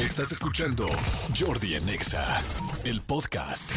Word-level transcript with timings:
Estás 0.00 0.32
escuchando 0.32 0.88
Jordi 1.38 1.76
Anexa, 1.76 2.42
el 2.84 3.02
podcast. 3.02 3.70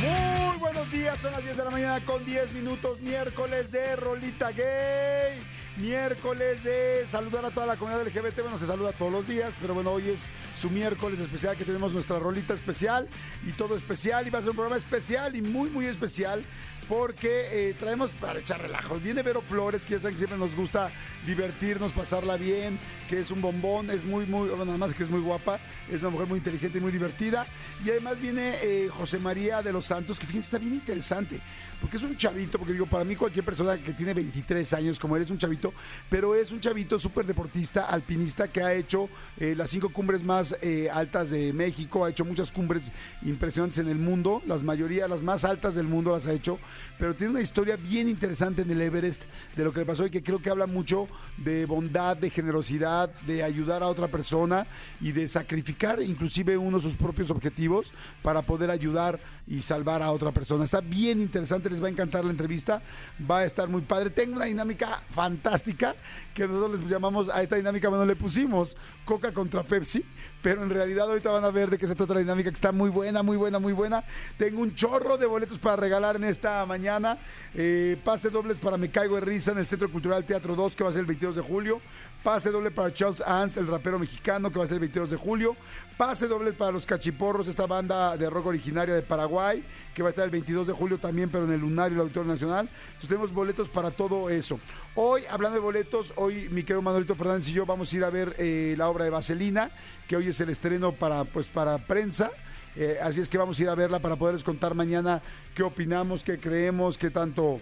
Muy 0.00 0.58
buenos 0.58 0.90
días, 0.90 1.20
son 1.20 1.32
las 1.32 1.44
10 1.44 1.58
de 1.58 1.64
la 1.64 1.70
mañana 1.70 2.00
con 2.06 2.24
10 2.24 2.54
minutos, 2.54 2.98
miércoles 3.02 3.70
de 3.70 3.96
Rolita 3.96 4.50
Gay, 4.50 5.42
miércoles 5.76 6.64
de 6.64 7.06
saludar 7.10 7.44
a 7.44 7.50
toda 7.50 7.66
la 7.66 7.76
comunidad 7.76 8.02
LGBT, 8.06 8.40
bueno, 8.40 8.58
se 8.58 8.66
saluda 8.66 8.92
todos 8.92 9.12
los 9.12 9.28
días, 9.28 9.54
pero 9.60 9.74
bueno, 9.74 9.90
hoy 9.90 10.08
es 10.08 10.20
su 10.58 10.70
miércoles 10.70 11.20
especial 11.20 11.54
que 11.58 11.66
tenemos 11.66 11.92
nuestra 11.92 12.18
rolita 12.18 12.54
especial 12.54 13.10
y 13.46 13.52
todo 13.52 13.76
especial 13.76 14.26
y 14.26 14.30
va 14.30 14.38
a 14.38 14.40
ser 14.40 14.50
un 14.50 14.56
programa 14.56 14.78
especial 14.78 15.36
y 15.36 15.42
muy, 15.42 15.68
muy 15.68 15.84
especial 15.84 16.42
porque 16.88 17.68
eh, 17.68 17.74
traemos 17.78 18.10
para 18.12 18.40
echar 18.40 18.60
relajos. 18.60 19.02
Viene 19.02 19.22
Vero 19.22 19.42
Flores, 19.42 19.84
que 19.84 19.94
ya 19.94 20.00
saben 20.00 20.14
que 20.14 20.18
siempre 20.18 20.38
nos 20.38 20.54
gusta 20.56 20.90
divertirnos, 21.26 21.92
pasarla 21.92 22.36
bien, 22.36 22.78
que 23.08 23.20
es 23.20 23.30
un 23.30 23.42
bombón, 23.42 23.90
es 23.90 24.04
muy, 24.04 24.24
muy, 24.24 24.48
bueno, 24.48 24.64
nada 24.64 24.78
más 24.78 24.94
que 24.94 25.02
es 25.02 25.10
muy 25.10 25.20
guapa, 25.20 25.60
es 25.90 26.00
una 26.00 26.10
mujer 26.10 26.28
muy 26.28 26.38
inteligente 26.38 26.78
y 26.78 26.80
muy 26.80 26.90
divertida. 26.90 27.46
Y 27.84 27.90
además 27.90 28.18
viene 28.18 28.54
eh, 28.62 28.88
José 28.90 29.18
María 29.18 29.62
de 29.62 29.72
los 29.72 29.84
Santos, 29.84 30.18
que 30.18 30.24
fíjense, 30.24 30.46
está 30.46 30.58
bien 30.58 30.74
interesante, 30.74 31.40
porque 31.80 31.98
es 31.98 32.02
un 32.02 32.16
chavito, 32.16 32.58
porque 32.58 32.72
digo, 32.72 32.86
para 32.86 33.04
mí 33.04 33.14
cualquier 33.16 33.44
persona 33.44 33.76
que 33.76 33.92
tiene 33.92 34.14
23 34.14 34.72
años, 34.72 34.98
como 34.98 35.16
él, 35.16 35.22
es 35.22 35.30
un 35.30 35.38
chavito, 35.38 35.74
pero 36.08 36.34
es 36.34 36.50
un 36.50 36.60
chavito 36.60 36.98
súper 36.98 37.26
deportista, 37.26 37.84
alpinista, 37.84 38.48
que 38.48 38.62
ha 38.62 38.72
hecho 38.72 39.10
eh, 39.38 39.54
las 39.54 39.70
cinco 39.70 39.90
cumbres 39.90 40.24
más 40.24 40.56
altas 40.92 41.30
de 41.30 41.52
México, 41.52 42.04
ha 42.04 42.10
hecho 42.10 42.24
muchas 42.24 42.50
cumbres 42.50 42.90
impresionantes 43.22 43.78
en 43.78 43.88
el 43.88 43.98
mundo, 43.98 44.42
las 44.46 44.62
mayoría, 44.62 45.06
las 45.06 45.22
más 45.22 45.44
altas 45.44 45.74
del 45.74 45.86
mundo 45.86 46.12
las 46.12 46.26
ha 46.26 46.32
hecho 46.32 46.58
pero 46.98 47.14
tiene 47.14 47.32
una 47.32 47.40
historia 47.40 47.76
bien 47.76 48.08
interesante 48.08 48.62
en 48.62 48.70
el 48.70 48.80
Everest 48.80 49.22
de 49.56 49.64
lo 49.64 49.72
que 49.72 49.80
le 49.80 49.86
pasó 49.86 50.06
y 50.06 50.10
que 50.10 50.22
creo 50.22 50.40
que 50.40 50.50
habla 50.50 50.66
mucho 50.66 51.08
de 51.36 51.66
bondad, 51.66 52.16
de 52.16 52.30
generosidad, 52.30 53.10
de 53.26 53.42
ayudar 53.42 53.82
a 53.82 53.88
otra 53.88 54.08
persona 54.08 54.66
y 55.00 55.12
de 55.12 55.28
sacrificar 55.28 56.02
inclusive 56.02 56.56
uno 56.56 56.78
de 56.78 56.82
sus 56.82 56.96
propios 56.96 57.30
objetivos 57.30 57.92
para 58.22 58.42
poder 58.42 58.70
ayudar 58.70 59.18
y 59.46 59.62
salvar 59.62 60.02
a 60.02 60.12
otra 60.12 60.32
persona. 60.32 60.64
Está 60.64 60.80
bien 60.80 61.20
interesante, 61.20 61.70
les 61.70 61.82
va 61.82 61.86
a 61.86 61.90
encantar 61.90 62.24
la 62.24 62.30
entrevista, 62.30 62.82
va 63.28 63.40
a 63.40 63.44
estar 63.44 63.68
muy 63.68 63.82
padre. 63.82 64.10
Tengo 64.10 64.36
una 64.36 64.44
dinámica 64.44 65.02
fantástica 65.10 65.94
que 66.38 66.46
nosotros 66.46 66.80
les 66.80 66.88
llamamos 66.88 67.28
a 67.28 67.42
esta 67.42 67.56
dinámica, 67.56 67.88
bueno, 67.88 68.06
le 68.06 68.14
pusimos 68.14 68.76
Coca 69.04 69.32
contra 69.32 69.64
Pepsi, 69.64 70.04
pero 70.40 70.62
en 70.62 70.70
realidad 70.70 71.08
ahorita 71.08 71.32
van 71.32 71.44
a 71.44 71.50
ver 71.50 71.68
de 71.68 71.78
qué 71.78 71.86
se 71.88 71.96
trata 71.96 72.14
la 72.14 72.20
dinámica, 72.20 72.48
que 72.48 72.54
está 72.54 72.70
muy 72.70 72.90
buena, 72.90 73.24
muy 73.24 73.36
buena, 73.36 73.58
muy 73.58 73.72
buena. 73.72 74.04
Tengo 74.36 74.62
un 74.62 74.72
chorro 74.72 75.18
de 75.18 75.26
boletos 75.26 75.58
para 75.58 75.74
regalar 75.74 76.14
en 76.14 76.22
esta 76.22 76.64
mañana. 76.64 77.18
Eh, 77.54 77.96
pase 78.04 78.30
dobles 78.30 78.56
para 78.58 78.76
Me 78.76 78.88
Caigo 78.88 79.16
de 79.16 79.22
Risa 79.22 79.50
en 79.50 79.58
el 79.58 79.66
Centro 79.66 79.90
Cultural 79.90 80.24
Teatro 80.24 80.54
2, 80.54 80.76
que 80.76 80.84
va 80.84 80.90
a 80.90 80.92
ser 80.92 81.00
el 81.00 81.06
22 81.06 81.34
de 81.34 81.42
julio. 81.42 81.80
Pase 82.22 82.50
doble 82.50 82.72
para 82.72 82.92
Charles 82.92 83.20
Ans, 83.20 83.56
el 83.56 83.68
rapero 83.68 83.98
mexicano, 83.98 84.50
que 84.50 84.58
va 84.58 84.64
a 84.64 84.68
ser 84.68 84.74
el 84.74 84.80
22 84.80 85.10
de 85.10 85.16
julio. 85.16 85.56
Pase 85.96 86.26
doble 86.26 86.52
para 86.52 86.72
los 86.72 86.84
Cachiporros, 86.84 87.46
esta 87.46 87.66
banda 87.66 88.16
de 88.16 88.28
rock 88.28 88.46
originaria 88.46 88.94
de 88.94 89.02
Paraguay, 89.02 89.64
que 89.94 90.02
va 90.02 90.08
a 90.08 90.10
estar 90.10 90.24
el 90.24 90.30
22 90.30 90.66
de 90.66 90.72
julio 90.72 90.98
también, 90.98 91.30
pero 91.30 91.44
en 91.44 91.52
el 91.52 91.60
Lunario, 91.60 91.94
el 91.94 92.00
Auditorio 92.02 92.32
Nacional. 92.32 92.68
Entonces 92.86 93.08
tenemos 93.08 93.32
boletos 93.32 93.68
para 93.68 93.92
todo 93.92 94.30
eso. 94.30 94.58
Hoy, 94.96 95.22
hablando 95.30 95.54
de 95.54 95.60
boletos, 95.60 96.12
hoy 96.16 96.48
mi 96.50 96.62
querido 96.62 96.82
Manuelito 96.82 97.14
Fernández 97.14 97.48
y 97.48 97.52
yo 97.52 97.64
vamos 97.64 97.92
a 97.92 97.96
ir 97.96 98.04
a 98.04 98.10
ver 98.10 98.34
eh, 98.38 98.74
la 98.76 98.88
obra 98.88 99.04
de 99.04 99.10
Vaselina, 99.10 99.70
que 100.08 100.16
hoy 100.16 100.28
es 100.28 100.40
el 100.40 100.50
estreno 100.50 100.92
para, 100.92 101.24
pues, 101.24 101.46
para 101.46 101.78
prensa. 101.78 102.30
Eh, 102.74 102.98
así 103.02 103.20
es 103.20 103.28
que 103.28 103.38
vamos 103.38 103.58
a 103.58 103.62
ir 103.62 103.68
a 103.68 103.74
verla 103.74 103.98
para 103.98 104.16
poderles 104.16 104.44
contar 104.44 104.74
mañana 104.74 105.20
qué 105.54 105.62
opinamos, 105.62 106.22
qué 106.22 106.38
creemos, 106.38 106.96
qué 106.96 107.10
tanto, 107.10 107.60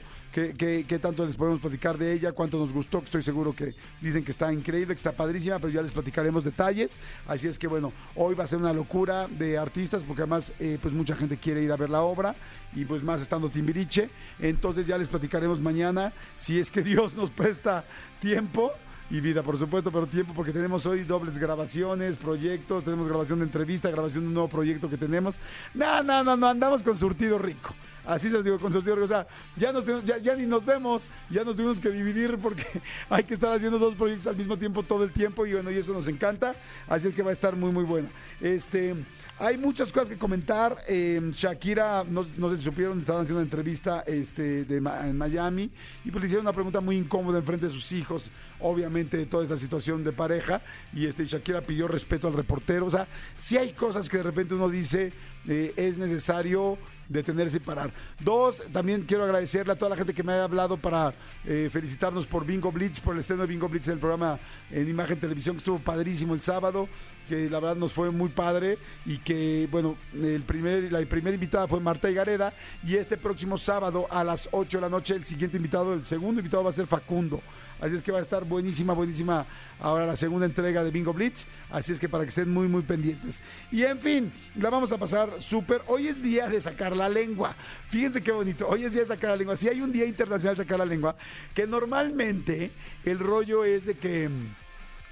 qué, 0.57 0.85
qué, 0.87 0.99
tanto 0.99 1.25
les 1.25 1.35
podemos 1.35 1.61
platicar 1.61 1.97
de 1.97 2.13
ella, 2.13 2.33
cuánto 2.33 2.59
nos 2.59 2.73
gustó, 2.73 2.99
que 2.99 3.07
estoy 3.07 3.23
seguro 3.23 3.55
que 3.55 3.75
dicen 4.03 4.23
que 4.23 4.31
está 4.31 4.53
increíble, 4.53 4.95
que 4.95 4.99
está 4.99 5.13
padrísima, 5.13 5.59
pero 5.59 5.71
ya 5.71 5.81
les 5.81 5.93
platicaremos 5.93 6.45
detalles. 6.45 6.99
Así 7.27 7.49
es 7.49 7.59
que 7.59 7.67
bueno, 7.67 7.93
hoy 8.15 8.35
va 8.35 8.45
a 8.45 8.47
ser 8.47 8.59
una 8.59 8.75
locura 8.75 9.29
de 9.29 9.57
artistas, 9.57 10.03
porque 10.03 10.23
además 10.23 10.53
eh, 10.61 10.79
pues 10.81 10.93
mucha 10.93 11.17
gente 11.17 11.39
quiere 11.39 11.63
ir 11.63 11.73
a 11.73 11.77
ver 11.77 11.89
la 11.89 12.03
obra 12.03 12.35
y 12.75 12.85
pues 12.85 13.03
más 13.03 13.23
estando 13.23 13.49
Timbiriche. 13.49 14.11
Entonces 14.39 14.87
ya 14.87 14.99
les 14.99 15.09
platicaremos 15.09 15.61
mañana, 15.61 16.13
si 16.37 16.59
es 16.59 16.71
que 16.71 16.83
Dios 16.87 17.15
nos 17.15 17.31
presta 17.31 17.85
tiempo 18.21 18.73
y 19.09 19.21
vida, 19.21 19.43
por 19.43 19.57
supuesto, 19.57 19.91
pero 19.91 20.07
tiempo 20.07 20.35
porque 20.35 20.53
tenemos 20.53 20.85
hoy 20.85 21.05
dobles 21.05 21.39
grabaciones, 21.39 22.17
proyectos, 22.17 22.85
tenemos 22.85 23.09
grabación 23.09 23.39
de 23.39 23.47
entrevista, 23.47 23.89
grabación 23.89 24.25
de 24.25 24.29
un 24.29 24.35
nuevo 24.35 24.49
proyecto 24.49 24.91
que 24.91 24.99
tenemos. 24.99 25.37
No, 25.73 26.03
no, 26.03 26.23
no, 26.23 26.37
no, 26.37 26.49
andamos 26.49 26.83
con 26.83 26.99
surtido 26.99 27.39
rico. 27.39 27.75
Así 28.07 28.29
se 28.29 28.35
los 28.35 28.45
digo, 28.45 28.59
con 28.59 28.73
surtido 28.73 28.95
rico. 28.95 29.07
O 29.07 29.09
sea, 29.09 29.27
ya, 29.57 29.73
nos, 29.73 29.85
ya, 30.05 30.19
ya 30.19 30.35
ni 30.37 30.47
nos 30.47 30.65
vemos, 30.65 31.11
ya 31.29 31.45
nos 31.45 31.57
tuvimos 31.57 31.81
que 31.81 31.91
dividir 31.91 32.39
porque 32.39 32.65
hay 33.11 33.25
que 33.25 33.35
estar 33.35 33.53
haciendo 33.53 33.79
dos 33.79 33.95
proyectos 33.95 34.29
al 34.29 34.37
mismo 34.37 34.57
tiempo 34.57 34.83
todo 34.83 35.05
el 35.05 35.13
tiempo 35.13 35.45
y 35.47 35.53
bueno, 35.53 35.71
y 35.71 35.77
eso 35.77 35.93
nos 35.93 36.07
encanta. 36.09 36.55
Así 36.89 37.09
es 37.09 37.15
que 37.15 37.23
va 37.23 37.31
a 37.31 37.33
estar 37.33 37.57
muy, 37.57 37.73
muy 37.73 37.85
bueno. 37.85 38.09
Este, 38.41 38.95
hay 39.39 39.59
muchas 39.59 39.93
cosas 39.93 40.09
que 40.09 40.17
comentar. 40.17 40.77
Eh, 40.89 41.21
Shakira, 41.33 42.05
no, 42.05 42.25
se 42.25 42.61
supieron, 42.61 43.01
estaban 43.01 43.23
haciendo 43.23 43.41
una 43.41 43.45
entrevista 43.45 44.03
este, 44.07 44.61
en 44.61 45.17
Miami 45.19 45.71
y 46.05 46.11
pues 46.11 46.23
le 46.23 46.27
hicieron 46.27 46.47
una 46.47 46.53
pregunta 46.53 46.81
muy 46.81 46.97
incómoda 46.97 47.39
en 47.39 47.45
frente 47.45 47.67
de 47.67 47.73
sus 47.73 47.93
hijos, 47.93 48.31
obviamente, 48.61 49.17
de 49.17 49.27
toda 49.27 49.43
esta 49.43 49.57
situación 49.57 50.05
de 50.05 50.13
pareja. 50.13 50.63
Y 50.95 51.07
este, 51.07 51.25
Shakira 51.25 51.61
pidió 51.61 51.87
respeto 51.87 52.29
al 52.29 52.35
reportero. 52.35 52.87
O 52.87 52.91
sea, 52.91 53.09
si 53.37 53.59
hay 53.59 53.73
cosas 53.73 54.09
que 54.09 54.17
de 54.19 54.23
repente 54.23 54.55
uno 54.55 54.69
dice, 54.69 55.13
eh, 55.47 55.75
es 55.77 55.99
necesario 55.99 56.79
detenerse 57.09 57.59
y 57.59 57.61
parar. 57.61 57.91
Dos, 58.21 58.63
también 58.73 59.03
quiero 59.03 59.25
agradecerle 59.25 59.73
a 59.73 59.77
toda 59.77 59.91
la 59.91 59.97
gente 59.97 60.15
que 60.15 60.23
me 60.23 60.33
haya 60.33 60.45
hablado 60.45 60.77
para 60.77 61.15
eh, 61.45 61.69
felicitarnos 61.71 62.27
por 62.27 62.45
Bingo 62.45 62.73
Blitz, 62.73 63.01
por 63.01 63.15
el 63.15 63.21
estreno 63.21 63.43
de 63.43 63.49
Bingo 63.49 63.69
Blitz 63.69 63.89
en 63.89 63.95
el 63.95 63.99
programa 63.99 64.39
en 64.71 64.89
Imagen 64.89 65.19
Televisión, 65.19 65.57
que 65.57 65.59
estuvo 65.59 65.79
padrísimo 65.79 66.35
el 66.35 66.41
sábado, 66.41 66.89
que 67.29 67.51
la 67.51 67.61
verdad 67.61 67.77
nos 67.77 67.93
fue 67.93 68.11
muy 68.11 68.29
padre 68.29 68.79
y 69.05 69.19
que, 69.19 69.69
bueno, 69.71 69.97
el 70.15 70.43
primer, 70.43 70.93
la 70.93 71.01
primera 71.07 71.35
invitada 71.35 71.67
fue 71.67 71.81
Marta 71.81 72.11
Higareda 72.11 72.53
y 72.85 72.97
este 72.97 73.17
próximo 73.17 73.59
sábado 73.59 74.07
a 74.11 74.25
las 74.25 74.49
8 74.53 74.79
de 74.79 74.81
la 74.81 74.89
noche 74.89 75.15
el 75.15 75.25
siguiente 75.25 75.57
invitado, 75.57 75.95
el 75.95 76.07
segundo 76.07 76.41
invitado 76.41 76.65
va 76.65 76.71
a 76.71 76.75
ser 76.75 76.87
Facundo. 76.87 77.41
Así 77.81 77.95
es 77.95 78.03
que 78.03 78.11
va 78.11 78.19
a 78.19 78.23
estar 78.23 78.45
buenísima, 78.45 78.95
buenísima 78.95 79.47
ahora 79.81 80.07
la 80.07 80.17
segunda 80.17 80.47
entrega 80.47 80.83
de 80.83 80.91
Bingo 80.91 81.13
Blitz. 81.13 81.47
Así 81.71 81.93
es 81.93 82.01
que 82.01 82.09
para 82.09 82.25
que 82.25 82.31
estén 82.31 82.53
muy, 82.53 82.69
muy 82.69 82.83
pendientes. 82.83 83.41
Y 83.71 83.83
en 83.83 83.99
fin, 83.99 84.33
la 84.57 84.71
vamos 84.71 84.93
a 84.93 84.99
pasar 84.99 85.43
súper. 85.43 85.83
Hoy 85.87 86.09
es 86.09 86.23
día 86.23 86.49
de 86.49 86.61
sacar 86.61 86.97
la 86.97 87.09
lengua. 87.09 87.55
Fíjense 87.91 88.23
qué 88.23 88.33
bonito. 88.33 88.67
Hoy 88.67 88.85
es 88.85 88.93
día 88.93 89.03
de 89.03 89.09
sacar 89.09 89.31
la 89.31 89.37
lengua. 89.37 89.57
Si 89.57 89.69
hay 89.69 89.81
un 89.81 89.93
día 89.93 90.07
internacional 90.07 90.57
de 90.57 90.63
sacar 90.63 90.79
la 90.79 90.87
lengua, 90.87 91.17
que 91.55 91.67
normalmente 91.67 92.71
el 93.05 93.19
rollo 93.19 93.65
es 93.65 93.87
de 93.87 93.95
que 93.95 94.31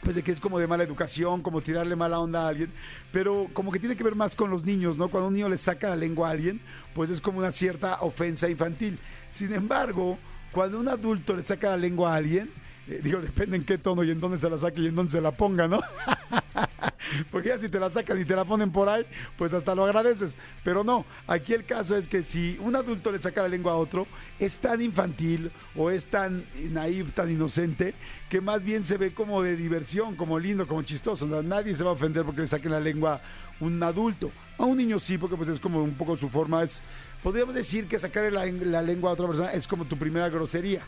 pues 0.04 0.16
de 0.16 0.22
que 0.22 0.32
es 0.32 0.40
como 0.40 0.58
de 0.58 0.66
mala 0.66 0.84
educación, 0.84 1.40
como 1.42 1.62
tirarle 1.62 1.96
mala 1.96 2.20
onda 2.20 2.44
a 2.44 2.48
alguien, 2.48 2.70
pero 3.10 3.48
como 3.54 3.72
que 3.72 3.78
tiene 3.78 3.96
que 3.96 4.04
ver 4.04 4.14
más 4.14 4.36
con 4.36 4.50
los 4.50 4.62
niños, 4.64 4.98
¿no? 4.98 5.08
Cuando 5.08 5.28
un 5.28 5.34
niño 5.34 5.48
le 5.48 5.56
saca 5.56 5.88
la 5.88 5.96
lengua 5.96 6.28
a 6.28 6.32
alguien, 6.32 6.60
pues 6.94 7.08
es 7.08 7.22
como 7.22 7.38
una 7.38 7.52
cierta 7.52 8.02
ofensa 8.02 8.50
infantil. 8.50 8.98
Sin 9.30 9.52
embargo, 9.54 10.18
cuando 10.54 10.78
un 10.78 10.88
adulto 10.88 11.34
le 11.34 11.44
saca 11.44 11.70
la 11.70 11.76
lengua 11.76 12.12
a 12.12 12.16
alguien, 12.16 12.48
eh, 12.86 13.00
digo, 13.02 13.20
depende 13.20 13.56
en 13.56 13.64
qué 13.64 13.76
tono 13.76 14.04
y 14.04 14.10
en 14.12 14.20
dónde 14.20 14.38
se 14.38 14.48
la 14.48 14.56
saque 14.56 14.80
y 14.80 14.86
en 14.86 14.94
dónde 14.94 15.10
se 15.10 15.20
la 15.20 15.32
ponga, 15.32 15.66
¿no? 15.66 15.80
Porque 17.30 17.48
ya 17.48 17.58
si 17.58 17.68
te 17.68 17.80
la 17.80 17.90
sacan 17.90 18.20
y 18.20 18.24
te 18.24 18.36
la 18.36 18.44
ponen 18.44 18.70
por 18.70 18.88
ahí, 18.88 19.04
pues 19.36 19.52
hasta 19.52 19.74
lo 19.74 19.84
agradeces. 19.84 20.36
Pero 20.62 20.84
no, 20.84 21.04
aquí 21.26 21.54
el 21.54 21.64
caso 21.64 21.96
es 21.96 22.06
que 22.06 22.22
si 22.22 22.56
un 22.60 22.76
adulto 22.76 23.10
le 23.10 23.20
saca 23.20 23.42
la 23.42 23.48
lengua 23.48 23.72
a 23.72 23.76
otro, 23.76 24.06
es 24.38 24.58
tan 24.58 24.80
infantil 24.80 25.50
o 25.74 25.90
es 25.90 26.06
tan 26.06 26.44
naive, 26.70 27.10
tan 27.10 27.30
inocente, 27.30 27.94
que 28.28 28.40
más 28.40 28.62
bien 28.62 28.84
se 28.84 28.96
ve 28.96 29.12
como 29.12 29.42
de 29.42 29.56
diversión, 29.56 30.14
como 30.14 30.38
lindo, 30.38 30.68
como 30.68 30.82
chistoso. 30.82 31.26
nadie 31.42 31.74
se 31.74 31.82
va 31.82 31.90
a 31.90 31.94
ofender 31.94 32.24
porque 32.24 32.42
le 32.42 32.46
saquen 32.46 32.70
la 32.70 32.80
lengua 32.80 33.14
a 33.14 33.20
un 33.64 33.82
adulto. 33.82 34.30
A 34.56 34.64
un 34.64 34.76
niño 34.76 35.00
sí, 35.00 35.18
porque 35.18 35.36
pues 35.36 35.48
es 35.48 35.58
como 35.58 35.82
un 35.82 35.94
poco 35.94 36.16
su 36.16 36.28
forma, 36.28 36.62
es 36.62 36.80
podríamos 37.24 37.54
decir 37.54 37.88
que 37.88 37.98
sacarle 37.98 38.30
la, 38.30 38.82
lengua 38.82 39.10
a 39.10 39.14
otra 39.14 39.26
persona 39.26 39.50
es 39.52 39.66
como 39.66 39.86
tu 39.86 39.96
primera 39.96 40.28
grosería. 40.28 40.82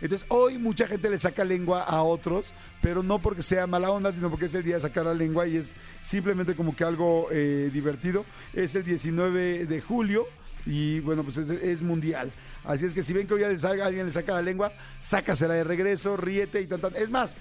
Entonces, 0.00 0.24
hoy 0.30 0.56
mucha 0.56 0.86
gente 0.86 1.10
le 1.10 1.18
saca 1.18 1.44
lengua 1.44 1.82
a 1.82 2.02
otros, 2.04 2.54
pero 2.80 3.02
no 3.02 3.18
porque 3.18 3.42
sea 3.42 3.66
mala 3.66 3.90
onda, 3.90 4.12
sino 4.12 4.30
porque 4.30 4.46
es 4.46 4.54
el 4.54 4.62
día 4.62 4.76
de 4.76 4.80
sacar 4.80 5.04
la 5.04 5.12
lengua 5.12 5.48
y 5.48 5.56
es 5.56 5.74
simplemente 6.00 6.54
como 6.54 6.74
que 6.74 6.84
algo 6.84 7.26
eh, 7.32 7.70
divertido. 7.72 8.24
Es 8.54 8.74
el 8.76 8.84
19 8.84 9.66
de 9.66 9.80
julio 9.80 10.26
y 10.64 11.00
bueno, 11.00 11.24
pues 11.24 11.36
es, 11.36 11.82
mundial. 11.82 12.30
Así 12.64 12.86
es 12.86 12.92
que 12.92 13.02
si 13.02 13.12
ven 13.12 13.26
que 13.26 13.34
hoy 13.34 13.42
alguien 13.42 14.06
le 14.06 14.12
saca 14.12 14.32
la 14.32 14.42
lengua, 14.42 14.72
sácasela 15.00 15.54
de 15.54 15.64
regreso, 15.64 16.16
ríete 16.16 16.60
y 16.60 16.66
tal, 16.66 16.80
tal. 16.80 16.96
Es 16.96 17.10
más, 17.10 17.36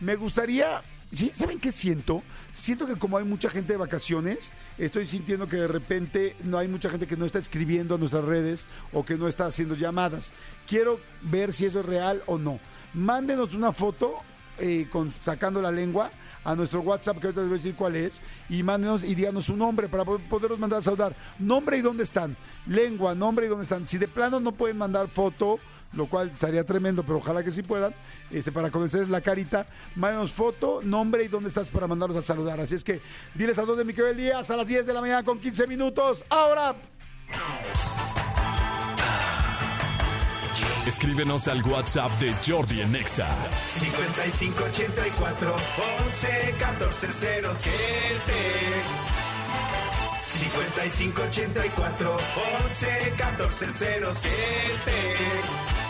me 0.00 0.16
gustaría 0.16 0.82
¿Sí? 1.12 1.30
¿Saben 1.34 1.60
qué 1.60 1.72
siento? 1.72 2.22
Siento 2.54 2.86
que 2.86 2.96
como 2.96 3.18
hay 3.18 3.24
mucha 3.24 3.50
gente 3.50 3.74
de 3.74 3.76
vacaciones, 3.76 4.52
estoy 4.78 5.06
sintiendo 5.06 5.46
que 5.46 5.56
de 5.56 5.68
repente 5.68 6.36
no 6.42 6.56
hay 6.56 6.68
mucha 6.68 6.88
gente 6.88 7.06
que 7.06 7.18
no 7.18 7.26
está 7.26 7.38
escribiendo 7.38 7.94
a 7.94 7.98
nuestras 7.98 8.24
redes 8.24 8.66
o 8.94 9.04
que 9.04 9.16
no 9.16 9.28
está 9.28 9.44
haciendo 9.44 9.74
llamadas. 9.74 10.32
Quiero 10.66 11.00
ver 11.20 11.52
si 11.52 11.66
eso 11.66 11.80
es 11.80 11.86
real 11.86 12.22
o 12.26 12.38
no. 12.38 12.58
Mándenos 12.94 13.52
una 13.52 13.72
foto 13.72 14.20
eh, 14.58 14.88
con, 14.90 15.10
sacando 15.10 15.60
la 15.60 15.70
lengua 15.70 16.10
a 16.44 16.54
nuestro 16.54 16.80
WhatsApp, 16.80 17.18
que 17.18 17.26
ahorita 17.26 17.42
les 17.42 17.48
voy 17.48 17.56
a 17.56 17.62
decir 17.62 17.74
cuál 17.74 17.94
es, 17.94 18.22
y 18.48 18.62
mándenos 18.62 19.04
y 19.04 19.14
díganos 19.14 19.46
su 19.46 19.56
nombre 19.56 19.88
para 19.88 20.04
poderlos 20.04 20.58
mandar 20.58 20.78
a 20.78 20.82
saludar. 20.82 21.14
Nombre 21.38 21.76
y 21.76 21.82
dónde 21.82 22.04
están. 22.04 22.36
Lengua, 22.66 23.14
nombre 23.14 23.46
y 23.46 23.48
dónde 23.50 23.64
están. 23.64 23.86
Si 23.86 23.98
de 23.98 24.08
plano 24.08 24.40
no 24.40 24.52
pueden 24.52 24.78
mandar 24.78 25.08
foto 25.08 25.58
lo 25.92 26.06
cual 26.06 26.30
estaría 26.30 26.64
tremendo, 26.64 27.02
pero 27.02 27.18
ojalá 27.18 27.42
que 27.42 27.52
sí 27.52 27.62
puedan, 27.62 27.94
este, 28.30 28.52
para 28.52 28.70
conocer 28.70 29.08
la 29.08 29.20
carita. 29.20 29.66
Mándanos 29.94 30.32
foto, 30.32 30.80
nombre 30.82 31.24
y 31.24 31.28
dónde 31.28 31.48
estás 31.48 31.70
para 31.70 31.86
mandarlos 31.86 32.18
a 32.18 32.22
saludar. 32.22 32.60
Así 32.60 32.74
es 32.74 32.84
que 32.84 33.00
diles 33.34 33.58
a 33.58 33.62
dónde 33.62 33.84
Miquel 33.84 34.16
Díaz 34.16 34.50
a 34.50 34.56
las 34.56 34.66
10 34.66 34.86
de 34.86 34.92
la 34.92 35.00
mañana 35.00 35.22
con 35.22 35.38
15 35.38 35.66
minutos. 35.66 36.24
Ahora. 36.28 36.74
Escríbenos 40.86 41.46
al 41.46 41.62
WhatsApp 41.62 42.10
de 42.18 42.34
Jordi 42.44 42.80
en 42.80 42.96
Exa. 42.96 43.28
5584 43.78 45.56
11 46.06 46.54
14 46.58 47.08
07 47.12 47.72
5584 50.24 52.16
11 52.66 53.14
14 53.16 53.66
07 53.72 54.22
¿Aló? 55.62 55.81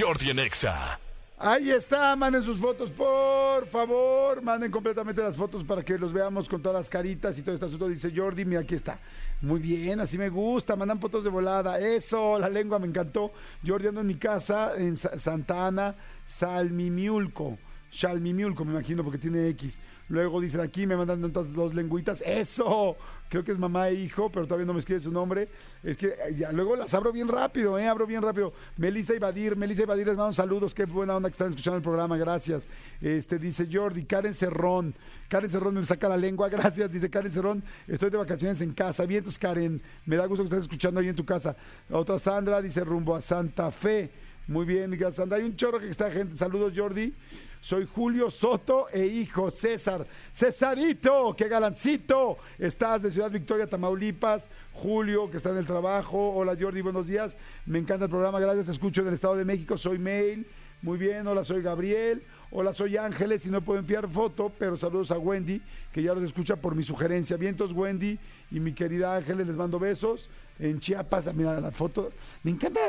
Jordi 0.00 0.30
en 0.30 0.38
Exa. 0.38 0.98
Ahí 1.38 1.70
está, 1.70 2.14
manden 2.16 2.42
sus 2.42 2.58
fotos, 2.58 2.90
por 2.90 3.66
favor. 3.68 4.42
Manden 4.42 4.70
completamente 4.70 5.22
las 5.22 5.36
fotos 5.36 5.64
para 5.64 5.82
que 5.82 5.98
los 5.98 6.12
veamos 6.12 6.48
con 6.48 6.60
todas 6.62 6.80
las 6.80 6.90
caritas 6.90 7.36
y 7.38 7.42
todo 7.42 7.54
este 7.54 7.66
asunto. 7.66 7.88
Dice 7.88 8.12
Jordi, 8.14 8.44
mira, 8.44 8.60
aquí 8.60 8.74
está. 8.74 8.98
Muy 9.40 9.58
bien, 9.60 10.00
así 10.00 10.18
me 10.18 10.28
gusta. 10.28 10.76
Mandan 10.76 11.00
fotos 11.00 11.24
de 11.24 11.30
volada. 11.30 11.78
Eso, 11.78 12.38
la 12.38 12.48
lengua 12.48 12.78
me 12.78 12.86
encantó. 12.86 13.32
Jordi 13.66 13.88
ando 13.88 14.02
en 14.02 14.06
mi 14.06 14.16
casa 14.16 14.72
en 14.76 14.96
Sa- 14.96 15.18
Santa 15.18 15.66
Ana, 15.66 15.94
Salmimiulco. 16.26 17.58
Salmimiulco, 17.90 18.64
me 18.64 18.72
imagino, 18.72 19.02
porque 19.02 19.18
tiene 19.18 19.48
X. 19.48 19.78
Luego 20.08 20.40
dicen 20.40 20.60
aquí, 20.60 20.86
me 20.86 20.96
mandan 20.96 21.20
tantas 21.20 21.52
dos 21.52 21.74
lengüitas. 21.74 22.20
¡Eso! 22.22 22.96
Creo 23.28 23.44
que 23.44 23.52
es 23.52 23.58
mamá 23.58 23.88
e 23.88 23.94
hijo, 23.94 24.28
pero 24.28 24.44
todavía 24.44 24.66
no 24.66 24.74
me 24.74 24.80
escribe 24.80 24.98
su 24.98 25.12
nombre. 25.12 25.48
Es 25.84 25.96
que 25.96 26.08
eh, 26.08 26.48
luego 26.52 26.74
las 26.74 26.92
abro 26.94 27.12
bien 27.12 27.28
rápido, 27.28 27.78
¿eh? 27.78 27.86
Abro 27.86 28.04
bien 28.04 28.20
rápido. 28.20 28.52
Melissa 28.76 29.14
Ibadir, 29.14 29.54
Melissa 29.54 29.84
Ibadir, 29.84 30.08
les 30.08 30.16
mando 30.16 30.32
saludos. 30.32 30.74
Qué 30.74 30.84
buena 30.84 31.14
onda 31.14 31.28
que 31.28 31.34
están 31.34 31.50
escuchando 31.50 31.76
el 31.76 31.82
programa, 31.82 32.16
gracias. 32.16 32.66
Este 33.00 33.38
dice 33.38 33.68
Jordi, 33.70 34.04
Karen 34.04 34.34
Cerrón. 34.34 34.96
Karen 35.28 35.48
Cerrón 35.48 35.74
me 35.74 35.86
saca 35.86 36.08
la 36.08 36.16
lengua, 36.16 36.48
gracias. 36.50 36.90
Dice 36.90 37.08
Karen 37.08 37.30
Cerrón, 37.30 37.62
estoy 37.86 38.10
de 38.10 38.16
vacaciones 38.16 38.60
en 38.62 38.72
casa. 38.72 39.06
Vientos, 39.06 39.38
Karen. 39.38 39.80
Me 40.06 40.16
da 40.16 40.26
gusto 40.26 40.42
que 40.42 40.46
estés 40.48 40.62
escuchando 40.62 40.98
ahí 40.98 41.08
en 41.08 41.14
tu 41.16 41.24
casa. 41.24 41.54
Otra 41.88 42.18
Sandra 42.18 42.60
dice 42.60 42.82
rumbo 42.82 43.14
a 43.14 43.20
Santa 43.20 43.70
Fe. 43.70 44.10
Muy 44.50 44.66
bien, 44.66 44.90
Miguel 44.90 45.14
Sandra. 45.14 45.38
Hay 45.38 45.44
un 45.44 45.54
chorro 45.54 45.78
que 45.78 45.88
está 45.88 46.10
gente. 46.10 46.36
Saludos, 46.36 46.72
Jordi. 46.74 47.14
Soy 47.60 47.86
Julio 47.86 48.32
Soto 48.32 48.88
e 48.92 49.06
hijo 49.06 49.48
César. 49.48 50.04
Cesarito, 50.34 51.36
qué 51.36 51.46
galancito. 51.46 52.36
Estás 52.58 53.02
de 53.02 53.12
Ciudad 53.12 53.30
Victoria, 53.30 53.68
Tamaulipas. 53.68 54.50
Julio, 54.72 55.30
que 55.30 55.36
está 55.36 55.50
en 55.50 55.58
el 55.58 55.66
trabajo. 55.66 56.32
Hola, 56.32 56.56
Jordi, 56.60 56.80
buenos 56.80 57.06
días. 57.06 57.38
Me 57.64 57.78
encanta 57.78 58.06
el 58.06 58.10
programa. 58.10 58.40
Gracias, 58.40 58.66
escucho 58.66 59.04
del 59.04 59.14
Estado 59.14 59.36
de 59.36 59.44
México. 59.44 59.78
Soy 59.78 60.00
Mail. 60.00 60.44
Muy 60.82 60.98
bien, 60.98 61.28
hola, 61.28 61.44
soy 61.44 61.62
Gabriel. 61.62 62.24
Hola, 62.52 62.74
soy 62.74 62.96
Ángeles. 62.96 63.46
Y 63.46 63.50
no 63.50 63.60
puedo 63.60 63.78
enviar 63.78 64.08
foto, 64.08 64.52
pero 64.58 64.76
saludos 64.76 65.12
a 65.12 65.18
Wendy, 65.18 65.62
que 65.92 66.02
ya 66.02 66.14
los 66.14 66.24
escucha 66.24 66.56
por 66.56 66.74
mi 66.74 66.82
sugerencia. 66.82 67.36
Vientos, 67.36 67.72
Wendy 67.72 68.18
y 68.50 68.58
mi 68.58 68.72
querida 68.72 69.14
Ángeles, 69.14 69.46
les 69.46 69.56
mando 69.56 69.78
besos. 69.78 70.28
En 70.58 70.78
Chiapas, 70.78 71.26
ah, 71.26 71.32
mira 71.32 71.58
la 71.58 71.70
foto. 71.70 72.12
Me 72.42 72.50
encanta. 72.50 72.80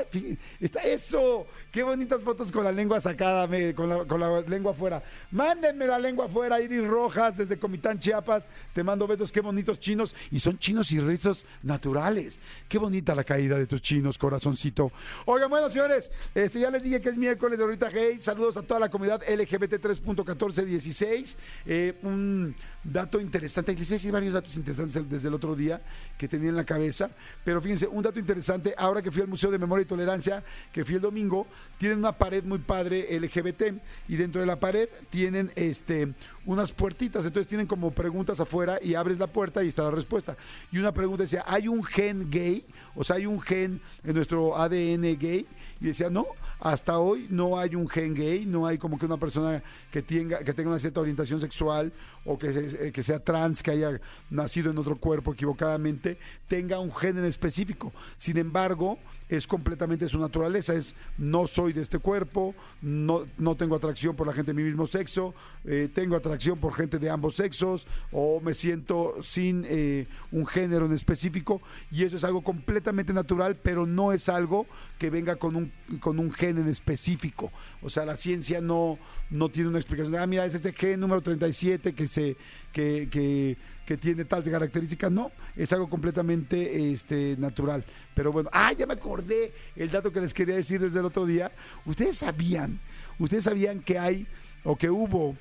Está 0.59 0.81
eso. 0.81 1.47
Qué 1.71 1.83
bonitas 1.83 2.21
fotos 2.21 2.51
con 2.51 2.65
la 2.65 2.71
lengua 2.71 2.99
sacada, 2.99 3.47
con, 3.73 3.87
la, 4.19 4.41
lengua 4.41 4.73
afuera. 4.73 5.01
Mándenme 5.31 5.87
la 5.87 5.97
lengua 5.97 6.25
afuera, 6.25 6.59
Iris 6.59 6.85
Rojas, 6.85 7.37
desde 7.37 7.57
Comitán, 7.57 7.97
Chiapas. 7.97 8.49
Te 8.73 8.83
mando 8.83 9.07
besos. 9.07 9.31
Qué 9.31 9.39
bonitos 9.39 9.79
chinos. 9.79 10.13
Y 10.31 10.39
son 10.39 10.59
chinos 10.59 10.91
y 10.91 10.99
rizos 10.99 11.45
naturales. 11.63 12.41
Qué 12.67 12.77
bonita 12.77 13.15
la 13.15 13.23
caída 13.23 13.57
de 13.57 13.67
tus 13.67 13.81
chinos, 13.81 14.17
corazoncito. 14.17 14.91
Oigan, 15.25 15.49
bueno, 15.49 15.69
señores, 15.69 16.11
este, 16.35 16.59
ya 16.59 16.71
les 16.71 16.83
dije 16.83 16.99
que 16.99 17.09
es 17.09 17.15
miércoles 17.15 17.57
de 17.57 17.63
ahorita 17.63 17.89
Gay. 17.89 18.19
Saludos 18.19 18.57
a 18.57 18.63
toda 18.63 18.81
la 18.81 18.89
comunidad 18.89 19.21
LGBT 19.51 19.80
3.1416. 19.80 21.36
Eh, 21.65 21.94
un 22.03 22.53
dato 22.83 23.19
interesante. 23.21 23.73
Les 23.75 23.87
voy 23.87 23.93
a 23.93 23.97
decir 23.97 24.11
varios 24.11 24.33
datos 24.33 24.55
interesantes 24.57 25.09
desde 25.09 25.27
el 25.27 25.33
otro 25.33 25.55
día 25.55 25.81
que 26.17 26.27
tenía 26.27 26.49
en 26.49 26.55
la 26.55 26.63
cabeza. 26.65 27.11
Pero 27.43 27.61
fíjense, 27.61 27.87
un 27.87 28.03
dato 28.03 28.19
interesante. 28.19 28.73
Ahora 28.77 29.01
que 29.01 29.11
fui 29.11 29.21
al 29.21 29.27
Museo 29.27 29.51
de 29.51 29.57
Memoria 29.59 29.83
y 29.83 29.85
Tolerancia, 29.85 30.43
que 30.71 30.83
fui 30.85 30.95
el 30.95 31.01
domingo, 31.01 31.45
tienen 31.77 31.99
una 31.99 32.11
pared 32.11 32.43
muy 32.43 32.59
padre 32.59 33.07
LGBT. 33.19 33.63
Y 34.07 34.15
dentro 34.15 34.41
de 34.41 34.47
la 34.47 34.59
pared 34.59 34.89
tienen 35.09 35.51
este 35.55 36.13
unas 36.45 36.71
puertitas. 36.71 37.25
Entonces 37.25 37.47
tienen 37.47 37.67
como 37.67 37.91
preguntas 37.91 38.39
afuera 38.39 38.79
y 38.81 38.95
abres 38.95 39.19
la 39.19 39.27
puerta 39.27 39.63
y 39.63 39.67
está 39.67 39.83
la 39.83 39.91
respuesta. 39.91 40.35
Y 40.71 40.79
una 40.79 40.93
pregunta 40.93 41.23
decía, 41.23 41.43
¿hay 41.47 41.67
un 41.67 41.83
gen 41.83 42.29
gay? 42.31 42.65
O 42.95 43.03
sea, 43.03 43.17
¿hay 43.17 43.25
un 43.25 43.39
gen 43.41 43.79
en 44.03 44.15
nuestro 44.15 44.57
ADN 44.57 45.01
gay? 45.19 45.45
Y 45.79 45.85
decía, 45.85 46.09
no, 46.11 46.25
hasta 46.59 46.99
hoy 46.99 47.25
no 47.29 47.57
hay 47.57 47.75
un 47.75 47.87
gen 47.89 48.13
gay, 48.13 48.45
no 48.45 48.67
hay 48.67 48.77
como 48.77 48.99
que 48.99 49.05
una 49.07 49.17
persona 49.17 49.63
que 49.91 50.03
tenga, 50.03 50.39
que 50.43 50.53
tenga 50.53 50.69
una 50.69 50.77
cierta 50.79 50.99
orientación 50.99 51.41
sexual 51.41 51.91
o 52.23 52.37
que, 52.37 52.53
se- 52.53 52.70
eh, 52.79 52.91
que 52.91 53.03
sea 53.03 53.19
trans, 53.23 53.63
que 53.63 53.71
haya 53.71 54.00
nacido 54.29 54.71
en 54.71 54.77
otro 54.77 54.97
cuerpo 54.97 55.33
equivocadamente, 55.33 56.18
tenga 56.47 56.79
un 56.79 56.94
gen 56.94 57.18
en 57.18 57.25
específico. 57.25 57.91
Sin 58.18 58.38
embargo, 58.38 59.00
es 59.31 59.47
completamente 59.47 60.09
su 60.09 60.19
naturaleza, 60.19 60.73
es 60.73 60.93
no 61.17 61.47
soy 61.47 61.71
de 61.71 61.81
este 61.81 61.99
cuerpo, 61.99 62.53
no, 62.81 63.25
no 63.37 63.55
tengo 63.55 63.77
atracción 63.77 64.13
por 64.13 64.27
la 64.27 64.33
gente 64.33 64.51
de 64.51 64.61
mi 64.61 64.63
mismo 64.63 64.85
sexo, 64.85 65.33
eh, 65.63 65.89
tengo 65.93 66.17
atracción 66.17 66.59
por 66.59 66.73
gente 66.73 66.99
de 66.99 67.09
ambos 67.09 67.35
sexos 67.35 67.87
o 68.11 68.41
me 68.41 68.53
siento 68.53 69.15
sin 69.23 69.65
eh, 69.69 70.07
un 70.33 70.45
género 70.45 70.85
en 70.85 70.91
específico 70.91 71.61
y 71.89 72.03
eso 72.03 72.17
es 72.17 72.25
algo 72.25 72.43
completamente 72.43 73.13
natural, 73.13 73.55
pero 73.55 73.85
no 73.85 74.11
es 74.11 74.27
algo 74.27 74.67
que 74.99 75.09
venga 75.09 75.37
con 75.37 75.55
un, 75.55 75.71
con 76.01 76.19
un 76.19 76.31
gen 76.33 76.57
en 76.57 76.67
específico. 76.67 77.53
O 77.81 77.89
sea, 77.89 78.03
la 78.05 78.17
ciencia 78.17 78.59
no, 78.59 78.99
no 79.29 79.47
tiene 79.47 79.69
una 79.69 79.79
explicación. 79.79 80.13
Ah, 80.17 80.27
mira, 80.27 80.45
es 80.45 80.55
ese 80.55 80.73
gen 80.73 80.99
número 80.99 81.21
37 81.21 81.93
que 81.93 82.05
se 82.05 82.35
que, 82.71 83.07
que, 83.09 83.57
que 83.91 83.97
tiene 83.97 84.23
tal 84.23 84.41
característica. 84.41 85.09
No, 85.09 85.33
es 85.53 85.73
algo 85.73 85.89
completamente 85.89 86.93
este, 86.93 87.35
natural. 87.38 87.83
Pero 88.15 88.31
bueno, 88.31 88.49
ah, 88.53 88.71
ya 88.71 88.85
me 88.85 88.93
acordé 88.93 89.51
el 89.75 89.91
dato 89.91 90.13
que 90.13 90.21
les 90.21 90.33
quería 90.33 90.55
decir 90.55 90.79
desde 90.79 90.99
el 90.99 91.05
otro 91.05 91.25
día. 91.25 91.51
Ustedes 91.85 92.15
sabían, 92.19 92.79
ustedes 93.19 93.43
sabían 93.43 93.81
que 93.81 93.99
hay 93.99 94.27
o 94.63 94.77
que 94.77 94.89
hubo, 94.89 95.35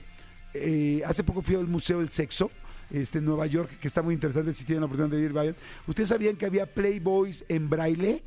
eh, 0.52 1.00
hace 1.06 1.22
poco 1.22 1.42
fui 1.42 1.54
al 1.54 1.68
Museo 1.68 2.00
del 2.00 2.10
Sexo. 2.10 2.50
Este, 2.90 3.18
en 3.18 3.24
Nueva 3.24 3.46
York, 3.46 3.70
que 3.78 3.86
está 3.86 4.02
muy 4.02 4.14
interesante, 4.14 4.52
si 4.52 4.64
tienen 4.64 4.80
la 4.80 4.86
oportunidad 4.86 5.16
de 5.16 5.24
ir, 5.24 5.32
vayan. 5.32 5.54
¿Ustedes 5.86 6.08
sabían 6.08 6.34
que 6.34 6.44
había 6.44 6.66
Playboys 6.66 7.44
en 7.48 7.70
braille? 7.70 8.20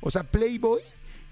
O 0.00 0.10
sea, 0.10 0.24
Playboy, 0.24 0.80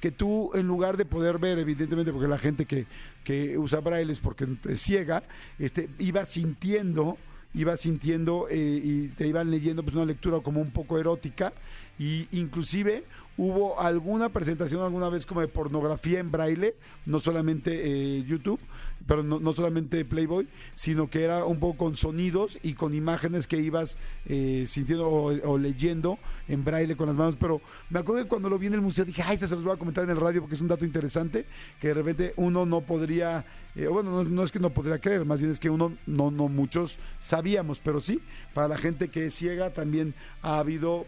que 0.00 0.12
tú 0.12 0.52
en 0.54 0.68
lugar 0.68 0.96
de 0.96 1.04
poder 1.04 1.38
ver, 1.38 1.58
evidentemente, 1.58 2.12
porque 2.12 2.28
la 2.28 2.38
gente 2.38 2.64
que, 2.64 2.86
que 3.24 3.58
usa 3.58 3.80
braille 3.80 4.12
es 4.12 4.20
porque 4.20 4.46
es 4.68 4.80
ciega, 4.80 5.24
este, 5.58 5.88
iba 5.98 6.24
sintiendo, 6.24 7.18
iba 7.56 7.76
sintiendo 7.76 8.46
eh, 8.50 8.80
y 8.84 9.08
te 9.08 9.26
iban 9.26 9.50
leyendo 9.50 9.82
pues 9.82 9.96
una 9.96 10.04
lectura 10.04 10.40
como 10.40 10.60
un 10.60 10.70
poco 10.70 10.98
erótica 10.98 11.52
y 11.98 12.28
inclusive 12.32 13.04
hubo 13.36 13.78
alguna 13.80 14.30
presentación 14.30 14.82
alguna 14.82 15.08
vez 15.08 15.26
como 15.26 15.40
de 15.40 15.48
pornografía 15.48 16.20
en 16.20 16.30
braille, 16.30 16.74
no 17.04 17.20
solamente 17.20 17.82
eh, 17.84 18.24
YouTube, 18.24 18.60
pero 19.06 19.22
no, 19.22 19.38
no 19.38 19.52
solamente 19.52 20.04
Playboy, 20.04 20.48
sino 20.74 21.08
que 21.08 21.22
era 21.22 21.44
un 21.44 21.60
poco 21.60 21.78
con 21.78 21.96
sonidos 21.96 22.58
y 22.62 22.74
con 22.74 22.94
imágenes 22.94 23.46
que 23.46 23.58
ibas 23.58 23.98
eh, 24.26 24.64
sintiendo 24.66 25.08
o, 25.08 25.58
leyendo 25.58 26.18
en 26.48 26.64
braille 26.64 26.96
con 26.96 27.06
las 27.06 27.16
manos. 27.16 27.36
Pero 27.38 27.60
me 27.90 28.00
acuerdo 28.00 28.22
que 28.24 28.28
cuando 28.28 28.48
lo 28.48 28.58
vi 28.58 28.66
en 28.66 28.74
el 28.74 28.80
museo 28.80 29.04
dije, 29.04 29.22
ay, 29.22 29.34
esto 29.34 29.46
se 29.46 29.54
los 29.54 29.64
voy 29.64 29.74
a 29.74 29.78
comentar 29.78 30.04
en 30.04 30.10
el 30.10 30.16
radio 30.16 30.40
porque 30.40 30.56
es 30.56 30.60
un 30.60 30.68
dato 30.68 30.84
interesante 30.84 31.46
que 31.80 31.88
de 31.88 31.94
repente 31.94 32.34
uno 32.36 32.66
no 32.66 32.80
podría, 32.80 33.44
eh, 33.74 33.86
bueno, 33.86 34.10
no, 34.10 34.24
no 34.24 34.42
es 34.42 34.50
que 34.50 34.58
no 34.58 34.70
podría 34.70 34.98
creer, 34.98 35.24
más 35.24 35.38
bien 35.38 35.52
es 35.52 35.60
que 35.60 35.70
uno, 35.70 35.96
no, 36.06 36.30
no 36.30 36.48
muchos 36.48 36.98
sabíamos, 37.20 37.78
pero 37.78 38.00
sí, 38.00 38.20
para 38.54 38.66
la 38.66 38.78
gente 38.78 39.08
que 39.08 39.26
es 39.26 39.34
ciega 39.34 39.70
también 39.70 40.14
ha 40.42 40.58
habido 40.58 41.06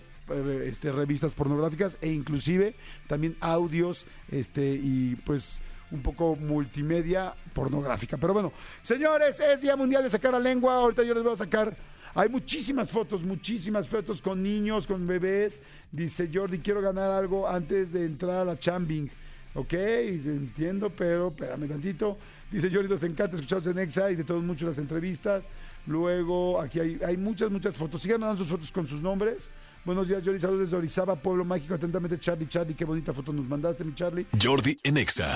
este, 0.65 0.93
revistas 0.93 1.35
pornográficas 1.35 1.99
e 2.01 2.09
inclusive 2.09 2.75
también 3.07 3.37
audios 3.41 4.07
este, 4.31 4.75
y 4.75 5.17
pues 5.25 5.61
un 5.91 6.03
poco 6.03 6.37
multimedia 6.37 7.35
pornográfica. 7.55 8.17
Pero 8.17 8.33
bueno, 8.35 8.53
señores, 8.83 9.41
es 9.41 9.61
Día 9.61 9.77
Mundial 9.77 10.03
de 10.03 10.11
Sacar 10.11 10.33
la 10.33 10.41
Lengua. 10.41 10.75
Ahorita 10.75 11.03
yo 11.03 11.15
les 11.15 11.23
voy 11.23 11.33
a 11.33 11.37
sacar. 11.37 11.77
Hay 12.15 12.29
muchísimas 12.29 12.91
fotos, 12.91 13.23
muchísimas 13.23 13.89
fotos 13.89 14.21
con 14.21 14.43
niños, 14.43 14.87
con 14.87 15.07
bebés. 15.07 15.63
Dice 15.91 16.29
Jordi, 16.33 16.59
quiero 16.59 16.81
ganar 16.81 17.11
algo 17.11 17.49
antes 17.49 17.93
de 17.93 18.05
entrar 18.05 18.43
a 18.43 18.45
la 18.45 18.59
chambing. 18.59 19.09
Ok, 19.55 19.73
entiendo, 19.73 20.91
pero 20.91 21.29
espérame 21.29 21.69
tantito. 21.69 22.19
Dice 22.51 22.71
Jordi, 22.71 22.89
nos 22.89 23.03
encanta 23.03 23.37
escucharlos 23.37 23.69
en 23.69 23.79
Exa 23.79 24.11
y 24.11 24.17
de 24.17 24.25
todos 24.25 24.43
mucho 24.43 24.67
las 24.67 24.79
entrevistas. 24.79 25.45
Luego, 25.87 26.61
aquí 26.61 26.81
hay, 26.81 27.01
hay 27.05 27.17
muchas, 27.17 27.51
muchas 27.51 27.77
fotos. 27.77 28.03
Sigan 28.03 28.21
mandando 28.21 28.45
sus 28.45 28.53
fotos 28.53 28.71
con 28.71 28.87
sus 28.87 29.01
nombres. 29.01 29.51
Buenos 29.89 30.07
días, 30.07 30.23
Jordi. 30.23 30.39
Saludos 30.39 30.61
desde 30.61 30.77
Orizaba, 30.77 31.17
Pueblo 31.17 31.47
Mágico. 31.47 31.73
Atentamente, 31.73 32.21
Charlie. 32.21 32.47
Charlie, 32.47 32.75
qué 32.75 32.85
bonita 32.85 33.15
foto 33.15 33.33
nos 33.33 33.49
mandaste, 33.49 33.85
mi 33.85 33.95
Charlie. 33.95 34.27
Jordi 34.39 34.79
en 34.83 34.99
Exa. 34.99 35.35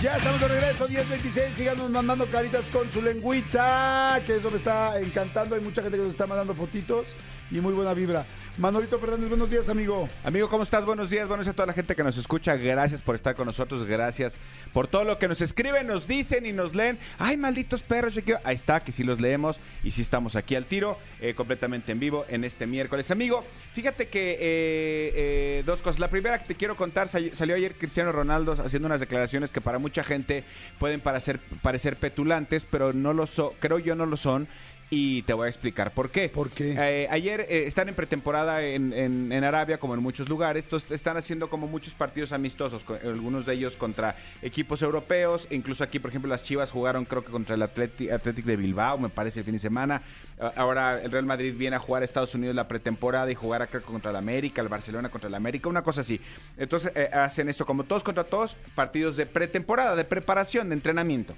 Ya 0.00 0.16
estamos 0.16 0.40
de 0.40 0.48
regreso, 0.48 0.88
10.26. 0.88 1.54
Síganos 1.54 1.90
mandando 1.90 2.24
caritas 2.28 2.64
con 2.72 2.90
su 2.90 3.02
lengüita, 3.02 4.22
que 4.24 4.36
eso 4.36 4.50
me 4.50 4.56
está 4.56 4.98
encantando. 4.98 5.54
Hay 5.54 5.60
mucha 5.60 5.82
gente 5.82 5.98
que 5.98 6.04
nos 6.04 6.12
está 6.12 6.26
mandando 6.26 6.54
fotitos 6.54 7.14
y 7.50 7.56
muy 7.56 7.74
buena 7.74 7.92
vibra. 7.92 8.24
Manolito 8.58 8.98
Fernández, 8.98 9.28
buenos 9.28 9.50
días, 9.50 9.68
amigo. 9.68 10.08
Amigo, 10.24 10.48
¿cómo 10.48 10.62
estás? 10.62 10.86
Buenos 10.86 11.10
días, 11.10 11.28
buenos 11.28 11.44
días 11.44 11.52
a 11.52 11.56
toda 11.56 11.66
la 11.66 11.72
gente 11.74 11.94
que 11.94 12.02
nos 12.02 12.16
escucha. 12.16 12.56
Gracias 12.56 13.02
por 13.02 13.14
estar 13.14 13.34
con 13.36 13.44
nosotros, 13.44 13.84
gracias 13.86 14.34
por 14.72 14.88
todo 14.88 15.04
lo 15.04 15.18
que 15.18 15.28
nos 15.28 15.42
escriben, 15.42 15.86
nos 15.86 16.08
dicen 16.08 16.46
y 16.46 16.52
nos 16.52 16.74
leen. 16.74 16.98
Ay, 17.18 17.36
malditos 17.36 17.82
perros, 17.82 18.14
yo 18.14 18.22
quiero-". 18.24 18.40
ahí 18.44 18.54
está, 18.54 18.80
que 18.80 18.92
sí 18.92 19.04
los 19.04 19.20
leemos 19.20 19.58
y 19.84 19.90
sí 19.90 20.00
estamos 20.00 20.36
aquí 20.36 20.54
al 20.54 20.64
tiro, 20.64 20.96
eh, 21.20 21.34
completamente 21.34 21.92
en 21.92 22.00
vivo 22.00 22.24
en 22.30 22.44
este 22.44 22.66
miércoles. 22.66 23.10
Amigo, 23.10 23.44
fíjate 23.74 24.08
que 24.08 24.32
eh, 24.32 24.38
eh, 24.40 25.62
dos 25.66 25.82
cosas. 25.82 26.00
La 26.00 26.08
primera 26.08 26.38
que 26.38 26.46
te 26.46 26.54
quiero 26.54 26.76
contar, 26.76 27.08
sal- 27.08 27.32
salió 27.34 27.56
ayer 27.56 27.74
Cristiano 27.74 28.10
Ronaldo 28.10 28.52
haciendo 28.52 28.86
unas 28.86 29.00
declaraciones 29.00 29.50
que 29.50 29.60
para 29.60 29.78
mucha 29.78 30.02
gente 30.02 30.44
pueden 30.78 31.02
parecer, 31.02 31.40
parecer 31.60 31.96
petulantes, 31.98 32.64
pero 32.64 32.94
no 32.94 33.12
lo 33.12 33.26
son, 33.26 33.50
creo 33.60 33.78
yo 33.78 33.94
no 33.94 34.06
lo 34.06 34.16
son. 34.16 34.48
Y 34.88 35.22
te 35.22 35.32
voy 35.32 35.46
a 35.46 35.48
explicar 35.50 35.90
por 35.90 36.10
qué. 36.10 36.28
¿Por 36.28 36.48
qué? 36.50 36.76
Eh, 36.78 37.08
ayer 37.10 37.40
eh, 37.48 37.64
están 37.66 37.88
en 37.88 37.96
pretemporada 37.96 38.62
en, 38.62 38.92
en- 38.92 39.32
en 39.32 39.42
Arabia, 39.42 39.78
como 39.78 39.94
en 39.94 40.00
muchos 40.00 40.28
lugares. 40.28 40.62
Entonces 40.62 40.92
están 40.92 41.16
haciendo 41.16 41.50
como 41.50 41.66
muchos 41.66 41.92
partidos 41.92 42.30
amistosos, 42.30 42.84
con- 42.84 42.98
algunos 43.04 43.46
de 43.46 43.54
ellos 43.54 43.76
contra 43.76 44.14
equipos 44.42 44.82
europeos. 44.82 45.48
Incluso 45.50 45.82
aquí, 45.82 45.98
por 45.98 46.10
ejemplo, 46.10 46.28
las 46.28 46.44
Chivas 46.44 46.70
jugaron, 46.70 47.04
creo 47.04 47.24
que 47.24 47.32
contra 47.32 47.56
el 47.56 47.62
Athletic 47.62 48.44
de 48.44 48.56
Bilbao, 48.56 48.96
me 48.96 49.08
parece, 49.08 49.40
el 49.40 49.44
fin 49.44 49.54
de 49.54 49.58
semana. 49.58 50.02
Ah, 50.38 50.52
Ahora 50.54 51.02
el 51.02 51.10
Real 51.10 51.26
Madrid 51.26 51.52
viene 51.56 51.74
a 51.74 51.80
jugar 51.80 52.02
a 52.02 52.04
Estados 52.04 52.36
Unidos 52.36 52.54
la 52.54 52.68
pretemporada 52.68 53.28
y 53.28 53.34
jugar 53.34 53.62
acá 53.62 53.80
contra 53.80 54.10
el 54.12 54.16
América, 54.16 54.62
el 54.62 54.68
Barcelona 54.68 55.08
contra 55.08 55.26
el 55.26 55.34
América, 55.34 55.68
una 55.68 55.82
cosa 55.82 56.02
así. 56.02 56.20
Entonces 56.56 56.92
eh, 56.94 57.10
hacen 57.12 57.48
esto 57.48 57.66
como 57.66 57.82
todos 57.82 58.04
contra 58.04 58.22
todos, 58.22 58.56
partidos 58.76 59.16
de 59.16 59.26
pretemporada, 59.26 59.96
de 59.96 60.04
preparación, 60.04 60.68
de 60.68 60.74
entrenamiento. 60.76 61.34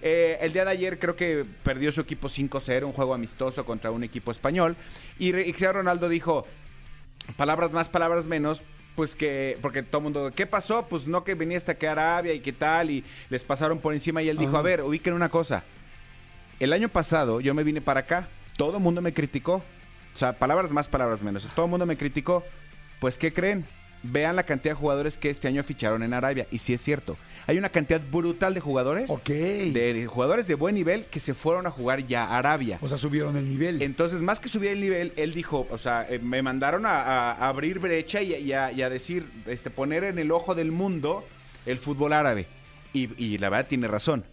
Eh, 0.00 0.38
el 0.40 0.52
día 0.52 0.64
de 0.64 0.70
ayer 0.70 0.98
creo 0.98 1.16
que 1.16 1.44
perdió 1.62 1.90
su 1.90 2.00
equipo 2.00 2.28
5-0, 2.28 2.84
un 2.84 2.92
juego 2.92 3.14
amistoso 3.14 3.64
contra 3.64 3.90
un 3.90 4.04
equipo 4.04 4.30
español. 4.30 4.76
Y 5.18 5.32
Cristiano 5.32 5.74
Ronaldo 5.74 6.08
dijo, 6.08 6.46
palabras 7.36 7.72
más, 7.72 7.88
palabras 7.88 8.26
menos, 8.26 8.62
pues 8.94 9.16
que, 9.16 9.58
porque 9.60 9.82
todo 9.82 9.98
el 9.98 10.04
mundo, 10.04 10.32
¿qué 10.34 10.46
pasó? 10.46 10.86
Pues 10.88 11.06
no 11.06 11.24
que 11.24 11.34
venía 11.34 11.56
hasta 11.56 11.76
que 11.76 11.88
Arabia 11.88 12.32
y 12.34 12.40
qué 12.40 12.52
tal, 12.52 12.90
y 12.90 13.04
les 13.30 13.44
pasaron 13.44 13.78
por 13.78 13.94
encima 13.94 14.22
y 14.22 14.28
él 14.28 14.38
dijo, 14.38 14.52
Ajá. 14.52 14.60
a 14.60 14.62
ver, 14.62 14.82
ubiquen 14.82 15.14
una 15.14 15.28
cosa. 15.28 15.64
El 16.60 16.72
año 16.72 16.88
pasado 16.88 17.40
yo 17.40 17.54
me 17.54 17.62
vine 17.62 17.80
para 17.80 18.00
acá, 18.00 18.28
todo 18.56 18.76
el 18.76 18.82
mundo 18.82 19.00
me 19.00 19.14
criticó. 19.14 19.62
O 20.14 20.18
sea, 20.18 20.32
palabras 20.32 20.72
más, 20.72 20.88
palabras 20.88 21.22
menos. 21.22 21.48
Todo 21.54 21.66
el 21.66 21.70
mundo 21.70 21.86
me 21.86 21.96
criticó. 21.96 22.42
Pues, 22.98 23.16
¿qué 23.16 23.32
creen? 23.32 23.64
Vean 24.02 24.36
la 24.36 24.44
cantidad 24.44 24.74
de 24.74 24.80
jugadores 24.80 25.16
que 25.16 25.28
este 25.30 25.48
año 25.48 25.62
ficharon 25.64 26.02
en 26.02 26.14
Arabia. 26.14 26.46
Y 26.50 26.58
sí 26.58 26.72
es 26.72 26.80
cierto. 26.80 27.16
Hay 27.46 27.58
una 27.58 27.68
cantidad 27.70 28.00
brutal 28.12 28.54
de 28.54 28.60
jugadores. 28.60 29.10
Ok. 29.10 29.28
De, 29.28 29.94
de 29.94 30.06
jugadores 30.06 30.46
de 30.46 30.54
buen 30.54 30.74
nivel 30.74 31.06
que 31.06 31.18
se 31.18 31.34
fueron 31.34 31.66
a 31.66 31.70
jugar 31.70 32.06
ya 32.06 32.24
a 32.24 32.38
Arabia. 32.38 32.78
O 32.80 32.88
sea, 32.88 32.98
subieron 32.98 33.36
el 33.36 33.48
nivel. 33.48 33.82
Entonces, 33.82 34.22
más 34.22 34.38
que 34.38 34.48
subir 34.48 34.70
el 34.70 34.80
nivel, 34.80 35.12
él 35.16 35.32
dijo, 35.32 35.66
o 35.70 35.78
sea, 35.78 36.06
eh, 36.08 36.18
me 36.20 36.42
mandaron 36.42 36.84
a, 36.86 37.32
abrir 37.32 37.78
brecha 37.80 38.22
y, 38.22 38.34
a- 38.34 38.38
y 38.38 38.52
a, 38.52 38.72
y 38.72 38.82
a 38.82 38.90
decir, 38.90 39.26
este, 39.46 39.70
poner 39.70 40.04
en 40.04 40.18
el 40.18 40.30
ojo 40.30 40.54
del 40.54 40.70
mundo 40.72 41.24
el 41.66 41.78
fútbol 41.78 42.12
árabe. 42.12 42.46
Y, 42.92 43.10
y 43.22 43.38
la 43.38 43.48
verdad 43.50 43.66
tiene 43.68 43.88
razón. 43.88 44.24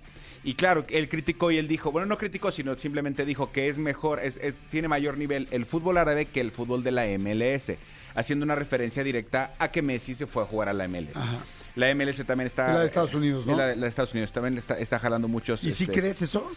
Y 0.45 0.53
claro, 0.53 0.85
él 0.89 1.09
criticó 1.09 1.49
y 1.51 1.57
él 1.57 1.67
dijo, 1.67 1.91
bueno, 1.91 2.05
no 2.05 2.17
criticó, 2.19 2.51
sino 2.51 2.75
simplemente 2.75 3.25
dijo 3.25 3.51
que 3.51 3.67
es 3.67 3.77
mejor, 3.79 4.19
es, 4.19 4.37
es- 4.41 4.53
tiene 4.69 4.87
mayor 4.87 5.17
nivel 5.17 5.47
el 5.51 5.65
fútbol 5.65 5.97
árabe 5.97 6.27
que 6.27 6.39
el 6.39 6.51
fútbol 6.51 6.83
de 6.83 6.91
la 6.91 7.05
MLS, 7.17 7.71
haciendo 8.13 8.45
una 8.45 8.53
referencia 8.55 9.03
directa 9.03 9.55
a 9.57 9.69
que 9.71 9.81
Messi 9.81 10.13
se 10.13 10.27
fue 10.27 10.43
a 10.43 10.45
jugar 10.45 10.69
a 10.69 10.73
la 10.73 10.87
MLS. 10.87 11.15
Ajá. 11.15 11.39
La 11.75 11.93
MLS 11.95 12.23
también 12.25 12.45
está... 12.45 12.71
La 12.73 12.79
de 12.81 12.85
Estados 12.87 13.13
Unidos, 13.15 13.45
¿no? 13.47 13.57
La, 13.57 13.67
de- 13.67 13.75
la 13.75 13.81
de 13.81 13.89
Estados 13.89 14.13
Unidos 14.13 14.31
también 14.31 14.55
está, 14.57 14.77
está 14.79 14.99
jalando 14.99 15.27
muchos... 15.27 15.63
¿Y 15.63 15.71
si 15.71 15.85
este, 15.85 15.99
crees 15.99 16.21
eso? 16.21 16.49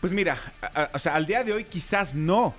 pues 0.00 0.12
mira, 0.12 0.36
a- 0.60 0.82
a- 0.82 0.90
o 0.92 0.98
sea, 0.98 1.14
al 1.14 1.24
día 1.24 1.44
de 1.44 1.52
hoy 1.52 1.64
quizás 1.64 2.14
no. 2.16 2.54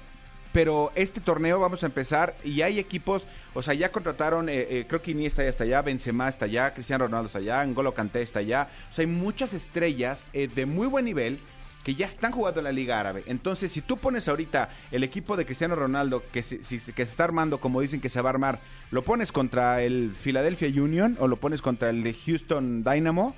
Pero 0.53 0.91
este 0.96 1.22
torneo 1.22 1.60
vamos 1.60 1.84
a 1.84 1.86
empezar 1.86 2.36
y 2.43 2.62
hay 2.62 2.77
equipos, 2.77 3.25
o 3.53 3.63
sea, 3.63 3.74
ya 3.74 3.91
contrataron, 3.91 4.50
eh, 4.50 4.67
eh, 4.70 4.86
creo 4.88 5.01
que 5.01 5.12
Iniesta 5.12 5.43
ya 5.43 5.50
está 5.50 5.63
allá, 5.63 5.81
Benzema 5.81 6.27
está 6.27 6.46
allá, 6.46 6.74
Cristiano 6.74 7.05
Ronaldo 7.05 7.27
está 7.27 7.39
allá, 7.39 7.65
N'Golo 7.65 7.93
Kanté 7.93 8.22
está 8.22 8.39
allá. 8.39 8.67
O 8.89 8.93
sea, 8.93 9.03
hay 9.03 9.08
muchas 9.12 9.53
estrellas 9.53 10.25
eh, 10.34 10.50
de 10.53 10.65
muy 10.65 10.88
buen 10.88 11.05
nivel 11.05 11.39
que 11.86 11.96
ya 11.96 12.05
están 12.05 12.31
jugando 12.31 12.60
en 12.60 12.65
la 12.65 12.72
Liga 12.72 13.00
Árabe. 13.00 13.24
Entonces, 13.27 13.72
si 13.72 13.81
tú 13.81 13.98
pones 13.98 14.27
ahorita 14.27 14.70
el 14.91 15.03
equipo 15.03 15.36
de 15.38 15.46
Cristiano 15.46 15.75
Ronaldo 15.75 16.22
que 16.31 16.43
se, 16.43 16.62
si- 16.63 16.77
que 16.91 17.05
se 17.05 17.12
está 17.12 17.24
armando 17.24 17.60
como 17.60 17.81
dicen 17.81 18.01
que 18.01 18.10
se 18.10 18.22
va 18.22 18.29
a 18.29 18.34
armar, 18.34 18.60
lo 18.91 19.03
pones 19.03 19.31
contra 19.31 19.81
el 19.81 20.13
Philadelphia 20.22 20.67
Union 20.67 21.15
o 21.20 21.27
lo 21.27 21.38
pones 21.38 21.62
contra 21.62 21.89
el 21.89 22.13
Houston 22.25 22.84
Dynamo, 22.84 23.34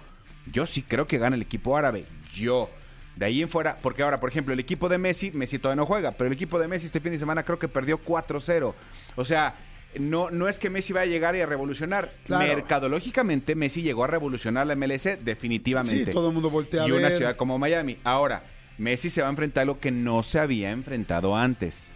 yo 0.51 0.65
sí 0.65 0.81
creo 0.81 1.07
que 1.07 1.19
gana 1.19 1.35
el 1.35 1.41
equipo 1.43 1.77
árabe. 1.77 2.05
Yo. 2.33 2.69
De 3.15 3.25
ahí 3.25 3.41
en 3.41 3.49
fuera, 3.49 3.77
porque 3.81 4.01
ahora, 4.01 4.19
por 4.19 4.29
ejemplo, 4.29 4.53
el 4.53 4.59
equipo 4.59 4.89
de 4.89 4.97
Messi, 4.97 5.31
Messi 5.31 5.59
todavía 5.59 5.81
no 5.81 5.85
juega, 5.85 6.11
pero 6.11 6.27
el 6.27 6.33
equipo 6.33 6.59
de 6.59 6.67
Messi 6.67 6.87
este 6.87 6.99
fin 6.99 7.11
de 7.11 7.19
semana 7.19 7.43
creo 7.43 7.59
que 7.59 7.67
perdió 7.67 8.01
4-0. 8.03 8.73
O 9.15 9.25
sea, 9.25 9.55
no, 9.99 10.31
no 10.31 10.47
es 10.47 10.57
que 10.57 10.69
Messi 10.69 10.93
vaya 10.93 11.03
a 11.03 11.13
llegar 11.13 11.35
y 11.35 11.41
a 11.41 11.45
revolucionar. 11.45 12.11
Claro. 12.25 12.47
Mercadológicamente, 12.47 13.55
Messi 13.55 13.83
llegó 13.83 14.03
a 14.03 14.07
revolucionar 14.07 14.65
la 14.65 14.75
MLS 14.75 15.23
definitivamente. 15.23 16.05
Sí, 16.05 16.11
todo 16.11 16.29
el 16.29 16.33
mundo 16.33 16.49
voltea 16.49 16.83
a 16.83 16.87
Y 16.87 16.91
una 16.91 17.11
ciudad 17.11 17.35
como 17.35 17.59
Miami. 17.59 17.97
Ahora, 18.03 18.43
Messi 18.77 19.09
se 19.09 19.21
va 19.21 19.27
a 19.27 19.29
enfrentar 19.29 19.63
a 19.63 19.65
lo 19.65 19.79
que 19.79 19.91
no 19.91 20.23
se 20.23 20.39
había 20.39 20.71
enfrentado 20.71 21.35
antes. 21.35 21.92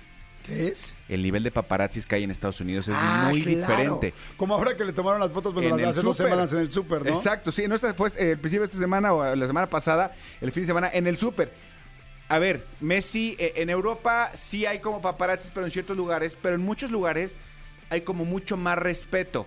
¿Qué 0.48 0.70
es? 0.70 0.96
El 1.10 1.22
nivel 1.24 1.44
de 1.44 1.52
paparazzis 1.52 2.06
que 2.06 2.16
hay 2.16 2.24
en 2.24 2.32
Estados 2.32 2.60
Unidos 2.62 2.88
es 2.88 2.96
Ah, 2.98 3.28
muy 3.30 3.42
claro. 3.42 3.60
diferente. 3.60 4.14
Como 4.38 4.56
ahora 4.56 4.76
que 4.78 4.86
le 4.86 4.94
tomaron 4.94 5.20
las 5.20 5.32
fotos, 5.32 5.54
bueno, 5.54 5.76
hace 5.88 6.02
dos 6.02 6.16
semanas 6.18 6.52
en 6.54 6.60
el 6.60 6.72
súper, 6.72 7.04
¿no? 7.06 7.10
Exacto, 7.14 7.52
sí, 7.52 7.68
no 7.68 7.76
esta 7.76 7.90
eh, 7.90 8.32
el 8.32 8.38
principio 8.40 8.62
de 8.62 8.66
esta 8.66 8.78
semana 8.78 9.14
o 9.14 9.36
la 9.36 9.46
semana 9.48 9.68
pasada, 9.68 10.16
el 10.42 10.52
fin 10.54 10.64
de 10.64 10.68
semana 10.68 10.90
en 10.94 11.06
el 11.06 11.18
súper. 11.18 11.52
A 12.30 12.40
ver, 12.40 12.66
Messi 12.80 13.36
eh, 13.40 13.54
en 13.58 13.70
Europa 13.70 14.32
sí 14.34 14.66
hay 14.66 14.80
como 14.80 15.02
paparazzis, 15.02 15.52
pero 15.54 15.66
en 15.66 15.72
ciertos 15.72 15.96
lugares, 15.98 16.38
pero 16.42 16.56
en 16.56 16.62
muchos 16.62 16.92
lugares 16.92 17.36
hay 17.90 18.02
como 18.02 18.24
mucho 18.26 18.56
más 18.58 18.78
respeto. 18.78 19.46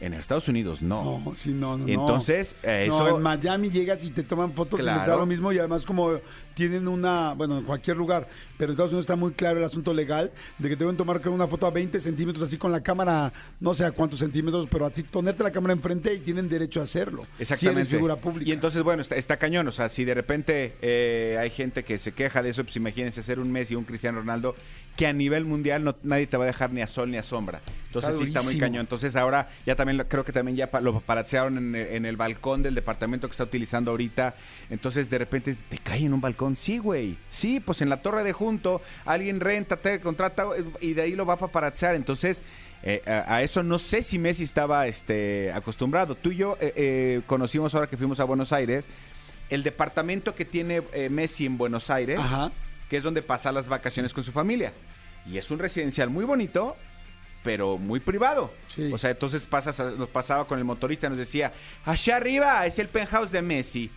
En 0.00 0.14
Estados 0.14 0.48
Unidos 0.48 0.82
no. 0.82 1.20
No, 1.24 1.36
sí, 1.36 1.50
no, 1.52 1.78
no. 1.78 1.86
Entonces, 1.86 2.56
eh, 2.64 2.86
No, 2.88 3.06
eso 3.06 3.16
en 3.16 3.22
Miami 3.22 3.70
llegas 3.70 4.02
y 4.02 4.10
te 4.10 4.24
toman 4.24 4.52
fotos 4.52 4.80
y 4.80 4.82
les 4.82 4.94
da 4.94 5.04
Claro. 5.04 5.20
lo 5.20 5.26
mismo 5.26 5.52
y 5.52 5.58
además 5.60 5.86
como 5.86 6.18
tienen 6.54 6.88
una, 6.88 7.34
bueno, 7.34 7.58
en 7.58 7.64
cualquier 7.64 7.96
lugar, 7.96 8.28
pero 8.58 8.70
en 8.70 8.74
Estados 8.74 8.92
Unidos 8.92 9.04
está 9.04 9.16
muy 9.16 9.32
claro 9.32 9.58
el 9.58 9.64
asunto 9.64 9.92
legal 9.94 10.30
de 10.58 10.68
que 10.68 10.76
te 10.76 10.84
deben 10.84 10.96
tomar 10.96 11.20
una 11.28 11.46
foto 11.46 11.66
a 11.66 11.70
20 11.70 12.00
centímetros 12.00 12.44
así 12.48 12.56
con 12.58 12.72
la 12.72 12.82
cámara, 12.82 13.32
no 13.60 13.74
sé 13.74 13.84
a 13.84 13.90
cuántos 13.92 14.20
centímetros, 14.20 14.66
pero 14.70 14.86
así 14.86 15.02
ponerte 15.02 15.42
la 15.42 15.50
cámara 15.52 15.72
enfrente 15.72 16.14
y 16.14 16.18
tienen 16.20 16.48
derecho 16.48 16.80
a 16.80 16.84
hacerlo. 16.84 17.26
Exactamente. 17.38 17.84
Si 17.90 17.96
figura 17.96 18.16
pública. 18.16 18.48
Y 18.48 18.52
entonces, 18.52 18.82
bueno, 18.82 19.02
está, 19.02 19.16
está 19.16 19.36
cañón. 19.36 19.66
O 19.68 19.72
sea, 19.72 19.88
si 19.88 20.04
de 20.04 20.14
repente 20.14 20.74
eh, 20.82 21.36
hay 21.40 21.50
gente 21.50 21.84
que 21.84 21.98
se 21.98 22.12
queja 22.12 22.42
de 22.42 22.50
eso, 22.50 22.64
pues 22.64 22.76
imagínense 22.76 23.22
ser 23.22 23.38
un 23.38 23.50
Messi 23.50 23.74
y 23.74 23.76
un 23.76 23.84
Cristiano 23.84 24.18
Ronaldo, 24.18 24.54
que 24.96 25.06
a 25.06 25.12
nivel 25.12 25.44
mundial 25.46 25.84
no, 25.84 25.96
nadie 26.02 26.26
te 26.26 26.36
va 26.36 26.44
a 26.44 26.46
dejar 26.48 26.72
ni 26.72 26.82
a 26.82 26.86
sol 26.86 27.10
ni 27.10 27.16
a 27.16 27.22
sombra. 27.22 27.62
Entonces 27.86 28.10
Está 28.12 28.18
sí 28.24 28.30
está 28.30 28.42
muy 28.42 28.58
cañón. 28.58 28.80
Entonces 28.82 29.16
ahora 29.16 29.48
ya 29.64 29.74
también 29.76 29.96
lo- 29.96 30.06
creo 30.08 30.24
que 30.24 30.32
también 30.32 30.56
ya 30.56 30.70
pa- 30.70 30.80
lo 30.82 30.92
paparazziaron 30.92 31.56
en, 31.56 31.74
el- 31.74 31.86
en 31.88 32.06
el 32.06 32.16
balcón 32.16 32.62
del 32.62 32.74
departamento 32.74 33.26
que 33.26 33.32
está 33.32 33.44
utilizando 33.44 33.90
ahorita. 33.90 34.34
Entonces 34.70 35.08
de 35.08 35.18
repente 35.18 35.56
te 35.68 35.78
cae 35.78 36.04
en 36.04 36.12
un 36.12 36.20
balcón. 36.20 36.41
Sí, 36.56 36.78
güey. 36.78 37.16
Sí, 37.30 37.60
pues 37.60 37.80
en 37.82 37.88
la 37.88 38.02
torre 38.02 38.24
de 38.24 38.32
junto 38.32 38.80
alguien 39.04 39.40
renta, 39.40 39.76
te 39.76 40.00
contrata 40.00 40.46
y 40.80 40.94
de 40.94 41.02
ahí 41.02 41.14
lo 41.14 41.24
va 41.26 41.34
a 41.34 41.38
paparazziar. 41.38 41.94
Entonces... 41.94 42.42
eh, 42.84 43.00
a, 43.06 43.36
a 43.36 43.42
eso 43.42 43.62
no 43.62 43.78
sé 43.78 44.02
si 44.02 44.18
Messi 44.18 44.42
estaba 44.42 44.86
este, 44.88 45.52
acostumbrado. 45.52 46.16
Tú 46.16 46.32
y 46.32 46.36
yo 46.36 46.56
eh, 46.60 46.72
eh, 46.74 47.20
conocimos 47.26 47.74
ahora 47.74 47.86
que 47.86 47.96
fuimos 47.96 48.18
a 48.18 48.24
Buenos 48.24 48.52
Aires 48.52 48.88
el 49.50 49.62
departamento 49.62 50.34
que 50.34 50.44
tiene 50.44 50.82
eh, 50.92 51.08
Messi 51.08 51.46
en 51.46 51.58
Buenos 51.58 51.90
Aires, 51.90 52.18
Ajá. 52.18 52.50
que 52.88 52.96
es 52.96 53.02
donde 53.04 53.22
pasa 53.22 53.52
las 53.52 53.68
vacaciones 53.68 54.12
con 54.14 54.24
su 54.24 54.32
familia. 54.32 54.72
Y 55.26 55.38
es 55.38 55.50
un 55.50 55.58
residencial 55.58 56.10
muy 56.10 56.24
bonito, 56.24 56.74
pero 57.44 57.78
muy 57.78 58.00
privado. 58.00 58.52
Sí. 58.68 58.90
O 58.92 58.98
sea, 58.98 59.10
entonces 59.10 59.46
pasas, 59.46 59.78
nos 59.96 60.08
pasaba 60.08 60.46
con 60.46 60.58
el 60.58 60.64
motorista, 60.64 61.08
nos 61.08 61.18
decía, 61.18 61.52
allá 61.84 62.16
arriba 62.16 62.66
es 62.66 62.78
el 62.78 62.88
penthouse 62.88 63.30
de 63.30 63.42
Messi. 63.42 63.90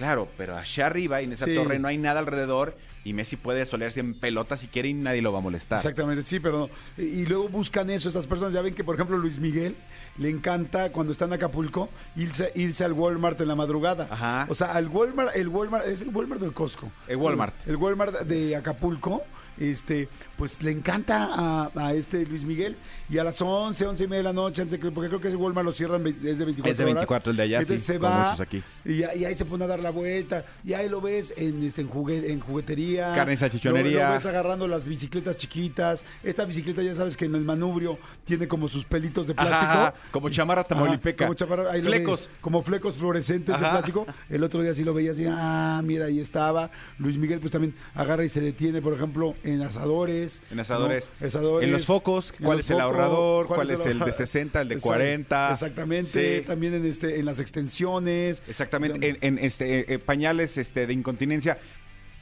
Claro, 0.00 0.28
pero 0.38 0.56
allá 0.56 0.86
arriba, 0.86 1.20
en 1.20 1.34
esa 1.34 1.44
Sí. 1.44 1.54
torre, 1.54 1.78
no 1.78 1.86
hay 1.86 1.98
nada 1.98 2.20
alrededor 2.20 2.74
y 3.04 3.12
Messi 3.12 3.36
puede 3.36 3.66
solearse 3.66 4.00
en 4.00 4.14
pelota 4.14 4.56
si 4.56 4.66
quiere 4.66 4.88
y 4.88 4.94
nadie 4.94 5.20
lo 5.20 5.30
va 5.30 5.40
a 5.40 5.42
molestar. 5.42 5.76
Exactamente, 5.76 6.24
sí, 6.24 6.40
pero 6.40 6.70
y 6.96 7.02
y 7.02 7.26
luego 7.26 7.50
buscan 7.50 7.90
eso 7.90 8.08
esas 8.08 8.26
personas. 8.26 8.54
Ya 8.54 8.62
ven 8.62 8.74
que, 8.74 8.82
por 8.82 8.94
ejemplo, 8.94 9.18
Luis 9.18 9.38
Miguel 9.38 9.76
le 10.16 10.30
encanta 10.30 10.90
cuando 10.90 11.12
está 11.12 11.26
en 11.26 11.34
Acapulco 11.34 11.90
irse, 12.16 12.50
irse 12.54 12.82
al 12.82 12.94
Walmart 12.94 13.38
en 13.42 13.48
la 13.48 13.56
madrugada. 13.56 14.08
Ajá. 14.10 14.46
O 14.48 14.54
sea, 14.54 14.72
al 14.72 14.88
Walmart, 14.88 15.36
el 15.36 15.48
Walmart, 15.48 15.86
¿es 15.86 16.00
el 16.00 16.08
Walmart 16.08 16.40
del 16.40 16.54
Costco? 16.54 16.90
El 17.06 17.16
Walmart. 17.16 17.54
El 17.68 17.76
Walmart 17.76 18.20
de 18.22 18.56
Acapulco 18.56 19.22
este, 19.58 20.08
pues 20.40 20.62
le 20.62 20.70
encanta 20.70 21.28
a, 21.30 21.70
a 21.74 21.92
este 21.92 22.24
Luis 22.24 22.44
Miguel 22.44 22.74
y 23.10 23.18
a 23.18 23.24
las 23.24 23.38
11, 23.42 23.86
11 23.86 24.04
y 24.04 24.06
media 24.06 24.16
de 24.20 24.22
la 24.24 24.32
noche, 24.32 24.62
antes 24.62 24.72
de 24.72 24.80
que- 24.80 24.90
porque 24.90 25.08
creo 25.08 25.20
que 25.20 25.28
ese 25.28 25.36
Walmart 25.36 25.66
lo 25.66 25.72
cierran, 25.74 26.06
es 26.06 26.38
de 26.38 26.44
24 26.46 26.70
Es 26.70 26.78
de 26.78 26.84
horas. 26.84 26.94
24 26.94 27.30
el 27.32 27.36
de 27.36 27.42
allá, 27.42 27.58
Entonces 27.60 27.82
sí, 27.86 27.92
se 27.92 27.98
va 27.98 28.32
aquí. 28.32 28.62
Y, 28.86 29.02
ahí 29.04 29.34
se 29.34 29.44
pone 29.44 29.64
a 29.64 29.66
dar 29.66 29.80
la 29.80 29.90
vuelta 29.90 30.46
y 30.64 30.72
ahí 30.72 30.88
lo 30.88 31.02
ves 31.02 31.34
en, 31.36 31.62
este, 31.62 31.82
en, 31.82 31.90
jugue- 31.90 32.30
en 32.30 32.40
juguetería. 32.40 33.12
Carne 33.14 33.34
y 33.34 33.36
salchichonería. 33.36 34.00
Lo, 34.04 34.06
lo 34.08 34.12
ves 34.14 34.24
agarrando 34.24 34.66
las 34.66 34.86
bicicletas 34.86 35.36
chiquitas. 35.36 36.04
Esta 36.22 36.46
bicicleta 36.46 36.82
ya 36.82 36.94
sabes 36.94 37.18
que 37.18 37.26
en 37.26 37.34
el 37.34 37.42
manubrio 37.42 37.98
tiene 38.24 38.48
como 38.48 38.66
sus 38.66 38.84
pelitos 38.86 39.26
de 39.26 39.34
plástico. 39.34 39.60
ajá, 39.60 39.94
como 40.10 40.30
chamarra 40.30 40.64
tamaulipeca. 40.64 41.26
Ajá, 41.26 41.34
como 41.46 41.68
ahí 41.68 41.82
Flecos. 41.82 42.30
como 42.40 42.62
flecos 42.62 42.94
fluorescentes 42.94 43.54
de 43.54 43.60
plástico. 43.60 44.06
El 44.30 44.42
otro 44.42 44.62
día 44.62 44.74
sí 44.74 44.84
lo 44.84 44.94
veía 44.94 45.10
así, 45.10 45.26
ah, 45.28 45.82
mira, 45.84 46.06
ahí 46.06 46.18
estaba. 46.20 46.70
Luis 46.98 47.18
Miguel 47.18 47.40
pues 47.40 47.52
también 47.52 47.74
agarra 47.94 48.24
y 48.24 48.30
se 48.30 48.40
detiene, 48.40 48.80
por 48.80 48.94
ejemplo, 48.94 49.34
en 49.44 49.60
asadores. 49.62 50.29
En 50.50 50.60
asadores. 50.60 51.10
¿no? 51.20 51.26
Asadores. 51.26 51.66
En 51.66 51.72
los 51.72 51.86
focos, 51.86 52.32
¿cuál 52.32 52.58
los 52.58 52.66
es 52.66 52.70
el 52.70 52.80
ahorrador? 52.80 53.46
¿Cuál 53.46 53.70
es 53.70 53.80
el 53.80 53.98
de 53.98 54.04
ahorrador? 54.04 54.14
60, 54.14 54.60
el 54.60 54.68
de 54.68 54.74
Exacto, 54.74 54.94
40? 54.94 55.52
Exactamente. 55.52 56.38
Sí. 56.40 56.46
También 56.46 56.74
en, 56.74 56.86
este, 56.86 57.18
en 57.18 57.24
las 57.24 57.40
extensiones. 57.40 58.42
Exactamente, 58.48 59.08
en, 59.08 59.18
en, 59.20 59.44
este, 59.44 59.80
eh, 59.80 59.84
eh, 59.88 59.98
pañales 59.98 60.56
este, 60.56 60.86
de 60.86 60.92
incontinencia, 60.92 61.58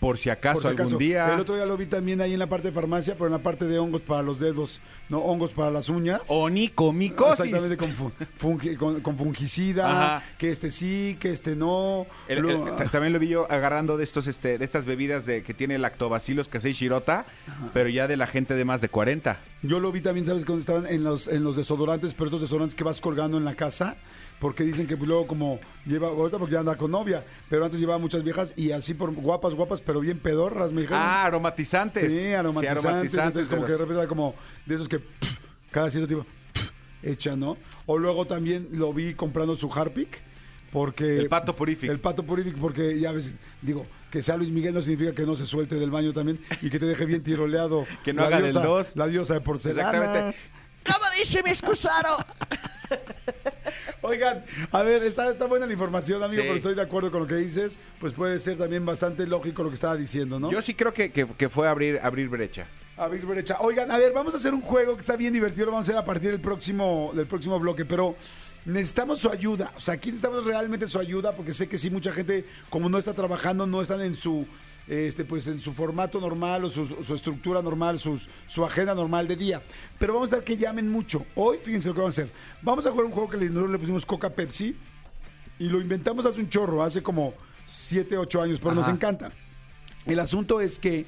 por 0.00 0.16
si 0.18 0.30
acaso, 0.30 0.60
Por 0.62 0.74
si 0.76 0.80
algún 0.82 0.98
día. 0.98 1.34
El 1.34 1.40
otro 1.40 1.56
día 1.56 1.66
lo 1.66 1.76
vi 1.76 1.86
también 1.86 2.20
ahí 2.20 2.32
en 2.32 2.38
la 2.38 2.46
parte 2.46 2.68
de 2.68 2.72
farmacia, 2.72 3.14
pero 3.14 3.26
en 3.26 3.32
la 3.32 3.38
parte 3.38 3.64
de 3.64 3.78
hongos 3.78 4.00
para 4.02 4.22
los 4.22 4.38
dedos, 4.38 4.80
¿no? 5.08 5.18
Hongos 5.18 5.50
para 5.50 5.70
las 5.70 5.88
uñas. 5.88 6.20
Onicomicosis. 6.28 7.46
Exactamente, 7.46 7.76
con, 7.76 8.12
fungi- 8.40 8.76
con- 8.76 9.00
con 9.00 9.16
fungicida, 9.16 10.16
Ajá. 10.16 10.24
que 10.38 10.50
este 10.50 10.70
sí, 10.70 11.16
que 11.20 11.30
este 11.32 11.56
no. 11.56 12.06
El- 12.28 12.40
Luego- 12.40 12.70
también 12.92 13.12
lo 13.12 13.18
vi 13.18 13.28
yo 13.28 13.50
agarrando 13.50 13.96
de 13.96 14.04
estos 14.04 14.26
este 14.26 14.58
de 14.58 14.64
estas 14.64 14.84
bebidas 14.84 15.26
de 15.26 15.42
que 15.42 15.54
tiene 15.54 15.78
lactobacilos 15.78 16.48
casei 16.48 16.72
shirota, 16.72 17.24
pero 17.72 17.88
ya 17.88 18.06
de 18.06 18.16
la 18.16 18.26
gente 18.26 18.54
de 18.54 18.64
más 18.64 18.80
de 18.80 18.88
40. 18.88 19.38
Yo 19.62 19.80
lo 19.80 19.90
vi 19.90 20.00
también, 20.00 20.26
¿sabes? 20.26 20.44
Cuando 20.44 20.60
estaban 20.60 20.86
en 20.86 21.02
los, 21.02 21.26
en 21.28 21.42
los 21.42 21.56
desodorantes, 21.56 22.14
pero 22.14 22.26
estos 22.26 22.42
desodorantes 22.42 22.74
que 22.76 22.84
vas 22.84 23.00
colgando 23.00 23.36
en 23.38 23.44
la 23.44 23.54
casa, 23.54 23.96
porque 24.40 24.62
dicen 24.64 24.86
que 24.86 24.96
luego 24.96 25.26
como 25.26 25.58
lleva, 25.86 26.08
ahorita 26.08 26.38
porque 26.38 26.52
ya 26.54 26.60
anda 26.60 26.76
con 26.76 26.90
novia, 26.90 27.24
pero 27.48 27.64
antes 27.64 27.80
llevaba 27.80 27.98
muchas 27.98 28.22
viejas 28.22 28.52
y 28.56 28.70
así 28.72 28.94
por 28.94 29.12
guapas, 29.14 29.54
guapas, 29.54 29.80
pero 29.80 30.00
bien 30.00 30.18
pedorras, 30.18 30.72
me 30.72 30.82
dijeron. 30.82 31.02
Ah, 31.02 31.24
aromatizantes. 31.24 32.12
Sí, 32.12 32.32
aromatizantes. 32.32 33.14
entonces, 33.14 33.48
como 33.48 33.64
que 33.64 33.72
de 33.72 33.78
repente 33.78 34.00
era 34.00 34.08
como 34.08 34.34
de 34.66 34.74
esos 34.74 34.88
que 34.88 34.98
pff, 35.00 35.38
cada 35.70 35.90
cierto 35.90 36.06
tiempo 36.06 36.26
pff, 36.52 36.70
echan, 37.02 37.40
¿no? 37.40 37.56
O 37.86 37.98
luego 37.98 38.26
también 38.26 38.68
lo 38.72 38.92
vi 38.92 39.14
comprando 39.14 39.56
su 39.56 39.72
Harpic. 39.72 40.20
Porque, 40.70 41.18
El 41.18 41.30
Pato 41.30 41.56
Purific. 41.56 41.88
El 41.88 41.98
pato 41.98 42.22
Purific, 42.24 42.54
porque 42.58 43.00
ya 43.00 43.10
ves, 43.10 43.34
digo, 43.62 43.86
que 44.10 44.20
sea 44.20 44.36
Luis 44.36 44.50
Miguel 44.50 44.74
no 44.74 44.82
significa 44.82 45.14
que 45.14 45.22
no 45.22 45.34
se 45.34 45.46
suelte 45.46 45.76
del 45.76 45.90
baño 45.90 46.12
también 46.12 46.38
y 46.60 46.68
que 46.68 46.78
te 46.78 46.84
deje 46.84 47.06
bien 47.06 47.22
tiroleado. 47.22 47.86
Que 48.04 48.12
no 48.12 48.20
la 48.20 48.28
haga 48.28 48.36
del 48.42 48.52
diosa- 48.52 48.62
dos. 48.62 48.94
La 48.94 49.06
diosa 49.06 49.32
de 49.32 49.40
porcelana. 49.40 49.88
Exactamente. 49.88 50.38
¿Cómo 50.84 51.06
dice 51.18 51.42
mi 51.42 51.50
excusado? 51.50 52.18
Oigan, 54.08 54.44
a 54.72 54.82
ver, 54.82 55.02
está, 55.04 55.30
está 55.30 55.46
buena 55.46 55.66
la 55.66 55.72
información, 55.72 56.22
amigo, 56.22 56.42
Sí. 56.42 56.46
pero 56.48 56.56
estoy 56.56 56.74
de 56.74 56.82
acuerdo 56.82 57.10
con 57.10 57.20
lo 57.22 57.26
que 57.26 57.36
dices. 57.36 57.78
Pues 58.00 58.12
puede 58.12 58.40
ser 58.40 58.56
también 58.58 58.84
bastante 58.86 59.26
lógico 59.26 59.62
lo 59.62 59.68
que 59.68 59.74
estaba 59.74 59.96
diciendo, 59.96 60.40
¿no? 60.40 60.50
Yo 60.50 60.62
sí 60.62 60.74
creo 60.74 60.92
que, 60.92 61.10
que- 61.12 61.26
que 61.26 61.48
fue 61.48 61.68
abrir 61.68 61.98
abrir 62.02 62.28
brecha. 62.28 62.66
A 62.96 63.06
ver, 63.08 63.24
brecha. 63.24 63.58
Oigan, 63.60 63.90
a 63.92 63.98
ver, 63.98 64.12
vamos 64.12 64.34
a 64.34 64.38
hacer 64.38 64.52
un 64.52 64.60
juego 64.60 64.94
que 64.96 65.02
está 65.02 65.14
bien 65.14 65.32
divertido. 65.32 65.66
Lo 65.66 65.72
vamos 65.72 65.88
a 65.88 65.92
hacer 65.92 65.96
a 66.00 66.04
partir 66.04 66.30
del 66.32 66.40
próximo, 66.40 67.12
del 67.14 67.26
próximo 67.26 67.58
bloque, 67.60 67.84
pero 67.84 68.16
necesitamos 68.64 69.20
su 69.20 69.30
ayuda. 69.30 69.72
O 69.76 69.80
sea, 69.80 69.94
aquí 69.94 70.10
necesitamos 70.10 70.44
realmente 70.44 70.88
su 70.88 70.98
ayuda 70.98 71.32
porque 71.36 71.54
sé 71.54 71.68
que 71.68 71.78
sí, 71.78 71.90
mucha 71.90 72.10
gente, 72.12 72.44
como 72.70 72.88
no 72.88 72.98
está 72.98 73.14
trabajando, 73.14 73.66
no 73.66 73.82
están 73.82 74.00
en 74.00 74.16
su. 74.16 74.46
Este, 74.88 75.24
pues 75.24 75.46
en 75.48 75.60
su 75.60 75.72
formato 75.74 76.18
normal 76.18 76.64
o 76.64 76.70
su, 76.70 76.86
su 76.86 77.14
estructura 77.14 77.60
normal, 77.60 78.00
sus- 78.00 78.26
su 78.46 78.64
agenda 78.64 78.94
normal 78.94 79.28
de 79.28 79.36
día. 79.36 79.62
Pero 79.98 80.14
vamos 80.14 80.32
a 80.32 80.36
dar 80.36 80.44
que 80.44 80.56
llamen 80.56 80.88
mucho. 80.90 81.26
Hoy, 81.34 81.58
fíjense 81.62 81.88
lo 81.88 81.94
que 81.94 82.00
vamos 82.00 82.18
a 82.18 82.22
hacer. 82.22 82.32
Vamos 82.62 82.86
a 82.86 82.90
jugar 82.90 83.04
un 83.04 83.12
juego 83.12 83.28
que 83.28 83.36
nosotros 83.36 83.70
le 83.70 83.78
pusimos 83.78 84.06
Coca 84.06 84.30
Pepsi 84.30 84.74
y 85.58 85.64
lo 85.68 85.80
inventamos 85.80 86.24
hace 86.24 86.40
un 86.40 86.48
chorro, 86.48 86.82
hace 86.82 87.02
como 87.02 87.34
7, 87.66 88.16
8 88.16 88.40
años, 88.42 88.60
pero 88.60 88.74
nos 88.74 88.84
Ajá. 88.86 88.94
encanta. 88.94 89.30
El 90.06 90.20
asunto 90.20 90.58
es 90.62 90.78
que 90.78 91.04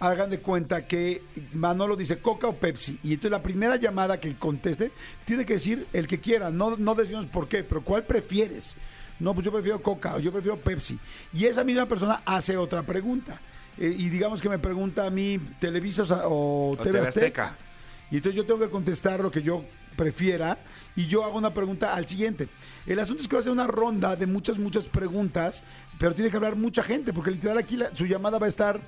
hagan 0.00 0.28
de 0.30 0.40
cuenta 0.40 0.88
que 0.88 1.22
Manolo 1.52 1.94
dice 1.94 2.18
Coca 2.18 2.48
o 2.48 2.56
Pepsi. 2.56 2.98
Y 3.04 3.10
entonces 3.12 3.30
la 3.30 3.42
primera 3.44 3.76
llamada 3.76 4.18
que 4.18 4.34
conteste 4.34 4.90
tiene 5.24 5.46
que 5.46 5.52
decir 5.52 5.86
el 5.92 6.08
que 6.08 6.18
quiera. 6.18 6.50
No, 6.50 6.76
no 6.76 6.96
decimos 6.96 7.26
por 7.26 7.46
qué, 7.46 7.62
pero 7.62 7.82
¿cuál 7.82 8.02
prefieres? 8.02 8.76
No, 9.22 9.32
pues 9.34 9.44
yo 9.44 9.52
prefiero 9.52 9.80
Coca 9.80 10.16
o 10.16 10.18
yo 10.18 10.32
prefiero 10.32 10.58
Pepsi. 10.58 10.98
Y 11.32 11.44
esa 11.46 11.64
misma 11.64 11.86
persona 11.86 12.22
hace 12.26 12.56
otra 12.56 12.82
pregunta. 12.82 13.40
Eh, 13.78 13.94
y 13.96 14.08
digamos 14.10 14.42
que 14.42 14.48
me 14.48 14.58
pregunta 14.58 15.06
a 15.06 15.10
mí, 15.10 15.38
Televisa 15.60 16.02
o 16.26 16.72
o, 16.72 16.76
TV, 16.76 16.90
TV 16.98 17.00
Azteca. 17.08 17.44
Azteca. 17.46 17.58
Y 18.10 18.16
entonces 18.16 18.36
yo 18.36 18.44
tengo 18.44 18.60
que 18.60 18.68
contestar 18.70 19.20
lo 19.20 19.30
que 19.30 19.40
yo 19.42 19.64
prefiera 19.96 20.58
y 20.96 21.06
yo 21.06 21.24
hago 21.24 21.38
una 21.38 21.54
pregunta 21.54 21.94
al 21.94 22.06
siguiente. 22.06 22.48
El 22.86 22.98
asunto 22.98 23.22
es 23.22 23.28
que 23.28 23.36
va 23.36 23.40
a 23.40 23.42
ser 23.42 23.52
una 23.52 23.66
ronda 23.66 24.16
de 24.16 24.26
muchas, 24.26 24.58
muchas 24.58 24.84
preguntas, 24.84 25.64
pero 25.98 26.14
tiene 26.14 26.30
que 26.30 26.36
hablar 26.36 26.56
mucha 26.56 26.82
gente, 26.82 27.12
porque 27.12 27.30
literal 27.30 27.56
aquí 27.58 27.76
la- 27.76 27.94
su 27.94 28.04
llamada 28.06 28.38
va 28.38 28.46
a 28.46 28.48
estar 28.48 28.80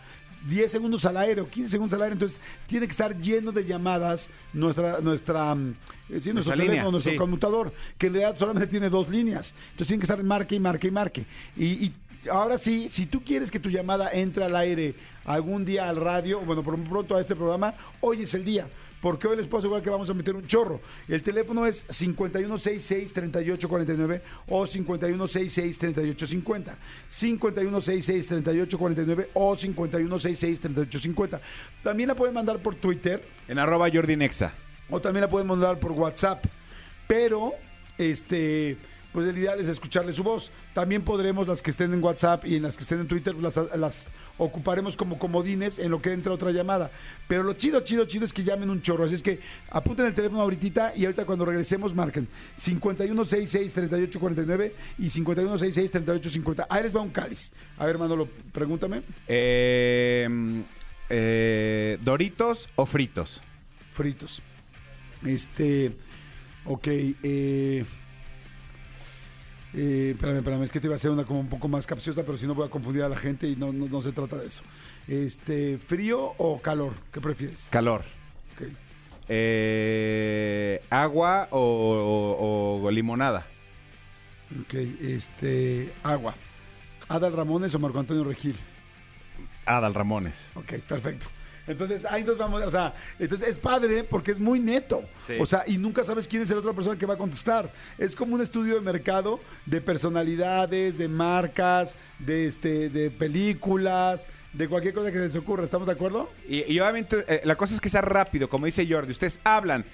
10 0.49 0.71
segundos 0.71 1.05
al 1.05 1.17
aire 1.17 1.41
o 1.41 1.49
15 1.49 1.71
segundos 1.71 1.95
al 1.95 2.03
aire, 2.03 2.13
entonces 2.15 2.41
tiene 2.67 2.87
que 2.87 2.93
estar 2.93 3.19
lleno 3.21 3.53
de 3.53 3.65
llamadas 3.65 4.31
nuestra, 4.53 5.01
nuestra, 5.01 5.55
mm, 5.55 5.75
eh, 6.11 6.21
sí, 6.21 6.33
nuestro 6.33 6.55
teléfono, 6.55 6.93
nuestro 6.93 7.13
sí. 7.13 7.19
conmutador, 7.19 7.73
que 7.99 8.09
en 8.09 8.15
realidad 8.15 8.39
solamente 8.39 8.67
tiene 8.69 8.91
dos 8.91 9.09
líneas. 9.09 9.55
Entonces 9.71 9.89
tiene 9.89 10.01
que 10.01 10.05
estar 10.05 10.23
marque 10.23 10.55
y 10.55 10.61
marque 10.61 10.89
y 10.89 10.91
marque. 10.91 11.27
Y, 11.57 11.65
y 11.65 11.95
ahora 12.31 12.59
sí, 12.59 12.89
si 12.91 13.07
tú 13.07 13.23
quieres 13.23 13.51
que 13.51 13.61
tu 13.61 13.71
llamada 13.71 14.11
entre 14.13 14.45
al 14.45 14.57
aire 14.57 14.95
algún 15.25 15.65
día 15.65 15.89
al 15.89 15.97
radio, 15.97 16.41
bueno, 16.41 16.63
por 16.63 16.79
pronto 16.85 17.17
a 17.17 17.21
este 17.21 17.35
programa, 17.35 17.75
hoy 18.01 18.23
es 18.23 18.35
el 18.35 18.45
día. 18.45 18.69
Porque 19.05 19.29
hoy 19.29 19.37
les 19.37 19.47
puedo 19.47 19.59
asegurar 19.59 19.83
que 19.83 19.91
vamos 19.91 20.09
a 20.09 20.15
meter 20.15 20.35
un 20.35 20.47
chorro. 20.47 20.81
El 21.09 21.23
teléfono 21.23 21.67
es 21.67 21.87
5166-3849 21.89 24.23
o 24.49 24.67
5166-3850. 24.67 26.75
5166-3849 27.11 29.27
o 29.35 29.55
5166-3850. 29.55 31.39
También 31.83 32.09
la 32.09 32.15
pueden 32.15 32.35
mandar 32.35 32.61
por 32.61 32.77
Twitter 32.77 33.23
En 33.47 33.59
arroba 33.59 33.91
Jordi 33.93 34.17
Nexa. 34.17 34.55
o 34.89 35.03
también 35.03 35.21
la 35.21 35.29
pueden 35.29 35.49
mandar 35.49 35.79
por 35.79 35.93
WhatsApp. 35.93 36.43
Pero, 37.07 37.53
este, 37.99 38.79
pues 39.15 39.27
el 39.29 39.39
ideal 39.39 39.59
es 39.61 39.69
escucharle 39.69 40.13
su 40.13 40.25
voz. 40.25 40.51
También 40.75 41.03
podremos, 41.03 41.47
las 41.47 41.63
que 41.63 41.71
estén 41.71 41.95
en 41.95 42.03
WhatsApp 42.03 42.45
y 42.45 42.57
en 42.57 42.65
las 42.65 42.77
que 42.77 42.83
estén 42.83 42.99
en 42.99 43.07
Twitter, 43.07 43.33
las, 43.37 43.55
las 43.77 44.09
ocuparemos 44.39 44.97
como 44.97 45.21
comodines 45.21 45.79
en 45.79 45.93
lo 45.93 46.03
que 46.03 46.13
entra 46.13 46.33
otra 46.33 46.51
llamada. 46.51 46.91
Pero 47.29 47.45
lo 47.45 47.53
chido, 47.53 47.83
chido, 47.83 48.07
chido 48.07 48.25
es 48.25 48.33
que 48.33 48.43
llamen 48.43 48.71
un 48.71 48.83
chorro. 48.83 49.05
Así 49.05 49.15
es 49.15 49.23
que 49.23 49.39
apunten 49.71 50.07
el 50.07 50.15
teléfono 50.15 50.43
ahorita 50.43 50.95
y 50.97 51.05
ahorita 51.05 51.25
cuando 51.25 51.45
regresemos 51.45 51.95
marquen 51.95 52.27
5166-3849 52.59 54.73
y 54.99 55.07
5166-3850. 55.07 56.67
Ahí 56.69 56.83
les 56.83 56.97
va 56.97 57.01
un 57.01 57.11
cáliz. 57.11 57.53
A 57.79 57.87
ver, 57.87 57.99
Manolo, 57.99 58.29
pregúntame. 58.53 59.03
Eh, 59.29 60.29
eh, 61.09 61.99
¿Doritos 62.03 62.69
o 62.75 62.85
fritos? 62.85 63.41
fritos. 63.93 64.43
Este, 65.25 65.93
ok, 66.65 66.89
eh, 66.89 67.85
eh, 69.75 70.11
espérame, 70.15 70.39
espérame, 70.39 70.63
es 70.63 70.73
que 70.73 70.81
te 70.81 70.87
iba 70.87 70.95
a 70.95 70.97
hacer 70.97 71.11
una 71.11 71.25
como 71.25 71.41
un 71.41 71.49
poco 71.49 71.69
más 71.69 71.87
capciosa, 71.87 72.23
pero 72.25 72.39
si 72.39 72.47
no 72.47 72.55
voy 72.55 72.67
a 72.67 72.71
confundir 72.71 73.03
a 73.03 73.09
la 73.09 73.17
gente 73.17 73.47
y 73.49 73.57
no, 73.57 73.73
no, 73.73 73.87
no 73.87 74.03
se 74.03 74.13
trata 74.13 74.37
de 74.37 74.47
eso. 74.47 74.63
Este, 75.09 75.79
¿frío 75.79 76.33
o 76.39 76.61
calor? 76.61 76.95
¿Qué 77.13 77.21
prefieres? 77.21 77.69
Calor. 77.71 78.05
Eh, 79.29 80.83
¿Agua 80.91 81.49
o, 81.51 81.59
o- 81.59 82.85
o 82.85 82.91
limonada? 82.91 83.47
Ok, 84.61 84.75
este, 85.01 85.93
agua. 86.03 86.35
¿Adal 87.09 87.33
Ramones 87.33 87.75
o 87.75 87.79
Marco 87.79 87.99
Antonio 87.99 88.25
Regil? 88.25 88.55
Adal 89.67 89.95
Ramones. 89.95 90.35
Ok, 90.55 90.75
perfecto. 90.87 91.27
Entonces 91.67 92.05
ahí 92.05 92.25
nos 92.25 92.37
vamos, 92.37 92.63
o 92.63 92.71
sea, 92.71 92.95
entonces 93.19 93.49
es 93.49 93.59
padre 93.59 94.05
porque 94.05 94.33
es 94.33 94.39
muy 94.39 94.61
neto. 94.61 95.03
Sí. 95.27 95.35
O 95.41 95.47
sea, 95.47 95.65
y 95.67 95.79
nunca 95.79 96.05
sabes 96.05 96.29
quién 96.29 96.43
es 96.43 96.51
la 96.51 96.57
otra 96.57 96.73
persona 96.73 96.99
que 96.99 97.07
va 97.07 97.15
a 97.15 97.19
contestar. 97.19 97.73
Es 97.99 98.15
como 98.15 98.35
un 98.35 98.43
estudio 98.43 98.75
de 98.75 98.81
mercado 98.81 99.41
de 99.65 99.81
personalidades, 99.81 100.99
de 100.99 101.09
marcas, 101.09 101.97
de 102.19 102.47
este, 102.47 102.91
de 102.91 103.11
películas, 103.11 104.27
de 104.53 104.69
cualquier 104.69 104.95
cosa 104.95 105.11
que 105.11 105.19
se 105.19 105.25
les 105.25 105.37
ocurra. 105.37 105.65
¿Estamos 105.65 105.87
de 105.87 105.95
acuerdo? 105.95 106.31
Y, 106.49 106.71
y 106.73 106.81
obviamente 106.81 107.25
eh, 107.29 107.41
la 107.45 107.57
cosa 107.57 107.75
es 107.75 107.81
que 107.81 107.89
sea 107.89 108.03
rápido, 108.03 108.49
como 108.49 108.67
dice 108.67 108.87
Jordi. 108.87 109.13
Ustedes 109.13 109.41
hablan, 109.43 109.85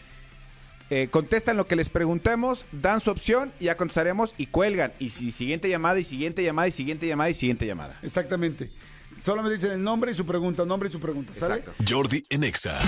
eh, 0.90 1.08
contestan 1.08 1.56
lo 1.56 1.68
que 1.68 1.76
les 1.76 1.88
preguntemos, 1.88 2.66
dan 2.72 3.00
su 3.00 3.10
opción 3.10 3.52
y 3.60 3.66
ya 3.66 3.76
contestaremos 3.76 4.34
y 4.36 4.46
cuelgan. 4.46 4.92
Y 4.98 5.10
si 5.10 5.30
siguiente 5.30 5.68
llamada 5.68 6.00
y 6.00 6.04
siguiente 6.04 6.42
llamada 6.42 6.66
y 6.66 6.72
siguiente 6.72 7.06
llamada 7.06 7.30
y 7.30 7.34
siguiente 7.34 7.64
llamada. 7.64 7.98
Exactamente. 8.02 8.70
Solamente 9.24 9.56
dicen 9.56 9.72
el 9.72 9.82
nombre 9.82 10.12
y 10.12 10.14
su 10.14 10.24
pregunta, 10.24 10.64
nombre 10.64 10.88
y 10.88 10.92
su 10.92 11.00
pregunta, 11.00 11.34
¿sale? 11.34 11.56
Exacto. 11.56 11.84
Jordi 11.88 12.24
en 12.28 12.44
Exa. 12.44 12.80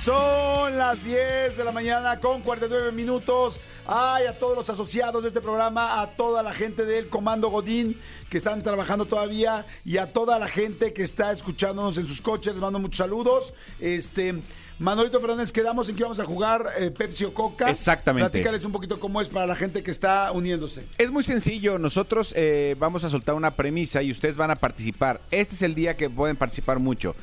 Son 0.00 0.78
las 0.78 1.04
10 1.04 1.56
de 1.56 1.64
la 1.64 1.72
mañana 1.72 2.20
con 2.20 2.40
49 2.40 2.92
minutos. 2.92 3.60
Ay, 3.86 4.26
a 4.26 4.38
todos 4.38 4.56
los 4.56 4.70
asociados 4.70 5.22
de 5.22 5.28
este 5.28 5.40
programa, 5.40 6.00
a 6.00 6.12
toda 6.12 6.42
la 6.42 6.54
gente 6.54 6.86
del 6.86 7.08
Comando 7.08 7.48
Godín 7.50 8.00
que 8.30 8.38
están 8.38 8.62
trabajando 8.62 9.06
todavía 9.06 9.66
y 9.84 9.98
a 9.98 10.12
toda 10.12 10.38
la 10.38 10.48
gente 10.48 10.92
que 10.92 11.02
está 11.02 11.32
escuchándonos 11.32 11.98
en 11.98 12.06
sus 12.06 12.22
coches, 12.22 12.54
les 12.54 12.62
mando 12.62 12.78
muchos 12.78 12.98
saludos. 12.98 13.52
Este, 13.80 14.40
Manolito 14.78 15.18
Fernández, 15.18 15.50
quedamos 15.50 15.88
en 15.88 15.96
que 15.96 16.04
vamos 16.04 16.20
a 16.20 16.24
jugar 16.24 16.68
eh, 16.78 16.92
Pepsi 16.92 17.24
o 17.24 17.34
Coca. 17.34 17.68
Exactamente. 17.68 18.30
Platícales 18.30 18.64
un 18.64 18.70
poquito 18.70 19.00
cómo 19.00 19.20
es 19.20 19.28
para 19.28 19.44
la 19.44 19.56
gente 19.56 19.82
que 19.82 19.90
está 19.90 20.30
uniéndose. 20.30 20.84
Es 20.98 21.10
muy 21.10 21.24
sencillo. 21.24 21.78
Nosotros 21.78 22.32
eh, 22.36 22.76
vamos 22.78 23.02
a 23.02 23.10
soltar 23.10 23.34
una 23.34 23.50
premisa 23.50 24.02
y 24.02 24.12
ustedes 24.12 24.36
van 24.36 24.52
a 24.52 24.56
participar. 24.56 25.20
Este 25.32 25.56
es 25.56 25.62
el 25.62 25.74
día 25.74 25.96
que 25.96 26.08
pueden 26.08 26.36
participar 26.36 26.78
mucho. 26.78 27.16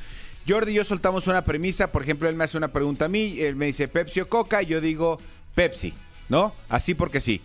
Jordi 0.46 0.74
y 0.74 0.76
yo 0.76 0.84
soltamos 0.84 1.28
una 1.28 1.46
premisa. 1.46 1.94
Por 1.94 2.02
ejemplo, 2.02 2.28
él 2.28 2.36
me 2.36 2.44
hace 2.44 2.58
una 2.58 2.68
pregunta 2.74 3.06
a 3.06 3.08
mí. 3.08 3.40
Él 3.40 3.56
me 3.56 3.68
dice 3.68 3.88
Pepsi 3.88 4.20
o 4.20 4.28
Coca. 4.28 4.62
Y 4.62 4.66
yo 4.66 4.82
digo 4.82 5.18
Pepsi, 5.56 5.94
¿no? 6.28 6.54
Así 6.68 6.94
porque 6.94 7.22
sí. 7.22 7.40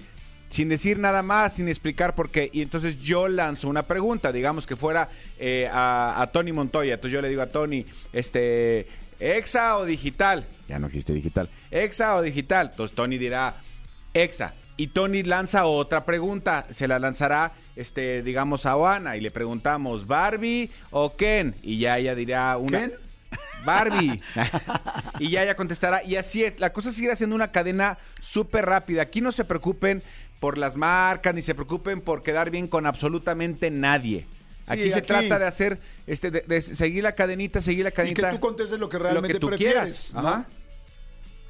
Sin 0.48 0.68
decir 0.68 0.98
nada 0.98 1.22
más, 1.22 1.54
sin 1.54 1.68
explicar 1.68 2.16
por 2.16 2.30
qué. 2.30 2.50
Y 2.52 2.62
entonces 2.62 2.98
yo 2.98 3.28
lanzo 3.28 3.68
una 3.68 3.84
pregunta. 3.84 4.32
Digamos 4.32 4.66
que 4.66 4.74
fuera 4.74 5.08
eh, 5.38 5.68
a, 5.72 6.20
a 6.20 6.32
Tony 6.32 6.50
Montoya. 6.50 6.94
Entonces 6.94 7.12
yo 7.12 7.22
le 7.22 7.28
digo 7.28 7.42
a 7.42 7.46
Tony, 7.46 7.86
este, 8.12 8.88
¿exa 9.20 9.78
o 9.78 9.84
digital? 9.84 10.46
Ya 10.68 10.78
no 10.78 10.88
existe 10.88 11.12
digital. 11.12 11.48
¿Exa 11.70 12.16
o 12.16 12.22
digital? 12.22 12.70
Entonces 12.70 12.96
Tony 12.96 13.18
dirá, 13.18 13.56
exa. 14.14 14.54
Y 14.76 14.88
Tony 14.88 15.22
lanza 15.22 15.66
otra 15.66 16.06
pregunta, 16.06 16.66
se 16.70 16.88
la 16.88 16.98
lanzará, 16.98 17.52
este, 17.76 18.22
digamos, 18.22 18.64
a 18.64 18.76
Oana 18.76 19.16
y 19.16 19.20
le 19.20 19.30
preguntamos, 19.30 20.06
¿Barbie 20.06 20.70
o 20.90 21.16
Ken? 21.16 21.54
Y 21.62 21.78
ya 21.78 21.98
ella 21.98 22.14
dirá 22.14 22.56
una... 22.56 22.78
¿Ken? 22.78 22.94
Barbie. 23.64 24.22
y 25.18 25.30
ya 25.30 25.42
ella 25.42 25.54
contestará. 25.54 26.02
Y 26.02 26.16
así 26.16 26.44
es. 26.44 26.58
La 26.60 26.72
cosa 26.72 26.92
sigue 26.92 27.14
siendo 27.16 27.36
una 27.36 27.52
cadena 27.52 27.98
súper 28.20 28.66
rápida. 28.66 29.02
Aquí 29.02 29.20
no 29.20 29.32
se 29.32 29.44
preocupen 29.44 30.02
por 30.38 30.56
las 30.56 30.76
marcas, 30.76 31.34
ni 31.34 31.42
se 31.42 31.54
preocupen 31.54 32.00
por 32.00 32.22
quedar 32.22 32.50
bien 32.50 32.66
con 32.66 32.86
absolutamente 32.86 33.70
nadie. 33.70 34.26
Aquí 34.66 34.90
se 34.90 34.98
aquí- 34.98 35.06
trata 35.08 35.38
de 35.38 35.46
hacer, 35.46 35.80
este, 36.06 36.30
de, 36.30 36.44
de 36.46 36.60
seguir 36.60 37.02
la 37.02 37.14
cadenita, 37.14 37.60
seguir 37.60 37.84
la 37.84 37.90
Y 37.90 37.92
cadenita. 37.92 38.30
que 38.30 38.36
tú 38.36 38.40
contestes 38.40 38.78
lo 38.78 38.88
que 38.88 38.98
realmente 38.98 39.38
tú 39.38 39.48
prefieres. 39.48 39.74
quieras. 39.74 40.14
¿no? 40.14 40.20
Ajá. 40.28 40.46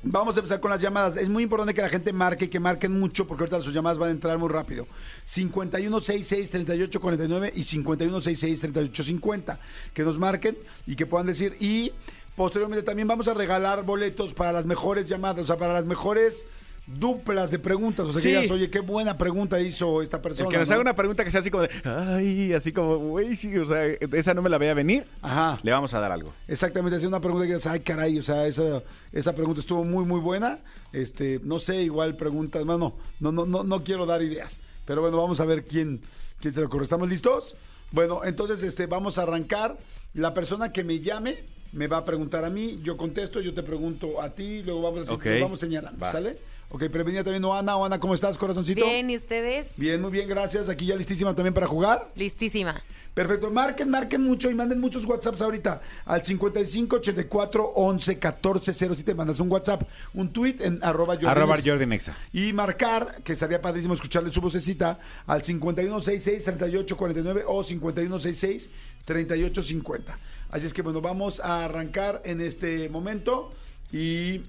Vamos 0.02 0.34
a 0.34 0.38
empezar 0.38 0.60
con 0.60 0.70
las 0.70 0.80
llamadas. 0.80 1.16
Es 1.16 1.28
muy 1.28 1.42
importante 1.42 1.74
que 1.74 1.82
la 1.82 1.90
gente 1.90 2.10
marque 2.14 2.46
y 2.46 2.48
que 2.48 2.58
marquen 2.58 2.98
mucho 2.98 3.26
porque 3.26 3.42
ahorita 3.44 3.60
sus 3.60 3.74
llamadas 3.74 3.98
van 3.98 4.08
a 4.08 4.12
entrar 4.12 4.38
muy 4.38 4.48
rápido. 4.48 4.86
5166-3849 5.26 7.52
y 7.54 7.62
5166-3850. 7.62 9.58
Que 9.92 10.02
nos 10.02 10.18
marquen 10.18 10.56
y 10.86 10.96
que 10.96 11.04
puedan 11.06 11.26
decir. 11.26 11.54
Y 11.60 11.92
posteriormente 12.36 12.82
también 12.82 13.08
vamos 13.08 13.28
a 13.28 13.34
regalar 13.34 13.84
boletos 13.84 14.32
para 14.34 14.52
las 14.52 14.64
mejores 14.66 15.06
llamadas, 15.06 15.44
o 15.44 15.46
sea, 15.46 15.56
para 15.58 15.72
las 15.74 15.84
mejores 15.84 16.46
duplas 16.86 17.50
de 17.50 17.58
preguntas. 17.58 18.06
O 18.06 18.12
sea, 18.12 18.20
Sí. 18.22 18.28
que 18.30 18.36
digas, 18.36 18.50
oye, 18.50 18.70
qué 18.70 18.80
buena 18.80 19.16
pregunta 19.16 19.60
hizo 19.60 20.02
esta 20.02 20.20
persona. 20.20 20.48
El 20.48 20.52
que 20.52 20.58
nos 20.58 20.68
¿no? 20.68 20.74
haga 20.74 20.82
una 20.82 20.96
pregunta 20.96 21.24
que 21.24 21.30
sea 21.30 21.40
así 21.40 21.50
como 21.50 21.64
de, 21.64 21.70
ay, 21.84 22.52
así 22.52 22.72
como, 22.72 22.96
güey, 22.98 23.36
sí, 23.36 23.56
o 23.56 23.64
sea, 23.66 23.84
esa 23.86 24.34
no 24.34 24.42
me 24.42 24.50
la 24.50 24.58
veía 24.58 24.74
venir. 24.74 25.06
Ajá. 25.22 25.58
Le 25.62 25.70
vamos 25.72 25.94
a 25.94 26.00
dar 26.00 26.10
algo. 26.12 26.32
Exactamente, 26.48 26.96
hacer 26.96 27.08
una 27.08 27.20
pregunta 27.20 27.42
que 27.44 27.52
digas, 27.52 27.66
ay, 27.66 27.80
caray, 27.80 28.18
o 28.18 28.22
sea, 28.22 28.46
esa, 28.46 28.82
esa 29.12 29.34
pregunta 29.34 29.60
estuvo 29.60 29.84
muy, 29.84 30.04
muy 30.04 30.20
buena. 30.20 30.58
Este, 30.92 31.40
no 31.44 31.58
sé, 31.58 31.82
igual 31.82 32.16
preguntas, 32.16 32.64
no, 32.66 32.76
no, 32.76 32.94
no, 33.20 33.32
no, 33.32 33.46
no, 33.46 33.62
no 33.64 33.84
quiero 33.84 34.06
dar 34.06 34.22
ideas. 34.22 34.60
Pero 34.84 35.02
bueno, 35.02 35.16
vamos 35.16 35.40
a 35.40 35.44
ver 35.44 35.64
quién, 35.64 36.00
quién 36.40 36.52
se 36.54 36.60
le 36.60 36.66
ocurre. 36.66 36.82
¿Estamos 36.84 37.08
listos? 37.08 37.56
Bueno, 37.92 38.22
entonces, 38.24 38.62
este, 38.62 38.86
vamos 38.86 39.18
a 39.18 39.22
arrancar. 39.22 39.76
La 40.14 40.34
persona 40.34 40.72
que 40.72 40.82
me 40.82 40.98
llame 40.98 41.44
me 41.72 41.86
va 41.86 41.98
a 41.98 42.04
preguntar 42.04 42.44
a 42.44 42.50
mí, 42.50 42.80
yo 42.82 42.96
contesto, 42.96 43.40
yo 43.40 43.54
te 43.54 43.62
pregunto 43.62 44.20
a 44.20 44.30
ti, 44.30 44.62
luego 44.64 44.82
vamos 44.82 45.08
a, 45.08 45.12
Ok. 45.12 45.24
nos 45.26 45.40
vamos 45.40 45.60
señalando, 45.60 46.00
Va. 46.00 46.10
¿sale? 46.10 46.38
Ok, 46.72 46.84
prevenida 46.88 47.24
también 47.24 47.44
Oana. 47.44 47.76
Oana, 47.76 47.98
¿cómo 47.98 48.14
estás, 48.14 48.38
corazoncito? 48.38 48.84
Bien, 48.84 49.10
¿y 49.10 49.16
ustedes? 49.16 49.66
Bien, 49.76 50.00
muy 50.00 50.12
bien, 50.12 50.28
gracias. 50.28 50.68
Aquí 50.68 50.86
ya 50.86 50.94
listísima 50.94 51.34
también 51.34 51.52
para 51.52 51.66
jugar. 51.66 52.12
Listísima. 52.14 52.80
Perfecto, 53.12 53.50
marquen, 53.50 53.90
marquen 53.90 54.22
mucho 54.22 54.48
y 54.48 54.54
manden 54.54 54.78
muchos 54.78 55.04
WhatsApps 55.04 55.42
ahorita 55.42 55.82
al 56.04 56.22
55 56.22 56.96
84 56.96 57.72
11 57.74 58.18
14 58.20 58.72
07. 58.72 59.14
Mandas 59.14 59.40
un 59.40 59.50
WhatsApp, 59.50 59.82
un 60.14 60.32
tweet 60.32 60.58
en 60.60 60.78
arroba 60.80 61.14
Jordi 61.14 61.26
Arroba 61.26 61.56
Nexa. 61.56 61.68
Jordi 61.68 61.86
Nexa. 61.86 62.16
Y 62.32 62.52
marcar, 62.52 63.20
que 63.24 63.34
sería 63.34 63.60
padrísimo 63.60 63.94
escucharle 63.94 64.30
su 64.30 64.40
vocecita, 64.40 65.00
al 65.26 65.42
5166 65.42 66.44
3849 66.44 67.44
o 67.48 67.64
5166 67.64 68.70
3850. 69.06 70.18
Así 70.52 70.66
es 70.66 70.72
que 70.72 70.82
bueno, 70.82 71.00
vamos 71.00 71.40
a 71.40 71.64
arrancar 71.64 72.22
en 72.24 72.40
este 72.40 72.88
momento 72.88 73.52
y 73.92 74.42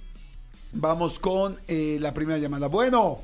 vamos 0.71 1.19
con 1.19 1.57
eh, 1.67 1.97
la 1.99 2.13
primera 2.13 2.39
llamada. 2.39 2.67
Bueno, 2.67 3.21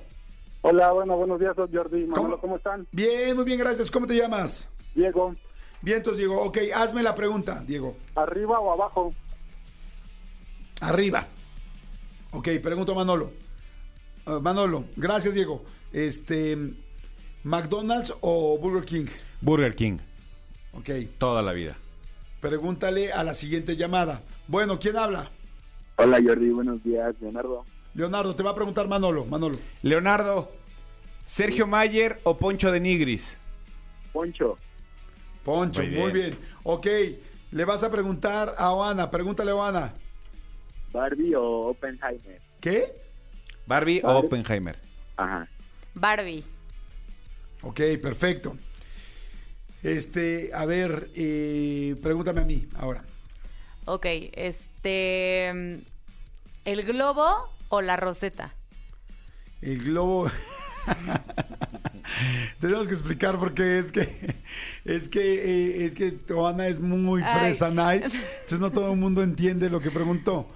Hola, 0.61 0.91
bueno, 0.91 1.15
buenos 1.15 1.39
días, 1.39 1.55
soy 1.55 1.69
Jordi. 1.71 2.05
Manolo, 2.05 2.15
¿Cómo? 2.31 2.41
¿cómo, 2.41 2.57
están? 2.57 2.87
bien, 2.91 3.35
muy 3.35 3.45
bien, 3.45 3.59
gracias. 3.59 3.89
¿Cómo 3.91 4.07
te 4.07 4.15
llamas? 4.15 4.67
Diego, 4.95 5.35
Bien, 5.81 5.97
entonces 5.97 6.17
Diego, 6.17 6.41
ok, 6.41 6.57
hazme 6.75 7.03
la 7.03 7.13
pregunta, 7.15 7.63
Diego. 7.65 7.95
¿arriba 8.15 8.59
o 8.59 8.73
abajo? 8.73 9.13
Arriba. 10.81 11.27
Ok, 12.31 12.49
pregunto 12.61 12.91
a 12.91 12.95
Manolo. 12.95 13.31
Ah, 14.25 14.39
Manolo, 14.41 14.85
gracias 14.95 15.33
Diego. 15.35 15.63
Este, 15.93 16.57
¿McDonald's 17.43 18.13
o 18.21 18.57
Burger 18.57 18.83
King? 18.85 19.05
Burger 19.41 19.75
King, 19.75 19.99
Ok, 20.73 20.89
toda 21.19 21.41
la 21.43 21.53
vida. 21.53 21.77
pregúntale 22.41 23.13
a 23.13 23.23
la 23.23 23.33
siguiente 23.35 23.75
llamada. 23.77 24.21
Bueno, 24.47 24.79
¿quién 24.79 24.97
habla? 24.97 25.31
Hola, 25.99 26.19
Jordi, 26.23 26.51
buenos 26.51 26.83
días, 26.83 27.15
Leonardo. 27.19 27.65
Leonardo, 27.95 28.35
te 28.35 28.43
va 28.43 28.51
a 28.51 28.55
preguntar 28.55 28.87
Manolo. 28.87 29.25
Manolo. 29.25 29.57
Leonardo, 29.81 30.51
Sergio 31.25 31.65
Mayer 31.65 32.19
o 32.23 32.37
Poncho 32.37 32.71
de 32.71 32.79
Nigris. 32.79 33.35
Poncho, 34.13 34.57
Poncho, 35.43 35.81
Muy 35.81 35.91
muy 35.91 36.11
bien. 36.11 36.37
Ok, 36.63 36.85
le 37.51 37.65
vas 37.65 37.83
a 37.83 37.89
preguntar 37.89 38.53
a 38.59 38.73
Oana. 38.73 39.09
Pregúntale 39.09 39.49
a 39.49 39.55
Oana. 39.55 39.93
¿Barbie 40.93 41.33
o 41.33 41.69
Oppenheimer? 41.69 42.41
¿Qué? 42.61 42.93
Barbie 43.65 44.01
o. 44.03 44.19
Oppenheimer. 44.19 44.77
Ajá. 45.15 45.47
Barbie. 45.95 46.43
Ok, 47.63 47.81
perfecto. 47.99 48.55
Este, 49.81 50.51
a 50.53 50.65
ver, 50.65 51.09
eh, 51.15 51.95
pregúntame 52.03 52.41
a 52.41 52.45
mí 52.45 52.67
ahora. 52.75 53.03
Ok, 53.85 54.05
este. 54.87 55.53
mm, 55.53 55.77
¿El 56.65 56.83
globo 56.83 57.49
o 57.69 57.81
la 57.81 57.95
roseta? 57.97 58.53
El 59.61 59.83
globo. 59.83 60.29
Tenemos 62.61 62.87
que 62.87 62.93
explicar 62.93 63.37
porque 63.37 63.79
es 63.79 63.91
que 63.91 64.35
es 64.85 65.07
que 65.09 65.19
eh, 65.21 65.85
es 65.85 65.93
que 65.93 66.17
Joana 66.27 66.67
es 66.67 66.79
muy 66.79 67.21
fresa 67.21 67.69
nice, 67.69 68.15
entonces 68.41 68.59
no 68.59 68.71
todo 68.71 68.93
el 68.93 68.97
mundo 68.97 69.21
entiende 69.23 69.69
lo 69.69 69.79
que 69.81 69.91
preguntó. 69.91 70.47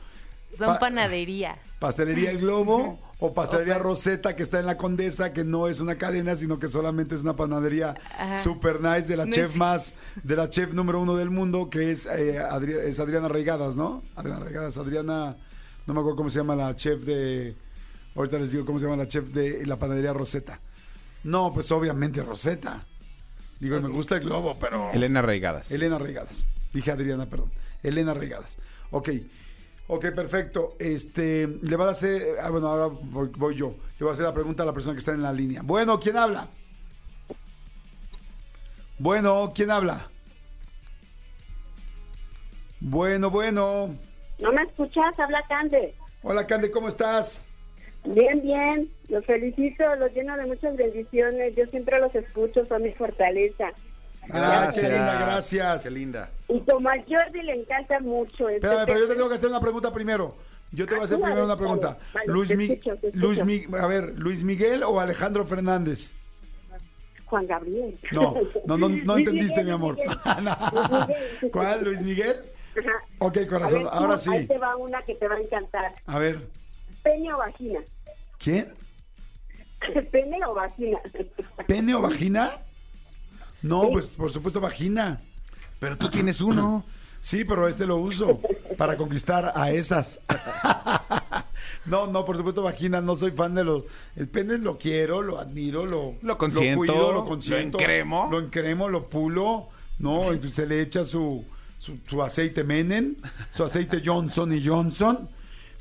Son 0.57 0.67
Pa- 0.67 0.79
panaderías. 0.79 1.57
Pastelería 1.79 2.31
El 2.31 2.39
Globo 2.39 2.99
o 3.23 3.33
Pastelería 3.33 3.75
O 3.75 3.77
pa- 3.77 3.83
Rosetta 3.83 4.35
que 4.35 4.43
está 4.43 4.59
en 4.59 4.65
la 4.65 4.77
Condesa, 4.77 5.31
que 5.31 5.43
no 5.43 5.67
es 5.67 5.79
una 5.79 5.95
cadena, 5.95 6.35
sino 6.35 6.57
que 6.59 6.67
solamente 6.67 7.13
es 7.15 7.21
una 7.21 7.35
panadería 7.35 7.93
Ajá. 8.17 8.37
super 8.39 8.81
nice 8.81 9.03
de 9.07 9.15
la 9.15 9.25
No 9.25 9.31
chef 9.31 9.51
es- 9.51 9.55
más, 9.57 9.93
de 10.23 10.35
la 10.35 10.49
chef 10.49 10.73
número 10.73 10.99
uno 10.99 11.15
del 11.15 11.29
mundo, 11.29 11.69
que 11.69 11.91
es, 11.91 12.07
eh, 12.07 12.39
Adri- 12.39 12.75
es 12.79 12.99
Adriana 12.99 13.27
Reigadas, 13.27 13.75
¿no? 13.77 14.03
Adriana 14.15 14.39
Reigadas, 14.43 14.77
Adriana, 14.77 15.37
no 15.85 15.93
me 15.93 15.99
acuerdo 15.99 16.17
cómo 16.17 16.29
se 16.31 16.39
llama 16.39 16.55
la 16.55 16.75
chef 16.75 17.01
de, 17.03 17.55
ahorita 18.15 18.39
les 18.39 18.51
digo 18.51 18.65
cómo 18.65 18.79
se 18.79 18.85
llama 18.85 18.97
la 18.97 19.07
chef 19.07 19.29
de 19.29 19.65
la 19.67 19.77
panadería 19.77 20.13
Rosetta. 20.13 20.59
No, 21.23 21.53
pues 21.53 21.71
obviamente 21.71 22.23
Rosetta. 22.23 22.87
Digo, 23.59 23.79
me 23.79 23.89
gusta 23.89 24.15
el 24.15 24.21
globo, 24.21 24.57
pero... 24.59 24.89
Elena 24.91 25.21
Reigadas. 25.21 25.69
Elena 25.71 25.99
Regadas. 25.99 26.47
Dije 26.73 26.89
Adriana, 26.89 27.27
perdón. 27.27 27.51
Elena 27.83 28.15
Regadas. 28.15 28.57
Ok. 28.89 29.09
Ok, 29.93 30.05
perfecto. 30.15 30.77
Este, 30.79 31.45
le 31.47 31.75
vas 31.75 31.87
a 31.89 31.91
hacer. 31.91 32.21
Ah, 32.41 32.49
bueno, 32.49 32.69
ahora 32.69 32.87
voy, 32.87 33.29
voy 33.35 33.55
yo. 33.55 33.75
Le 33.99 34.05
voy 34.05 34.11
a 34.11 34.13
hacer 34.13 34.23
la 34.23 34.33
pregunta 34.33 34.63
a 34.63 34.65
la 34.65 34.71
persona 34.71 34.93
que 34.93 34.99
está 34.99 35.11
en 35.11 35.21
la 35.21 35.33
línea. 35.33 35.63
Bueno, 35.65 35.99
¿quién 35.99 36.15
habla? 36.15 36.47
Bueno, 38.99 39.51
¿quién 39.53 39.69
habla? 39.69 40.07
Bueno, 42.79 43.29
bueno. 43.29 43.93
¿No 44.39 44.53
me 44.53 44.63
escuchas? 44.63 45.19
Habla 45.19 45.43
Cande. 45.49 45.93
Hola, 46.23 46.47
Cande, 46.47 46.71
¿cómo 46.71 46.87
estás? 46.87 47.43
Bien, 48.05 48.41
bien. 48.41 48.89
Los 49.09 49.25
felicito, 49.25 49.83
los 49.97 50.13
lleno 50.13 50.37
de 50.37 50.45
muchas 50.45 50.73
bendiciones. 50.77 51.53
Yo 51.57 51.65
siempre 51.65 51.99
los 51.99 52.15
escucho, 52.15 52.65
son 52.67 52.83
mi 52.83 52.93
fortaleza. 52.93 53.73
Ah, 54.31 54.71
qué 54.73 54.81
linda, 54.83 55.19
gracias. 55.21 55.83
Qué 55.83 55.91
linda. 55.91 56.29
Y 56.47 56.59
como 56.61 56.89
a 56.89 56.93
Jordi 57.07 57.41
le 57.41 57.61
encanta 57.61 57.99
mucho 57.99 58.47
este 58.49 58.65
Espérame, 58.67 58.85
pero 58.85 58.99
yo 58.99 59.07
te 59.07 59.15
tengo 59.15 59.29
que 59.29 59.35
hacer 59.35 59.49
una 59.49 59.59
pregunta 59.59 59.93
primero. 59.93 60.35
Yo 60.71 60.85
te 60.85 60.93
voy 60.93 61.01
a 61.01 61.05
hacer 61.05 61.17
Ah, 61.17 61.25
primero 61.25 61.45
una 61.45 61.57
pregunta. 61.57 61.97
vale, 62.13 62.27
Luis, 62.27 62.49
te 62.49 62.55
Mi- 62.55 62.65
escucho, 62.65 62.95
te 62.97 63.07
escucho. 63.07 63.25
Luis 63.25 63.45
Mi- 63.45 63.65
a 63.77 63.87
ver, 63.87 64.13
Luis 64.17 64.43
Miguel 64.43 64.83
o 64.83 64.99
Alejandro 64.99 65.45
Fernández. 65.45 66.13
Juan 67.25 67.47
Gabriel. 67.47 67.97
No, 68.11 68.35
no, 68.65 68.77
no, 68.77 68.89
no 68.89 69.17
entendiste, 69.17 69.63
Miguel, 69.63 69.65
mi 69.65 69.71
amor. 69.71 69.97
Luis 69.97 70.07
Miguel. 71.07 71.51
¿Cuál, 71.51 71.83
Luis 71.83 72.03
Miguel? 72.03 72.35
Ajá. 72.79 72.91
Ok, 73.19 73.37
corazón, 73.49 73.83
ver, 73.83 73.89
ahora 73.91 74.17
sí. 74.17 74.31
Ahí 74.31 74.47
te 74.47 74.57
va 74.57 74.75
una 74.77 75.01
que 75.03 75.15
te 75.15 75.27
va 75.27 75.35
a 75.35 75.39
encantar. 75.39 75.93
A 76.05 76.19
ver, 76.19 76.47
¿Pene 77.03 77.33
o 77.33 77.37
vagina? 77.37 77.79
¿quién? 78.37 78.73
¿Pene 80.11 80.39
o 80.45 80.53
vagina? 80.53 80.99
¿Pene 81.67 81.95
o 81.95 82.01
vagina? 82.01 82.51
No, 83.61 83.89
pues 83.89 84.07
por 84.07 84.31
supuesto 84.31 84.59
vagina. 84.59 85.21
Pero 85.79 85.97
tú 85.97 86.09
tienes 86.09 86.41
uno. 86.41 86.83
Sí, 87.23 87.45
pero 87.45 87.67
este 87.67 87.85
lo 87.85 87.97
uso 87.97 88.41
para 88.79 88.97
conquistar 88.97 89.53
a 89.55 89.69
esas. 89.71 90.19
No, 91.85 92.07
no, 92.07 92.25
por 92.25 92.37
supuesto 92.37 92.61
vagina, 92.61 93.01
no 93.01 93.15
soy 93.15 93.31
fan 93.31 93.55
de 93.55 93.63
los... 93.63 93.83
El 94.15 94.27
pene 94.27 94.57
lo 94.59 94.77
quiero, 94.77 95.21
lo 95.21 95.39
admiro, 95.39 95.85
lo... 95.85 96.15
Lo 96.21 96.37
consiento, 96.37 96.77
cuido, 96.77 97.11
lo 97.11 97.13
lo 97.13 97.25
consiento. 97.25 97.79
encremo. 97.79 98.27
Lo 98.29 98.39
encremo, 98.39 98.87
lo 98.87 99.09
pulo, 99.09 99.69
¿no? 99.97 100.31
Y 100.33 100.49
se 100.49 100.67
le 100.67 100.81
echa 100.81 101.05
su, 101.05 101.43
su, 101.79 101.97
su 102.05 102.21
aceite 102.21 102.63
Menem, 102.63 103.15
su 103.51 103.63
aceite 103.63 104.01
Johnson 104.05 104.53
y 104.53 104.63
Johnson. 104.65 105.27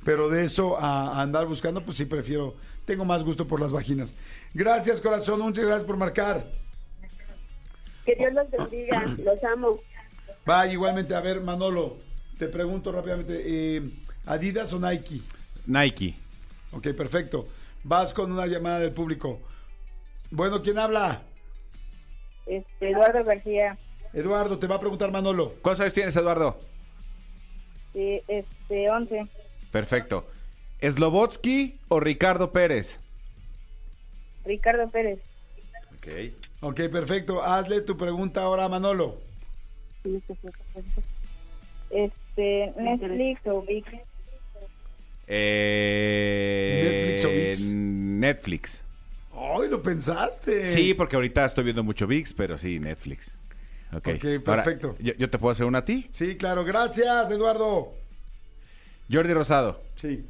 Pero 0.02 0.30
de 0.30 0.46
eso 0.46 0.78
a, 0.78 1.18
a 1.18 1.22
andar 1.22 1.46
buscando, 1.46 1.84
pues 1.84 1.96
sí 1.98 2.06
prefiero... 2.06 2.56
Tengo 2.86 3.04
más 3.04 3.22
gusto 3.22 3.46
por 3.46 3.60
las 3.60 3.70
vaginas. 3.70 4.14
Gracias, 4.54 5.00
corazón. 5.00 5.40
Muchas 5.40 5.64
gracias 5.64 5.86
por 5.86 5.96
marcar. 5.98 6.50
Que 8.10 8.16
Dios 8.16 8.32
los 8.32 8.50
bendiga. 8.50 9.04
Los 9.18 9.44
amo. 9.44 9.78
Va, 10.48 10.66
igualmente, 10.66 11.14
a 11.14 11.20
ver, 11.20 11.40
Manolo, 11.40 11.98
te 12.38 12.48
pregunto 12.48 12.90
rápidamente, 12.90 13.40
eh, 13.44 13.82
¿Adidas 14.26 14.72
o 14.72 14.80
Nike? 14.80 15.20
Nike. 15.66 16.14
Ok, 16.72 16.88
perfecto. 16.96 17.46
Vas 17.84 18.12
con 18.12 18.32
una 18.32 18.46
llamada 18.46 18.80
del 18.80 18.92
público. 18.92 19.40
Bueno, 20.30 20.60
¿quién 20.60 20.78
habla? 20.78 21.22
Este, 22.46 22.90
Eduardo 22.90 23.22
García. 23.24 23.78
Eduardo, 24.12 24.58
te 24.58 24.66
va 24.66 24.76
a 24.76 24.80
preguntar 24.80 25.12
Manolo. 25.12 25.54
¿Cuántos 25.62 25.82
años 25.82 25.94
tienes, 25.94 26.16
Eduardo? 26.16 26.60
este, 27.94 28.90
11. 28.90 29.26
Perfecto. 29.70 30.26
¿Slobotsky 30.80 31.78
o 31.88 32.00
Ricardo 32.00 32.50
Pérez? 32.50 32.98
Ricardo 34.44 34.88
Pérez. 34.90 35.20
Ok. 35.96 36.49
Ok, 36.60 36.80
perfecto. 36.90 37.42
Hazle 37.42 37.80
tu 37.80 37.96
pregunta 37.96 38.42
ahora 38.42 38.64
a 38.64 38.68
Manolo. 38.68 39.18
Este, 41.90 42.72
Netflix 42.76 43.46
o 43.46 43.62
VIX. 43.62 43.88
Eh, 45.26 46.82
¿Netflix 46.84 47.24
o 47.24 47.28
ViX? 47.30 47.72
Netflix. 47.74 48.82
¡Ay, 49.32 49.68
lo 49.68 49.82
pensaste! 49.82 50.66
Sí, 50.66 50.92
porque 50.94 51.16
ahorita 51.16 51.44
estoy 51.46 51.64
viendo 51.64 51.82
mucho 51.82 52.06
VIX, 52.06 52.32
pero 52.34 52.58
sí, 52.58 52.78
Netflix. 52.78 53.34
Ok, 53.92 54.08
Ok, 54.14 54.24
Ahora, 54.46 54.62
perfecto. 54.62 54.96
¿yo, 55.00 55.14
yo 55.14 55.30
te 55.30 55.38
puedo 55.38 55.52
hacer 55.52 55.66
una 55.66 55.78
a 55.78 55.84
ti? 55.84 56.08
Sí, 56.12 56.36
claro. 56.36 56.64
Gracias, 56.64 57.30
Eduardo. 57.30 57.92
Jordi 59.10 59.32
Rosado. 59.32 59.80
Sí. 59.96 60.24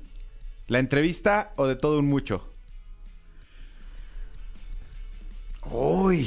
¿La 0.69 0.79
entrevista 0.79 1.53
o 1.57 1.67
de 1.67 1.77
todo 1.77 1.99
un 1.99 2.07
mucho? 2.07 2.50
Uy. 5.69 6.27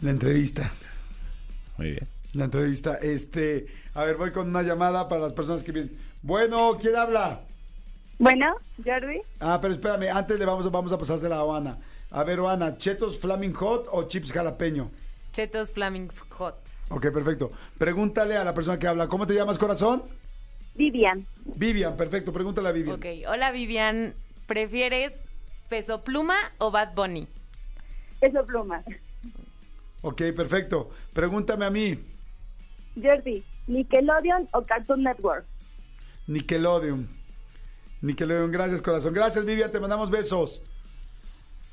La 0.00 0.10
entrevista. 0.10 0.72
Muy 1.78 1.92
bien. 1.92 2.08
La 2.32 2.44
entrevista. 2.44 2.96
Este, 2.96 3.66
a 3.94 4.04
ver, 4.04 4.16
voy 4.16 4.30
con 4.30 4.48
una 4.48 4.62
llamada 4.62 5.08
para 5.08 5.22
las 5.22 5.32
personas 5.32 5.62
que 5.62 5.72
vienen. 5.72 5.96
Bueno, 6.22 6.76
¿quién 6.80 6.96
habla? 6.96 7.40
Bueno, 8.18 8.56
Jordi. 8.84 9.20
Ah, 9.40 9.58
pero 9.60 9.74
espérame, 9.74 10.10
antes 10.10 10.38
le 10.38 10.44
vamos, 10.44 10.70
vamos 10.70 10.92
a 10.92 10.98
pasársela 10.98 11.36
a 11.36 11.44
Oana. 11.44 11.78
A 12.10 12.24
ver, 12.24 12.40
Oana, 12.40 12.78
¿chetos 12.78 13.18
Flaming 13.18 13.52
Hot 13.54 13.88
o 13.90 14.04
chips 14.04 14.32
jalapeño? 14.32 14.90
Chetos 15.32 15.72
Flaming 15.72 16.10
Hot. 16.30 16.56
Ok, 16.88 17.10
perfecto. 17.10 17.52
Pregúntale 17.78 18.36
a 18.36 18.44
la 18.44 18.54
persona 18.54 18.78
que 18.78 18.86
habla. 18.86 19.08
¿Cómo 19.08 19.26
te 19.26 19.34
llamas, 19.34 19.58
corazón? 19.58 20.04
Vivian. 20.74 21.26
Vivian, 21.44 21.96
perfecto. 21.96 22.32
Pregúntale 22.32 22.68
a 22.68 22.72
Vivian. 22.72 22.96
Ok, 22.96 23.06
hola 23.28 23.50
Vivian, 23.50 24.14
¿prefieres 24.46 25.12
Peso 25.68 26.02
Pluma 26.02 26.36
o 26.58 26.70
Bad 26.70 26.94
Bunny? 26.94 27.28
Eso 28.20 28.44
pluma. 28.46 28.82
Ok, 30.02 30.22
perfecto. 30.34 30.90
Pregúntame 31.12 31.64
a 31.64 31.70
mí. 31.70 31.98
Jordi, 33.00 33.44
Nickelodeon 33.66 34.48
o 34.52 34.62
Cartoon 34.64 35.02
Network. 35.02 35.44
Nickelodeon. 36.26 37.08
Nickelodeon, 38.02 38.50
gracias, 38.52 38.82
corazón. 38.82 39.12
Gracias, 39.12 39.44
Vivian, 39.44 39.70
te 39.70 39.80
mandamos 39.80 40.10
besos. 40.10 40.62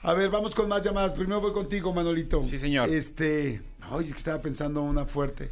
A 0.02 0.14
ver, 0.14 0.30
vamos 0.30 0.54
con 0.54 0.68
más 0.68 0.82
llamadas. 0.82 1.14
Primero 1.14 1.40
voy 1.40 1.54
contigo, 1.54 1.94
Manolito. 1.94 2.44
Sí, 2.44 2.60
señor. 2.60 2.90
Este. 2.90 3.62
Ay, 3.82 4.06
es 4.06 4.12
que 4.12 4.18
estaba 4.18 4.42
pensando 4.42 4.82
una 4.82 5.06
fuerte. 5.06 5.50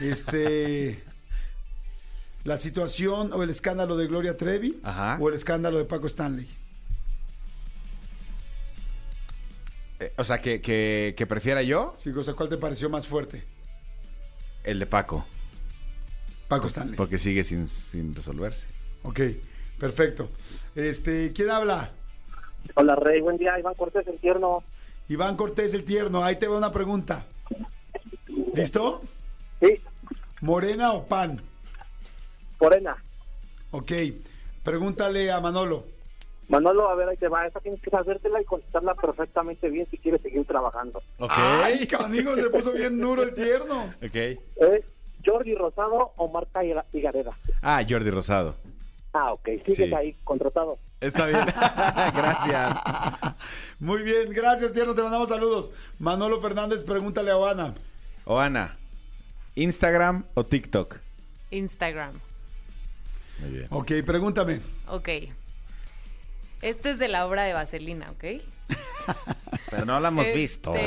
Este. 0.00 1.02
La 2.44 2.56
situación 2.56 3.32
o 3.32 3.44
el 3.44 3.50
escándalo 3.50 3.96
de 3.96 4.08
Gloria 4.08 4.36
Trevi 4.36 4.80
Ajá. 4.82 5.16
o 5.20 5.28
el 5.28 5.36
escándalo 5.36 5.78
de 5.78 5.84
Paco 5.84 6.08
Stanley. 6.08 6.48
Eh, 10.02 10.12
o 10.16 10.24
sea, 10.24 10.40
que, 10.40 10.60
que, 10.60 11.14
que 11.16 11.26
prefiera 11.28 11.62
yo 11.62 11.94
Sí, 11.96 12.10
o 12.10 12.24
sea, 12.24 12.34
¿cuál 12.34 12.48
te 12.48 12.56
pareció 12.56 12.90
más 12.90 13.06
fuerte? 13.06 13.44
el 14.64 14.78
de 14.78 14.86
Paco. 14.86 15.24
Paco 16.48 16.66
Stanley. 16.66 16.96
Porque 16.96 17.18
sigue 17.18 17.42
sin, 17.44 17.66
sin 17.66 18.14
resolverse. 18.14 18.68
Ok, 19.02 19.20
perfecto. 19.78 20.30
Este, 20.74 21.32
¿quién 21.32 21.50
habla? 21.50 21.90
Hola, 22.74 22.94
Rey. 22.94 23.20
Buen 23.20 23.38
día. 23.38 23.58
Iván 23.58 23.74
Cortés, 23.74 24.06
el 24.06 24.18
tierno. 24.18 24.62
Iván 25.08 25.36
Cortés 25.36 25.74
el 25.74 25.84
Tierno. 25.84 26.22
Ahí 26.22 26.36
te 26.36 26.46
va 26.46 26.58
una 26.58 26.72
pregunta. 26.72 27.26
¿Listo? 28.54 29.02
Sí, 29.60 29.80
¿Morena 30.40 30.92
o 30.92 31.04
pan? 31.06 31.42
Morena. 32.60 32.96
Ok. 33.72 33.92
Pregúntale 34.62 35.32
a 35.32 35.40
Manolo. 35.40 35.86
Manolo, 36.48 36.88
a 36.90 36.94
ver, 36.94 37.08
ahí 37.08 37.16
te 37.16 37.28
va. 37.28 37.46
Esa 37.46 37.60
tienes 37.60 37.80
que 37.80 37.90
sabértela 37.90 38.40
y 38.40 38.44
contestarla 38.44 38.94
perfectamente 38.94 39.70
bien 39.70 39.86
si 39.90 39.96
quieres 39.98 40.20
seguir 40.22 40.44
trabajando. 40.46 41.02
Ok. 41.18 41.30
¡Ay, 41.34 41.86
canigo! 41.86 42.34
Se 42.34 42.50
puso 42.50 42.72
bien 42.72 43.00
duro 43.00 43.22
el 43.22 43.34
tierno. 43.34 43.84
Ok. 44.04 44.14
¿Es 44.14 44.84
Jordi 45.24 45.54
Rosado 45.54 46.12
o 46.16 46.28
Marta 46.28 46.62
Higa- 46.64 46.84
Higareda? 46.92 47.32
Ah, 47.62 47.82
Jordi 47.88 48.10
Rosado. 48.10 48.56
Ah, 49.14 49.32
ok. 49.32 49.44
Sigues 49.66 49.88
Sí. 49.88 49.94
ahí, 49.94 50.16
contratado. 50.24 50.78
Está 51.00 51.26
bien. 51.26 51.40
Gracias. 52.16 52.74
Muy 53.78 54.02
bien, 54.02 54.30
gracias, 54.30 54.72
tierno. 54.72 54.94
Te 54.94 55.02
mandamos 55.02 55.28
saludos. 55.28 55.72
Manolo 55.98 56.40
Fernández, 56.40 56.82
pregúntale 56.84 57.30
a 57.30 57.36
Oana. 57.36 57.74
O 58.24 58.38
Ana, 58.38 58.76
¿Instagram 59.56 60.24
o 60.34 60.44
TikTok? 60.46 60.96
Instagram. 61.50 62.20
Muy 63.40 63.50
bien. 63.50 63.66
Ok, 63.70 63.90
pregúntame. 64.06 64.60
Ok. 64.88 65.08
Esto 66.62 66.88
es 66.90 66.98
de 66.98 67.08
la 67.08 67.26
obra 67.26 67.42
de 67.44 67.52
Vaselina, 67.52 68.10
¿ok? 68.12 68.24
Pero 69.70 69.84
no 69.84 69.98
la 70.00 70.08
hemos 70.08 70.24
Este, 70.26 70.38
visto. 70.38 70.70
Lo 70.72 70.78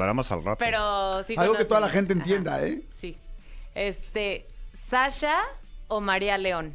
veremos 0.00 0.30
al 0.30 0.44
rato. 0.44 0.58
Pero 0.58 1.24
sí 1.24 1.34
Algo 1.36 1.54
que 1.54 1.64
toda 1.64 1.80
la 1.80 1.88
gente 1.88 2.12
Ajá, 2.12 2.22
entienda, 2.22 2.62
¿eh? 2.66 2.82
Sí. 3.00 3.16
Este, 3.74 4.46
¿Sasha 4.90 5.40
o 5.88 6.00
María 6.00 6.36
León? 6.38 6.74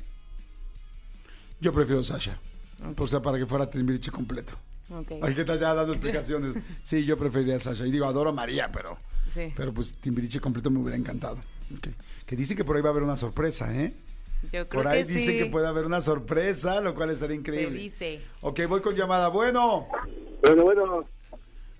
Yo 1.59 1.71
prefiero 1.73 2.03
Sasha. 2.03 2.39
O 2.97 3.07
sea, 3.07 3.21
para 3.21 3.37
que 3.37 3.45
fuera 3.45 3.69
Timbiriche 3.69 4.11
completo. 4.11 4.53
Ok. 4.89 5.11
Hay 5.21 5.35
que 5.35 5.41
estar 5.41 5.59
ya 5.59 5.73
dando 5.73 5.93
explicaciones. 5.93 6.55
Sí, 6.83 7.05
yo 7.05 7.17
preferiría 7.17 7.55
a 7.57 7.59
Sasha. 7.59 7.85
Y 7.85 7.91
digo, 7.91 8.05
adoro 8.05 8.29
a 8.29 8.33
María, 8.33 8.71
pero, 8.71 8.97
Sí. 9.33 9.53
pero 9.55 9.73
pues 9.73 9.93
Timbiriche 9.95 10.39
completo 10.39 10.69
me 10.69 10.79
hubiera 10.79 10.97
encantado. 10.97 11.37
Que 12.25 12.35
dice 12.35 12.55
que 12.55 12.63
por 12.63 12.75
ahí 12.77 12.81
va 12.81 12.89
a 12.89 12.91
haber 12.91 13.03
una 13.03 13.17
sorpresa, 13.17 13.73
¿eh? 13.75 13.93
Yo 14.43 14.67
creo 14.69 14.83
Por 14.83 14.87
ahí 14.87 15.05
que 15.05 15.13
dicen 15.13 15.33
sí. 15.33 15.37
que 15.39 15.45
puede 15.47 15.67
haber 15.67 15.85
una 15.85 16.01
sorpresa, 16.01 16.79
lo 16.81 16.93
cual 16.93 17.09
estaría 17.09 17.35
Se 17.35 17.39
increíble. 17.39 17.79
dice. 17.79 18.21
Ok, 18.41 18.61
voy 18.67 18.81
con 18.81 18.95
llamada. 18.95 19.29
Bueno, 19.29 19.87
Bueno, 20.41 20.63
bueno. 20.63 21.05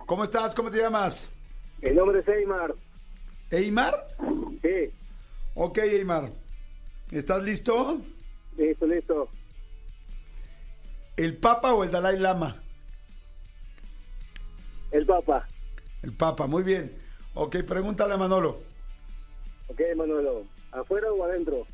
¿cómo 0.06 0.24
estás? 0.24 0.56
¿Cómo 0.56 0.72
te 0.72 0.80
llamas? 0.80 1.30
El 1.82 1.96
nombre 1.96 2.20
es 2.20 2.28
Eymar. 2.28 2.74
¿Eymar? 3.52 4.08
Sí, 4.62 4.92
Ok, 5.54 5.78
Eymar. 5.80 6.32
¿Estás 7.12 7.42
listo? 7.44 8.02
listo, 8.58 8.86
listo. 8.88 9.30
¿El 11.16 11.38
Papa 11.38 11.74
o 11.74 11.84
el 11.84 11.92
Dalai 11.92 12.20
Lama? 12.20 12.62
El 14.92 15.06
Papa. 15.06 15.48
El 16.04 16.14
Papa, 16.14 16.48
muy 16.48 16.64
bien. 16.64 16.96
Ok, 17.34 17.58
pregúntale 17.68 18.14
a 18.14 18.18
Manolo. 18.18 18.62
Ok, 19.68 19.82
Manolo. 19.96 20.44
¿Afuera 20.72 21.12
o 21.12 21.24
adentro? 21.24 21.66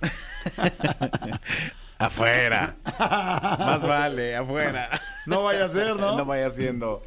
Afuera. 1.98 2.76
Más 2.98 3.82
vale, 3.82 4.36
afuera. 4.36 4.88
No 5.26 5.42
vaya 5.42 5.64
a 5.64 5.68
ser, 5.68 5.96
¿no? 5.96 6.16
No 6.16 6.24
vaya 6.24 6.48
siendo. 6.50 7.02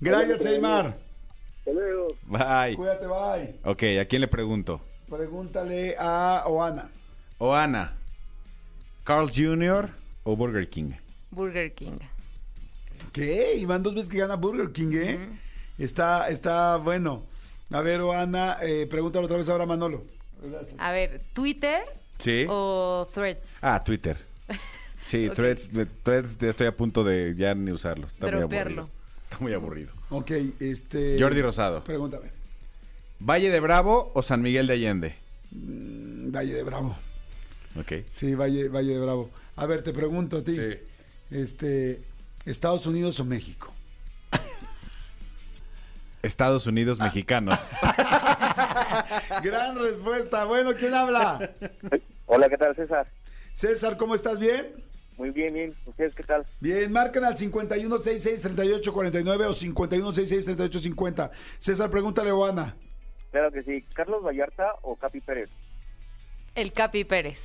Gracias, 0.00 0.44
Eymar. 0.44 0.98
Hasta 1.58 1.70
luego. 1.70 2.08
Bye. 2.24 2.74
Cuídate, 2.76 3.06
bye. 3.06 3.60
Ok, 3.64 3.82
¿a 4.00 4.04
quién 4.06 4.20
le 4.22 4.28
pregunto? 4.28 4.80
Pregúntale 5.08 5.94
a 5.98 6.44
Oana. 6.46 6.90
O 7.38 7.54
Ana, 7.54 7.96
¿Carl 9.04 9.30
Jr. 9.32 9.88
o 10.24 10.36
Burger 10.36 10.68
King? 10.68 10.92
Burger 11.30 11.72
King. 11.72 11.98
¿Qué? 13.12 13.54
Y 13.54 13.64
van 13.64 13.82
dos 13.84 13.94
veces 13.94 14.08
que 14.08 14.18
gana 14.18 14.34
Burger 14.34 14.72
King, 14.72 14.92
¿eh? 14.94 15.28
Está, 15.78 16.28
está 16.28 16.76
bueno. 16.76 17.22
A 17.70 17.80
ver, 17.82 18.00
Oana, 18.00 18.58
eh, 18.62 18.88
pregúntalo 18.90 19.26
otra 19.26 19.36
vez 19.36 19.48
ahora 19.48 19.64
a 19.64 19.68
Manolo. 19.68 20.04
A 20.78 20.90
ver, 20.92 21.20
¿Twitter 21.32 21.82
Sí. 22.18 22.46
o 22.48 23.08
Threads? 23.12 23.48
Ah, 23.62 23.82
Twitter. 23.84 24.16
Sí, 25.00 25.28
Ok. 25.30 25.34
threads, 25.36 26.38
ya 26.38 26.48
estoy 26.50 26.66
a 26.66 26.76
punto 26.76 27.04
de 27.04 27.34
ya 27.36 27.54
ni 27.54 27.70
usarlo. 27.72 28.06
Está 28.06 28.26
muy 28.26 28.38
Dropearlo. 28.38 28.82
aburrido. 28.82 28.98
Está 29.24 29.38
muy 29.40 29.52
aburrido. 29.54 29.92
Ok, 30.10 30.30
este... 30.60 31.16
Jordi 31.20 31.42
Rosado. 31.42 31.84
Pregúntame. 31.84 32.30
¿Valle 33.20 33.50
de 33.50 33.60
Bravo 33.60 34.10
o 34.14 34.22
San 34.22 34.42
Miguel 34.42 34.66
de 34.66 34.72
Allende? 34.74 35.16
Mm, 35.50 36.30
Valle 36.32 36.54
de 36.54 36.62
Bravo. 36.62 36.96
Ok. 37.78 37.92
Sí, 38.12 38.34
Valle, 38.34 38.68
Valle 38.68 38.94
de 38.94 39.00
Bravo. 39.00 39.30
A 39.56 39.66
ver, 39.66 39.82
te 39.82 39.92
pregunto 39.92 40.38
a 40.38 40.44
ti. 40.44 40.56
Sí. 40.56 40.78
Este, 41.30 42.00
¿Estados 42.46 42.86
Unidos 42.86 43.20
o 43.20 43.24
México? 43.24 43.72
Estados 46.22 46.66
Unidos 46.66 46.98
mexicanos. 46.98 47.58
Gran 49.42 49.78
respuesta. 49.78 50.44
Bueno, 50.44 50.74
¿quién 50.74 50.94
habla? 50.94 51.50
Hola, 52.26 52.48
¿qué 52.48 52.56
tal, 52.56 52.74
César? 52.76 53.06
César, 53.54 53.96
¿cómo 53.96 54.14
estás? 54.14 54.38
¿Bien? 54.38 54.84
Muy 55.16 55.30
bien, 55.30 55.54
bien. 55.54 55.74
¿Ustedes 55.84 56.14
qué 56.14 56.22
tal? 56.22 56.46
Bien, 56.60 56.92
marcan 56.92 57.24
al 57.24 57.36
5166-3849 57.36 59.46
o 59.46 59.54
5166-3850. 59.54 61.30
César, 61.58 61.90
pregúntale 61.90 62.30
a 62.30 62.34
Oana. 62.34 62.76
Claro 63.30 63.50
que 63.50 63.62
sí. 63.64 63.82
¿Carlos 63.94 64.22
Vallarta 64.22 64.74
o 64.82 64.96
Capi 64.96 65.20
Pérez? 65.20 65.50
El 66.54 66.72
Capi 66.72 67.04
Pérez. 67.04 67.44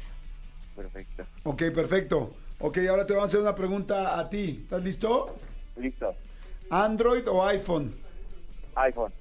Perfecto. 0.76 1.26
Ok, 1.44 1.64
perfecto. 1.74 2.36
Ok, 2.60 2.78
ahora 2.90 3.06
te 3.06 3.14
vamos 3.14 3.26
a 3.26 3.30
hacer 3.30 3.42
una 3.42 3.56
pregunta 3.56 4.20
a 4.20 4.30
ti. 4.30 4.60
¿Estás 4.64 4.84
listo? 4.84 5.36
Listo. 5.76 6.16
¿Android 6.70 7.28
o 7.28 7.46
iPhone? 7.46 7.94
iPhone. 8.76 9.12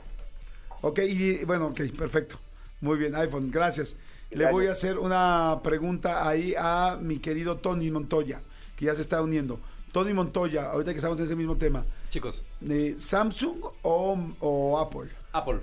Ok, 0.82 0.98
y 1.00 1.44
bueno, 1.44 1.66
ok, 1.66 1.80
perfecto. 1.96 2.38
Muy 2.82 2.98
bien, 2.98 3.14
iPhone, 3.14 3.52
gracias. 3.52 3.94
Le 4.32 4.50
voy 4.50 4.66
a 4.66 4.72
hacer 4.72 4.98
una 4.98 5.60
pregunta 5.62 6.28
ahí 6.28 6.52
a 6.58 6.98
mi 7.00 7.20
querido 7.20 7.58
Tony 7.58 7.92
Montoya, 7.92 8.42
que 8.76 8.86
ya 8.86 8.94
se 8.96 9.02
está 9.02 9.22
uniendo. 9.22 9.60
Tony 9.92 10.12
Montoya, 10.12 10.70
ahorita 10.70 10.90
que 10.90 10.96
estamos 10.96 11.16
en 11.18 11.26
ese 11.26 11.36
mismo 11.36 11.56
tema, 11.56 11.84
Chicos, 12.10 12.42
¿de 12.60 12.98
¿Samsung 12.98 13.58
o, 13.82 14.18
o 14.40 14.78
Apple? 14.80 15.10
Apple. 15.32 15.60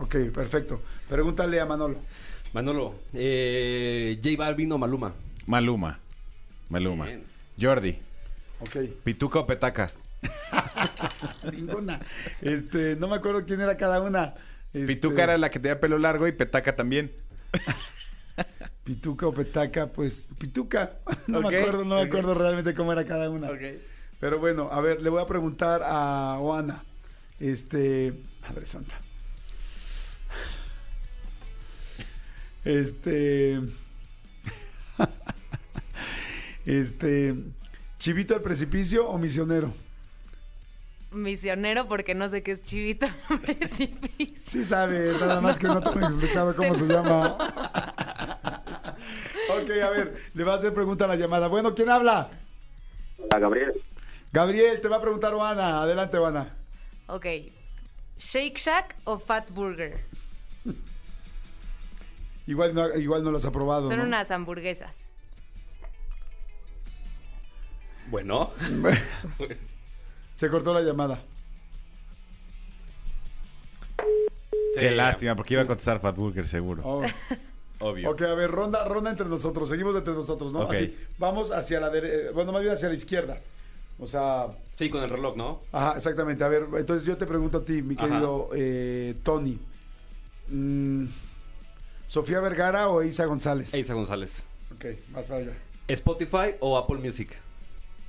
Ok, 0.00 0.16
perfecto. 0.34 0.82
Pregúntale 1.08 1.58
a 1.60 1.64
Manolo. 1.64 1.98
Manolo, 2.52 2.94
eh, 3.14 4.20
J 4.22 4.36
Balvin 4.36 4.70
o 4.72 4.78
Maluma. 4.78 5.14
Maluma. 5.46 5.98
Maluma. 6.68 7.06
Bien. 7.06 7.24
Jordi. 7.58 7.98
Ok, 8.60 8.76
Pituca 9.02 9.38
o 9.38 9.46
Petaca. 9.46 9.92
ninguna. 11.52 12.00
Este, 12.42 12.96
no 12.96 13.08
me 13.08 13.16
acuerdo 13.16 13.46
quién 13.46 13.62
era 13.62 13.78
cada 13.78 14.02
una. 14.02 14.34
Este, 14.72 14.86
Pituca 14.86 15.24
era 15.24 15.38
la 15.38 15.50
que 15.50 15.58
tenía 15.58 15.80
pelo 15.80 15.98
largo 15.98 16.26
y 16.26 16.32
Petaca 16.32 16.74
también. 16.74 17.12
Pituca 18.84 19.26
o 19.26 19.34
Petaca, 19.34 19.88
pues 19.88 20.28
Pituca. 20.38 20.98
No 21.26 21.40
me 21.40 21.56
acuerdo, 21.56 21.84
no 21.84 21.96
me 21.96 22.02
acuerdo 22.02 22.34
realmente 22.34 22.74
cómo 22.74 22.92
era 22.92 23.04
cada 23.04 23.30
una. 23.30 23.50
Pero 24.18 24.38
bueno, 24.38 24.68
a 24.72 24.80
ver, 24.80 25.02
le 25.02 25.10
voy 25.10 25.22
a 25.22 25.26
preguntar 25.26 25.82
a 25.84 26.38
Oana. 26.40 26.84
Este, 27.38 28.14
Madre 28.42 28.66
Santa. 28.66 29.00
Este, 32.64 33.60
este, 36.66 37.34
Chivito 37.98 38.34
al 38.34 38.42
precipicio 38.42 39.08
o 39.08 39.18
misionero? 39.18 39.74
Misionero 41.12 41.86
porque 41.88 42.14
no 42.14 42.28
sé 42.28 42.42
qué 42.42 42.52
es 42.52 42.62
chivito 42.62 43.06
precipicio. 43.42 44.42
Sí 44.44 44.64
sabe, 44.64 45.12
nada 45.18 45.40
más 45.40 45.58
que 45.58 45.66
no 45.66 45.80
te 45.80 45.88
han 45.90 46.04
explicado 46.04 46.54
cómo 46.56 46.74
se 46.74 46.86
llama. 46.86 47.36
ok, 49.50 49.70
a 49.82 49.90
ver, 49.90 50.22
le 50.34 50.44
va 50.44 50.54
a 50.54 50.56
hacer 50.56 50.72
pregunta 50.74 51.04
a 51.04 51.08
la 51.08 51.16
llamada. 51.16 51.48
Bueno, 51.48 51.74
¿quién 51.74 51.90
habla? 51.90 52.30
A 53.30 53.38
Gabriel. 53.38 53.82
Gabriel, 54.32 54.80
te 54.80 54.88
va 54.88 54.96
a 54.96 55.00
preguntar 55.00 55.34
Oana. 55.34 55.82
Adelante, 55.82 56.18
Oana. 56.18 56.56
Ok. 57.06 57.26
¿Shake 58.18 58.58
Shack 58.58 58.96
o 59.04 59.18
Fat 59.18 59.50
Burger? 59.50 60.04
Igual 62.46 62.74
no, 62.74 62.94
igual 62.96 63.22
no 63.22 63.30
lo 63.30 63.38
has 63.38 63.46
aprobado. 63.46 63.88
Son 63.88 63.98
¿no? 63.98 64.04
unas 64.04 64.30
hamburguesas. 64.30 64.96
Bueno, 68.08 68.52
Se 70.42 70.50
cortó 70.50 70.74
la 70.74 70.80
llamada. 70.80 71.22
Qué 74.74 74.88
Sí. 74.88 74.94
lástima, 74.96 75.36
porque 75.36 75.54
iba 75.54 75.62
a 75.62 75.66
contestar 75.68 76.00
Fat 76.00 76.16
Burger 76.16 76.48
seguro. 76.48 76.82
Oh. 76.84 77.02
Obvio. 77.78 78.10
Ok, 78.10 78.22
a 78.22 78.34
ver, 78.34 78.50
ronda, 78.50 78.84
ronda 78.88 79.10
entre 79.12 79.26
nosotros. 79.28 79.68
Seguimos 79.68 79.94
entre 79.94 80.12
nosotros, 80.14 80.52
¿no? 80.52 80.62
Ok. 80.62 80.72
Así. 80.72 80.98
Vamos 81.18 81.52
hacia 81.52 81.78
la 81.78 81.90
derecha. 81.90 82.32
Bueno, 82.32 82.50
más 82.50 82.60
bien 82.62 82.74
hacia 82.74 82.88
la 82.88 82.96
izquierda. 82.96 83.38
O 84.00 84.06
sea, 84.08 84.48
sí, 84.74 84.90
con 84.90 85.04
el 85.04 85.10
reloj, 85.10 85.36
¿no? 85.36 85.60
ajá, 85.70 85.96
exactamente. 85.96 86.42
A 86.42 86.48
ver, 86.48 86.66
entonces 86.76 87.06
yo 87.06 87.16
te 87.16 87.24
pregunto 87.26 87.58
a 87.58 87.64
ti, 87.64 87.80
mi 87.80 87.94
Ajá. 87.94 88.08
querido 88.08 88.50
eh, 88.52 89.14
Tony. 89.22 89.60
Mm, 90.48 91.04
¿Sofía 92.08 92.40
Vergara 92.40 92.88
o 92.88 93.00
Isa 93.04 93.26
González? 93.26 93.72
Eiza 93.74 93.94
González. 93.94 94.42
Ok, 94.74 94.86
más 95.12 95.24
para 95.24 95.38
allá. 95.38 95.52
¿Spotify 95.86 96.56
o 96.58 96.76
Apple 96.76 96.96
Music? 96.96 97.30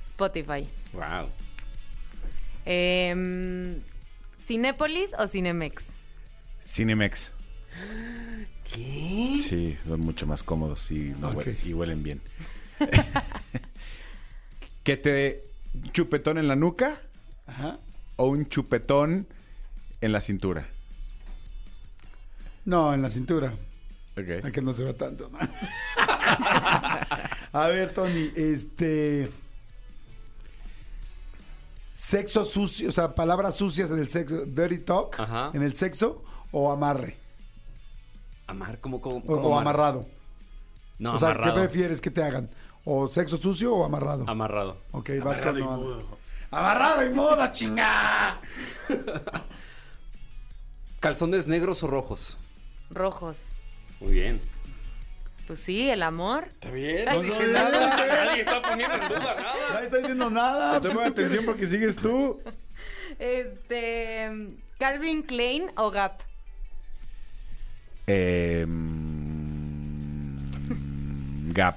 Spotify. 0.08 0.68
Wow. 0.92 1.28
Em, 2.64 3.82
¿Cinépolis 4.46 5.12
o 5.18 5.28
Cinemex? 5.28 5.84
Cinemex. 6.62 7.32
¿Qué? 8.64 9.34
Sí, 9.36 9.76
son 9.86 10.00
mucho 10.00 10.26
más 10.26 10.42
cómodos 10.42 10.90
y, 10.90 11.10
no 11.20 11.30
huelen, 11.30 11.58
y 11.64 11.74
huelen 11.74 12.02
bien. 12.02 12.20
¿Que 14.82 14.96
te 14.96 15.10
dé 15.10 15.44
un 15.74 15.92
chupetón 15.92 16.38
en 16.38 16.48
la 16.48 16.56
nuca 16.56 17.00
Ajá. 17.46 17.78
o 18.16 18.26
un 18.26 18.48
chupetón 18.48 19.26
en 20.00 20.12
la 20.12 20.20
cintura? 20.20 20.68
No, 22.64 22.94
en 22.94 23.02
la 23.02 23.10
cintura. 23.10 23.52
Ok. 24.16 24.44
A 24.44 24.50
que 24.50 24.62
no 24.62 24.72
se 24.72 24.84
ve 24.84 24.94
tanto, 24.94 25.28
¿no? 25.28 25.38
A 27.52 27.68
ver, 27.68 27.92
Tony, 27.92 28.32
este. 28.34 29.30
Sexo 31.94 32.44
sucio, 32.44 32.88
o 32.88 32.92
sea, 32.92 33.14
palabras 33.14 33.54
sucias 33.56 33.90
en 33.90 33.98
el 34.00 34.08
sexo, 34.08 34.44
dirty 34.46 34.78
talk, 34.78 35.18
Ajá. 35.18 35.50
en 35.54 35.62
el 35.62 35.74
sexo, 35.74 36.24
o 36.52 36.70
amarre, 36.72 37.16
Amar, 38.46 38.78
¿cómo, 38.80 39.00
cómo, 39.00 39.16
o, 39.18 39.22
cómo 39.22 39.48
o 39.48 39.58
amar? 39.58 39.74
amarrado. 39.74 40.06
No, 40.98 41.14
o 41.14 41.18
sea, 41.18 41.30
amarrado. 41.30 41.54
¿qué 41.54 41.60
prefieres 41.60 42.00
que 42.00 42.10
te 42.10 42.22
hagan? 42.22 42.50
¿O 42.84 43.08
sexo 43.08 43.36
sucio 43.38 43.74
o 43.74 43.84
amarrado? 43.84 44.24
Amarrado. 44.28 44.76
ok, 44.92 45.10
vas 45.24 45.40
con 45.40 45.56
amarrado. 45.56 46.18
Amarrado 46.50 47.06
y 47.06 47.10
mudo, 47.14 47.46
chinga. 47.52 48.40
¿Calzones 51.00 51.46
negros 51.46 51.82
o 51.82 51.86
rojos? 51.86 52.38
Rojos. 52.90 53.38
Muy 54.00 54.12
bien. 54.12 54.40
Pues 55.46 55.60
sí, 55.60 55.90
el 55.90 56.02
amor. 56.02 56.48
Está 56.54 56.70
bien, 56.70 57.04
no 57.04 57.20
dije 57.20 57.46
nada. 57.52 58.06
Nadie 58.24 58.40
está 58.42 58.62
poniendo 58.62 58.94
en 58.96 59.08
duda 59.08 59.34
nada. 59.34 59.54
Nadie 59.72 59.84
está 59.84 59.96
diciendo 59.98 60.30
nada. 60.30 60.80
pues, 60.80 60.92
Toma 60.92 61.06
¿tú 61.06 61.14
qué 61.14 61.20
atención 61.22 61.44
porque 61.44 61.66
sigues 61.66 61.96
tú. 61.96 62.40
Este. 63.18 64.30
Calvin 64.78 65.22
Klein 65.22 65.70
o 65.76 65.90
Gap. 65.90 66.20
Eh, 68.06 68.66
Gap. 71.52 71.76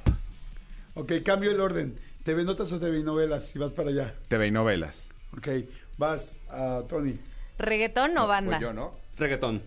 Ok, 0.96 1.12
cambio 1.24 1.52
el 1.52 1.60
orden. 1.62 2.00
¿TV 2.24 2.44
notas 2.44 2.72
o 2.72 2.80
TV 2.80 3.04
novelas? 3.04 3.46
Si 3.46 3.60
vas 3.60 3.72
para 3.72 3.90
allá. 3.90 4.16
TV 4.28 4.50
novelas. 4.52 5.08
Ok, 5.38 5.48
vas 5.98 6.40
a 6.50 6.84
Tony. 6.90 7.14
¿Reggaetón 7.58 8.18
o 8.18 8.28
banda? 8.28 8.58
Pues 8.58 8.62
yo, 8.62 8.74
¿no? 8.74 8.96
Reggaetón. 9.18 9.62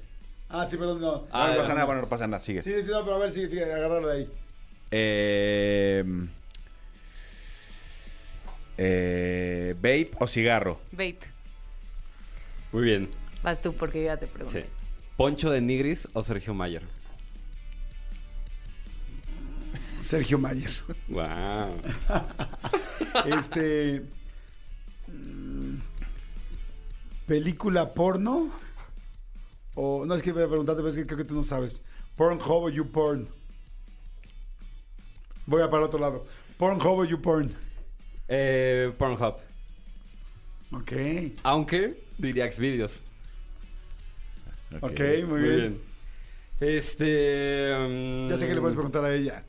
Ah, 0.50 0.66
sí, 0.66 0.76
perdón, 0.76 1.00
no. 1.00 1.26
Ah, 1.30 1.50
no 1.50 1.56
pasa 1.58 1.74
nada, 1.74 1.86
bueno, 1.86 2.00
no 2.02 2.08
pasa 2.08 2.26
nada, 2.26 2.42
sigue. 2.42 2.62
Sí, 2.62 2.72
sí, 2.82 2.90
no, 2.90 3.04
pero 3.04 3.14
a 3.14 3.18
ver, 3.18 3.32
sigue, 3.32 3.48
sigue, 3.48 3.64
agárralo 3.64 4.08
de 4.08 4.16
ahí. 4.16 4.30
Eh, 4.90 6.04
eh, 8.76 9.74
¿Vape 9.76 10.10
o 10.18 10.26
cigarro? 10.26 10.80
Vape. 10.90 11.20
Muy 12.72 12.82
bien. 12.82 13.08
Vas 13.42 13.60
tú 13.60 13.72
porque 13.74 14.00
yo 14.00 14.06
ya 14.06 14.16
te 14.16 14.26
pregunté. 14.26 14.62
Sí. 14.62 14.68
¿Poncho 15.16 15.50
de 15.50 15.60
Nigris 15.60 16.08
o 16.14 16.22
Sergio 16.22 16.52
Mayer? 16.52 16.82
Sergio 20.04 20.38
Mayer. 20.38 20.70
Wow. 21.08 21.76
Este. 23.38 24.02
mm, 25.06 25.76
¿Película 27.26 27.94
porno? 27.94 28.50
O. 29.74 30.04
No, 30.04 30.14
es 30.14 30.22
que 30.22 30.32
voy 30.32 30.42
a 30.42 30.48
preguntarte, 30.48 30.80
pero 30.80 30.88
es 30.90 30.96
que 30.96 31.06
creo 31.06 31.18
que 31.18 31.24
tú 31.24 31.34
no 31.34 31.42
sabes. 31.42 31.82
¿Pornhub 32.16 32.64
o 32.64 32.68
YouPorn? 32.68 33.28
Voy 35.46 35.62
a 35.62 35.70
para 35.70 35.82
el 35.82 35.88
otro 35.88 35.98
lado. 35.98 36.24
¿Pornhub 36.58 36.98
o 36.98 37.04
YouPorn? 37.04 37.52
Eh, 38.28 38.92
Pornhub. 38.98 39.34
Ok. 40.72 40.92
Aunque 41.42 42.04
diría 42.18 42.50
Xvideos. 42.50 43.02
Ok, 44.80 45.00
muy, 45.26 45.40
bien. 45.40 45.80
Este. 46.60 47.74
mm, 47.76 48.28
Ya 48.28 48.36
sé 48.36 48.46
que 48.46 48.54
le 48.54 48.60
puedes 48.60 48.76
preguntar 48.76 49.04
a 49.04 49.12
ella. 49.14 49.42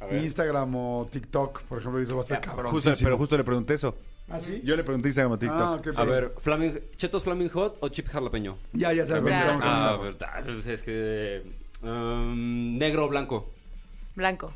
A. 0.00 0.14
Instagram 0.16 0.74
o 0.74 1.08
TikTok, 1.10 1.62
por 1.62 1.78
ejemplo, 1.78 2.00
eso 2.00 2.16
va 2.16 2.22
a 2.22 2.26
ser 2.26 2.40
cabrón. 2.40 2.74
Pero 3.02 3.18
justo 3.18 3.36
le 3.36 3.44
pregunté 3.44 3.74
eso. 3.74 3.96
¿Ah, 4.30 4.40
sí? 4.40 4.60
Yo 4.62 4.76
le 4.76 4.84
pregunté 4.84 5.08
Instagram 5.08 5.32
o 5.32 5.38
TikTok. 5.38 5.88
Ah, 5.96 6.00
A 6.02 6.04
ver, 6.04 6.34
Flaming, 6.40 6.78
¿Chetos 6.96 7.24
Flaming 7.24 7.48
Hot 7.50 7.78
o 7.80 7.88
chip 7.88 8.08
jalapeño? 8.08 8.58
Ya, 8.72 8.92
ya 8.92 9.06
sabes. 9.06 9.24
Ya. 9.30 9.46
vamos 9.46 9.62
a 9.64 9.66
Ah, 9.66 9.88
hablar. 9.90 10.12
verdad, 10.12 10.42
pues 10.44 10.66
es 10.66 10.82
que. 10.82 11.42
um, 11.82 12.76
negro 12.76 13.06
o 13.06 13.08
blanco. 13.08 13.50
Blanco. 14.14 14.52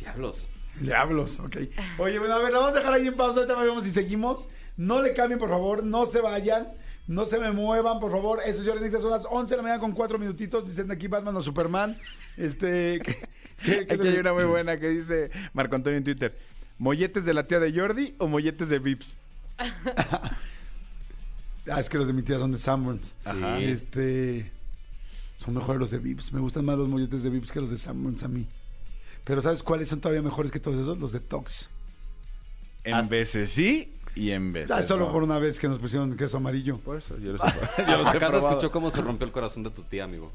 Diablos. 0.00 0.48
Diablos, 0.80 1.40
ok. 1.40 1.56
Oye, 1.98 2.18
bueno, 2.18 2.34
a 2.34 2.38
ver, 2.38 2.52
la 2.52 2.58
vamos 2.58 2.74
a 2.74 2.78
dejar 2.80 2.92
ahí 2.94 3.06
en 3.06 3.14
pausa. 3.14 3.40
Ahorita 3.40 3.58
vemos 3.58 3.84
si 3.84 3.90
seguimos. 3.90 4.48
No 4.76 5.00
le 5.00 5.14
cambien, 5.14 5.38
por 5.38 5.48
favor. 5.48 5.82
No 5.84 6.04
se 6.06 6.20
vayan. 6.20 6.68
No 7.06 7.24
se 7.24 7.38
me 7.38 7.52
muevan, 7.52 8.00
por 8.00 8.10
favor. 8.10 8.40
Eso 8.44 8.60
es 8.62 8.68
Jordi 8.68 8.82
Nexa. 8.82 9.00
Son 9.00 9.10
las 9.10 9.24
11 9.30 9.54
de 9.54 9.56
la 9.58 9.62
mañana 9.62 9.80
con 9.80 9.92
4 9.92 10.18
minutitos. 10.18 10.66
Dicen 10.66 10.90
aquí 10.90 11.06
Batman 11.06 11.36
o 11.36 11.40
Superman. 11.42 11.96
Este. 12.36 13.00
¿qué- 13.04 13.16
qué- 13.64 13.86
qué 13.86 13.94
Aquí 13.94 14.02
te- 14.02 14.08
hay 14.10 14.18
una 14.18 14.32
muy 14.34 14.44
buena 14.44 14.76
que 14.78 14.88
dice 14.90 15.30
Marco 15.54 15.76
Antonio 15.76 15.96
en 15.98 16.04
Twitter. 16.04 16.36
¿Molletes 16.78 17.24
de 17.24 17.34
la 17.34 17.46
tía 17.46 17.58
de 17.60 17.72
Jordi 17.78 18.14
o 18.18 18.26
molletes 18.26 18.68
de 18.68 18.78
Vips? 18.78 19.16
Ah, 21.68 21.80
es 21.80 21.88
que 21.88 21.98
los 21.98 22.06
de 22.06 22.12
mi 22.12 22.22
tía 22.22 22.38
son 22.38 22.52
de 22.52 22.58
Sanborns. 22.58 23.16
Ajá. 23.24 23.58
Este. 23.58 24.52
Son 25.36 25.52
mejores 25.52 25.80
los 25.80 25.90
de 25.90 25.98
Vips. 25.98 26.32
Me 26.32 26.38
gustan 26.40 26.64
más 26.64 26.78
los 26.78 26.88
molletes 26.88 27.24
de 27.24 27.30
Vips 27.30 27.50
que 27.50 27.60
los 27.60 27.70
de 27.70 27.76
Sanborns 27.76 28.22
a 28.22 28.28
mí. 28.28 28.46
Pero 29.24 29.42
¿sabes 29.42 29.64
cuáles 29.64 29.88
son 29.88 30.00
todavía 30.00 30.22
mejores 30.22 30.52
que 30.52 30.60
todos 30.60 30.78
esos? 30.78 30.96
Los 30.98 31.10
de 31.10 31.18
Tox. 31.18 31.68
En 32.84 33.08
veces 33.08 33.50
sí 33.50 33.92
y 34.14 34.30
en 34.30 34.52
veces 34.52 34.70
Ah, 34.70 34.82
solo 34.84 35.06
no. 35.06 35.12
por 35.12 35.24
una 35.24 35.38
vez 35.40 35.58
que 35.58 35.66
nos 35.66 35.80
pusieron 35.80 36.16
queso 36.16 36.36
amarillo. 36.36 36.78
Por 36.78 36.98
eso, 36.98 37.18
yo 37.18 37.32
los 37.32 37.40
he, 37.78 37.84
yo 37.84 37.96
los 37.98 38.06
he 38.06 38.10
¿Acaso 38.10 38.18
probado. 38.30 38.48
escuchó 38.50 38.70
cómo 38.70 38.92
se 38.92 39.00
rompió 39.00 39.26
el 39.26 39.32
corazón 39.32 39.64
de 39.64 39.70
tu 39.70 39.82
tía, 39.82 40.04
amigo? 40.04 40.30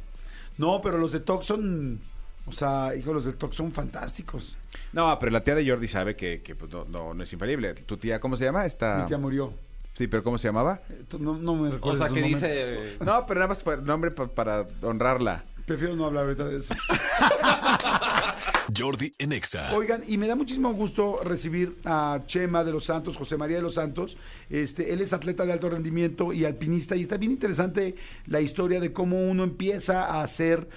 No, 0.58 0.82
pero 0.82 0.98
los 0.98 1.14
de 1.14 1.22
Tox 1.22 1.46
son. 1.46 2.02
O 2.46 2.52
sea, 2.52 2.94
hijo, 2.96 3.14
los 3.14 3.26
de 3.26 3.34
Tox 3.34 3.56
son 3.56 3.72
fantásticos. 3.72 4.58
No, 4.94 5.18
pero 5.20 5.32
la 5.32 5.44
tía 5.44 5.56
de 5.56 5.68
Jordi 5.70 5.88
sabe 5.88 6.16
que, 6.16 6.42
que, 6.42 6.56
pues, 6.56 6.72
no, 6.72 6.86
no, 6.86 7.14
no 7.14 7.24
es 7.24 7.32
infalible. 7.32 7.74
¿Tu 7.74 7.98
tía 7.98 8.20
cómo 8.20 8.36
se 8.36 8.46
llama? 8.46 8.66
Esta... 8.66 8.98
Mi 9.02 9.06
tía 9.06 9.18
murió. 9.18 9.54
Sí, 9.94 10.08
pero 10.08 10.24
¿cómo 10.24 10.38
se 10.38 10.48
llamaba? 10.48 10.82
No, 11.20 11.38
no 11.38 11.56
me 11.56 11.70
O 11.70 11.72
recuerdo. 11.74 11.98
sea, 11.98 12.06
esos 12.08 12.16
que 12.16 12.22
momentos. 12.22 12.42
dice. 12.50 12.98
No, 13.02 13.26
pero 13.26 13.40
nada 13.42 13.50
más 13.50 13.60
para, 13.62 13.82
nombre 13.82 14.12
pa- 14.12 14.28
para 14.28 14.66
honrarla. 14.82 15.44
Prefiero 15.66 15.96
no 15.96 16.06
hablar 16.06 16.24
ahorita 16.26 16.46
de 16.46 16.58
eso. 16.60 16.74
Jordi 18.76 19.14
en 19.20 19.34
Exa. 19.34 19.74
Oigan, 19.76 20.02
y 20.08 20.18
me 20.18 20.28
da 20.28 20.36
muchísimo 20.36 20.72
gusto 20.74 21.20
recibir 21.24 21.78
a 21.86 22.22
Chema 22.26 22.64
de 22.64 22.72
los 22.72 22.86
Santos, 22.86 23.18
José 23.18 23.38
María 23.38 23.58
de 23.58 23.62
los 23.64 23.76
Santos. 23.76 24.18
Este, 24.50 24.94
él 24.94 25.02
es 25.02 25.14
atleta 25.14 25.46
de 25.46 25.52
alto 25.54 25.70
rendimiento 25.70 26.32
y 26.34 26.46
alpinista 26.46 26.96
y 26.96 27.02
está 27.04 27.18
bien 27.18 27.32
interesante 27.34 27.96
la 28.28 28.40
historia 28.42 28.80
de 28.80 28.94
cómo 28.94 29.22
uno 29.28 29.44
empieza 29.44 30.06
a 30.06 30.24
hacer 30.24 30.70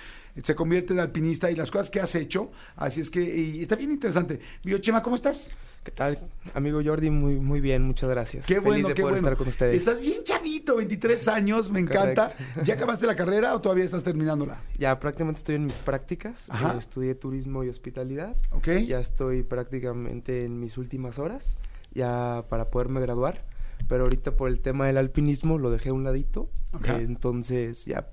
se 0.42 0.54
convierte 0.54 0.92
en 0.92 1.00
alpinista 1.00 1.50
y 1.50 1.56
las 1.56 1.70
cosas 1.70 1.90
que 1.90 2.00
has 2.00 2.14
hecho. 2.14 2.50
Así 2.76 3.00
es 3.00 3.10
que 3.10 3.22
y 3.22 3.62
está 3.62 3.76
bien 3.76 3.92
interesante. 3.92 4.40
Yo, 4.62 4.78
Chema, 4.78 5.02
¿cómo 5.02 5.16
estás? 5.16 5.52
¿Qué 5.84 5.90
tal, 5.90 6.18
amigo 6.54 6.80
Jordi? 6.82 7.10
Muy, 7.10 7.34
muy 7.34 7.60
bien, 7.60 7.82
muchas 7.82 8.08
gracias. 8.08 8.46
Qué 8.46 8.54
Feliz 8.54 8.64
bueno, 8.64 8.88
de 8.88 8.94
qué 8.94 9.02
poder 9.02 9.16
bueno. 9.16 9.28
estar 9.28 9.36
con 9.36 9.48
ustedes. 9.48 9.76
Estás 9.76 10.00
bien 10.00 10.24
chavito, 10.24 10.76
23 10.76 11.28
años, 11.28 11.70
me 11.70 11.80
encanta. 11.80 12.28
Correcto. 12.28 12.62
¿Ya 12.64 12.74
acabaste 12.74 13.06
la 13.06 13.14
carrera 13.14 13.54
o 13.54 13.60
todavía 13.60 13.84
estás 13.84 14.02
terminándola? 14.02 14.62
Ya 14.78 14.98
prácticamente 14.98 15.40
estoy 15.40 15.56
en 15.56 15.66
mis 15.66 15.76
prácticas. 15.76 16.48
Ajá. 16.48 16.72
Eh, 16.72 16.78
estudié 16.78 17.14
turismo 17.14 17.64
y 17.64 17.68
hospitalidad. 17.68 18.34
¿Ok? 18.52 18.68
Ya 18.86 18.98
estoy 18.98 19.42
prácticamente 19.42 20.46
en 20.46 20.58
mis 20.58 20.78
últimas 20.78 21.18
horas, 21.18 21.58
ya 21.92 22.46
para 22.48 22.70
poderme 22.70 23.02
graduar. 23.02 23.44
Pero 23.86 24.04
ahorita 24.04 24.36
por 24.38 24.48
el 24.48 24.60
tema 24.60 24.86
del 24.86 24.96
alpinismo 24.96 25.58
lo 25.58 25.70
dejé 25.70 25.90
a 25.90 25.92
un 25.92 26.02
ladito. 26.02 26.48
Eh, 26.82 27.02
entonces 27.02 27.84
ya 27.84 28.08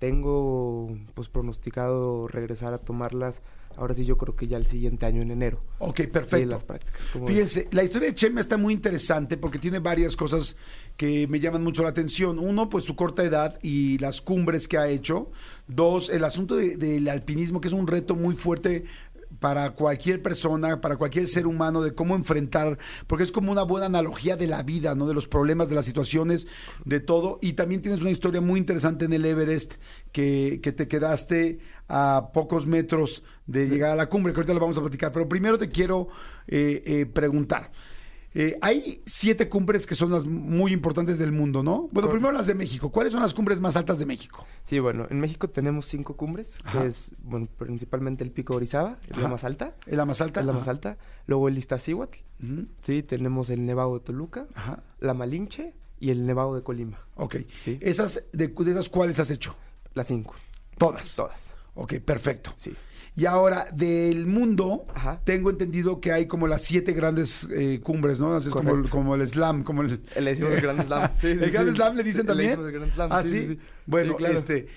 tengo 0.00 0.96
pues 1.14 1.28
pronosticado 1.28 2.26
regresar 2.26 2.74
a 2.74 2.78
tomarlas. 2.78 3.42
Ahora 3.76 3.94
sí 3.94 4.04
yo 4.04 4.18
creo 4.18 4.34
que 4.34 4.48
ya 4.48 4.56
el 4.56 4.66
siguiente 4.66 5.06
año 5.06 5.22
en 5.22 5.30
enero. 5.30 5.62
Ok, 5.78 5.98
Sí, 6.00 6.06
perfecto. 6.08 6.48
las 6.50 6.64
prácticas. 6.64 7.08
Fíjense, 7.24 7.68
la 7.70 7.84
historia 7.84 8.08
de 8.08 8.14
Chema 8.16 8.40
está 8.40 8.56
muy 8.56 8.74
interesante 8.74 9.36
porque 9.36 9.60
tiene 9.60 9.78
varias 9.78 10.16
cosas 10.16 10.56
que 10.96 11.28
me 11.28 11.38
llaman 11.38 11.62
mucho 11.62 11.84
la 11.84 11.90
atención. 11.90 12.40
Uno, 12.40 12.68
pues 12.68 12.84
su 12.84 12.96
corta 12.96 13.22
edad 13.22 13.58
y 13.62 13.96
las 13.98 14.20
cumbres 14.22 14.66
que 14.66 14.76
ha 14.76 14.88
hecho. 14.88 15.30
Dos, 15.68 16.10
el 16.10 16.24
asunto 16.24 16.56
de- 16.56 16.76
del 16.76 17.08
alpinismo, 17.08 17.60
que 17.60 17.68
es 17.68 17.74
un 17.74 17.86
reto 17.86 18.16
muy 18.16 18.34
fuerte 18.34 18.84
para 19.38 19.70
cualquier 19.70 20.22
persona, 20.22 20.80
para 20.80 20.96
cualquier 20.96 21.26
ser 21.28 21.46
humano, 21.46 21.82
de 21.82 21.94
cómo 21.94 22.14
enfrentar, 22.14 22.78
porque 23.06 23.24
es 23.24 23.32
como 23.32 23.52
una 23.52 23.62
buena 23.62 23.86
analogía 23.86 24.36
de 24.36 24.46
la 24.46 24.62
vida, 24.62 24.94
¿no? 24.94 25.06
De 25.06 25.14
los 25.14 25.28
problemas, 25.28 25.68
de 25.68 25.76
las 25.76 25.86
situaciones, 25.86 26.46
de 26.84 27.00
todo. 27.00 27.38
Y 27.40 27.54
también 27.54 27.80
tienes 27.80 28.00
una 28.00 28.10
historia 28.10 28.40
muy 28.40 28.58
interesante 28.58 29.04
en 29.04 29.12
el 29.12 29.24
Everest, 29.24 29.74
que, 30.12 30.60
que 30.62 30.72
te 30.72 30.88
quedaste 30.88 31.60
a 31.88 32.30
pocos 32.32 32.66
metros 32.66 33.22
de 33.46 33.68
llegar 33.68 33.90
a 33.90 33.96
la 33.96 34.08
cumbre, 34.08 34.32
que 34.32 34.38
ahorita 34.38 34.54
lo 34.54 34.60
vamos 34.60 34.78
a 34.78 34.82
platicar. 34.82 35.12
Pero 35.12 35.28
primero 35.28 35.58
te 35.58 35.68
quiero 35.68 36.08
eh, 36.46 36.82
eh, 36.84 37.06
preguntar. 37.06 37.70
Eh, 38.32 38.56
hay 38.62 39.02
siete 39.06 39.48
cumbres 39.48 39.86
que 39.86 39.94
son 39.96 40.10
las 40.12 40.24
muy 40.24 40.72
importantes 40.72 41.18
del 41.18 41.32
mundo, 41.32 41.62
¿no? 41.64 41.72
Bueno, 41.78 41.88
Correcto. 41.92 42.10
primero 42.12 42.32
las 42.32 42.46
de 42.46 42.54
México. 42.54 42.90
¿Cuáles 42.90 43.12
son 43.12 43.22
las 43.22 43.34
cumbres 43.34 43.60
más 43.60 43.74
altas 43.76 43.98
de 43.98 44.06
México? 44.06 44.46
Sí, 44.62 44.78
bueno, 44.78 45.06
en 45.10 45.18
México 45.18 45.50
tenemos 45.50 45.86
cinco 45.86 46.16
cumbres, 46.16 46.60
Ajá. 46.64 46.82
que 46.82 46.86
es, 46.86 47.12
bueno, 47.24 47.48
principalmente 47.58 48.22
el 48.22 48.30
Pico 48.30 48.54
Orizaba, 48.54 48.98
es 49.06 49.12
Ajá. 49.12 49.22
la 49.22 49.28
más 49.28 49.42
alta. 49.42 49.74
¿Es 49.86 49.96
la 49.96 50.06
más 50.06 50.20
alta? 50.20 50.40
Es 50.40 50.46
la 50.46 50.52
más 50.52 50.68
alta. 50.68 50.96
Luego 51.26 51.48
el 51.48 51.58
Iztaccíhuatl, 51.58 52.18
sí, 52.82 53.02
tenemos 53.02 53.50
el 53.50 53.66
Nevado 53.66 53.94
de 53.98 54.04
Toluca, 54.04 54.46
Ajá. 54.54 54.82
la 55.00 55.12
Malinche 55.14 55.74
y 55.98 56.10
el 56.10 56.24
Nevado 56.24 56.54
de 56.54 56.62
Colima. 56.62 57.00
Ok. 57.16 57.36
Sí. 57.56 57.78
Esas, 57.80 58.22
de, 58.32 58.46
de 58.48 58.70
esas 58.70 58.88
cuáles 58.88 59.18
has 59.18 59.30
hecho? 59.30 59.56
Las 59.94 60.06
cinco, 60.06 60.34
Todas. 60.78 61.16
todas. 61.16 61.56
Ok, 61.74 61.94
perfecto. 61.96 62.52
Sí. 62.56 62.74
Y 63.16 63.26
ahora, 63.26 63.68
del 63.72 64.26
mundo, 64.26 64.86
Ajá. 64.94 65.20
tengo 65.24 65.50
entendido 65.50 66.00
que 66.00 66.12
hay 66.12 66.26
como 66.26 66.46
las 66.46 66.62
siete 66.64 66.92
grandes 66.92 67.46
eh, 67.50 67.80
cumbres, 67.82 68.20
¿no? 68.20 68.34
Así 68.34 68.48
es 68.48 68.54
como 68.54 68.82
como 68.88 69.14
el 69.16 69.28
slam, 69.28 69.62
como 69.64 69.82
el... 69.82 70.00
Le 70.16 70.30
decimos 70.30 70.52
el 70.52 70.60
Grand 70.60 70.82
Slam. 70.84 71.10
Sí, 71.18 71.32
sí, 71.36 71.44
¿El 71.44 71.50
Grand. 71.50 71.74
Slam 71.74 71.96
le 71.96 72.02
dicen 72.02 72.26
también? 72.26 72.50
decimos 72.50 72.68
el 72.68 72.72
Grand 72.74 72.94
Slam, 72.94 73.10
Ah, 73.12 73.22
sí, 73.22 73.30
sí. 73.30 73.38
sí, 73.40 73.46
sí. 73.54 73.58
Bueno, 73.86 74.14
claro. 74.14 74.34
este, 74.34 74.68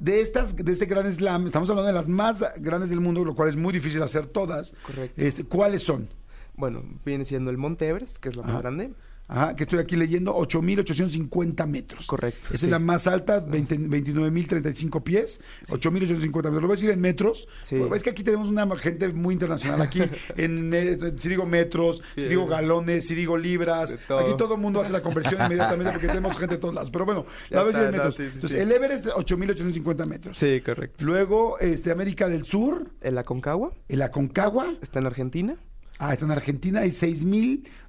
de 0.00 0.20
estas, 0.20 0.54
de 0.56 0.72
este 0.72 0.86
Grand 0.86 1.12
Slam, 1.12 1.46
estamos 1.46 1.68
hablando 1.68 1.88
de 1.88 1.92
las 1.94 2.08
más 2.08 2.42
grandes 2.58 2.90
del 2.90 3.00
mundo, 3.00 3.24
lo 3.24 3.34
cual 3.34 3.48
es 3.48 3.56
muy 3.56 3.72
difícil 3.72 4.02
hacer 4.02 4.26
todas. 4.28 4.72
Correcto. 4.86 5.20
Este, 5.20 5.44
¿Cuáles 5.44 5.82
son? 5.82 6.08
Bueno, 6.56 6.82
viene 7.04 7.24
siendo 7.24 7.50
el 7.50 7.58
Monte 7.58 7.88
Everest, 7.88 8.18
que 8.18 8.28
es 8.28 8.36
la 8.36 8.44
Ajá. 8.44 8.52
más 8.52 8.62
grande. 8.62 8.92
Ajá, 9.32 9.54
que 9.54 9.62
estoy 9.62 9.78
aquí 9.78 9.94
leyendo, 9.94 10.34
8.850 10.34 11.66
metros. 11.68 12.06
Correcto, 12.06 12.48
Esa 12.48 12.58
sí. 12.58 12.66
es 12.66 12.70
la 12.70 12.80
más 12.80 13.06
alta, 13.06 13.38
20 13.40 13.78
29.035 13.78 15.02
pies, 15.04 15.40
8.850 15.68 16.34
metros. 16.34 16.54
Lo 16.54 16.60
voy 16.62 16.70
a 16.70 16.74
decir 16.74 16.90
en 16.90 17.00
metros. 17.00 17.46
Sí. 17.62 17.76
Pues, 17.86 18.00
Es 18.00 18.02
que 18.02 18.10
aquí 18.10 18.24
tenemos 18.24 18.48
una 18.48 18.66
gente 18.76 19.08
muy 19.12 19.34
internacional. 19.34 19.80
Aquí, 19.82 20.02
en, 20.36 20.68
me- 20.68 20.98
si 21.18 21.28
digo 21.28 21.46
metros, 21.46 22.02
si 22.16 22.22
Sí. 22.22 22.28
digo 22.28 22.46
galones, 22.46 23.06
si 23.06 23.14
digo 23.14 23.36
libras. 23.38 23.96
Todo. 24.08 24.18
Aquí 24.18 24.32
todo 24.36 24.54
el 24.56 24.60
mundo 24.60 24.80
hace 24.80 24.90
la 24.92 25.00
conversión 25.02 25.40
inmediatamente 25.44 25.92
porque 25.92 26.06
tenemos 26.08 26.36
gente 26.36 26.56
de 26.56 26.60
todos 26.60 26.74
lados. 26.74 26.90
Pero 26.90 27.04
bueno, 27.04 27.26
la 27.50 27.62
voy 27.62 27.72
a 27.72 27.76
decir 27.76 27.84
en 27.86 27.90
no, 27.92 27.96
metros. 27.98 28.14
sí, 28.16 28.24
sí, 28.24 28.30
Entonces, 28.34 28.58
sí. 28.58 28.62
el 28.64 28.72
Everest, 28.72 29.06
8.850 29.06 30.06
metros. 30.06 30.38
Sí, 30.38 30.60
correcto. 30.60 31.04
Luego, 31.04 31.58
este, 31.60 31.90
América 31.92 32.28
del 32.28 32.44
Sur, 32.44 32.90
El 33.00 33.16
Aconcagua 33.18 33.72
el 33.88 34.02
Aconcagua. 34.02 34.74
está 34.82 34.98
en 34.98 35.06
Argentina. 35.06 35.56
Ah, 36.02 36.12
está 36.14 36.24
en 36.24 36.30
Argentina, 36.30 36.80
hay 36.80 36.90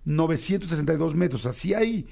6.962 0.06 1.14
metros. 1.16 1.46
Así 1.46 1.74
hay 1.74 2.08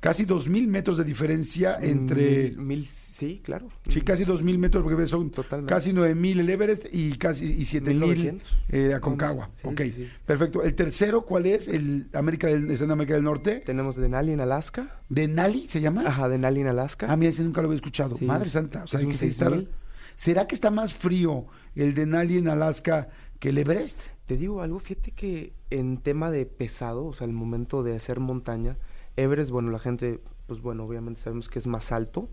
casi 0.00 0.26
2.000 0.26 0.66
metros 0.66 0.96
de 0.98 1.04
diferencia 1.04 1.78
entre... 1.80 2.50
Mil, 2.50 2.58
mil- 2.58 2.86
sí, 2.86 3.40
claro. 3.44 3.68
Sí, 3.88 4.00
casi 4.02 4.24
2.000 4.24 4.58
metros, 4.58 4.82
porque 4.84 5.06
son 5.06 5.30
Totalmente. 5.30 5.72
casi 5.72 5.92
9.000 5.92 6.40
el 6.40 6.50
Everest 6.50 6.86
y 6.92 7.12
casi 7.18 7.46
y 7.46 7.62
7.000 7.62 7.82
1900. 7.94 8.48
eh, 8.70 8.94
Aconcagua. 8.94 9.50
Sí, 9.60 9.66
ok, 9.68 9.80
sí, 9.94 10.08
perfecto. 10.24 10.62
¿El 10.62 10.74
tercero 10.74 11.22
cuál 11.22 11.46
es? 11.46 11.66
El 11.68 12.08
América 12.12 12.46
del, 12.48 12.70
está 12.70 12.84
en 12.84 12.90
América 12.92 13.14
del 13.14 13.24
Norte. 13.24 13.62
Tenemos 13.66 13.96
Denali 13.96 14.32
en 14.32 14.40
Alaska. 14.40 15.00
¿Denali 15.08 15.66
se 15.68 15.80
llama? 15.80 16.04
Ajá, 16.06 16.28
Denali 16.28 16.60
en 16.60 16.68
Alaska. 16.68 17.06
Ah, 17.10 17.16
mira, 17.16 17.30
ese 17.30 17.42
nunca 17.42 17.60
lo 17.60 17.66
había 17.68 17.76
escuchado. 17.76 18.16
Sí. 18.16 18.24
Madre 18.24 18.50
santa. 18.50 18.84
O 18.84 18.86
sea, 18.86 19.00
Es 19.00 19.06
que 19.06 19.12
estar- 19.12 19.50
6000. 19.50 19.68
¿Será 20.14 20.46
que 20.48 20.54
está 20.54 20.70
más 20.70 20.94
frío 20.94 21.46
el 21.76 21.94
Denali 21.94 22.38
en 22.38 22.48
Alaska 22.48 23.08
que 23.40 23.48
el 23.50 23.58
Everest? 23.58 24.00
Te 24.28 24.36
digo 24.36 24.60
algo, 24.60 24.78
fíjate 24.78 25.12
que 25.12 25.54
en 25.70 25.96
tema 25.96 26.30
de 26.30 26.44
pesado, 26.44 27.06
o 27.06 27.14
sea, 27.14 27.26
el 27.26 27.32
momento 27.32 27.82
de 27.82 27.96
hacer 27.96 28.20
montaña, 28.20 28.76
Everest, 29.16 29.50
bueno, 29.50 29.70
la 29.70 29.78
gente, 29.78 30.20
pues 30.46 30.60
bueno, 30.60 30.84
obviamente 30.84 31.22
sabemos 31.22 31.48
que 31.48 31.58
es 31.58 31.66
más 31.66 31.92
alto, 31.92 32.28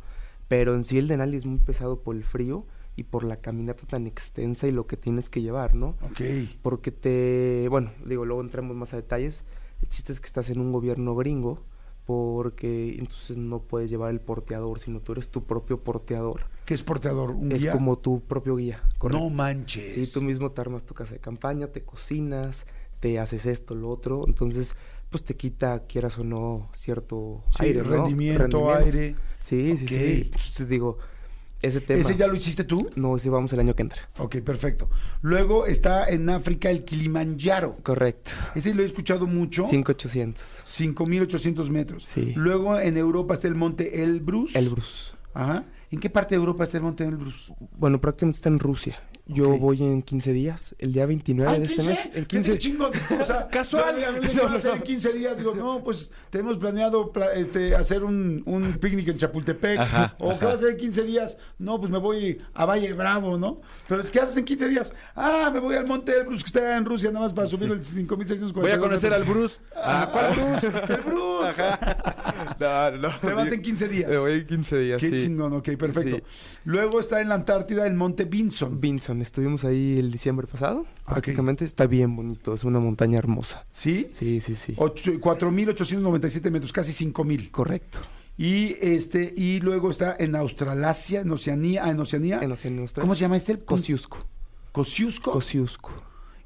pero 0.49 0.75
en 0.75 0.83
sí 0.83 0.97
el 0.97 1.07
Denali 1.07 1.37
es 1.37 1.45
muy 1.45 1.57
pesado 1.57 2.01
por 2.01 2.17
el 2.17 2.25
frío 2.25 2.65
y 2.97 3.03
por 3.03 3.23
la 3.23 3.37
caminata 3.37 3.87
tan 3.87 4.07
extensa 4.07 4.67
y 4.67 4.73
lo 4.73 4.87
que 4.87 4.97
tienes 4.97 5.29
que 5.29 5.41
llevar, 5.41 5.73
¿no? 5.73 5.95
Ok. 6.01 6.19
Porque 6.61 6.91
te, 6.91 7.67
bueno, 7.69 7.93
digo, 8.05 8.25
luego 8.25 8.41
entramos 8.41 8.75
más 8.75 8.91
a 8.91 8.97
detalles. 8.97 9.45
El 9.81 9.87
chiste 9.87 10.11
es 10.11 10.19
que 10.19 10.27
estás 10.27 10.49
en 10.49 10.59
un 10.59 10.73
gobierno 10.73 11.15
gringo 11.15 11.63
porque 12.05 12.97
entonces 12.99 13.37
no 13.37 13.59
puedes 13.61 13.89
llevar 13.89 14.11
el 14.11 14.19
porteador, 14.19 14.79
sino 14.81 14.99
tú 14.99 15.13
eres 15.13 15.29
tu 15.29 15.45
propio 15.45 15.79
porteador. 15.79 16.47
¿Qué 16.65 16.73
es 16.73 16.83
porteador? 16.83 17.31
¿Un 17.31 17.51
es 17.51 17.61
guía? 17.61 17.71
como 17.71 17.97
tu 17.97 18.21
propio 18.21 18.55
guía, 18.55 18.81
correcto. 18.97 19.23
No 19.23 19.29
manches. 19.29 19.93
Sí, 20.07 20.13
tú 20.13 20.21
mismo 20.21 20.51
te 20.51 20.61
armas 20.61 20.83
tu 20.83 20.93
casa 20.93 21.13
de 21.13 21.19
campaña, 21.19 21.67
te 21.67 21.83
cocinas, 21.83 22.65
te 22.99 23.19
haces 23.19 23.45
esto, 23.45 23.75
lo 23.75 23.89
otro, 23.89 24.23
entonces 24.27 24.75
pues 25.09 25.23
te 25.23 25.35
quita, 25.35 25.83
quieras 25.87 26.17
o 26.17 26.23
no, 26.23 26.67
cierto 26.73 27.43
Sí, 27.51 27.65
aire, 27.65 27.83
¿no? 27.83 27.89
rendimiento, 27.89 28.73
aire. 28.73 29.15
Sí, 29.39 29.77
sí, 29.77 29.87
sí. 29.87 30.21
Entonces, 30.25 30.67
digo, 30.67 30.97
ese 31.61 31.81
tema. 31.81 32.01
¿Ese 32.01 32.15
ya 32.15 32.27
lo 32.27 32.35
hiciste 32.35 32.63
tú? 32.63 32.89
No, 32.95 33.15
ese 33.15 33.29
vamos 33.29 33.53
el 33.53 33.59
año 33.59 33.75
que 33.75 33.83
entra. 33.83 34.09
Ok, 34.17 34.37
perfecto. 34.37 34.89
Luego 35.21 35.67
está 35.67 36.09
en 36.09 36.29
África 36.29 36.69
el 36.69 36.83
Kilimanjaro. 36.83 37.77
Correcto. 37.83 38.31
Ese 38.55 38.73
lo 38.73 38.83
he 38.83 38.85
escuchado 38.85 39.27
mucho. 39.27 39.67
5800. 39.67 40.43
5.800 40.65 41.69
metros. 41.69 42.03
Sí. 42.03 42.33
Luego 42.35 42.79
en 42.79 42.97
Europa 42.97 43.35
está 43.35 43.47
el 43.47 43.55
monte 43.55 44.03
Elbrus. 44.03 44.55
Elbrus. 44.55 45.13
Ajá. 45.33 45.65
¿En 45.95 46.01
qué 46.01 46.09
parte 46.09 46.35
de 46.35 46.39
Europa 46.39 46.65
está 46.65 46.75
el 46.75 46.83
monte 46.83 47.05
Elbrus? 47.05 47.53
Bueno, 47.71 48.01
prácticamente 48.01 48.35
está 48.35 48.49
en 48.49 48.59
Rusia. 48.59 48.99
Yo 49.27 49.49
Ok. 49.49 49.59
voy 49.59 49.81
en 49.81 50.03
15 50.03 50.33
días, 50.33 50.75
el 50.77 50.93
día 50.93 51.07
29 51.07 51.51
Ah, 51.51 51.55
¿en 51.55 51.61
de 51.61 51.65
este 51.65 51.77
15? 51.77 51.89
mes. 51.89 51.99
El 52.15 52.27
¡Qué 52.27 52.37
15. 52.37 52.57
chingón! 52.59 52.91
O 53.19 53.25
sea, 53.25 53.47
Casual. 53.47 53.99
yo, 53.99 54.07
a 54.07 54.11
mí 54.11 54.19
me 54.23 54.31
iban 54.33 54.51
a 54.53 54.55
hacer 54.57 54.75
en 54.75 54.83
15 54.83 55.13
días. 55.13 55.35
Digo, 55.37 55.55
no, 55.55 55.83
pues 55.83 56.11
tenemos 56.29 56.57
planeado 56.57 57.11
pla- 57.11 57.33
este, 57.33 57.75
hacer 57.75 58.03
un, 58.03 58.43
un 58.45 58.73
picnic 58.73 59.07
en 59.07 59.17
Chapultepec. 59.17 59.79
Ajá, 59.79 60.15
¿O 60.19 60.37
qué 60.37 60.45
va 60.45 60.51
a 60.51 60.53
hacer 60.55 60.69
en 60.69 60.77
15 60.77 61.01
días? 61.05 61.39
No, 61.57 61.79
pues 61.79 61.91
me 61.91 61.97
voy 61.97 62.39
a 62.53 62.65
Valle 62.65 62.93
Bravo, 62.93 63.35
¿no? 63.39 63.61
Pero 63.87 64.01
es 64.01 64.11
que 64.11 64.19
haces 64.19 64.37
en 64.37 64.45
15 64.45 64.69
días. 64.69 64.93
Ah, 65.15 65.49
me 65.51 65.59
voy 65.59 65.73
al 65.75 65.87
monte 65.87 66.11
Elbrus 66.15 66.43
que 66.43 66.47
está 66.47 66.77
en 66.77 66.85
Rusia, 66.85 67.09
nada 67.11 67.25
más 67.25 67.33
para 67.33 67.47
subir 67.47 67.71
el 67.71 67.81
5.642 67.83 68.51
Voy 68.53 68.69
a 68.71 68.77
conocer 68.77 69.11
al. 69.11 69.23
Bruce. 69.23 69.59
Ah, 69.75 70.07
¿cuál 70.11 70.35
Bruce? 70.35 70.67
El 70.93 71.01
Bruce. 71.01 71.63
No, 72.59 72.91
no, 72.91 73.09
Te 73.19 73.33
vas 73.33 73.51
en 73.51 73.61
15 73.61 73.87
días. 73.87 74.09
Me 74.09 74.17
voy 74.17 74.33
en 74.33 74.45
15 74.45 74.77
días, 74.79 75.01
Qué 75.01 75.09
sí. 75.09 75.21
chingón, 75.25 75.53
ok, 75.53 75.69
perfecto. 75.77 76.17
Sí. 76.17 76.23
Luego 76.65 76.99
está 76.99 77.21
en 77.21 77.29
la 77.29 77.35
Antártida 77.35 77.87
el 77.87 77.95
monte 77.95 78.25
Vinson. 78.25 78.79
Vinson, 78.79 79.14
estuvimos 79.21 79.63
ahí 79.65 79.97
el 79.99 80.11
diciembre 80.11 80.47
pasado. 80.47 80.85
Prácticamente 81.05 81.65
está 81.65 81.87
bien 81.87 82.15
bonito, 82.15 82.53
es 82.53 82.63
una 82.63 82.79
montaña 82.79 83.17
hermosa. 83.17 83.65
¿Sí? 83.71 84.09
Sí, 84.13 84.41
sí, 84.41 84.55
sí. 84.55 84.73
Ocho- 84.77 85.13
4.897 85.19 86.49
metros, 86.51 86.71
casi 86.73 86.91
5.000. 86.91 87.51
Correcto. 87.51 87.99
Y 88.37 88.75
este 88.81 89.33
y 89.35 89.59
luego 89.61 89.89
está 89.89 90.15
en 90.19 90.35
Australasia, 90.35 91.21
en 91.21 91.31
Oceanía, 91.31 91.85
ah, 91.85 91.91
en 91.91 91.99
Oceanía. 91.99 92.39
En 92.41 92.51
Oceanía. 92.51 92.85
¿Cómo 92.99 93.15
se 93.15 93.21
llama 93.21 93.37
este? 93.37 93.53
El 93.53 93.63
Kosciuszko. 93.63 94.17
Kosciuszko. 94.73 95.31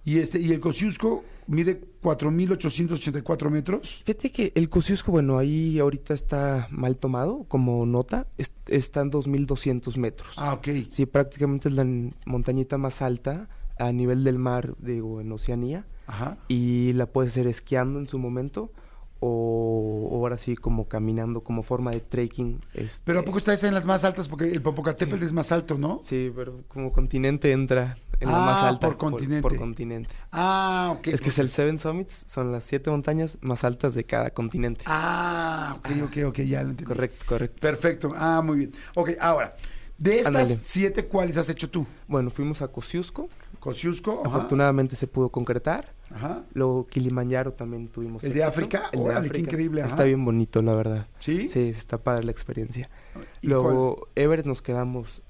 Y 0.10 0.18
este 0.20 0.40
y 0.40 0.52
el 0.54 0.60
Kosciuszko 0.60 1.24
mide 1.48 1.80
4.884 2.02 3.50
metros. 3.50 4.02
Fíjate 4.06 4.32
que 4.32 4.52
el 4.56 4.70
Kosciuszko, 4.70 5.12
bueno, 5.12 5.38
ahí 5.38 5.78
ahorita 5.80 6.14
está 6.14 6.68
mal 6.72 6.98
tomado 6.98 7.46
como 7.48 7.86
nota. 7.86 8.26
es- 8.38 8.54
está 8.68 9.02
en 9.02 9.12
2.200 9.12 9.98
metros. 9.98 10.34
Ah, 10.38 10.54
ok. 10.54 10.68
Sí, 10.90 11.06
prácticamente 11.06 11.70
es 11.70 11.76
la 11.76 11.86
montañita 12.26 12.78
más 12.78 13.02
alta 13.02 13.50
a 13.78 13.92
nivel 13.92 14.24
del 14.24 14.40
mar, 14.40 14.76
digo, 14.80 15.22
en 15.22 15.32
Oceanía. 15.32 15.86
Ajá. 16.08 16.38
Y 16.48 16.94
la 16.94 17.06
puedes 17.06 17.32
hacer 17.34 17.46
esquiando 17.48 18.00
en 18.00 18.08
su 18.08 18.18
momento 18.18 18.72
o, 19.22 20.08
o 20.12 20.16
ahora 20.18 20.38
sí 20.38 20.56
como 20.56 20.88
caminando 20.88 21.42
como 21.42 21.64
forma 21.64 21.92
de 21.92 22.00
trekking. 22.00 22.62
este, 22.74 23.02
Pero 23.06 23.20
a 23.20 23.24
poco 23.26 23.38
está 23.40 23.54
esa 23.54 23.68
en 23.68 23.74
las 23.74 23.86
más 23.86 24.04
altas 24.04 24.28
porque 24.28 24.50
el 24.52 24.62
Popocatépetl 24.62 25.20
Sí. 25.20 25.26
es 25.26 25.34
más 25.34 25.52
alto, 25.52 25.78
¿no? 25.78 26.00
Sí, 26.04 26.32
pero 26.36 26.62
como 26.68 26.92
continente 26.92 27.52
entra 27.52 27.98
en 28.20 28.30
la 28.32 28.38
Ah, 28.38 28.46
más 28.46 28.64
alta. 28.64 28.88
por 28.88 28.98
continente. 28.98 29.42
Por, 29.42 29.58
continente. 29.58 30.10
Ah, 30.32 30.94
ok. 30.98 31.08
Es 31.08 31.22
que 31.22 31.30
es 31.30 31.40
el 31.40 31.50
Seven 31.50 31.78
Summits, 31.78 32.26
son 32.28 32.52
las 32.52 32.64
siete 32.64 32.90
montañas 32.92 33.38
más 33.42 33.64
altas 33.64 33.94
de 33.96 34.04
cada 34.06 34.30
continente. 34.32 34.84
Ah, 34.88 35.76
ok, 35.80 35.90
ok, 36.06 36.18
ok, 36.28 36.40
ya 36.42 36.64
lo 36.64 36.70
entendí. 36.72 36.86
correcto, 36.86 37.26
correcto. 37.28 37.58
Perfecto. 37.60 38.10
Ah, 38.16 38.42
muy 38.44 38.58
bien. 38.58 38.74
Ok, 38.96 39.12
ahora, 39.20 39.56
de 39.98 40.20
estas 40.20 40.60
siete, 40.66 41.06
¿cuáles 41.08 41.36
has 41.38 41.50
hecho 41.50 41.70
tú? 41.70 41.86
Bueno, 42.08 42.30
fuimos 42.30 42.62
a 42.62 42.70
Kosciuszko, 42.70 43.28
Kosciuszko, 43.60 44.22
ajá. 44.26 44.36
afortunadamente 44.38 44.96
se 44.96 45.08
pudo 45.08 45.30
concretar. 45.30 45.94
Ajá. 46.12 46.44
Luego 46.54 46.88
Kilimanjaro 46.88 47.54
también 47.54 47.88
tuvimos. 47.88 48.24
¿El 48.24 48.34
de 48.34 48.40
éxito. 48.40 48.50
África? 48.50 48.90
El 48.92 49.00
de 49.00 49.06
Órale, 49.06 49.22
qué 49.22 49.28
África. 49.38 49.50
increíble, 49.52 49.82
ajá. 49.82 49.90
Está 49.90 50.04
bien 50.06 50.24
bonito, 50.26 50.62
la 50.62 50.74
verdad. 50.76 51.08
¿Sí? 51.20 51.50
Sí, 51.50 51.70
está 51.70 51.98
padre 51.98 52.24
la 52.24 52.32
experiencia. 52.32 52.90
¿Y 53.42 53.48
Luego, 53.48 54.08
Everett 54.16 54.46
nos 54.46 54.62
quedamos, 54.62 55.22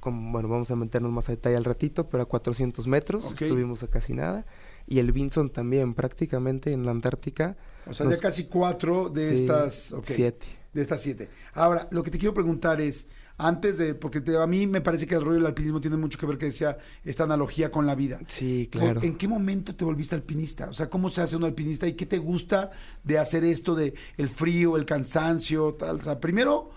con, 0.00 0.32
bueno, 0.32 0.48
vamos 0.48 0.70
a 0.70 0.76
meternos 0.76 1.10
más 1.12 1.28
a 1.28 1.32
detalle 1.32 1.56
al 1.56 1.64
ratito, 1.64 2.08
pero 2.08 2.22
a 2.22 2.26
400 2.26 2.86
metros, 2.86 3.24
Ok. 3.26 3.42
estuvimos 3.42 3.82
a 3.82 3.88
casi 3.88 4.14
nada. 4.14 4.46
Y 4.86 4.98
el 4.98 5.12
Vinson 5.12 5.50
también, 5.50 5.94
prácticamente 5.94 6.72
en 6.72 6.84
la 6.84 6.90
Antártica. 6.92 7.56
O 7.86 7.92
sea, 7.94 8.04
nos- 8.06 8.14
ya 8.16 8.20
casi 8.20 8.44
cuatro 8.44 9.08
de 9.10 9.28
sí, 9.28 9.42
estas. 9.42 9.92
ok, 9.92 10.04
Siete. 10.06 10.46
De 10.72 10.82
estas 10.82 11.02
siete. 11.02 11.28
Ahora, 11.52 11.86
lo 11.92 12.02
que 12.02 12.10
te 12.10 12.18
quiero 12.18 12.34
preguntar 12.34 12.80
es, 12.80 13.06
antes 13.36 13.78
de, 13.78 13.94
porque 13.94 14.20
te- 14.20 14.36
a 14.36 14.46
mí 14.46 14.66
me 14.66 14.80
parece 14.80 15.06
que 15.06 15.14
el 15.16 15.22
rollo 15.22 15.38
del 15.38 15.46
alpinismo 15.46 15.80
tiene 15.80 15.96
mucho 15.96 16.18
que 16.18 16.26
ver 16.26 16.38
que 16.38 16.46
decía 16.46 16.78
esta 17.04 17.24
analogía 17.24 17.70
con 17.70 17.86
la 17.86 17.94
vida. 17.94 18.20
Sí, 18.28 18.68
claro. 18.70 19.02
¿En 19.02 19.16
qué 19.16 19.26
momento 19.26 19.74
te 19.74 19.84
volviste 19.84 20.14
alpinista? 20.14 20.68
O 20.68 20.72
sea, 20.72 20.88
¿cómo 20.88 21.10
se 21.10 21.20
hace 21.22 21.34
un 21.36 21.44
alpinista 21.44 21.86
y 21.88 21.94
qué 21.94 22.06
te 22.06 22.18
gusta 22.18 22.70
de 23.02 23.18
hacer 23.18 23.44
esto 23.44 23.74
de 23.74 23.94
el 24.16 24.28
frío, 24.28 24.76
el 24.76 24.84
cansancio, 24.84 25.74
tal? 25.74 25.96
O 25.96 26.02
sea, 26.02 26.20
primero, 26.20 26.70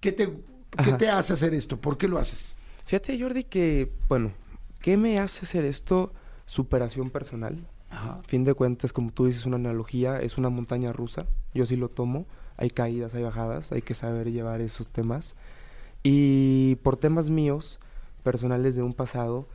¿qué 0.00 0.10
te, 0.12 0.26
qué 0.28 0.40
Ajá. 0.76 0.96
te 0.98 1.08
hace 1.08 1.32
hacer 1.34 1.54
esto? 1.54 1.80
¿Por 1.80 1.96
qué 1.96 2.08
lo 2.08 2.18
haces? 2.18 2.56
Fíjate, 2.86 3.20
Jordi, 3.20 3.44
que, 3.44 3.92
bueno, 4.08 4.32
¿qué 4.80 4.96
me 4.96 5.18
hace 5.18 5.44
hacer 5.44 5.64
esto? 5.64 6.12
Superación 6.46 7.10
personal. 7.10 7.56
A 7.92 8.20
fin 8.26 8.44
de 8.44 8.54
cuentas, 8.54 8.92
como 8.92 9.12
tú 9.12 9.26
dices, 9.26 9.46
una 9.46 9.56
analogía, 9.56 10.20
es 10.20 10.38
una 10.38 10.48
montaña 10.48 10.92
rusa. 10.92 11.26
Yo 11.54 11.66
sí 11.66 11.76
lo 11.76 11.88
tomo. 11.88 12.26
Hay 12.56 12.70
caídas, 12.70 13.14
hay 13.14 13.22
bajadas, 13.22 13.72
hay 13.72 13.82
que 13.82 13.94
saber 13.94 14.30
llevar 14.32 14.60
esos 14.60 14.88
temas. 14.90 15.34
Y 16.02 16.76
por 16.76 16.96
temas 16.96 17.30
míos, 17.30 17.78
personales 18.22 18.74
de 18.74 18.82
un 18.82 18.94
pasado, 18.94 19.46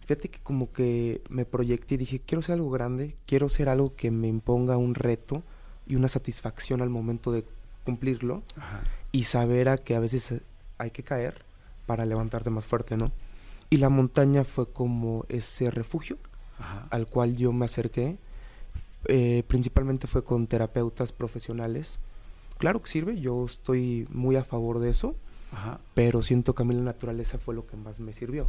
fíjate 0.00 0.28
que 0.28 0.40
como 0.40 0.72
que 0.72 1.22
me 1.28 1.44
proyecté 1.44 1.94
y 1.94 1.98
dije, 1.98 2.20
quiero 2.24 2.42
ser 2.42 2.54
algo 2.54 2.70
grande, 2.70 3.16
quiero 3.26 3.48
ser 3.48 3.68
algo 3.68 3.94
que 3.94 4.10
me 4.10 4.28
imponga 4.28 4.76
un 4.76 4.94
reto 4.94 5.42
y 5.86 5.96
una 5.96 6.08
satisfacción 6.08 6.82
al 6.82 6.90
momento 6.90 7.32
de 7.32 7.44
cumplirlo 7.84 8.42
y 9.12 9.24
saber 9.24 9.68
a 9.68 9.78
que 9.78 9.94
a 9.94 10.00
veces 10.00 10.42
hay 10.78 10.90
que 10.90 11.02
caer 11.02 11.44
para 11.86 12.06
levantarte 12.06 12.50
más 12.50 12.64
fuerte, 12.64 12.96
¿no? 12.96 13.12
Y 13.70 13.76
la 13.76 13.88
montaña 13.88 14.44
fue 14.44 14.70
como 14.70 15.26
ese 15.28 15.70
refugio 15.70 16.16
al 16.90 17.06
cual 17.06 17.36
yo 17.36 17.52
me 17.52 17.64
acerqué. 17.64 18.18
Eh, 19.06 19.42
principalmente 19.46 20.06
fue 20.06 20.24
con 20.24 20.46
terapeutas 20.46 21.12
profesionales. 21.12 22.00
Claro 22.58 22.80
que 22.80 22.90
sirve, 22.90 23.20
yo 23.20 23.44
estoy 23.44 24.06
muy 24.10 24.36
a 24.36 24.44
favor 24.44 24.78
de 24.78 24.90
eso, 24.90 25.14
Ajá, 25.54 25.80
pero 25.94 26.20
siento 26.20 26.54
que 26.54 26.62
a 26.62 26.66
mí 26.66 26.74
la 26.74 26.82
naturaleza 26.82 27.38
fue 27.38 27.54
lo 27.54 27.66
que 27.66 27.76
más 27.76 28.00
me 28.00 28.12
sirvió. 28.12 28.48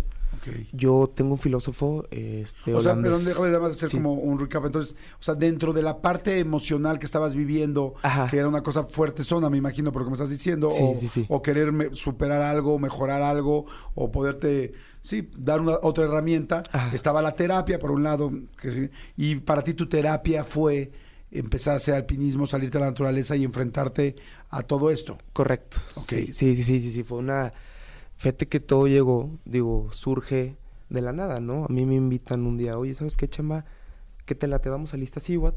Yo 0.74 1.12
tengo 1.14 1.34
un 1.34 1.38
filósofo, 1.38 2.06
este, 2.12 2.74
O 2.74 2.82
sea, 2.82 2.92
holandés. 2.94 3.12
pero 3.12 3.24
déjame 3.26 3.48
nada 3.50 3.60
más 3.62 3.72
hacer 3.74 3.90
Sí. 3.90 3.98
como 3.98 4.14
un 4.14 4.40
recap. 4.40 4.66
Entonces, 4.66 4.96
o 5.20 5.24
sea, 5.24 5.36
dentro 5.36 5.72
de 5.72 5.82
la 5.84 6.02
parte 6.02 6.40
emocional 6.40 7.00
que 7.00 7.06
estabas 7.06 7.36
viviendo, 7.36 7.94
Ajá. 8.02 8.28
que 8.30 8.38
era 8.38 8.48
una 8.48 8.64
cosa 8.64 8.84
fuerte 8.86 9.24
zona, 9.24 9.50
me 9.50 9.58
imagino, 9.58 9.92
por 9.92 10.02
lo 10.02 10.08
que 10.08 10.12
me 10.12 10.16
estás 10.16 10.30
diciendo, 10.30 10.72
Sí, 10.72 10.84
o, 10.84 10.96
sí, 10.98 11.08
sí. 11.08 11.26
o 11.30 11.42
querer 11.42 11.72
me- 11.72 11.96
superar 11.96 12.42
algo, 12.42 12.80
mejorar 12.80 13.22
algo, 13.22 13.66
o 13.94 14.12
poderte, 14.12 14.74
sí, 15.02 15.30
dar 15.38 15.62
una 15.62 15.78
otra 15.84 16.06
herramienta. 16.06 16.64
Ajá. 16.72 16.94
Estaba 16.94 17.22
la 17.22 17.36
terapia, 17.36 17.80
por 17.80 17.92
un 17.92 18.04
lado, 18.04 18.32
que 18.60 18.90
y 19.16 19.36
para 19.36 19.62
ti 19.64 19.74
tu 19.74 19.88
terapia 19.88 20.44
fue 20.44 20.92
empezar 21.32 21.74
a 21.74 21.78
hacer 21.78 21.94
alpinismo, 21.96 22.48
salirte 22.48 22.78
a 22.78 22.82
la 22.82 22.88
naturaleza 22.88 23.36
y 23.36 23.44
enfrentarte 23.44 24.16
a 24.50 24.64
todo 24.64 24.92
esto. 24.92 25.18
Correcto. 25.34 25.78
Ok. 25.96 26.10
Sí, 26.10 26.34
sí, 26.34 26.56
sí, 26.56 26.82
sí, 26.82 26.92
sí, 26.92 27.04
fue 27.04 27.18
una... 27.18 27.54
Fíjate 28.18 28.48
que 28.48 28.60
todo 28.62 28.88
llegó, 28.88 29.30
digo, 29.44 29.90
surge 29.92 30.56
de 30.90 31.02
la 31.02 31.12
nada, 31.12 31.42
¿no? 31.42 31.66
A 31.66 31.68
mí 31.68 31.86
me 31.86 31.96
invitan 31.96 32.46
un 32.46 32.58
día, 32.58 32.78
oye, 32.78 32.94
¿sabes 32.94 33.18
qué, 33.18 33.28
chamba? 33.28 33.66
¿Qué 34.26 34.36
te 34.36 34.48
la 34.48 34.60
te 34.60 34.70
vamos 34.70 34.94
a 34.94 34.98
lista 34.98 35.20
Cihuat? 35.20 35.56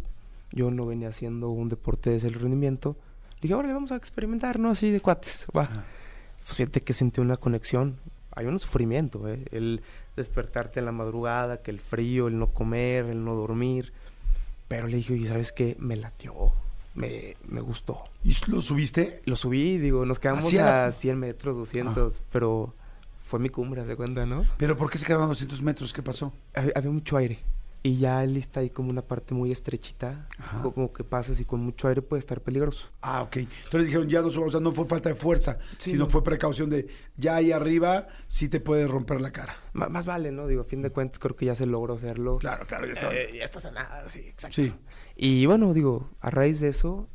Yo 0.51 0.71
no 0.71 0.87
venía 0.87 1.09
haciendo 1.09 1.51
un 1.51 1.69
deporte 1.69 2.11
de 2.11 2.27
el 2.27 2.35
rendimiento. 2.35 2.97
Dije, 3.41 3.55
ahora 3.55 3.73
vamos 3.73 3.93
a 3.93 3.97
experimentar, 3.97 4.59
¿no? 4.59 4.71
Así 4.71 4.91
de 4.91 5.01
cuates, 5.01 5.47
va. 5.57 5.69
Pues 6.39 6.57
fíjate 6.57 6.81
que 6.81 6.93
sentí 6.93 7.21
una 7.21 7.37
conexión. 7.37 7.99
Hay 8.33 8.47
un 8.47 8.59
sufrimiento, 8.59 9.29
¿eh? 9.29 9.45
El 9.53 9.83
despertarte 10.16 10.81
en 10.81 10.87
la 10.87 10.93
madrugada, 10.93 11.62
que 11.62 11.71
el 11.71 11.81
frío, 11.81 12.29
el 12.29 12.39
no 12.39 12.53
comer, 12.53 13.07
el 13.07 13.25
no 13.25 13.35
dormir. 13.35 13.93
Pero 14.69 14.87
le 14.87 14.97
dije, 14.99 15.14
oye, 15.14 15.27
¿sabes 15.27 15.51
qué? 15.53 15.77
Me 15.79 15.97
latió, 15.97 16.35
me, 16.95 17.37
me 17.49 17.61
gustó. 17.61 18.05
¿Y 18.23 18.35
lo 18.49 18.61
subiste? 18.61 19.23
Lo 19.25 19.35
subí, 19.37 19.79
digo, 19.79 20.05
nos 20.05 20.19
quedamos 20.19 20.45
a 20.89 20.93
100 20.93 21.19
metros, 21.19 21.57
200, 21.57 22.21
pero 22.31 22.75
fue 23.27 23.39
mi 23.39 23.49
cumbre, 23.49 23.85
de 23.85 23.97
cuenta, 23.97 24.27
¿no? 24.27 24.45
¿Pero 24.59 24.77
por 24.77 24.91
qué 24.91 24.99
se 24.99 25.07
quedaron 25.07 25.25
a 25.25 25.29
200 25.29 25.62
metros? 25.62 25.93
¿Qué 25.93 26.03
pasó? 26.03 26.33
Hab- 26.55 26.73
Había 26.75 26.91
mucho 26.91 27.16
aire. 27.16 27.39
Y 27.83 27.99
ya 27.99 28.24
él 28.24 28.37
está 28.37 28.61
ahí 28.61 28.70
como 28.70 28.91
una 28.91 29.03
parte 29.03 29.35
muy 29.35 29.53
estrechita, 29.53 30.26
Ajá. 30.37 30.62
como 30.62 30.93
que 30.93 31.05
pasas 31.05 31.39
y 31.39 31.45
con 31.45 31.61
mucho 31.61 31.87
aire 31.89 32.03
puede 32.03 32.18
estar 32.18 32.41
peligroso. 32.41 32.89
Ah, 33.01 33.22
ok. 33.22 33.37
Entonces 33.37 33.87
dijeron, 33.87 34.09
ya 34.09 34.20
no, 34.20 34.31
subamos, 34.33 34.55
o 34.55 34.59
sea, 34.59 34.61
no 34.64 34.72
fue 34.72 34.85
falta 34.85 35.09
de 35.11 35.14
fuerza, 35.14 35.59
Sí, 35.79 35.91
sino 35.91 36.05
no. 36.07 36.11
fue 36.11 36.24
precaución 36.24 36.70
de, 36.70 36.89
ya 37.16 37.37
ahí 37.37 37.53
arriba 37.53 38.09
sí 38.26 38.49
te 38.49 38.59
puede 38.59 38.89
romper 38.89 39.20
la 39.20 39.31
cara. 39.31 39.55
Más 39.74 40.07
vale, 40.07 40.33
¿no? 40.33 40.49
Digo, 40.49 40.62
a 40.62 40.64
fin 40.64 40.83
de 40.83 40.91
cuentas 40.91 41.20
creo 41.20 41.37
que 41.37 41.47
ya 41.47 41.55
se 41.55 41.66
logró 41.66 41.95
hacerlo. 41.95 42.39
Claro, 42.39 42.66
claro, 42.66 42.87
ya 42.87 42.93
está. 42.95 43.14
Eh, 43.14 43.37
ya 43.39 43.45
está 43.45 43.61
sanada, 43.61 44.09
sí, 44.09 44.20
exacto. 44.26 44.61
Sí. 44.61 44.72
Y 45.16 45.47
bueno, 45.47 45.72
digo, 45.72 46.11
a 46.20 46.31
raíz 46.31 46.59
de 46.61 46.68
eso 46.68 47.09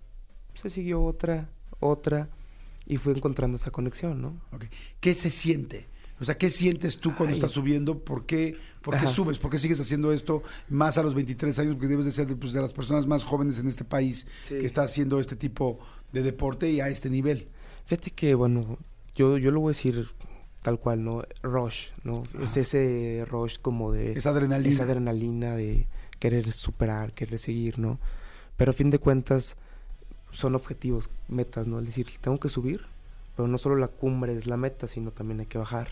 se 0.53 0.69
siguió 0.69 1.03
otra, 1.03 1.49
otra, 1.81 2.29
y 2.85 2.97
fue 2.97 3.13
encontrando 3.13 3.57
esa 3.57 3.71
conexión, 3.71 4.21
¿no? 4.21 4.41
Ok. 4.53 4.65
¿Qué 5.01 5.13
se 5.13 5.29
siente? 5.29 5.87
O 6.23 6.25
sea, 6.25 6.37
¿qué 6.37 6.49
sientes 6.49 6.99
tú 6.99 7.13
cuando 7.15 7.33
Ay. 7.33 7.39
estás 7.39 7.51
subiendo? 7.51 7.99
¿Por 7.99 8.25
qué, 8.25 8.55
por 8.81 8.97
qué 8.99 9.07
subes? 9.07 9.39
¿Por 9.39 9.51
qué 9.51 9.57
sigues 9.57 9.79
haciendo 9.79 10.13
esto 10.13 10.41
más 10.69 10.97
a 10.97 11.03
los 11.03 11.13
23 11.15 11.59
años? 11.59 11.73
Porque 11.75 11.87
debes 11.87 12.05
de 12.05 12.11
ser 12.11 12.33
pues, 12.37 12.53
de 12.53 12.61
las 12.61 12.73
personas 12.73 13.05
más 13.07 13.25
jóvenes 13.25 13.59
en 13.59 13.67
este 13.67 13.83
país 13.83 14.25
Sí. 14.47 14.57
que 14.57 14.65
está 14.65 14.83
haciendo 14.83 15.19
este 15.19 15.35
tipo 15.35 15.79
de 16.13 16.23
deporte 16.23 16.69
y 16.71 16.79
a 16.79 16.87
este 16.87 17.09
nivel. 17.09 17.47
Fíjate 17.87 18.11
que, 18.11 18.35
bueno, 18.35 18.77
yo, 19.15 19.37
yo 19.37 19.51
lo 19.51 19.59
voy 19.59 19.71
a 19.71 19.75
decir 19.75 20.07
tal 20.61 20.79
cual, 20.79 21.03
¿no? 21.03 21.23
Rush, 21.41 21.87
¿no? 22.05 22.23
Es 22.41 22.55
ese 22.55 23.25
rush 23.29 23.57
como 23.61 23.91
de... 23.91 24.13
Esa 24.13 24.29
adrenalina. 24.29 24.73
Esa 24.73 24.83
adrenalina 24.83 25.55
de 25.57 25.87
querer 26.19 26.49
superar, 26.53 27.11
querer 27.11 27.37
seguir, 27.37 27.79
¿no? 27.79 27.99
Pero 28.55 28.71
a 28.71 28.73
fin 28.73 28.89
de 28.89 28.97
cuentas 28.99 29.57
son 30.31 30.55
objetivos, 30.55 31.09
metas, 31.27 31.67
¿no? 31.67 31.79
Es 31.79 31.87
decir, 31.87 32.07
tengo 32.21 32.39
que 32.39 32.47
subir, 32.47 32.85
pero 33.35 33.47
no 33.49 33.57
solo 33.57 33.75
la 33.75 33.87
cumbre 33.89 34.37
es 34.37 34.47
la 34.47 34.55
meta, 34.57 34.87
sino 34.87 35.11
también 35.11 35.41
hay 35.41 35.45
que 35.47 35.57
bajar, 35.57 35.89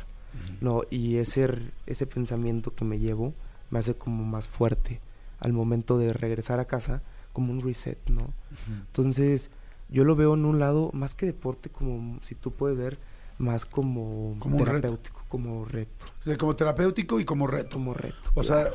¿no? 0.59 0.81
Y 0.89 1.17
ese, 1.17 1.47
ese 1.85 2.05
pensamiento 2.07 2.73
que 2.73 2.85
me 2.85 2.99
llevo 2.99 3.33
me 3.69 3.79
hace 3.79 3.95
como 3.95 4.23
más 4.23 4.47
fuerte 4.47 4.99
al 5.39 5.53
momento 5.53 5.97
de 5.97 6.13
regresar 6.13 6.59
a 6.59 6.65
casa, 6.65 7.01
como 7.33 7.51
un 7.51 7.61
reset, 7.61 7.97
¿no? 8.09 8.33
Entonces, 8.69 9.49
yo 9.89 10.03
lo 10.03 10.15
veo 10.15 10.33
en 10.35 10.45
un 10.45 10.59
lado, 10.59 10.91
más 10.93 11.13
que 11.15 11.25
deporte, 11.25 11.69
como 11.69 12.19
si 12.21 12.35
tú 12.35 12.51
puedes 12.51 12.77
ver, 12.77 12.97
más 13.37 13.65
como, 13.65 14.35
Como 14.39 14.57
reto. 14.59 14.65
terapéutico, 14.71 15.25
como 15.27 15.65
reto. 15.65 16.05
O 16.21 16.23
sea, 16.25 16.37
como 16.37 16.55
terapéutico 16.55 17.19
y 17.19 17.25
como 17.25 17.47
reto. 17.47 17.71
Como 17.71 17.93
reto. 17.93 18.31
O 18.35 18.43
sea. 18.43 18.71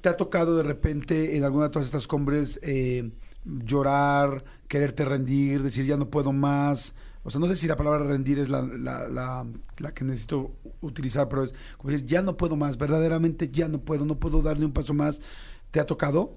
¿te 0.00 0.08
ha 0.08 0.16
tocado 0.16 0.56
de 0.56 0.62
repente 0.62 1.36
en 1.36 1.44
alguna 1.44 1.64
de 1.66 1.70
todas 1.70 1.86
estas 1.86 2.06
cumbres 2.08 2.58
eh, 2.62 3.10
llorar, 3.44 4.44
quererte 4.68 5.04
rendir, 5.04 5.62
decir 5.62 5.84
ya 5.84 5.96
no 5.96 6.08
puedo 6.08 6.32
más? 6.32 6.94
O 7.24 7.30
sea, 7.30 7.40
no 7.40 7.48
sé 7.48 7.56
si 7.56 7.66
la 7.66 7.76
palabra 7.76 8.04
rendir 8.04 8.38
es 8.38 8.50
la, 8.50 8.62
la, 8.62 9.08
la, 9.08 9.94
que 9.94 10.04
necesito 10.04 10.52
utilizar, 10.82 11.26
pero 11.28 11.44
es 11.44 11.54
como 11.78 11.90
decir, 11.90 12.06
ya 12.06 12.20
no 12.20 12.36
puedo 12.36 12.54
más, 12.54 12.76
verdaderamente 12.76 13.50
ya 13.50 13.66
no 13.66 13.80
puedo, 13.80 14.04
no 14.04 14.16
puedo 14.16 14.42
darle 14.42 14.66
un 14.66 14.72
paso 14.72 14.92
más. 14.92 15.22
¿Te 15.70 15.80
ha 15.80 15.86
tocado? 15.86 16.34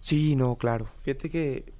Sí, 0.00 0.34
no, 0.34 0.56
claro. 0.56 0.88
Fíjate 1.02 1.28
que 1.28 1.72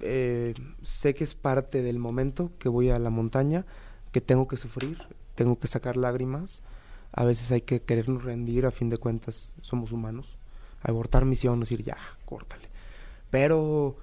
eh, 0.00 0.54
sé 0.82 1.14
que 1.14 1.22
es 1.22 1.34
parte 1.34 1.82
del 1.82 2.00
momento 2.00 2.50
que 2.58 2.68
voy 2.68 2.90
a 2.90 2.98
la 2.98 3.10
montaña, 3.10 3.64
que 4.10 4.20
tengo 4.20 4.48
que 4.48 4.56
sufrir, 4.56 4.98
tengo 5.36 5.58
que 5.58 5.68
sacar 5.68 5.96
lágrimas. 5.96 6.62
A 7.12 7.24
veces 7.24 7.52
hay 7.52 7.62
que 7.62 7.80
querernos 7.82 8.24
rendir, 8.24 8.66
a 8.66 8.72
fin 8.72 8.90
de 8.90 8.98
cuentas 8.98 9.54
somos 9.62 9.92
humanos. 9.92 10.36
Abortar 10.82 11.24
misión, 11.24 11.60
decir 11.60 11.84
ya, 11.84 11.96
córtale. 12.24 12.68
Pero 13.30 13.96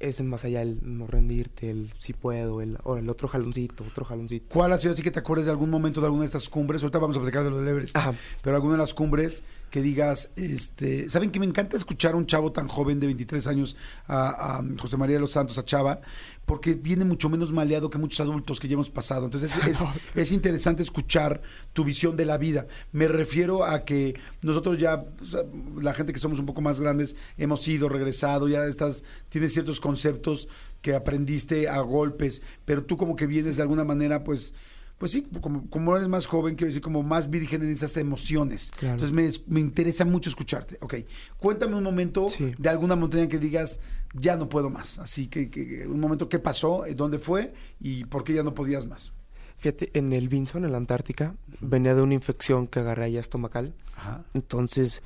es 0.00 0.20
más 0.22 0.44
allá 0.44 0.62
el 0.62 0.78
no 0.82 1.06
rendirte, 1.06 1.70
el 1.70 1.90
sí 1.98 2.12
puedo, 2.12 2.60
el, 2.60 2.78
o 2.84 2.96
el 2.96 3.08
otro 3.08 3.28
jaloncito, 3.28 3.84
otro 3.84 4.04
jaloncito. 4.04 4.46
¿Cuál 4.52 4.72
ha 4.72 4.78
sido 4.78 4.94
así 4.94 5.02
que 5.02 5.10
te 5.10 5.18
acuerdes 5.18 5.46
de 5.46 5.50
algún 5.50 5.70
momento 5.70 6.00
de 6.00 6.06
alguna 6.06 6.22
de 6.22 6.26
estas 6.26 6.48
cumbres? 6.48 6.82
Ahorita 6.82 6.98
vamos 6.98 7.16
a 7.16 7.20
platicar 7.20 7.44
de 7.44 7.50
lo 7.50 7.58
del 7.58 7.68
Everest. 7.68 7.96
Ajá. 7.96 8.14
Pero 8.42 8.56
alguna 8.56 8.74
de 8.74 8.78
las 8.78 8.94
cumbres 8.94 9.42
que 9.70 9.82
digas, 9.82 10.30
este, 10.36 11.08
¿saben 11.10 11.30
que 11.30 11.40
me 11.40 11.46
encanta 11.46 11.76
escuchar 11.76 12.14
a 12.14 12.16
un 12.16 12.26
chavo 12.26 12.52
tan 12.52 12.68
joven 12.68 13.00
de 13.00 13.06
23 13.06 13.46
años, 13.46 13.76
a, 14.06 14.58
a 14.58 14.64
José 14.78 14.96
María 14.96 15.16
de 15.16 15.20
los 15.20 15.32
Santos, 15.32 15.58
a 15.58 15.64
Chava? 15.64 16.00
Porque 16.46 16.74
viene 16.74 17.04
mucho 17.04 17.28
menos 17.28 17.52
maleado 17.52 17.90
que 17.90 17.98
muchos 17.98 18.20
adultos 18.20 18.58
que 18.58 18.68
ya 18.68 18.74
hemos 18.74 18.88
pasado. 18.88 19.26
Entonces 19.26 19.52
es, 19.66 19.78
es 20.14 20.32
interesante 20.32 20.82
escuchar 20.82 21.42
tu 21.74 21.84
visión 21.84 22.16
de 22.16 22.24
la 22.24 22.38
vida. 22.38 22.66
Me 22.92 23.06
refiero 23.06 23.64
a 23.64 23.84
que 23.84 24.18
nosotros 24.40 24.78
ya, 24.78 25.04
o 25.20 25.24
sea, 25.24 25.42
la 25.80 25.92
gente 25.92 26.12
que 26.12 26.18
somos 26.18 26.38
un 26.38 26.46
poco 26.46 26.62
más 26.62 26.80
grandes, 26.80 27.16
hemos 27.36 27.66
ido, 27.68 27.88
regresado, 27.88 28.48
ya 28.48 28.64
estás, 28.64 29.04
tienes 29.28 29.52
ciertos 29.52 29.80
conceptos 29.80 30.48
que 30.80 30.94
aprendiste 30.94 31.68
a 31.68 31.80
golpes, 31.80 32.42
pero 32.64 32.84
tú 32.84 32.96
como 32.96 33.16
que 33.16 33.26
vienes 33.26 33.56
de 33.56 33.62
alguna 33.62 33.84
manera, 33.84 34.24
pues, 34.24 34.54
pues 34.98 35.12
sí, 35.12 35.26
como, 35.40 35.68
como 35.70 35.96
eres 35.96 36.08
más 36.08 36.26
joven, 36.26 36.56
quiero 36.56 36.68
decir, 36.68 36.82
como 36.82 37.02
más 37.02 37.30
virgen 37.30 37.62
en 37.62 37.70
esas 37.70 37.96
emociones. 37.96 38.70
Claro. 38.78 38.94
Entonces 39.02 39.14
me, 39.46 39.52
me 39.54 39.60
interesa 39.60 40.04
mucho 40.04 40.28
escucharte. 40.28 40.76
Ok, 40.80 40.94
cuéntame 41.38 41.76
un 41.76 41.84
momento 41.84 42.28
Sí. 42.28 42.52
de 42.58 42.68
alguna 42.68 42.96
montaña 42.96 43.28
que 43.28 43.38
digas, 43.38 43.80
ya 44.14 44.36
no 44.36 44.48
puedo 44.48 44.70
más. 44.70 44.98
Así 44.98 45.28
que, 45.28 45.50
que- 45.50 45.86
un 45.86 46.00
momento, 46.00 46.28
¿qué 46.28 46.38
pasó? 46.38 46.84
Eh, 46.86 46.94
¿Dónde 46.94 47.18
fue? 47.18 47.52
¿Y 47.80 48.04
por 48.04 48.24
qué 48.24 48.34
ya 48.34 48.42
no 48.42 48.54
podías 48.54 48.86
más? 48.86 49.12
Fíjate, 49.58 49.90
en 49.98 50.12
el 50.12 50.28
Vinson, 50.28 50.64
en 50.64 50.70
la 50.70 50.78
Antártica, 50.78 51.34
venía 51.60 51.92
de 51.94 52.00
una 52.02 52.14
infección 52.14 52.68
que 52.68 52.78
agarré 52.78 53.06
allá 53.06 53.20
estomacal. 53.20 53.74
Ajá. 53.96 54.22
Entonces, 54.32 55.02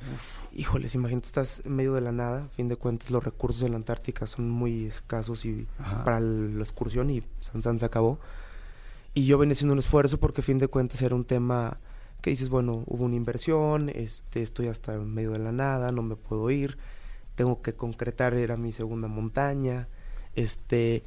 híjoles, 0.51 0.93
imagínate, 0.93 1.25
estás 1.25 1.63
en 1.65 1.75
medio 1.75 1.93
de 1.93 2.01
la 2.01 2.11
nada. 2.11 2.43
A 2.43 2.47
fin 2.49 2.67
de 2.67 2.75
cuentas, 2.75 3.09
los 3.09 3.23
recursos 3.23 3.61
de 3.63 3.69
la 3.69 3.77
Antártica 3.77 4.27
son 4.27 4.49
muy 4.51 4.85
escasos 4.85 5.45
y 5.45 5.65
Ajá. 5.79 6.03
para 6.03 6.19
la 6.19 6.61
excursión 6.61 7.09
y 7.09 7.23
San 7.39 7.63
San 7.63 7.79
se 7.79 7.85
acabó. 7.85 8.19
Y 9.13 9.25
yo 9.25 9.37
venía 9.37 9.53
haciendo 9.53 9.73
un 9.73 9.79
esfuerzo 9.79 10.19
porque 10.19 10.41
a 10.41 10.43
fin 10.43 10.57
de 10.57 10.67
cuentas 10.67 11.01
era 11.01 11.15
un 11.15 11.25
tema 11.25 11.79
que 12.21 12.29
dices, 12.29 12.49
bueno, 12.49 12.83
hubo 12.87 13.03
una 13.03 13.15
inversión, 13.15 13.89
este, 13.89 14.41
estoy 14.41 14.67
hasta 14.67 14.93
en 14.93 15.13
medio 15.13 15.31
de 15.31 15.39
la 15.39 15.51
nada, 15.51 15.91
no 15.91 16.01
me 16.01 16.15
puedo 16.15 16.49
ir, 16.49 16.77
tengo 17.35 17.61
que 17.61 17.73
concretar, 17.73 18.33
era 18.33 18.55
mi 18.55 18.71
segunda 18.71 19.09
montaña, 19.09 19.87
este, 20.35 21.03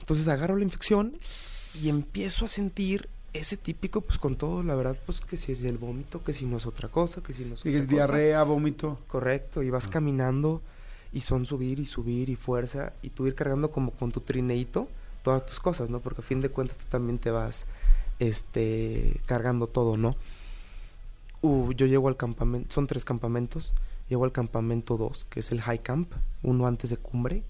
entonces 0.00 0.26
agarro 0.26 0.56
la 0.56 0.64
infección 0.64 1.16
y 1.80 1.88
empiezo 1.88 2.44
a 2.44 2.48
sentir 2.48 3.08
ese 3.32 3.56
típico, 3.56 4.00
pues 4.00 4.18
con 4.18 4.36
todo, 4.36 4.62
la 4.62 4.74
verdad, 4.74 4.96
pues 5.06 5.20
que 5.20 5.36
si 5.36 5.52
es 5.52 5.62
el 5.62 5.78
vómito, 5.78 6.24
que 6.24 6.34
si 6.34 6.44
no 6.44 6.56
es 6.56 6.66
otra 6.66 6.88
cosa, 6.88 7.20
que 7.20 7.32
si 7.32 7.44
no 7.44 7.54
es 7.54 7.60
otra 7.60 7.70
es 7.70 7.84
cosa. 7.84 7.94
diarrea, 7.94 8.42
vómito. 8.42 8.98
Correcto, 9.06 9.62
y 9.62 9.70
vas 9.70 9.86
caminando 9.86 10.60
y 11.12 11.20
son 11.20 11.46
subir 11.46 11.78
y 11.78 11.86
subir 11.86 12.28
y 12.30 12.36
fuerza 12.36 12.94
y 13.00 13.10
tú 13.10 13.26
ir 13.26 13.34
cargando 13.34 13.70
como 13.70 13.92
con 13.92 14.12
tu 14.12 14.20
trineito 14.20 14.88
todas 15.22 15.44
tus 15.46 15.60
cosas, 15.60 15.90
¿no? 15.90 16.00
Porque 16.00 16.20
a 16.20 16.24
fin 16.24 16.40
de 16.40 16.48
cuentas 16.48 16.78
tú 16.78 16.86
también 16.88 17.18
te 17.18 17.30
vas 17.30 17.66
este 18.18 19.20
cargando 19.26 19.66
todo, 19.66 19.96
¿no? 19.96 20.16
Uh, 21.40 21.72
yo 21.72 21.86
llego 21.86 22.08
al 22.08 22.16
campamento, 22.16 22.72
son 22.74 22.86
tres 22.86 23.04
campamentos, 23.04 23.72
llego 24.08 24.24
al 24.24 24.32
campamento 24.32 24.96
2, 24.96 25.26
que 25.26 25.40
es 25.40 25.52
el 25.52 25.60
High 25.60 25.82
Camp, 25.82 26.12
uno 26.42 26.66
antes 26.66 26.90
de 26.90 26.96
cumbre. 26.96 27.44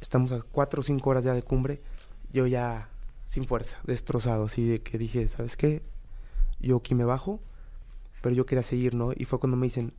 Estamos 0.00 0.32
a 0.32 0.42
cuatro 0.42 0.80
o 0.80 0.82
cinco 0.82 1.10
horas 1.10 1.24
ya 1.24 1.32
de 1.32 1.42
cumbre, 1.42 1.80
yo 2.32 2.46
ya 2.46 2.90
sin 3.26 3.46
fuerza, 3.46 3.78
destrozado, 3.84 4.44
así 4.44 4.66
de 4.66 4.82
que 4.82 4.98
dije, 4.98 5.26
¿sabes 5.28 5.56
qué? 5.56 5.82
Yo 6.60 6.76
aquí 6.76 6.94
me 6.94 7.04
bajo, 7.04 7.40
pero 8.20 8.34
yo 8.34 8.44
quería 8.44 8.62
seguir, 8.62 8.94
¿no? 8.94 9.12
Y 9.16 9.24
fue 9.24 9.38
cuando 9.38 9.56
me 9.56 9.66
dicen, 9.66 9.92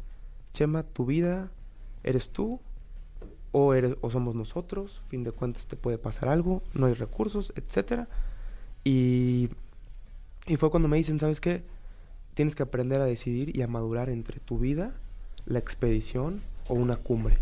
Chema, 0.53 0.83
tu 0.83 1.05
vida, 1.05 1.49
¿eres 2.03 2.29
tú? 2.29 2.59
O, 3.59 3.73
eres, 3.73 3.95
o 4.01 4.11
somos 4.11 4.35
nosotros, 4.35 5.01
fin 5.09 5.23
de 5.23 5.31
cuentas 5.31 5.65
te 5.65 5.75
puede 5.75 5.97
pasar 5.97 6.29
algo, 6.29 6.61
no 6.75 6.85
hay 6.85 6.93
recursos, 6.93 7.51
etcétera. 7.55 8.07
Y, 8.83 9.49
y 10.45 10.57
fue 10.57 10.69
cuando 10.69 10.87
me 10.87 10.97
dicen, 10.97 11.17
¿sabes 11.17 11.41
qué? 11.41 11.63
Tienes 12.35 12.53
que 12.53 12.61
aprender 12.61 13.01
a 13.01 13.05
decidir 13.05 13.57
y 13.57 13.63
a 13.63 13.67
madurar 13.67 14.09
entre 14.09 14.39
tu 14.39 14.59
vida, 14.59 14.93
la 15.47 15.57
expedición 15.57 16.43
o 16.67 16.75
una 16.75 16.97
cumbre. 16.97 17.39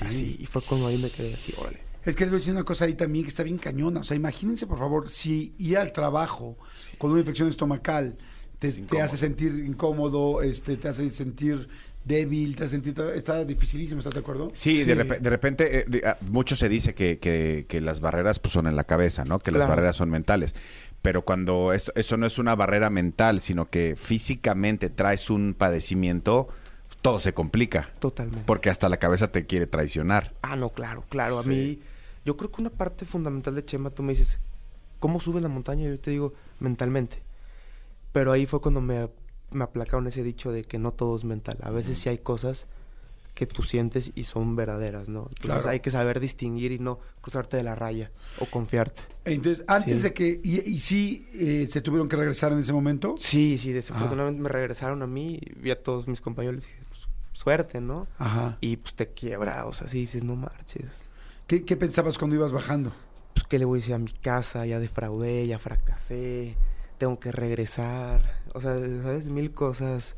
Así, 0.00 0.36
y 0.40 0.46
fue 0.46 0.62
cuando 0.62 0.88
ahí 0.88 0.98
me 0.98 1.10
quedé 1.10 1.34
así, 1.34 1.54
órale. 1.56 1.78
Es 2.04 2.16
que 2.16 2.24
les 2.24 2.32
voy 2.32 2.38
a 2.38 2.40
decir 2.40 2.54
una 2.54 2.64
cosa 2.64 2.86
ahí 2.86 2.94
también 2.94 3.24
que 3.24 3.28
está 3.28 3.44
bien 3.44 3.58
cañona. 3.58 4.00
O 4.00 4.04
sea, 4.04 4.16
imagínense, 4.16 4.66
por 4.66 4.80
favor, 4.80 5.10
si 5.10 5.54
ir 5.58 5.78
al 5.78 5.92
trabajo 5.92 6.56
con 6.98 7.12
una 7.12 7.20
infección 7.20 7.48
estomacal 7.48 8.16
te, 8.58 8.72
te 8.72 9.00
hace 9.00 9.16
sentir 9.16 9.64
incómodo, 9.64 10.42
este, 10.42 10.76
te 10.76 10.88
hace 10.88 11.08
sentir 11.10 11.68
débil, 12.04 12.56
te 12.56 12.64
hace 12.64 12.76
sentir... 12.80 12.98
Está 13.14 13.44
dificilísimo, 13.44 14.00
¿estás 14.00 14.14
de 14.14 14.20
acuerdo? 14.20 14.50
Sí, 14.54 14.84
De, 14.84 14.96
repe- 14.96 15.20
de 15.20 15.30
repente, 15.30 15.78
eh, 15.80 15.84
de- 15.86 16.02
ah, 16.06 16.16
mucho 16.30 16.56
se 16.56 16.68
dice 16.68 16.94
que, 16.94 17.18
que- 17.18 17.66
que 17.68 17.80
las 17.80 18.00
barreras 18.00 18.38
pues, 18.38 18.52
son 18.52 18.66
en 18.66 18.76
la 18.76 18.84
cabeza, 18.84 19.24
¿no? 19.24 19.38
Que 19.38 19.50
las 19.50 19.66
barreras 19.68 19.96
son 19.96 20.10
mentales. 20.10 20.54
Pero 21.00 21.22
cuando 21.24 21.72
eso, 21.72 21.92
eso 21.96 22.16
no 22.16 22.26
es 22.26 22.38
una 22.38 22.54
barrera 22.54 22.88
mental, 22.90 23.42
sino 23.42 23.66
que 23.66 23.96
físicamente 23.96 24.88
traes 24.88 25.30
un 25.30 25.54
padecimiento, 25.56 26.48
todo 27.02 27.18
se 27.18 27.32
complica. 27.34 27.90
Totalmente. 27.98 28.44
Porque 28.46 28.70
hasta 28.70 28.88
la 28.88 28.98
cabeza 28.98 29.32
te 29.32 29.44
quiere 29.46 29.66
traicionar. 29.66 30.32
Ah, 30.42 30.54
no, 30.56 30.68
claro, 30.70 31.04
claro. 31.08 31.38
A 31.40 31.42
mí, 31.42 31.80
yo 32.24 32.36
creo 32.36 32.52
que 32.52 32.60
una 32.60 32.70
parte 32.70 33.04
fundamental 33.04 33.54
de 33.56 33.64
Chema, 33.64 33.90
tú 33.90 34.04
me 34.04 34.12
dices, 34.12 34.38
¿cómo 35.00 35.18
subes 35.20 35.42
la 35.42 35.48
montaña? 35.48 35.88
Yo 35.88 35.98
te 35.98 36.12
digo, 36.12 36.34
mentalmente. 36.60 37.18
Pero 38.12 38.30
ahí 38.30 38.46
fue 38.46 38.60
cuando 38.60 38.80
me, 38.80 39.08
me 39.52 39.64
aplacaron 39.64 40.06
ese 40.06 40.22
dicho 40.22 40.52
de 40.52 40.64
que 40.64 40.78
no 40.78 40.92
todo 40.92 41.16
es 41.16 41.24
mental. 41.24 41.58
A 41.62 41.70
veces 41.70 41.98
sí 41.98 42.08
hay 42.08 42.18
cosas 42.18 42.66
que 43.34 43.46
tú 43.46 43.62
sientes 43.62 44.12
y 44.14 44.24
son 44.24 44.56
verdaderas, 44.56 45.08
¿no? 45.08 45.20
Entonces 45.30 45.40
Claro. 45.62 45.68
hay 45.70 45.80
que 45.80 45.90
saber 45.90 46.20
distinguir 46.20 46.70
y 46.72 46.78
no 46.78 46.98
cruzarte 47.22 47.56
de 47.56 47.62
la 47.62 47.74
raya 47.74 48.10
o 48.38 48.44
confiarte. 48.46 49.02
Entonces, 49.24 49.64
antes 49.68 49.96
Sí. 49.96 50.02
de 50.02 50.12
que... 50.12 50.40
¿Y, 50.44 50.60
y 50.70 50.78
sí 50.80 51.26
eh, 51.32 51.66
se 51.70 51.80
tuvieron 51.80 52.08
que 52.10 52.16
regresar 52.16 52.52
en 52.52 52.58
ese 52.58 52.74
momento? 52.74 53.14
Sí, 53.18 53.56
sí, 53.56 53.72
desafortunadamente 53.72 54.42
me 54.42 54.50
regresaron 54.50 55.00
a 55.02 55.06
mí, 55.06 55.40
vi 55.56 55.70
a 55.70 55.82
todos 55.82 56.06
mis 56.08 56.20
compañeros, 56.20 56.64
dije, 56.64 56.76
pues, 56.90 57.00
suerte, 57.32 57.80
¿no? 57.80 58.06
Ajá. 58.18 58.58
Y 58.60 58.76
pues 58.76 58.94
te 58.94 59.08
quiebra, 59.08 59.64
o 59.64 59.72
sea, 59.72 59.88
sí 59.88 60.00
dices, 60.00 60.24
no 60.24 60.36
marches. 60.36 61.02
¿Qué, 61.46 61.64
qué 61.64 61.76
pensabas 61.76 62.18
cuando 62.18 62.36
ibas 62.36 62.52
bajando? 62.52 62.92
pues, 63.32 63.46
¿qué 63.46 63.58
le 63.58 63.64
voy 63.64 63.78
a 63.78 63.80
decir 63.80 63.94
a 63.94 63.98
mi 63.98 64.12
casa? 64.12 64.66
Ya 64.66 64.78
defraudé, 64.78 65.46
ya 65.46 65.58
fracasé, 65.58 66.54
tengo 66.98 67.18
que 67.18 67.32
regresar. 67.32 68.41
O 68.54 68.60
sea, 68.60 68.78
¿sabes? 69.02 69.28
Mil 69.28 69.52
cosas 69.52 70.16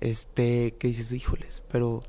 este, 0.00 0.76
que 0.78 0.88
dices, 0.88 1.12
híjoles, 1.12 1.62
pero 1.70 2.02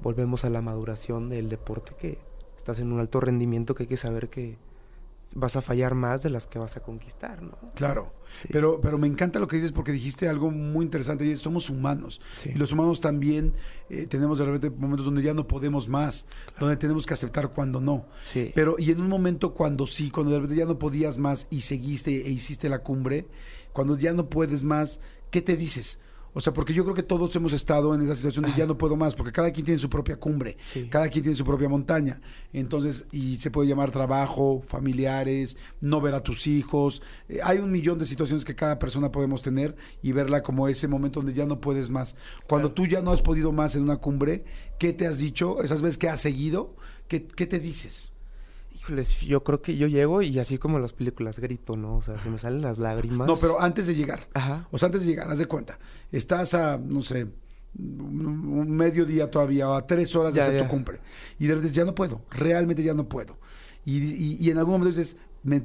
volvemos 0.00 0.44
a 0.44 0.50
la 0.50 0.62
maduración 0.62 1.28
del 1.28 1.48
deporte 1.48 1.92
que 1.98 2.18
estás 2.56 2.78
en 2.78 2.92
un 2.92 3.00
alto 3.00 3.20
rendimiento 3.20 3.74
que 3.74 3.84
hay 3.84 3.88
que 3.88 3.96
saber 3.96 4.28
que 4.28 4.58
vas 5.34 5.56
a 5.56 5.62
fallar 5.62 5.94
más 5.94 6.22
de 6.22 6.30
las 6.30 6.46
que 6.46 6.58
vas 6.58 6.76
a 6.76 6.82
conquistar, 6.82 7.42
¿no? 7.42 7.58
Claro, 7.74 8.12
pero, 8.50 8.80
pero 8.80 8.96
me 8.96 9.06
encanta 9.06 9.38
lo 9.38 9.48
que 9.48 9.56
dices 9.56 9.72
porque 9.72 9.92
dijiste 9.92 10.28
algo 10.28 10.50
muy 10.50 10.84
interesante 10.84 11.26
y 11.26 11.30
es 11.30 11.40
somos 11.40 11.68
humanos. 11.68 12.20
Sí. 12.40 12.50
Y 12.54 12.58
los 12.58 12.72
humanos 12.72 13.00
también 13.00 13.52
eh, 13.90 14.06
tenemos 14.06 14.38
de 14.38 14.46
repente 14.46 14.70
momentos 14.70 15.04
donde 15.04 15.22
ya 15.22 15.34
no 15.34 15.46
podemos 15.46 15.88
más, 15.88 16.26
donde 16.58 16.76
tenemos 16.76 17.06
que 17.06 17.14
aceptar 17.14 17.48
cuando 17.48 17.80
no. 17.80 18.06
Sí. 18.24 18.52
Pero 18.54 18.76
y 18.78 18.90
en 18.90 19.00
un 19.00 19.08
momento 19.08 19.52
cuando 19.52 19.86
sí, 19.86 20.10
cuando 20.10 20.32
de 20.32 20.38
repente 20.38 20.60
ya 20.60 20.66
no 20.66 20.78
podías 20.78 21.18
más 21.18 21.48
y 21.50 21.62
seguiste 21.62 22.26
e 22.26 22.30
hiciste 22.30 22.68
la 22.68 22.80
cumbre, 22.80 23.26
cuando 23.76 23.98
ya 23.98 24.14
no 24.14 24.30
puedes 24.30 24.64
más, 24.64 25.00
¿qué 25.30 25.42
te 25.42 25.54
dices? 25.54 25.98
O 26.32 26.40
sea, 26.40 26.52
porque 26.54 26.72
yo 26.74 26.82
creo 26.84 26.94
que 26.94 27.02
todos 27.02 27.34
hemos 27.36 27.52
estado 27.52 27.94
en 27.94 28.00
esa 28.00 28.14
situación 28.14 28.46
de 28.46 28.52
ya 28.54 28.64
no 28.66 28.76
puedo 28.78 28.96
más, 28.96 29.14
porque 29.14 29.32
cada 29.32 29.50
quien 29.52 29.66
tiene 29.66 29.78
su 29.78 29.90
propia 29.90 30.16
cumbre, 30.16 30.56
Sí. 30.64 30.88
cada 30.90 31.08
quien 31.10 31.22
tiene 31.24 31.36
su 31.36 31.44
propia 31.44 31.68
montaña. 31.68 32.20
Entonces, 32.54 33.04
y 33.12 33.38
se 33.38 33.50
puede 33.50 33.68
llamar 33.68 33.90
trabajo, 33.90 34.62
familiares, 34.66 35.56
no 35.82 36.00
ver 36.00 36.14
a 36.14 36.22
tus 36.22 36.46
hijos. 36.46 37.02
Eh, 37.28 37.40
hay 37.42 37.58
un 37.58 37.70
millón 37.70 37.98
de 37.98 38.06
situaciones 38.06 38.44
que 38.46 38.54
cada 38.54 38.78
persona 38.78 39.12
podemos 39.12 39.42
tener 39.42 39.76
y 40.02 40.12
verla 40.12 40.42
como 40.42 40.68
ese 40.68 40.88
momento 40.88 41.20
donde 41.20 41.34
ya 41.34 41.44
no 41.46 41.60
puedes 41.60 41.90
más. 41.90 42.16
Cuando 42.48 42.72
tú 42.72 42.86
ya 42.86 43.02
no 43.02 43.12
has 43.12 43.20
podido 43.22 43.52
más 43.52 43.74
en 43.76 43.82
una 43.82 43.98
cumbre, 43.98 44.44
¿qué 44.78 44.92
te 44.94 45.06
has 45.06 45.18
dicho? 45.18 45.62
Esas 45.62 45.82
veces 45.82 45.98
que 45.98 46.08
has 46.08 46.20
seguido, 46.20 46.76
¿qué, 47.08 47.26
qué 47.26 47.46
te 47.46 47.60
dices? 47.60 48.12
Yo 49.26 49.42
creo 49.44 49.60
que 49.62 49.76
yo 49.76 49.86
llego 49.86 50.22
y 50.22 50.38
así 50.38 50.58
como 50.58 50.76
en 50.76 50.82
las 50.82 50.92
películas 50.92 51.38
grito, 51.38 51.76
¿no? 51.76 51.96
O 51.96 52.02
sea, 52.02 52.18
se 52.18 52.30
me 52.30 52.38
salen 52.38 52.62
las 52.62 52.78
lágrimas. 52.78 53.26
No, 53.26 53.36
pero 53.36 53.60
antes 53.60 53.86
de 53.86 53.94
llegar. 53.94 54.28
Ajá. 54.34 54.68
O 54.70 54.78
sea, 54.78 54.86
antes 54.86 55.02
de 55.02 55.08
llegar, 55.08 55.30
haz 55.30 55.38
de 55.38 55.46
cuenta. 55.46 55.78
Estás 56.12 56.54
a, 56.54 56.78
no 56.78 57.02
sé, 57.02 57.26
un 57.78 58.70
mediodía 58.70 59.30
todavía, 59.30 59.68
o 59.68 59.74
a 59.74 59.86
tres 59.86 60.14
horas 60.16 60.32
de 60.34 60.38
Ya, 60.40 60.46
hacer 60.46 60.62
tu 60.62 60.68
cumbre. 60.68 61.00
Y 61.38 61.44
de 61.46 61.54
repente 61.54 61.68
dices, 61.68 61.76
ya 61.76 61.84
no 61.84 61.94
puedo, 61.94 62.22
realmente 62.30 62.82
ya 62.82 62.94
no 62.94 63.08
puedo. 63.08 63.38
Y, 63.84 63.98
y- 63.98 64.36
y 64.40 64.50
en 64.50 64.58
algún 64.58 64.74
momento 64.74 64.96
dices, 64.98 65.16
me- 65.42 65.64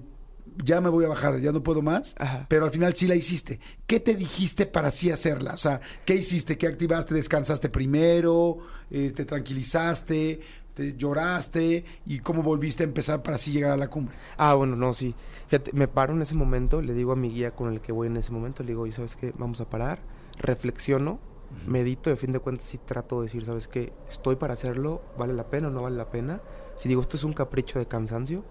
ya 0.63 0.81
me 0.81 0.89
voy 0.89 1.05
a 1.05 1.07
bajar, 1.07 1.39
ya 1.39 1.53
no 1.53 1.63
puedo 1.63 1.81
más, 1.81 2.13
Ajá. 2.19 2.45
pero 2.49 2.65
al 2.65 2.71
final 2.71 2.93
sí 2.93 3.07
la 3.07 3.15
hiciste. 3.15 3.59
¿Qué 3.87 4.01
te 4.01 4.15
dijiste 4.15 4.65
para 4.65 4.89
así 4.89 5.09
hacerla? 5.09 5.53
O 5.53 5.57
sea, 5.57 5.79
¿qué 6.05 6.15
hiciste? 6.15 6.57
¿Qué 6.57 6.67
activaste? 6.67 7.13
¿Descansaste 7.15 7.69
primero? 7.69 8.57
Eh, 8.89 9.11
¿Te 9.15 9.23
tranquilizaste? 9.23 10.41
¿Te 10.81 10.97
lloraste? 10.97 11.85
¿Y 12.07 12.19
cómo 12.19 12.41
volviste 12.41 12.81
a 12.81 12.87
empezar 12.87 13.21
para 13.21 13.35
así 13.35 13.51
llegar 13.51 13.69
a 13.69 13.77
la 13.77 13.87
cumbre? 13.87 14.15
Ah, 14.37 14.55
bueno, 14.55 14.75
no, 14.75 14.95
sí. 14.95 15.13
Fíjate, 15.47 15.73
me 15.73 15.87
paro 15.87 16.13
en 16.13 16.23
ese 16.23 16.33
momento, 16.33 16.81
le 16.81 16.95
digo 16.95 17.11
a 17.11 17.15
mi 17.15 17.29
guía 17.29 17.51
con 17.51 17.71
el 17.71 17.81
que 17.81 17.91
voy 17.91 18.07
en 18.07 18.17
ese 18.17 18.31
momento, 18.31 18.63
le 18.63 18.69
digo, 18.69 18.87
¿y 18.87 18.91
sabes 18.91 19.15
qué? 19.15 19.31
Vamos 19.37 19.61
a 19.61 19.69
parar, 19.69 19.99
reflexiono, 20.39 21.19
medito, 21.67 22.09
y 22.09 22.13
a 22.13 22.15
fin 22.15 22.31
de 22.31 22.39
cuentas 22.39 22.67
sí 22.67 22.79
trato 22.83 23.17
de 23.21 23.27
decir, 23.27 23.45
¿sabes 23.45 23.67
qué? 23.67 23.93
Estoy 24.09 24.37
para 24.37 24.53
hacerlo, 24.53 25.03
¿vale 25.19 25.33
la 25.33 25.43
pena 25.51 25.67
o 25.67 25.71
no 25.71 25.83
vale 25.83 25.97
la 25.97 26.09
pena? 26.09 26.41
Si 26.75 26.89
digo, 26.89 27.01
esto 27.01 27.15
es 27.15 27.23
un 27.23 27.33
capricho 27.33 27.77
de 27.77 27.85
cansancio, 27.85 28.43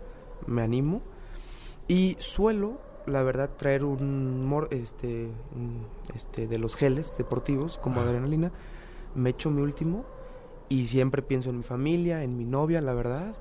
me 0.47 0.63
animo. 0.63 1.03
Y 1.89 2.17
suelo, 2.21 2.81
la 3.07 3.25
verdad, 3.25 3.51
traer 3.57 3.83
un, 3.83 4.47
mor- 4.47 4.69
este, 4.71 5.31
un, 5.57 5.85
este, 6.15 6.47
de 6.47 6.59
los 6.59 6.77
geles 6.77 7.17
deportivos 7.19 7.77
como 7.79 8.01
adrenalina, 8.03 8.53
me 9.17 9.31
echo 9.31 9.51
mi 9.51 9.63
último 9.63 10.05
y 10.71 10.87
siempre 10.87 11.21
pienso 11.21 11.51
en 11.51 11.59
mi 11.59 11.63
familia, 11.63 12.23
en 12.25 12.39
mi 12.39 12.47
novia, 12.47 12.81
la 12.81 12.95
verdad, 12.95 13.35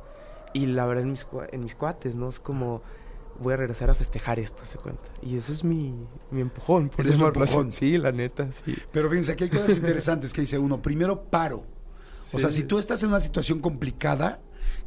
y 0.53 0.65
la 0.65 0.85
verdad 0.85 1.03
en 1.05 1.11
mis, 1.11 1.25
en 1.51 1.63
mis 1.63 1.75
cuates, 1.75 2.15
¿no? 2.17 2.27
Es 2.27 2.39
como, 2.41 2.81
voy 3.39 3.53
a 3.53 3.57
regresar 3.57 3.89
a 3.89 3.95
festejar 3.95 4.39
esto, 4.39 4.65
se 4.65 4.77
cuenta. 4.79 5.03
Y 5.21 5.37
eso 5.37 5.53
es 5.53 5.63
mi, 5.63 5.93
mi 6.31 6.41
empujón, 6.41 6.89
por 6.89 7.01
Ese 7.01 7.11
es 7.11 7.15
así. 7.21 7.25
empujón. 7.25 7.71
Sí, 7.71 7.97
la 7.97 8.11
neta, 8.11 8.51
sí. 8.51 8.75
Pero 8.91 9.09
fíjense, 9.09 9.31
aquí 9.33 9.45
hay 9.45 9.49
cosas 9.51 9.77
interesantes 9.77 10.33
que 10.33 10.41
dice 10.41 10.57
uno. 10.57 10.81
Primero, 10.81 11.23
paro. 11.23 11.63
O 12.33 12.39
sea, 12.39 12.51
si 12.51 12.63
tú 12.63 12.77
estás 12.79 13.01
en 13.03 13.09
una 13.09 13.19
situación 13.19 13.59
complicada, 13.59 14.39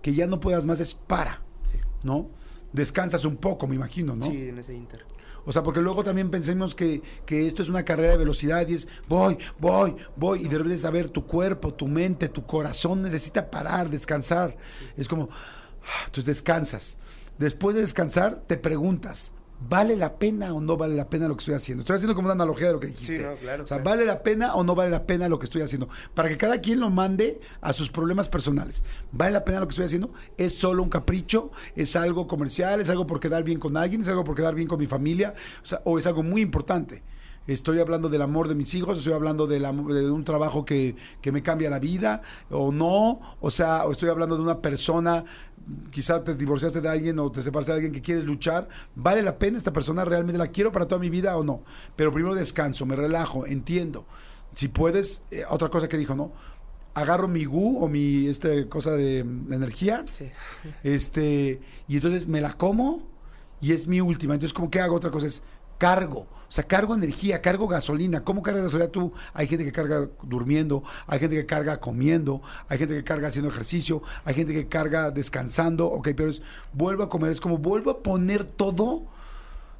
que 0.02 0.12
ya 0.14 0.26
no 0.26 0.38
puedas 0.40 0.66
más, 0.66 0.80
es 0.80 0.94
para, 0.94 1.40
Sí. 1.62 1.78
¿no? 2.02 2.28
Descansas 2.72 3.24
un 3.24 3.36
poco, 3.36 3.66
me 3.68 3.74
imagino, 3.76 4.16
¿no? 4.16 4.26
Sí, 4.26 4.48
en 4.48 4.58
ese 4.58 4.74
inter. 4.74 5.04
O 5.44 5.52
sea, 5.52 5.62
porque 5.62 5.80
luego 5.80 6.04
también 6.04 6.30
pensemos 6.30 6.74
que, 6.74 7.02
que 7.26 7.46
esto 7.46 7.62
es 7.62 7.68
una 7.68 7.84
carrera 7.84 8.12
de 8.12 8.18
velocidad 8.18 8.66
y 8.68 8.74
es 8.74 8.88
voy, 9.08 9.38
voy, 9.58 9.96
voy, 10.16 10.44
y 10.44 10.48
de 10.48 10.78
saber 10.78 11.08
tu 11.08 11.26
cuerpo, 11.26 11.74
tu 11.74 11.88
mente, 11.88 12.28
tu 12.28 12.46
corazón 12.46 13.02
necesita 13.02 13.50
parar, 13.50 13.90
descansar. 13.90 14.56
Es 14.96 15.08
como, 15.08 15.28
ah, 15.82 16.04
entonces 16.06 16.26
descansas. 16.26 16.96
Después 17.38 17.74
de 17.74 17.80
descansar, 17.80 18.42
te 18.46 18.56
preguntas, 18.56 19.32
¿vale 19.68 19.96
la 19.96 20.16
pena 20.18 20.52
o 20.54 20.60
no 20.60 20.76
vale 20.76 20.94
la 20.94 21.08
pena 21.08 21.28
lo 21.28 21.34
que 21.36 21.40
estoy 21.40 21.54
haciendo? 21.54 21.80
Estoy 21.80 21.96
haciendo 21.96 22.14
como 22.14 22.26
una 22.26 22.34
analogía 22.34 22.68
de 22.68 22.72
lo 22.74 22.80
que 22.80 22.88
dijiste. 22.88 23.16
Sí, 23.18 23.22
no, 23.22 23.34
claro, 23.36 23.64
o 23.64 23.66
sea, 23.66 23.78
claro. 23.78 23.90
¿vale 23.90 24.06
la 24.06 24.22
pena 24.22 24.54
o 24.54 24.64
no 24.64 24.74
vale 24.74 24.90
la 24.90 25.06
pena 25.06 25.28
lo 25.28 25.38
que 25.38 25.44
estoy 25.44 25.62
haciendo? 25.62 25.88
Para 26.14 26.28
que 26.28 26.36
cada 26.36 26.60
quien 26.60 26.80
lo 26.80 26.90
mande 26.90 27.40
a 27.60 27.72
sus 27.72 27.90
problemas 27.90 28.28
personales. 28.28 28.82
¿Vale 29.12 29.32
la 29.32 29.44
pena 29.44 29.60
lo 29.60 29.66
que 29.66 29.72
estoy 29.72 29.86
haciendo? 29.86 30.12
¿Es 30.36 30.54
solo 30.58 30.82
un 30.82 30.88
capricho? 30.88 31.50
¿Es 31.76 31.96
algo 31.96 32.26
comercial? 32.26 32.80
¿Es 32.80 32.90
algo 32.90 33.06
por 33.06 33.20
quedar 33.20 33.44
bien 33.44 33.58
con 33.58 33.76
alguien? 33.76 34.02
¿Es 34.02 34.08
algo 34.08 34.24
por 34.24 34.34
quedar 34.34 34.54
bien 34.54 34.68
con 34.68 34.78
mi 34.78 34.86
familia? 34.86 35.34
O, 35.62 35.66
sea, 35.66 35.80
¿o 35.84 35.98
es 35.98 36.06
algo 36.06 36.22
muy 36.22 36.40
importante? 36.40 37.02
Estoy 37.44 37.80
hablando 37.80 38.08
del 38.08 38.22
amor 38.22 38.46
de 38.46 38.54
mis 38.54 38.72
hijos, 38.74 38.98
estoy 38.98 39.14
hablando 39.14 39.48
amor- 39.66 39.92
de 39.92 40.08
un 40.08 40.22
trabajo 40.22 40.64
que, 40.64 40.94
que 41.20 41.32
me 41.32 41.42
cambia 41.42 41.68
la 41.70 41.80
vida, 41.80 42.22
o 42.50 42.70
no, 42.70 43.20
o 43.40 43.50
sea, 43.50 43.84
o 43.84 43.90
estoy 43.90 44.10
hablando 44.10 44.36
de 44.36 44.42
una 44.42 44.60
persona, 44.60 45.24
quizá 45.90 46.22
te 46.24 46.34
divorciaste 46.34 46.80
de 46.80 46.88
alguien 46.88 47.18
o 47.18 47.30
te 47.30 47.42
separaste 47.42 47.72
de 47.72 47.76
alguien 47.76 47.92
que 47.92 48.02
quieres 48.02 48.24
luchar, 48.24 48.68
¿vale 48.94 49.22
la 49.22 49.38
pena 49.38 49.58
esta 49.58 49.72
persona? 49.72 50.04
¿Realmente 50.04 50.38
la 50.38 50.48
quiero 50.48 50.72
para 50.72 50.86
toda 50.86 51.00
mi 51.00 51.10
vida 51.10 51.36
o 51.36 51.42
no? 51.44 51.62
Pero 51.96 52.12
primero 52.12 52.34
descanso, 52.34 52.86
me 52.86 52.96
relajo, 52.96 53.46
entiendo. 53.46 54.06
Si 54.54 54.68
puedes, 54.68 55.22
eh, 55.30 55.44
otra 55.48 55.68
cosa 55.68 55.88
que 55.88 55.96
dijo, 55.96 56.14
¿no? 56.14 56.32
Agarro 56.94 57.26
mi 57.26 57.44
gu 57.46 57.82
o 57.82 57.88
mi 57.88 58.26
este, 58.26 58.68
cosa 58.68 58.92
de 58.92 59.24
mm, 59.24 59.52
energía, 59.52 60.04
Sí. 60.10 60.30
este, 60.82 61.60
y 61.88 61.96
entonces 61.96 62.26
me 62.26 62.40
la 62.40 62.52
como 62.54 63.02
y 63.60 63.72
es 63.72 63.86
mi 63.86 64.00
última. 64.00 64.34
Entonces, 64.34 64.52
¿cómo 64.52 64.70
que 64.70 64.80
hago? 64.80 64.96
Otra 64.96 65.10
cosa 65.10 65.26
es 65.26 65.42
cargo. 65.82 66.20
O 66.48 66.54
sea, 66.54 66.64
cargo 66.64 66.94
energía, 66.94 67.40
cargo 67.40 67.66
gasolina. 67.66 68.22
¿Cómo 68.24 68.42
cargas 68.42 68.64
gasolina 68.64 68.90
tú? 68.90 69.12
Hay 69.34 69.46
gente 69.48 69.64
que 69.64 69.72
carga 69.72 70.08
durmiendo, 70.22 70.84
hay 71.06 71.18
gente 71.18 71.34
que 71.34 71.46
carga 71.46 71.80
comiendo, 71.80 72.42
hay 72.68 72.78
gente 72.78 72.94
que 72.94 73.02
carga 73.02 73.28
haciendo 73.28 73.50
ejercicio, 73.50 74.02
hay 74.24 74.34
gente 74.34 74.52
que 74.52 74.68
carga 74.68 75.10
descansando. 75.10 75.86
Ok, 75.86 76.10
pero 76.16 76.28
es 76.28 76.42
vuelvo 76.72 77.02
a 77.02 77.08
comer, 77.08 77.30
es 77.32 77.40
como 77.40 77.56
vuelvo 77.58 77.90
a 77.90 78.02
poner 78.02 78.44
todo 78.44 79.06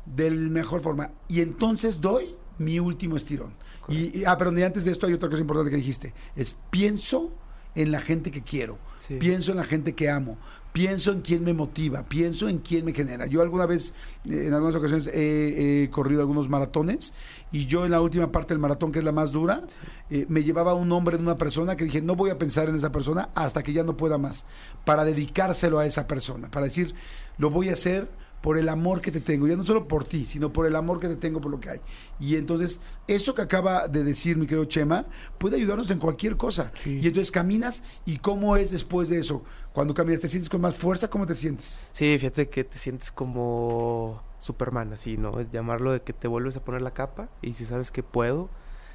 de 0.06 0.30
la 0.30 0.48
mejor 0.50 0.80
forma. 0.80 1.10
Y 1.28 1.40
entonces 1.42 2.00
doy 2.00 2.34
mi 2.58 2.80
último 2.80 3.16
estirón. 3.16 3.54
Y, 3.88 4.20
y- 4.20 4.24
ah, 4.24 4.36
perdón, 4.38 4.58
y 4.58 4.62
antes 4.62 4.84
de 4.86 4.92
esto 4.92 5.06
hay 5.06 5.12
otra 5.12 5.28
cosa 5.28 5.42
importante 5.42 5.70
que 5.70 5.76
dijiste. 5.76 6.14
Es 6.36 6.56
pienso 6.70 7.32
en 7.74 7.92
la 7.92 8.00
gente 8.00 8.30
que 8.30 8.42
quiero, 8.42 8.78
Sí. 8.96 9.16
pienso 9.18 9.52
en 9.52 9.58
la 9.58 9.64
gente 9.64 9.94
que 9.94 10.08
amo, 10.10 10.38
pienso 10.72 11.12
en 11.12 11.20
quién 11.20 11.44
me 11.44 11.52
motiva, 11.52 12.02
pienso 12.04 12.48
en 12.48 12.58
quién 12.58 12.84
me 12.84 12.92
genera. 12.92 13.26
Yo 13.26 13.42
alguna 13.42 13.66
vez, 13.66 13.94
eh, 14.28 14.46
en 14.46 14.54
algunas 14.54 14.74
ocasiones, 14.74 15.06
he, 15.06 15.82
he 15.82 15.90
corrido 15.90 16.20
algunos 16.20 16.48
maratones 16.48 17.14
y 17.52 17.66
yo 17.66 17.84
en 17.84 17.90
la 17.90 18.00
última 18.00 18.32
parte 18.32 18.54
del 18.54 18.58
maratón, 18.58 18.90
que 18.90 19.00
es 19.00 19.04
la 19.04 19.12
más 19.12 19.32
dura, 19.32 19.62
eh, 20.10 20.24
me 20.28 20.42
llevaba 20.42 20.74
un 20.74 20.88
nombre 20.88 21.18
de 21.18 21.22
una 21.22 21.36
persona 21.36 21.76
que 21.76 21.84
dije, 21.84 22.00
no 22.00 22.16
voy 22.16 22.30
a 22.30 22.38
pensar 22.38 22.68
en 22.68 22.76
esa 22.76 22.90
persona 22.90 23.28
hasta 23.34 23.62
que 23.62 23.72
ya 23.72 23.84
no 23.84 23.96
pueda 23.96 24.16
más, 24.16 24.46
para 24.84 25.04
dedicárselo 25.04 25.78
a 25.78 25.86
esa 25.86 26.06
persona, 26.06 26.50
para 26.50 26.66
decir, 26.66 26.94
lo 27.38 27.50
voy 27.50 27.68
a 27.68 27.74
hacer 27.74 28.08
por 28.42 28.58
el 28.58 28.68
amor 28.68 29.00
que 29.00 29.12
te 29.12 29.20
tengo, 29.20 29.46
ya 29.46 29.56
no 29.56 29.64
solo 29.64 29.86
por 29.86 30.04
ti, 30.04 30.26
sino 30.26 30.52
por 30.52 30.66
el 30.66 30.74
amor 30.74 30.98
que 30.98 31.08
te 31.08 31.16
tengo 31.16 31.40
por 31.40 31.50
lo 31.50 31.60
que 31.60 31.70
hay. 31.70 31.80
Y 32.18 32.34
entonces, 32.34 32.80
eso 33.06 33.34
que 33.34 33.42
acaba 33.42 33.86
de 33.88 34.02
decir 34.02 34.36
mi 34.36 34.46
querido 34.46 34.64
Chema, 34.64 35.06
puede 35.38 35.56
ayudarnos 35.56 35.90
en 35.90 35.98
cualquier 35.98 36.36
cosa. 36.36 36.72
Sí. 36.82 36.98
Y 37.00 37.06
entonces 37.06 37.30
caminas, 37.30 37.84
¿y 38.04 38.18
cómo 38.18 38.56
es 38.56 38.72
después 38.72 39.08
de 39.08 39.20
eso? 39.20 39.44
Cuando 39.72 39.94
caminas, 39.94 40.20
¿te 40.20 40.28
sientes 40.28 40.50
con 40.50 40.60
más 40.60 40.76
fuerza? 40.76 41.08
¿Cómo 41.08 41.24
te 41.24 41.36
sientes? 41.36 41.78
Sí, 41.92 42.18
fíjate 42.18 42.48
que 42.48 42.64
te 42.64 42.78
sientes 42.78 43.12
como 43.12 44.20
Superman, 44.40 44.92
así, 44.92 45.16
¿no? 45.16 45.38
Es 45.38 45.50
llamarlo 45.52 45.92
de 45.92 46.02
que 46.02 46.12
te 46.12 46.26
vuelves 46.26 46.56
a 46.56 46.64
poner 46.64 46.82
la 46.82 46.92
capa 46.92 47.28
y 47.42 47.52
si 47.52 47.64
sabes 47.64 47.92
que 47.92 48.02
puedo 48.02 48.50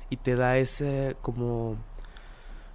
y 0.10 0.18
te 0.18 0.36
da 0.36 0.58
ese 0.58 1.16
como... 1.22 1.78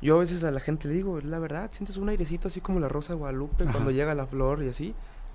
Yo 0.00 0.16
a 0.16 0.18
veces 0.18 0.42
a 0.42 0.50
la 0.50 0.58
gente 0.58 0.88
le 0.88 0.94
digo, 0.94 1.18
es 1.18 1.24
la 1.24 1.38
verdad, 1.38 1.70
sientes 1.70 1.96
un 1.96 2.08
airecito 2.08 2.48
así 2.48 2.60
como 2.60 2.80
la 2.80 2.88
rosa 2.88 3.12
de 3.12 3.18
Guadalupe 3.20 3.62
Ajá. 3.62 3.72
cuando 3.72 3.90
llega 3.92 4.14
la 4.14 4.26
flor 4.26 4.62
y 4.64 4.68
así. 4.68 4.94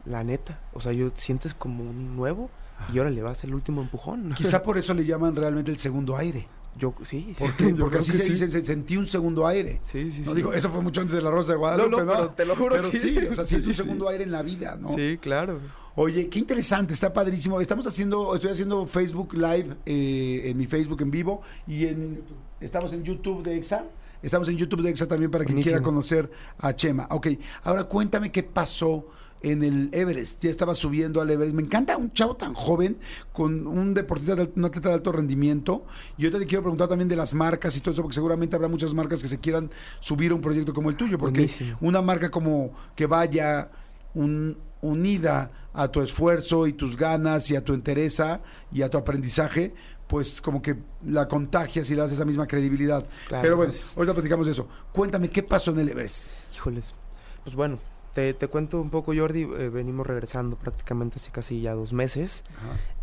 La 0.09 0.23
neta, 0.23 0.59
o 0.73 0.79
sea, 0.79 0.93
yo 0.93 1.09
sientes 1.13 1.53
como 1.53 1.83
un 1.83 2.15
nuevo 2.15 2.49
y 2.93 2.97
ahora 2.99 3.09
le 3.09 3.21
vas 3.21 3.43
el 3.43 3.53
último 3.53 3.81
empujón. 3.81 4.33
Quizá 4.37 4.63
por 4.63 4.77
eso 4.77 4.93
le 4.93 5.05
llaman 5.05 5.35
realmente 5.35 5.71
el 5.71 5.77
segundo 5.79 6.15
aire. 6.15 6.47
yo 6.77 6.93
sí. 7.03 7.35
¿Por 7.37 7.53
qué? 7.57 7.71
Yo 7.73 7.77
Porque 7.85 7.97
así 7.97 8.11
se 8.13 8.23
sí. 8.23 8.29
dice, 8.31 8.47
se- 8.49 8.63
sentí 8.63 8.95
un 8.97 9.07
segundo 9.07 9.45
aire. 9.47 9.79
Sí, 9.83 10.11
sí, 10.11 10.21
No 10.21 10.31
sí. 10.31 10.37
digo, 10.37 10.53
eso 10.53 10.69
fue 10.69 10.81
mucho 10.81 11.01
antes 11.01 11.15
de 11.15 11.21
la 11.21 11.29
Rosa 11.31 11.53
de 11.53 11.57
Guadalupe, 11.57 11.89
No, 11.91 12.05
no, 12.05 12.11
pero 12.13 12.29
te 12.29 12.45
lo 12.45 12.55
juro, 12.55 12.75
Pero 12.75 12.89
sí, 12.91 12.97
sí. 12.99 13.17
o 13.29 13.33
sea, 13.33 13.43
sí, 13.45 13.55
es 13.57 13.65
un 13.67 13.73
segundo 13.73 14.07
aire 14.09 14.23
en 14.23 14.31
la 14.31 14.43
vida, 14.43 14.77
¿no? 14.79 14.89
Sí, 14.89 15.17
claro. 15.21 15.59
Oye, 15.95 16.29
qué 16.29 16.37
interesante, 16.39 16.93
está 16.93 17.11
padrísimo. 17.11 17.59
Estamos 17.59 17.87
haciendo, 17.87 18.35
estoy 18.35 18.51
haciendo 18.51 18.85
Facebook 18.85 19.33
Live 19.33 19.75
eh, 19.87 20.43
en 20.45 20.55
mi 20.57 20.67
Facebook 20.67 21.01
en 21.01 21.09
vivo 21.09 21.41
y 21.65 21.87
en 21.87 22.21
estamos 22.61 22.93
en 22.93 23.03
YouTube 23.03 23.41
de 23.43 23.57
Exa. 23.57 23.83
Estamos 24.21 24.47
en 24.49 24.57
YouTube 24.57 24.81
de 24.83 24.91
Exa 24.91 25.07
también 25.07 25.31
para 25.31 25.43
quien 25.43 25.55
Buenísimo. 25.55 25.73
quiera 25.77 25.83
conocer 25.83 26.31
a 26.59 26.75
Chema. 26.75 27.07
Ok, 27.09 27.27
ahora 27.63 27.83
cuéntame 27.85 28.31
qué 28.31 28.43
pasó 28.43 29.07
en 29.41 29.63
el 29.63 29.89
Everest. 29.91 30.43
Ya 30.43 30.49
estaba 30.49 30.75
subiendo 30.75 31.21
al 31.21 31.29
Everest. 31.29 31.55
Me 31.55 31.63
encanta 31.63 31.97
un 31.97 32.11
chavo 32.13 32.35
tan 32.35 32.53
joven 32.53 32.97
con 33.33 33.67
un 33.67 33.93
deportista, 33.93 34.35
de, 34.35 34.51
un 34.55 34.65
atleta 34.65 34.89
de 34.89 34.95
alto 34.95 35.11
rendimiento. 35.11 35.85
Y 36.17 36.23
yo 36.23 36.31
te 36.31 36.45
quiero 36.45 36.63
preguntar 36.63 36.87
también 36.87 37.07
de 37.07 37.15
las 37.15 37.33
marcas 37.33 37.75
y 37.77 37.81
todo 37.81 37.91
eso, 37.91 38.01
porque 38.01 38.15
seguramente 38.15 38.55
habrá 38.55 38.67
muchas 38.67 38.93
marcas 38.93 39.21
que 39.21 39.29
se 39.29 39.39
quieran 39.39 39.69
subir 39.99 40.31
a 40.31 40.35
un 40.35 40.41
proyecto 40.41 40.73
como 40.73 40.89
el 40.89 40.95
tuyo. 40.95 41.17
Porque 41.17 41.39
Buenísimo. 41.39 41.77
una 41.81 42.01
marca 42.01 42.29
como 42.31 42.71
que 42.95 43.05
vaya 43.05 43.69
un 44.13 44.57
unida 44.81 45.51
a 45.73 45.89
tu 45.89 46.01
esfuerzo 46.01 46.67
y 46.67 46.73
tus 46.73 46.95
ganas 46.95 47.49
y 47.51 47.55
a 47.55 47.63
tu 47.63 47.73
entereza 47.73 48.41
y 48.71 48.81
a 48.81 48.89
tu 48.89 48.97
aprendizaje, 48.97 49.73
pues 50.07 50.41
como 50.41 50.61
que 50.61 50.77
la 51.05 51.27
contagias 51.27 51.89
y 51.91 51.95
das 51.95 52.11
esa 52.11 52.25
misma 52.25 52.47
credibilidad. 52.47 53.05
Claro, 53.27 53.41
Pero 53.41 53.57
bueno, 53.57 53.73
ahorita 53.95 54.13
platicamos 54.13 54.47
de 54.47 54.53
eso. 54.53 54.67
Cuéntame, 54.91 55.29
¿qué 55.29 55.43
pasó 55.43 55.71
en 55.71 55.79
el 55.79 55.89
Everest? 55.89 56.31
Híjoles. 56.55 56.95
Pues 57.43 57.55
bueno, 57.55 57.79
te, 58.17 58.33
te 58.33 58.47
cuento 58.47 58.81
un 58.81 58.89
poco, 58.89 59.13
Jordi. 59.15 59.43
eh, 59.43 59.69
venimos 59.69 60.07
regresando 60.07 60.55
prácticamente 60.57 61.17
hace 61.17 61.29
casi 61.29 61.61
ya 61.61 61.75
dos 61.75 61.93
meses. 61.93 62.43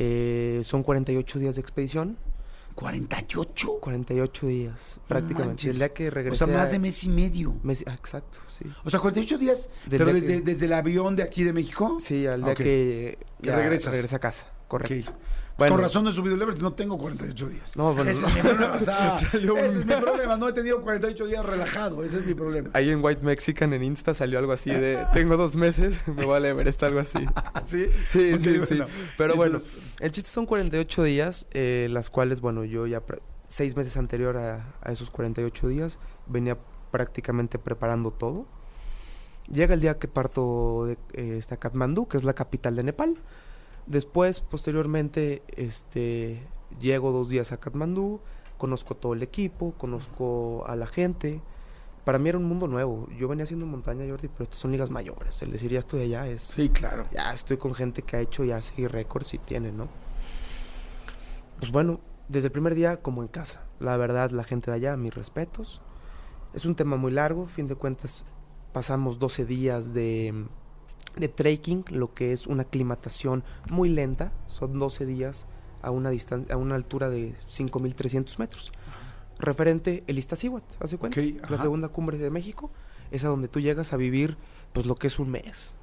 Eh, 0.00 0.60
son 0.64 0.82
48 0.82 1.38
días 1.38 1.54
de 1.54 1.60
expedición. 1.60 2.16
¿48? 2.74 3.78
48 3.78 4.46
días, 4.48 5.00
prácticamente. 5.06 5.48
manches. 5.50 5.70
el 5.70 5.76
día 5.76 5.92
que 5.92 6.08
O 6.08 6.10
regresé. 6.10 6.38
sea, 6.44 6.46
más 6.48 6.72
de 6.72 6.80
mes 6.80 7.04
y 7.04 7.08
medio. 7.10 7.54
mes- 7.62 7.84
ah, 7.86 7.94
exacto, 7.94 8.38
sí. 8.48 8.64
O 8.84 8.90
sea, 8.90 8.98
48 8.98 9.38
días, 9.38 9.68
Del 9.86 9.98
pero 10.00 10.12
desde, 10.12 10.26
que- 10.38 10.40
desde 10.40 10.66
el 10.66 10.72
avión 10.72 11.14
de 11.14 11.22
aquí 11.22 11.44
de 11.44 11.52
México. 11.52 11.96
Sí, 12.00 12.26
al 12.26 12.42
día 12.42 12.54
que, 12.56 13.16
ya 13.40 13.54
regresas. 13.54 13.92
regresa 13.92 14.16
a 14.16 14.18
casa, 14.18 14.48
correcto. 14.66 15.12
Ok. 15.12 15.16
Bueno. 15.56 15.76
Con 15.76 15.82
razón 15.84 16.02
no 16.04 16.10
he 16.10 16.12
subido 16.12 16.34
el 16.34 16.42
Everest, 16.42 16.60
no 16.62 16.72
tengo 16.72 16.98
48 16.98 17.48
días. 17.48 17.76
No, 17.76 17.94
bueno, 17.94 18.10
ese 18.10 18.22
no. 18.22 18.28
es 18.28 18.34
mi 18.34 18.40
problema. 18.42 18.72
o 18.76 18.80
sea, 18.80 19.18
Salió 19.18 19.56
ese 19.56 19.78
es 19.80 19.86
mi 19.86 19.94
problema. 20.00 20.36
No 20.36 20.48
he 20.48 20.52
tenido 20.52 20.80
48 20.82 21.26
días 21.26 21.46
relajado. 21.46 22.02
Ese 22.02 22.18
es 22.18 22.26
mi 22.26 22.34
problema. 22.34 22.70
Ahí 22.72 22.90
en 22.90 23.04
White 23.04 23.22
Mexican 23.22 23.72
en 23.72 23.84
Insta 23.84 24.14
salió 24.14 24.40
algo 24.40 24.52
así 24.52 24.70
de 24.70 24.98
tengo 25.12 25.36
dos 25.36 25.54
meses, 25.54 26.00
me 26.08 26.24
vale 26.24 26.52
ver 26.52 26.66
esto 26.66 26.86
algo 26.86 26.98
así. 26.98 27.18
¿Sí? 27.64 27.86
Sí, 28.08 28.36
sí, 28.38 28.58
bueno. 28.58 28.66
sí. 28.66 28.82
Pero 29.16 29.36
bueno, 29.36 29.56
entonces- 29.58 29.92
el 30.00 30.10
chiste 30.10 30.30
son 30.30 30.46
48 30.46 31.02
días, 31.04 31.46
eh, 31.52 31.86
las 31.90 32.10
cuales, 32.10 32.40
bueno, 32.40 32.64
yo 32.64 32.86
ya 32.88 33.02
seis 33.46 33.76
meses 33.76 33.96
anterior 33.96 34.36
a, 34.36 34.74
a 34.82 34.90
esos 34.90 35.10
48 35.10 35.68
días 35.68 35.98
venía 36.26 36.58
prácticamente 36.90 37.58
preparando 37.60 38.10
todo. 38.10 38.46
Llega 39.52 39.74
el 39.74 39.80
día 39.80 39.98
que 39.98 40.08
parto 40.08 40.86
de 40.86 40.98
eh, 41.12 41.36
esta 41.38 41.58
Katmandú, 41.58 42.08
que 42.08 42.16
es 42.16 42.24
la 42.24 42.32
capital 42.32 42.74
de 42.76 42.82
Nepal. 42.82 43.18
Después, 43.86 44.40
posteriormente, 44.40 45.42
este, 45.48 46.40
llego 46.80 47.12
dos 47.12 47.28
días 47.28 47.52
a 47.52 47.58
Katmandú, 47.58 48.20
conozco 48.56 48.94
todo 48.94 49.12
el 49.12 49.22
equipo, 49.22 49.72
conozco 49.76 50.64
a 50.66 50.76
la 50.76 50.86
gente. 50.86 51.40
Para 52.04 52.18
mí 52.18 52.28
era 52.28 52.38
un 52.38 52.44
mundo 52.44 52.66
nuevo. 52.66 53.08
Yo 53.18 53.28
venía 53.28 53.44
haciendo 53.44 53.66
montaña, 53.66 54.04
Jordi, 54.08 54.28
pero 54.28 54.44
estas 54.44 54.60
son 54.60 54.72
ligas 54.72 54.90
mayores. 54.90 55.40
El 55.42 55.52
decir 55.52 55.70
ya 55.72 55.78
estoy 55.78 56.02
allá 56.02 56.26
es... 56.26 56.42
Sí, 56.42 56.68
claro. 56.68 57.04
Ya 57.12 57.32
estoy 57.32 57.56
con 57.56 57.74
gente 57.74 58.02
que 58.02 58.16
ha 58.16 58.20
hecho 58.20 58.44
ya 58.44 58.60
seis 58.60 58.90
récords 58.90 59.34
y 59.34 59.38
tiene, 59.38 59.72
¿no? 59.72 59.88
Pues 61.58 61.72
bueno, 61.72 62.00
desde 62.28 62.48
el 62.48 62.52
primer 62.52 62.74
día 62.74 62.98
como 63.00 63.22
en 63.22 63.28
casa. 63.28 63.62
La 63.80 63.96
verdad, 63.96 64.30
la 64.30 64.44
gente 64.44 64.70
de 64.70 64.76
allá, 64.76 64.96
mis 64.96 65.14
respetos. 65.14 65.80
Es 66.52 66.64
un 66.66 66.74
tema 66.74 66.96
muy 66.96 67.12
largo, 67.12 67.46
fin 67.46 67.66
de 67.68 67.74
cuentas 67.74 68.24
pasamos 68.74 69.20
12 69.20 69.46
días 69.46 69.94
de, 69.94 70.46
de 71.16 71.28
trekking, 71.28 71.84
lo 71.90 72.12
que 72.14 72.32
es 72.32 72.46
una 72.46 72.62
aclimatación 72.62 73.44
muy 73.70 73.88
lenta. 73.88 74.32
Son 74.46 74.78
12 74.78 75.06
días 75.06 75.46
a 75.82 75.90
una, 75.90 76.10
distan- 76.10 76.50
a 76.50 76.56
una 76.56 76.74
altura 76.74 77.08
de 77.10 77.34
5.300 77.48 78.38
metros. 78.38 78.72
Referente 79.38 80.04
el 80.06 80.18
Iztaccíhuatl, 80.18 80.76
¿hace 80.80 80.96
cuenta? 80.96 81.20
La 81.50 81.58
segunda 81.58 81.88
cumbre 81.88 82.18
de 82.18 82.30
México, 82.30 82.70
es 83.10 83.24
a 83.24 83.28
donde 83.28 83.48
tú 83.48 83.60
llegas 83.60 83.92
a 83.92 83.96
vivir 83.96 84.36
pues 84.72 84.86
lo 84.86 84.94
que 84.94 85.08
es 85.08 85.18
un 85.18 85.30
mes. 85.30 85.74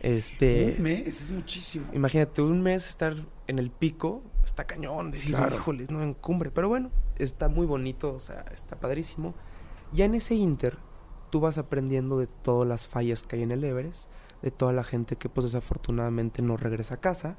Este, 0.00 0.74
Un 0.76 0.82
mes, 0.84 1.22
es 1.22 1.30
muchísimo. 1.30 1.86
Imagínate, 1.92 2.40
un 2.42 2.62
mes 2.62 2.88
estar 2.88 3.16
en 3.48 3.58
el 3.58 3.70
pico, 3.70 4.22
está 4.44 4.64
cañón, 4.66 5.10
decir, 5.10 5.34
Claro. 5.34 5.56
híjoles, 5.56 5.90
no 5.90 6.02
en 6.02 6.14
cumbre. 6.14 6.50
Pero 6.52 6.68
bueno, 6.68 6.90
está 7.16 7.48
muy 7.48 7.66
bonito, 7.66 8.14
o 8.14 8.20
sea, 8.20 8.44
está 8.54 8.76
padrísimo. 8.78 9.34
Ya 9.92 10.04
en 10.04 10.14
ese 10.14 10.34
inter, 10.36 10.78
tú 11.30 11.40
vas 11.40 11.58
aprendiendo 11.58 12.18
de 12.18 12.26
todas 12.28 12.68
las 12.68 12.86
fallas 12.86 13.22
que 13.24 13.36
hay 13.36 13.42
en 13.42 13.50
el 13.50 13.64
Everest, 13.64 14.08
de 14.42 14.50
toda 14.50 14.72
la 14.72 14.84
gente 14.84 15.16
que 15.16 15.28
pues 15.28 15.44
desafortunadamente 15.46 16.42
no 16.42 16.56
regresa 16.56 16.94
a 16.94 17.00
casa, 17.00 17.36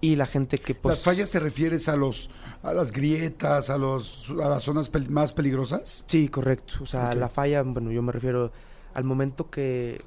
y 0.00 0.16
la 0.16 0.26
gente 0.26 0.58
que 0.58 0.74
pues... 0.74 0.96
¿Las 0.96 1.04
fallas 1.04 1.30
te 1.30 1.40
refieres 1.40 1.88
a 1.88 1.96
los 1.96 2.28
a 2.62 2.72
las 2.74 2.92
grietas, 2.92 3.70
a 3.70 3.78
los 3.78 4.30
a 4.42 4.48
las 4.48 4.62
zonas 4.64 4.92
pel- 4.92 5.08
más 5.08 5.32
peligrosas? 5.32 6.04
Sí, 6.08 6.28
correcto. 6.28 6.74
O 6.82 6.86
sea, 6.86 7.14
la 7.14 7.28
falla, 7.28 7.62
bueno, 7.62 7.90
yo 7.90 8.02
me 8.02 8.12
refiero 8.12 8.52
al 8.92 9.04
momento 9.04 9.48
que 9.50 10.04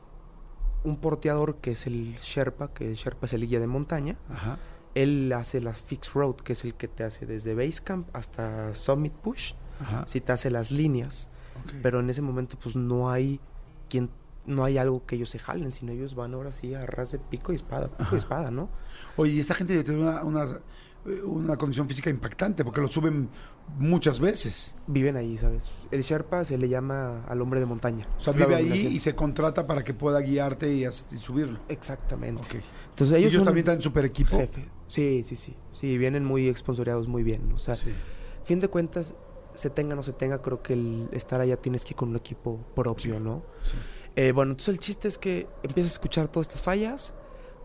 un 0.83 0.97
porteador 0.97 1.55
que 1.57 1.71
es 1.71 1.87
el 1.87 2.15
Sherpa, 2.21 2.73
que 2.73 2.87
el 2.89 2.95
Sherpa 2.95 3.25
es 3.25 3.33
el 3.33 3.47
guía 3.47 3.59
de 3.59 3.67
montaña, 3.67 4.17
Ajá. 4.29 4.59
él 4.93 5.33
hace 5.33 5.61
la 5.61 5.73
Fix 5.73 6.13
Road, 6.13 6.35
que 6.35 6.53
es 6.53 6.63
el 6.63 6.75
que 6.75 6.87
te 6.87 7.03
hace 7.03 7.25
desde 7.25 7.55
Basecamp 7.55 8.07
hasta 8.15 8.75
Summit 8.75 9.13
Push, 9.13 9.53
Ajá. 9.81 10.03
si 10.07 10.21
te 10.21 10.31
hace 10.31 10.51
las 10.51 10.69
líneas, 10.71 11.27
pero 11.81 11.99
en 12.01 12.09
ese 12.11 12.21
momento 12.21 12.57
pues 12.61 12.75
no 12.75 13.09
hay 13.09 13.39
quien 13.89 14.09
no 14.47 14.63
hay 14.63 14.77
algo 14.77 15.05
que 15.05 15.15
ellos 15.17 15.29
se 15.29 15.39
jalen, 15.39 15.71
sino 15.71 15.91
ellos 15.91 16.15
van 16.15 16.33
ahora 16.33 16.51
sí 16.51 16.73
a 16.73 16.85
ras 16.85 17.11
de 17.11 17.19
pico 17.19 17.51
y 17.53 17.55
espada, 17.57 17.89
pico 17.89 18.03
Ajá. 18.03 18.15
y 18.15 18.17
espada, 18.17 18.49
¿no? 18.51 18.69
Oye, 19.17 19.33
y 19.33 19.39
esta 19.39 19.53
gente 19.53 19.73
debe 19.73 19.83
tener 19.83 19.99
una, 20.01 20.23
una, 20.23 20.45
una 21.25 21.57
condición 21.57 21.87
física 21.87 22.09
impactante 22.09 22.63
porque 22.63 22.81
lo 22.81 22.87
suben 22.87 23.29
muchas 23.77 24.19
veces. 24.19 24.75
Viven 24.87 25.15
ahí, 25.17 25.37
¿sabes? 25.37 25.69
El 25.91 26.01
Sherpa 26.01 26.45
se 26.45 26.57
le 26.57 26.69
llama 26.69 27.23
al 27.27 27.41
hombre 27.41 27.59
de 27.59 27.65
montaña. 27.65 28.07
O 28.17 28.21
sea, 28.21 28.33
vive 28.33 28.55
ahí 28.55 28.87
y 28.87 28.99
se 28.99 29.15
contrata 29.15 29.67
para 29.67 29.83
que 29.83 29.93
pueda 29.93 30.19
guiarte 30.21 30.73
y, 30.73 30.85
subirlo. 30.91 31.59
Exactamente. 31.67 32.61
Entonces 32.89 33.19
¿Y 33.19 33.25
ellos, 33.25 33.43
también 33.43 33.63
están 33.63 33.75
en 33.75 33.81
super 33.81 34.05
equipo? 34.05 34.37
jefe. 34.37 34.69
Sí, 34.87 35.23
sí, 35.23 35.35
sí. 35.35 35.55
Sí, 35.73 35.97
vienen 35.97 36.23
muy 36.23 36.47
exponsoriados 36.47 37.07
muy 37.07 37.23
bien. 37.23 37.51
O 37.53 37.59
sea, 37.59 37.75
Sí. 37.75 37.91
fin 38.45 38.59
de 38.59 38.69
cuentas, 38.69 39.13
se 39.55 39.69
tenga 39.69 39.93
o 39.93 39.95
no 39.97 40.03
se 40.03 40.13
tenga, 40.13 40.41
creo 40.41 40.61
que 40.61 40.73
el 40.73 41.09
estar 41.11 41.41
allá 41.41 41.57
tienes 41.57 41.83
que 41.83 41.91
ir 41.91 41.95
con 41.97 42.09
un 42.09 42.15
equipo 42.15 42.65
propio, 42.75 43.19
¿no? 43.19 43.43
sí. 43.63 43.75
Eh, 44.17 44.31
bueno, 44.31 44.53
entonces 44.53 44.73
el 44.73 44.79
chiste 44.79 45.07
es 45.07 45.19
que 45.19 45.47
empiezas 45.61 45.91
a 45.91 45.93
escuchar 45.93 46.27
todas 46.27 46.47
estas 46.47 46.59
fallas, 46.59 47.13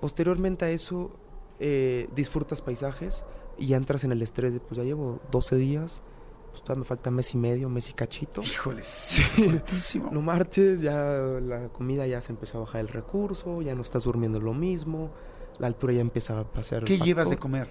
posteriormente 0.03 0.67
a 0.67 0.71
eso 0.71 1.11
eh, 1.59 2.11
disfrutas 2.15 2.61
paisajes 2.61 3.25
y 3.57 3.69
ya 3.69 3.79
entras 3.79 4.05
en 4.05 4.13
el 4.13 4.21
estrés 4.21 4.53
de, 4.53 4.61
pues 4.61 4.77
ya 4.77 4.85
llevo 4.85 5.19
12 5.31 5.57
días, 5.57 6.03
pues 6.51 6.63
todavía 6.63 6.81
me 6.81 6.85
falta 6.85 7.11
mes 7.11 7.33
y 7.33 7.39
medio, 7.39 7.71
mes 7.71 7.89
y 7.89 7.95
cachito. 7.95 8.43
Híjoles, 8.43 9.23
fuertísimo. 9.35 10.11
No 10.13 10.21
marches, 10.21 10.83
ya 10.83 10.95
la 10.95 11.71
comida 11.71 12.07
ya 12.07 12.21
se 12.21 12.33
empezó 12.33 12.59
a 12.59 12.61
bajar 12.61 12.83
el 12.83 12.89
recurso, 12.89 13.63
ya 13.63 13.75
no 13.75 13.81
estás 13.81 14.05
durmiendo 14.05 14.39
lo 14.39 14.53
mismo, 14.53 15.11
la 15.59 15.69
altura 15.69 15.95
ya 15.95 16.03
empieza 16.03 16.39
a 16.39 16.45
pasar. 16.45 16.85
¿Qué 16.85 16.99
llevas 16.99 17.31
de 17.31 17.39
comer? 17.39 17.71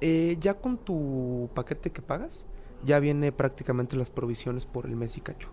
Eh, 0.00 0.36
ya 0.38 0.54
con 0.54 0.78
tu 0.78 1.50
paquete 1.54 1.90
que 1.90 2.02
pagas, 2.02 2.46
ya 2.84 3.00
viene 3.00 3.32
prácticamente 3.32 3.96
las 3.96 4.10
provisiones 4.10 4.64
por 4.64 4.86
el 4.86 4.94
mes 4.94 5.16
y 5.16 5.22
cacho. 5.22 5.48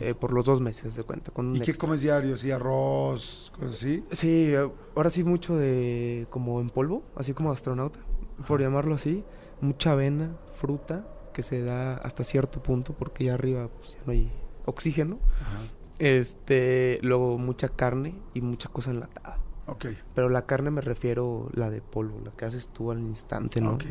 Eh, 0.00 0.14
por 0.14 0.32
los 0.32 0.44
dos 0.44 0.60
meses 0.60 0.96
de 0.96 1.02
cuenta. 1.02 1.30
Con 1.32 1.48
un 1.48 1.56
¿Y 1.56 1.60
qué 1.60 1.74
comes 1.74 2.00
diario? 2.02 2.36
¿Sí, 2.36 2.50
arroz, 2.50 3.52
cosas 3.54 3.76
así? 3.76 4.04
Sí, 4.12 4.52
ahora 4.96 5.10
sí 5.10 5.24
mucho 5.24 5.56
de 5.56 6.26
como 6.30 6.60
en 6.60 6.70
polvo, 6.70 7.02
así 7.16 7.34
como 7.34 7.52
astronauta, 7.52 8.00
por 8.46 8.60
llamarlo 8.60 8.94
así. 8.94 9.24
Mucha 9.60 9.92
avena, 9.92 10.36
fruta, 10.54 11.06
que 11.32 11.42
se 11.42 11.62
da 11.62 11.94
hasta 11.96 12.24
cierto 12.24 12.62
punto 12.62 12.92
porque 12.92 13.24
ya 13.24 13.34
arriba 13.34 13.68
pues, 13.68 13.94
ya 13.94 14.00
no 14.06 14.12
hay 14.12 14.30
oxígeno. 14.66 15.18
Ajá. 15.40 15.62
Este, 15.98 17.00
luego 17.02 17.38
mucha 17.38 17.68
carne 17.68 18.14
y 18.34 18.40
mucha 18.40 18.68
cosa 18.68 18.92
enlatada. 18.92 19.38
Ok. 19.66 19.86
Pero 20.14 20.28
la 20.28 20.46
carne 20.46 20.70
me 20.70 20.80
refiero 20.80 21.48
la 21.52 21.70
de 21.70 21.82
polvo, 21.82 22.20
la 22.24 22.30
que 22.32 22.44
haces 22.44 22.68
tú 22.68 22.90
al 22.90 23.00
instante, 23.00 23.60
¿no? 23.60 23.74
Ok. 23.74 23.84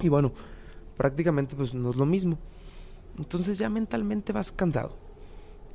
Y 0.00 0.08
bueno, 0.08 0.32
prácticamente 0.96 1.56
pues 1.56 1.74
no 1.74 1.90
es 1.90 1.96
lo 1.96 2.06
mismo. 2.06 2.38
Entonces 3.18 3.58
ya 3.58 3.68
mentalmente 3.68 4.32
vas 4.32 4.52
cansado. 4.52 4.96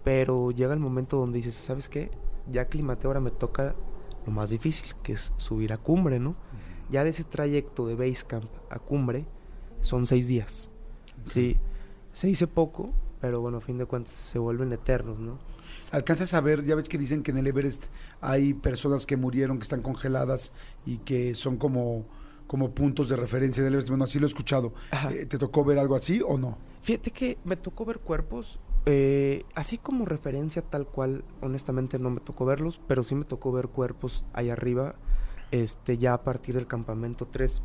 Pero 0.05 0.51
llega 0.51 0.73
el 0.73 0.79
momento 0.79 1.17
donde 1.17 1.39
dices, 1.39 1.55
¿sabes 1.55 1.89
qué? 1.89 2.11
Ya 2.49 2.61
aclimaté, 2.61 3.07
ahora 3.07 3.19
me 3.19 3.31
toca 3.31 3.75
lo 4.25 4.31
más 4.31 4.51
difícil, 4.51 4.95
que 5.03 5.13
es 5.13 5.33
subir 5.35 5.73
a 5.73 5.77
cumbre, 5.77 6.19
¿no? 6.19 6.35
Ya 6.89 7.03
de 7.03 7.09
ese 7.09 7.23
trayecto 7.23 7.87
de 7.87 7.95
Basecamp 7.95 8.45
a 8.69 8.79
cumbre 8.79 9.25
son 9.81 10.05
seis 10.05 10.27
días. 10.27 10.69
Sí, 11.25 11.57
se 12.13 12.27
dice 12.27 12.45
poco, 12.45 12.93
pero 13.19 13.41
bueno, 13.41 13.57
a 13.57 13.61
fin 13.61 13.77
de 13.79 13.85
cuentas 13.85 14.13
se 14.13 14.37
vuelven 14.37 14.71
eternos, 14.71 15.19
¿no? 15.19 15.39
¿Alcanzas 15.91 16.35
a 16.35 16.41
ver, 16.41 16.63
ya 16.63 16.75
ves 16.75 16.87
que 16.87 16.99
dicen 16.99 17.23
que 17.23 17.31
en 17.31 17.39
el 17.39 17.47
Everest 17.47 17.85
hay 18.21 18.53
personas 18.53 19.07
que 19.07 19.17
murieron, 19.17 19.57
que 19.57 19.63
están 19.63 19.81
congeladas 19.81 20.51
y 20.85 20.99
que 20.99 21.33
son 21.33 21.57
como, 21.57 22.05
como 22.45 22.71
puntos 22.71 23.09
de 23.09 23.15
referencia 23.15 23.63
del 23.63 23.73
Everest? 23.73 23.89
Bueno, 23.89 24.03
así 24.03 24.19
lo 24.19 24.27
he 24.27 24.29
escuchado. 24.29 24.73
Eh, 25.11 25.25
¿Te 25.25 25.39
tocó 25.39 25.63
ver 25.63 25.79
algo 25.79 25.95
así 25.95 26.21
o 26.23 26.37
no? 26.37 26.59
Fíjate 26.83 27.09
que 27.09 27.39
me 27.43 27.55
tocó 27.55 27.85
ver 27.85 27.99
cuerpos, 27.99 28.59
eh, 28.85 29.43
así 29.55 29.77
como 29.77 30.05
referencia 30.05 30.61
tal 30.61 30.85
cual, 30.85 31.23
honestamente 31.41 31.97
no 31.99 32.09
me 32.09 32.19
tocó 32.19 32.45
verlos, 32.45 32.79
pero 32.87 33.03
sí 33.03 33.15
me 33.15 33.25
tocó 33.25 33.51
ver 33.51 33.67
cuerpos 33.67 34.25
ahí 34.33 34.49
arriba, 34.49 34.95
este, 35.51 35.97
ya 35.97 36.13
a 36.13 36.23
partir 36.23 36.55
del 36.55 36.67
campamento 36.67 37.27
3, 37.27 37.61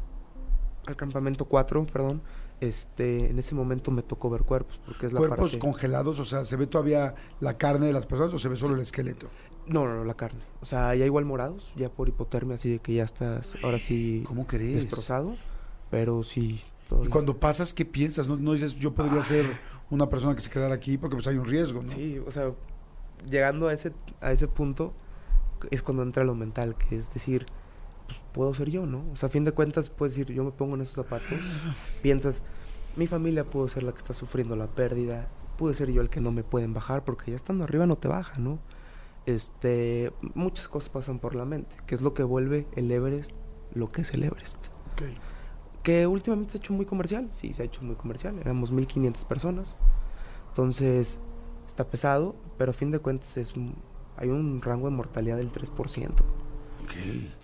al 0.87 0.97
campamento 0.97 1.45
4, 1.45 1.85
perdón, 1.87 2.23
este, 2.61 3.31
en 3.31 3.39
ese 3.39 3.55
momento 3.55 3.91
me 3.91 4.03
tocó 4.03 4.31
ver 4.31 4.43
cuerpos, 4.43 4.81
porque 4.85 5.07
es 5.07 5.12
la 5.12 5.18
¿Cuerpos 5.18 5.53
parte... 5.53 5.59
congelados? 5.59 6.18
O 6.18 6.25
sea, 6.25 6.45
¿se 6.45 6.57
ve 6.57 6.66
todavía 6.66 7.14
la 7.41 7.57
carne 7.57 7.87
de 7.87 7.93
las 7.93 8.07
personas 8.07 8.35
o 8.35 8.39
se 8.39 8.49
ve 8.49 8.57
solo 8.57 8.75
el 8.75 8.81
esqueleto? 8.81 9.29
No, 9.66 9.87
no, 9.87 9.97
no, 9.97 10.05
la 10.05 10.14
carne. 10.14 10.41
O 10.61 10.66
sea, 10.66 10.95
ya 10.95 11.07
igual 11.07 11.25
morados, 11.25 11.73
ya 11.77 11.91
por 11.91 12.09
hipotermia, 12.09 12.57
así 12.57 12.71
de 12.71 12.79
que 12.79 12.95
ya 12.95 13.05
estás, 13.05 13.57
ahora 13.62 13.79
sí, 13.79 14.25
¿Cómo 14.27 14.47
crees? 14.47 14.75
destrozado, 14.75 15.37
pero 15.91 16.23
sí... 16.23 16.62
Y 17.05 17.07
cuando 17.07 17.39
pasas, 17.39 17.73
¿qué 17.73 17.85
piensas? 17.85 18.27
No, 18.27 18.37
no 18.37 18.53
dices, 18.53 18.75
yo 18.75 18.93
podría 18.93 19.23
ser 19.23 19.47
una 19.91 20.09
persona 20.09 20.34
que 20.34 20.41
se 20.41 20.51
quedara 20.51 20.74
aquí 20.74 20.99
porque 20.99 21.16
pues 21.16 21.26
hay 21.26 21.36
un 21.36 21.45
riesgo, 21.45 21.82
¿no? 21.82 21.88
Sí, 21.88 22.18
o 22.24 22.30
sea, 22.30 22.53
llegando 23.28 23.68
a 23.68 23.72
ese, 23.72 23.93
a 24.20 24.32
ese 24.32 24.49
punto, 24.49 24.95
es 25.70 25.82
cuando 25.82 26.03
entra 26.03 26.24
lo 26.24 26.34
mental, 26.34 26.76
que 26.76 26.97
es 26.97 27.12
decir, 27.12 27.47
pues 28.07 28.18
puedo 28.32 28.55
ser 28.55 28.70
yo, 28.70 28.86
¿no? 28.86 29.05
O 29.12 29.16
sea, 29.16 29.28
a 29.28 29.30
fin 29.30 29.45
de 29.45 29.53
cuentas, 29.53 29.91
puedes 29.91 30.14
decir, 30.14 30.34
yo 30.34 30.45
me 30.45 30.53
pongo 30.53 30.74
en 30.76 30.82
esos 30.82 30.95
zapatos, 30.95 31.38
piensas, 32.03 32.43
mi 32.97 33.07
familia 33.07 33.45
pudo 33.45 33.68
ser 33.68 33.82
la 33.82 33.93
que 33.93 33.99
está 33.99 34.14
sufriendo 34.14 34.57
la 34.57 34.68
pérdida, 34.68 35.28
pude 35.59 35.74
ser 35.74 35.91
yo 35.91 36.03
el 36.03 36.09
que 36.09 36.20
no 36.20 36.32
me 36.32 36.45
pueden 36.45 36.72
bajar, 36.72 37.05
porque 37.05 37.30
ya 37.30 37.36
estando 37.36 37.64
arriba 37.64 37.86
no 37.86 37.97
te 37.97 38.09
baja, 38.09 38.38
¿no? 38.38 38.59
Este, 39.26 40.12
muchas 40.34 40.68
cosas 40.68 40.88
pasan 40.88 41.18
por 41.18 41.34
la 41.34 41.45
mente, 41.45 41.76
que 41.86 41.95
es 41.95 42.01
lo 42.01 42.14
que 42.14 42.22
vuelve 42.22 42.66
el 42.74 42.91
Everest 42.91 43.32
lo 43.74 43.91
que 43.91 44.03
es 44.03 44.12
el 44.12 44.24
Everest. 44.24 44.66
Ok. 44.93 45.03
Que 45.83 46.07
últimamente 46.07 46.53
se 46.53 46.59
ha 46.59 46.61
hecho 46.61 46.72
muy 46.72 46.85
comercial, 46.87 47.28
sí, 47.33 47.53
se 47.53 47.62
ha 47.62 47.64
hecho 47.64 47.83
muy 47.83 47.97
comercial, 47.97 48.39
éramos 48.39 48.70
1500 48.70 49.24
personas. 49.24 49.76
Entonces, 50.49 51.20
está 51.66 51.85
pesado, 51.87 52.35
pero 52.59 52.72
a 52.72 52.74
fin 52.74 52.91
de 52.91 52.99
cuentas 52.99 53.37
es 53.37 53.57
un- 53.57 53.74
hay 54.16 54.28
un 54.28 54.61
rango 54.61 54.89
de 54.91 54.95
mortalidad 54.97 55.37
del 55.39 55.51
3%. 55.51 56.24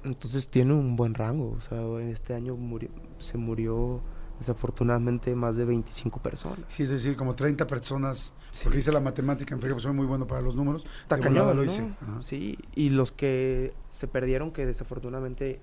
Entonces 0.05 0.49
tiene 0.49 0.73
un 0.75 0.97
buen 0.97 1.15
rango, 1.15 1.53
o 1.57 1.61
sea, 1.61 1.79
en 2.01 2.09
este 2.09 2.35
año 2.35 2.57
murió, 2.57 2.89
se 3.19 3.39
murió 3.39 4.01
desafortunadamente 4.41 5.35
más 5.35 5.57
de 5.57 5.65
25 5.65 6.21
personas. 6.21 6.59
Sí, 6.69 6.83
es 6.83 6.89
decir, 6.91 7.17
como 7.17 7.35
30 7.35 7.67
personas, 7.67 8.35
Sí. 8.51 8.65
porque 8.65 8.81
hice 8.81 8.93
la 8.93 9.01
matemática 9.01 9.55
en 9.55 9.61
Friga, 9.61 9.75
pues 9.77 9.85
soy 9.85 9.95
muy 9.95 10.07
bueno 10.07 10.27
para 10.27 10.43
los 10.43 10.57
números. 10.57 10.85
Está 11.03 11.19
cañón, 11.21 11.47
lo 11.49 11.55
¿no? 11.55 11.65
hice. 11.65 11.83
Ajá. 12.03 12.21
Sí, 12.21 12.59
y 12.75 12.91
los 12.91 13.13
que 13.13 13.73
se 13.91 14.09
perdieron, 14.09 14.51
que 14.51 14.67
desafortunadamente 14.67 15.61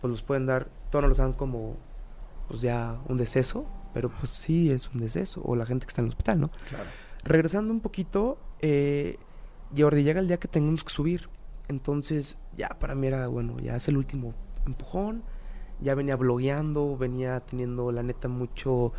pues 0.00 0.10
los 0.10 0.22
pueden 0.22 0.46
dar, 0.46 0.68
todos 0.90 1.02
nos 1.02 1.08
los 1.10 1.18
dan 1.18 1.32
como 1.32 1.76
pues 2.48 2.60
ya 2.60 2.98
un 3.08 3.16
deceso, 3.16 3.66
pero 3.92 4.10
pues 4.10 4.30
sí 4.30 4.70
es 4.70 4.90
un 4.90 4.98
deceso, 4.98 5.40
o 5.44 5.56
la 5.56 5.66
gente 5.66 5.86
que 5.86 5.90
está 5.90 6.00
en 6.02 6.06
el 6.06 6.10
hospital, 6.10 6.40
¿no? 6.40 6.50
Claro. 6.68 6.90
Regresando 7.22 7.72
un 7.72 7.80
poquito, 7.80 8.38
eh, 8.60 9.16
Jordi, 9.76 10.02
llega 10.02 10.20
el 10.20 10.28
día 10.28 10.38
que 10.38 10.48
tenemos 10.48 10.84
que 10.84 10.90
subir, 10.90 11.28
entonces 11.68 12.38
ya 12.56 12.68
para 12.78 12.94
mí 12.94 13.06
era, 13.06 13.28
bueno, 13.28 13.58
ya 13.60 13.76
es 13.76 13.88
el 13.88 13.96
último 13.96 14.34
empujón, 14.66 15.22
ya 15.80 15.94
venía 15.94 16.16
blogueando, 16.16 16.96
venía 16.96 17.40
teniendo 17.40 17.90
la 17.92 18.02
neta 18.02 18.28
mucho 18.28 18.92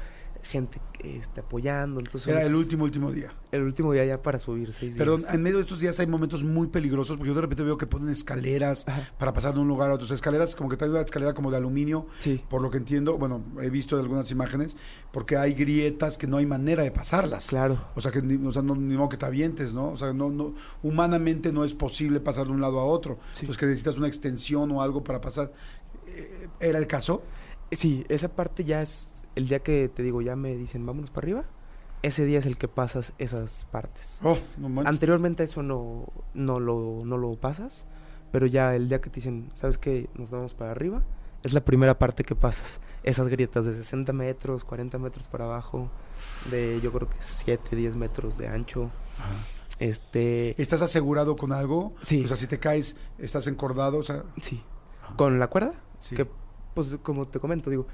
gente 0.49 0.79
este, 1.03 1.41
apoyando, 1.41 1.99
entonces... 1.99 2.27
Era 2.27 2.43
el 2.43 2.55
último, 2.55 2.83
último 2.83 3.11
día. 3.11 3.33
el 3.51 3.63
último 3.63 3.93
día 3.93 4.05
ya 4.05 4.21
para 4.21 4.39
subir 4.39 4.71
seis 4.73 4.95
días. 4.95 4.97
Perdón, 4.97 5.23
en 5.31 5.41
medio 5.41 5.57
de 5.57 5.63
estos 5.63 5.79
días 5.79 5.99
hay 5.99 6.07
momentos 6.07 6.43
muy 6.43 6.67
peligrosos, 6.67 7.17
porque 7.17 7.29
yo 7.29 7.35
de 7.35 7.41
repente 7.41 7.63
veo 7.63 7.77
que 7.77 7.87
ponen 7.87 8.09
escaleras 8.09 8.87
Ajá. 8.87 9.09
para 9.17 9.33
pasar 9.33 9.53
de 9.53 9.59
un 9.59 9.67
lugar 9.67 9.91
a 9.91 9.95
otro. 9.95 10.05
O 10.05 10.07
sea, 10.07 10.15
escaleras, 10.15 10.55
como 10.55 10.69
que 10.69 10.77
traen 10.77 10.91
una 10.93 11.01
escalera 11.01 11.33
como 11.33 11.51
de 11.51 11.57
aluminio, 11.57 12.07
Sí. 12.19 12.43
por 12.49 12.61
lo 12.61 12.69
que 12.71 12.77
entiendo, 12.77 13.17
bueno, 13.17 13.43
he 13.61 13.69
visto 13.69 13.95
de 13.95 14.01
algunas 14.03 14.29
imágenes, 14.31 14.77
porque 15.11 15.37
hay 15.37 15.53
grietas 15.53 16.17
que 16.17 16.27
no 16.27 16.37
hay 16.37 16.45
manera 16.45 16.83
de 16.83 16.91
pasarlas. 16.91 17.47
Claro. 17.47 17.79
O 17.95 18.01
sea, 18.01 18.11
que 18.11 18.21
ni, 18.21 18.43
o 18.45 18.53
sea, 18.53 18.61
no, 18.61 18.75
ni 18.75 18.95
modo 18.95 19.09
que 19.09 19.17
te 19.17 19.25
avientes, 19.25 19.73
¿no? 19.73 19.89
O 19.89 19.97
sea, 19.97 20.13
no, 20.13 20.29
no, 20.29 20.53
humanamente 20.83 21.51
no 21.51 21.63
es 21.65 21.73
posible 21.73 22.19
pasar 22.19 22.45
de 22.45 22.51
un 22.51 22.61
lado 22.61 22.79
a 22.79 22.85
otro. 22.85 23.19
Sí. 23.33 23.41
Entonces, 23.41 23.57
que 23.59 23.65
necesitas 23.65 23.97
una 23.97 24.07
extensión 24.07 24.71
o 24.71 24.81
algo 24.81 25.03
para 25.03 25.19
pasar. 25.21 25.51
Eh, 26.07 26.47
¿Era 26.59 26.77
el 26.77 26.87
caso? 26.87 27.23
Sí, 27.71 28.05
esa 28.09 28.29
parte 28.35 28.63
ya 28.63 28.81
es 28.81 29.11
el 29.35 29.47
día 29.47 29.59
que 29.59 29.89
te 29.89 30.03
digo, 30.03 30.21
ya 30.21 30.35
me 30.35 30.55
dicen, 30.55 30.85
vámonos 30.85 31.11
para 31.11 31.25
arriba. 31.25 31.45
Ese 32.01 32.25
día 32.25 32.39
es 32.39 32.45
el 32.45 32.57
que 32.57 32.67
pasas 32.67 33.13
esas 33.17 33.65
partes. 33.65 34.19
Oh, 34.23 34.37
no. 34.57 34.81
Anteriormente 34.85 35.43
eso 35.43 35.63
no, 35.63 36.07
no, 36.33 36.59
lo, 36.59 37.01
no 37.03 37.17
lo 37.17 37.35
pasas, 37.35 37.85
pero 38.31 38.45
ya 38.45 38.75
el 38.75 38.89
día 38.89 39.01
que 39.01 39.09
te 39.09 39.15
dicen, 39.15 39.49
¿sabes 39.53 39.77
qué? 39.77 40.09
Nos 40.15 40.29
vamos 40.29 40.53
para 40.53 40.71
arriba, 40.71 41.03
es 41.45 41.53
la 41.53 41.61
primera 41.61 41.97
parte 41.97 42.23
que 42.23 42.35
pasas. 42.35 42.79
Esas 43.03 43.27
grietas 43.27 43.65
de 43.65 43.73
60 43.73 44.13
metros, 44.13 44.63
40 44.63 44.97
metros 44.97 45.27
para 45.27 45.45
abajo, 45.45 45.89
de 46.49 46.79
yo 46.81 46.91
creo 46.91 47.07
que 47.07 47.17
7, 47.19 47.75
10 47.75 47.95
metros 47.95 48.37
de 48.37 48.47
ancho. 48.47 48.89
Este, 49.77 50.59
¿Estás 50.59 50.81
asegurado 50.81 51.35
con 51.35 51.51
algo? 51.51 51.93
Sí. 52.01 52.23
O 52.25 52.27
sea, 52.27 52.37
si 52.37 52.47
te 52.47 52.59
caes, 52.59 52.97
estás 53.19 53.47
encordado, 53.47 53.99
o 53.99 54.03
sea... 54.03 54.23
sí. 54.41 54.63
¿Con 55.17 55.37
la 55.39 55.47
cuerda? 55.47 55.73
Sí. 55.99 56.15
Que, 56.15 56.27
pues, 56.73 56.97
como 57.03 57.27
te 57.27 57.39
comento, 57.39 57.69
digo, 57.69 57.85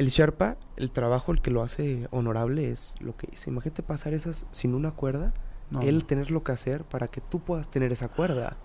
el 0.00 0.08
Sherpa, 0.08 0.56
el 0.76 0.90
trabajo, 0.90 1.30
el 1.30 1.42
que 1.42 1.50
lo 1.50 1.62
hace 1.62 2.08
honorable 2.10 2.70
es 2.70 2.94
lo 3.00 3.16
que 3.16 3.28
hizo. 3.32 3.50
Imagínate 3.50 3.82
pasar 3.82 4.14
esas 4.14 4.46
sin 4.50 4.74
una 4.74 4.92
cuerda, 4.92 5.34
No, 5.70 5.82
él 5.82 5.98
no. 5.98 6.06
tener 6.06 6.30
lo 6.30 6.42
que 6.42 6.52
hacer 6.52 6.84
para 6.84 7.06
que 7.08 7.20
tú 7.20 7.40
puedas 7.40 7.70
tener 7.70 7.92
esa 7.92 8.08
cuerda. 8.08 8.56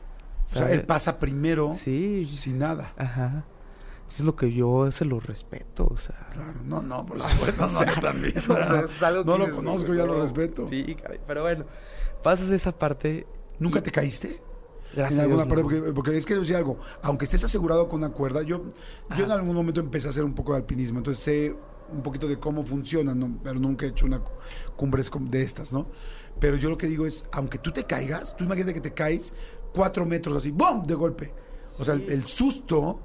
O 0.46 0.48
sea, 0.48 0.72
él 0.72 0.86
pasa 0.86 1.20
primero 1.20 1.72
Sí, 1.74 2.26
sin 2.32 2.60
nada. 2.60 2.94
ajá. 2.98 3.44
Eso 4.08 4.18
es 4.22 4.26
lo 4.26 4.36
que 4.36 4.54
yo 4.54 4.92
se 4.92 5.04
lo 5.04 5.20
respeto, 5.20 5.88
o 5.92 5.98
sea. 5.98 6.30
Claro, 6.32 6.60
no, 6.64 6.82
no, 6.84 7.06
por 7.06 7.20
supuesto, 7.20 7.66
no, 7.68 7.86
yo 7.96 8.02
también. 8.02 8.38
o 8.40 8.42
sea, 8.42 8.82
es 8.82 9.04
algo 9.04 9.24
no 9.38 9.46
que 9.46 9.50
lo 9.52 9.56
conozco, 9.58 9.94
ya 9.94 10.06
lo 10.06 10.14
no, 10.16 10.22
respeto. 10.22 10.68
Sí, 10.70 10.96
pero 11.28 11.42
bueno, 11.42 11.66
pasas 12.24 12.50
esa 12.52 12.72
parte. 12.72 13.26
¿Nunca 13.60 13.80
y- 13.80 13.82
te 13.82 13.92
caíste? 13.92 14.42
Gracias 14.94 15.14
en 15.20 15.20
alguna 15.22 15.44
Dios, 15.44 15.48
parte, 15.56 15.64
no. 15.64 15.80
porque, 15.80 15.94
porque 15.94 16.18
es 16.18 16.26
que 16.26 16.36
decir 16.36 16.56
algo, 16.56 16.80
aunque 17.02 17.26
estés 17.26 17.44
asegurado 17.44 17.88
con 17.90 18.00
una 18.04 18.12
cuerda, 18.14 18.42
yo, 18.44 18.64
yo 19.18 19.26
en 19.26 19.32
algún 19.32 19.56
momento 19.56 19.80
empecé 19.82 20.08
a 20.08 20.10
hacer 20.12 20.24
un 20.24 20.34
poco 20.36 20.52
de 20.54 20.60
alpinismo, 20.60 21.00
entonces 21.00 21.24
sé 21.24 21.56
un 21.92 22.02
poquito 22.02 22.28
de 22.28 22.40
cómo 22.40 22.64
funciona, 22.64 23.14
¿no? 23.14 23.38
pero 23.44 23.60
nunca 23.60 23.86
he 23.86 23.90
hecho 23.90 24.06
una 24.06 24.20
cu- 24.20 24.32
cumbres 24.76 25.12
de 25.20 25.44
estas, 25.44 25.72
¿no? 25.74 25.88
Pero 26.40 26.56
yo 26.58 26.70
lo 26.70 26.78
que 26.78 26.88
digo 26.88 27.06
es, 27.06 27.26
aunque 27.32 27.58
tú 27.60 27.72
te 27.72 27.84
caigas, 27.84 28.36
tú 28.36 28.44
imagínate 28.44 28.74
que 28.74 28.82
te 28.82 28.94
caes 28.94 29.34
cuatro 29.74 30.06
metros 30.06 30.36
así, 30.38 30.52
¡bum! 30.52 30.84
de 30.86 30.96
golpe. 30.96 31.34
O 31.78 31.86
sea, 31.86 31.94
el, 31.96 32.10
el 32.10 32.26
susto, 32.26 33.00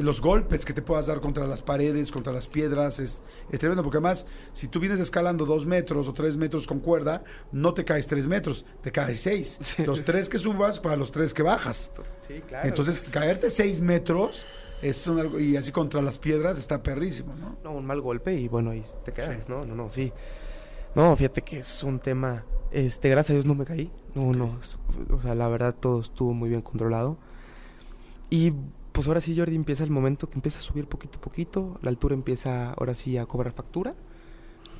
los 0.00 0.20
golpes 0.20 0.64
que 0.64 0.72
te 0.72 0.82
puedas 0.82 1.06
dar 1.06 1.20
contra 1.20 1.46
las 1.46 1.62
paredes, 1.62 2.10
contra 2.10 2.32
las 2.32 2.46
piedras, 2.46 2.98
es, 2.98 3.22
es 3.50 3.58
tremendo, 3.58 3.82
porque 3.82 3.98
además, 3.98 4.26
si 4.52 4.68
tú 4.68 4.80
vienes 4.80 5.00
escalando 5.00 5.44
dos 5.44 5.66
metros 5.66 6.08
o 6.08 6.12
tres 6.12 6.36
metros 6.36 6.66
con 6.66 6.80
cuerda, 6.80 7.24
no 7.52 7.74
te 7.74 7.84
caes 7.84 8.06
tres 8.06 8.26
metros, 8.26 8.64
te 8.82 8.92
caes 8.92 9.20
seis. 9.20 9.58
Los 9.86 10.04
tres 10.04 10.28
que 10.28 10.38
subas 10.38 10.80
para 10.80 10.96
los 10.96 11.12
tres 11.12 11.32
que 11.34 11.42
bajas. 11.42 11.90
Sí, 12.26 12.42
claro. 12.46 12.68
Entonces, 12.68 13.08
caerte 13.10 13.50
seis 13.50 13.80
metros 13.80 14.46
es 14.82 15.06
un 15.06 15.40
y 15.40 15.56
así 15.56 15.72
contra 15.72 16.02
las 16.02 16.18
piedras 16.18 16.58
está 16.58 16.82
perrísimo, 16.82 17.34
¿no? 17.34 17.56
No, 17.64 17.76
un 17.76 17.86
mal 17.86 18.00
golpe 18.00 18.34
y 18.34 18.48
bueno, 18.48 18.70
ahí 18.70 18.82
te 19.04 19.12
quedas, 19.12 19.48
¿no? 19.48 19.64
No, 19.64 19.74
no, 19.74 19.90
sí. 19.90 20.12
No, 20.94 21.14
fíjate 21.16 21.42
que 21.42 21.58
es 21.58 21.82
un 21.82 21.98
tema, 21.98 22.44
este, 22.70 23.08
gracias 23.08 23.30
a 23.30 23.34
Dios 23.34 23.46
no 23.46 23.54
me 23.54 23.64
caí. 23.64 23.90
No, 24.14 24.32
no, 24.32 24.58
o 25.10 25.20
sea, 25.20 25.34
la 25.34 25.48
verdad 25.48 25.74
todo 25.78 26.00
estuvo 26.00 26.32
muy 26.32 26.48
bien 26.48 26.62
controlado. 26.62 27.18
Y 28.30 28.52
pues 28.96 29.08
ahora 29.08 29.20
sí, 29.20 29.36
Jordi, 29.36 29.54
empieza 29.54 29.84
el 29.84 29.90
momento 29.90 30.30
que 30.30 30.36
empieza 30.36 30.58
a 30.58 30.62
subir 30.62 30.86
poquito 30.86 31.18
a 31.18 31.20
poquito, 31.20 31.78
la 31.82 31.90
altura 31.90 32.14
empieza 32.14 32.72
ahora 32.72 32.94
sí 32.94 33.18
a 33.18 33.26
cobrar 33.26 33.52
factura. 33.52 33.94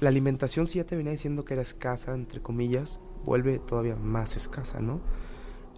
La 0.00 0.08
alimentación, 0.08 0.66
si 0.66 0.78
ya 0.78 0.86
te 0.86 0.96
venía 0.96 1.12
diciendo 1.12 1.44
que 1.44 1.52
era 1.52 1.62
escasa, 1.62 2.14
entre 2.14 2.40
comillas, 2.40 2.98
vuelve 3.26 3.58
todavía 3.58 3.94
más 3.94 4.34
escasa, 4.34 4.80
¿no? 4.80 5.02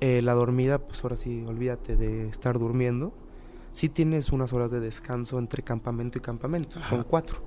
Eh, 0.00 0.22
la 0.22 0.34
dormida, 0.34 0.78
pues 0.78 1.02
ahora 1.02 1.16
sí, 1.16 1.44
olvídate 1.48 1.96
de 1.96 2.28
estar 2.28 2.60
durmiendo. 2.60 3.12
Sí 3.72 3.88
tienes 3.88 4.30
unas 4.30 4.52
horas 4.52 4.70
de 4.70 4.78
descanso 4.78 5.40
entre 5.40 5.64
campamento 5.64 6.18
y 6.18 6.20
campamento, 6.20 6.78
son 6.88 7.02
cuatro. 7.02 7.42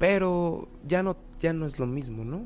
Pero 0.00 0.66
ya 0.84 1.04
no, 1.04 1.16
ya 1.38 1.52
no 1.52 1.64
es 1.64 1.78
lo 1.78 1.86
mismo, 1.86 2.24
¿no? 2.24 2.44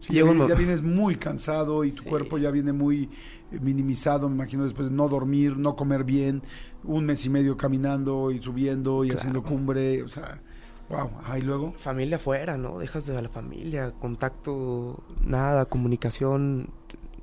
Sí, 0.00 0.14
ya, 0.14 0.24
un 0.24 0.46
ya 0.46 0.54
vienes 0.54 0.82
muy 0.82 1.16
cansado 1.16 1.84
y 1.84 1.90
tu 1.92 2.02
Sí. 2.02 2.08
cuerpo 2.08 2.38
ya 2.38 2.50
viene 2.50 2.72
muy 2.72 3.10
eh, 3.50 3.58
minimizado, 3.60 4.28
me 4.28 4.34
imagino, 4.34 4.64
después 4.64 4.88
de 4.90 4.94
no 4.94 5.08
dormir, 5.08 5.56
no 5.56 5.74
comer 5.74 6.04
bien, 6.04 6.42
un 6.84 7.04
mes 7.06 7.24
y 7.26 7.30
medio 7.30 7.56
caminando 7.56 8.30
y 8.30 8.40
subiendo 8.42 9.04
y 9.04 9.08
Claro. 9.08 9.18
haciendo 9.20 9.42
cumbre, 9.42 10.02
o 10.02 10.08
sea, 10.08 10.40
wow, 10.88 11.10
y 11.36 11.40
luego... 11.40 11.72
Familia 11.76 12.16
afuera, 12.16 12.56
¿no? 12.58 12.78
Dejas 12.78 13.06
de 13.06 13.20
la 13.20 13.28
familia, 13.28 13.92
contacto, 13.92 15.02
nada, 15.24 15.64
comunicación, 15.64 16.70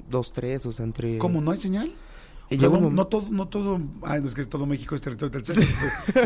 dos, 0.09 0.33
tres, 0.33 0.65
o 0.65 0.71
sea, 0.71 0.85
entre... 0.85 1.17
¿Cómo 1.17 1.41
no 1.41 1.51
hay 1.51 1.59
señal? 1.59 1.93
Y 2.49 2.57
O 2.57 2.59
sea, 2.59 2.69
llega 2.69 2.85
un 2.85 2.95
no, 2.95 3.07
todo, 3.07 3.27
no 3.29 3.47
todo, 3.47 3.79
ah, 4.03 4.19
no, 4.19 4.27
es 4.27 4.35
que 4.35 4.45
todo 4.45 4.65
México 4.67 4.93
es 4.93 5.01
territorio 5.01 5.31
del 5.31 5.43
Telcel, 5.43 5.67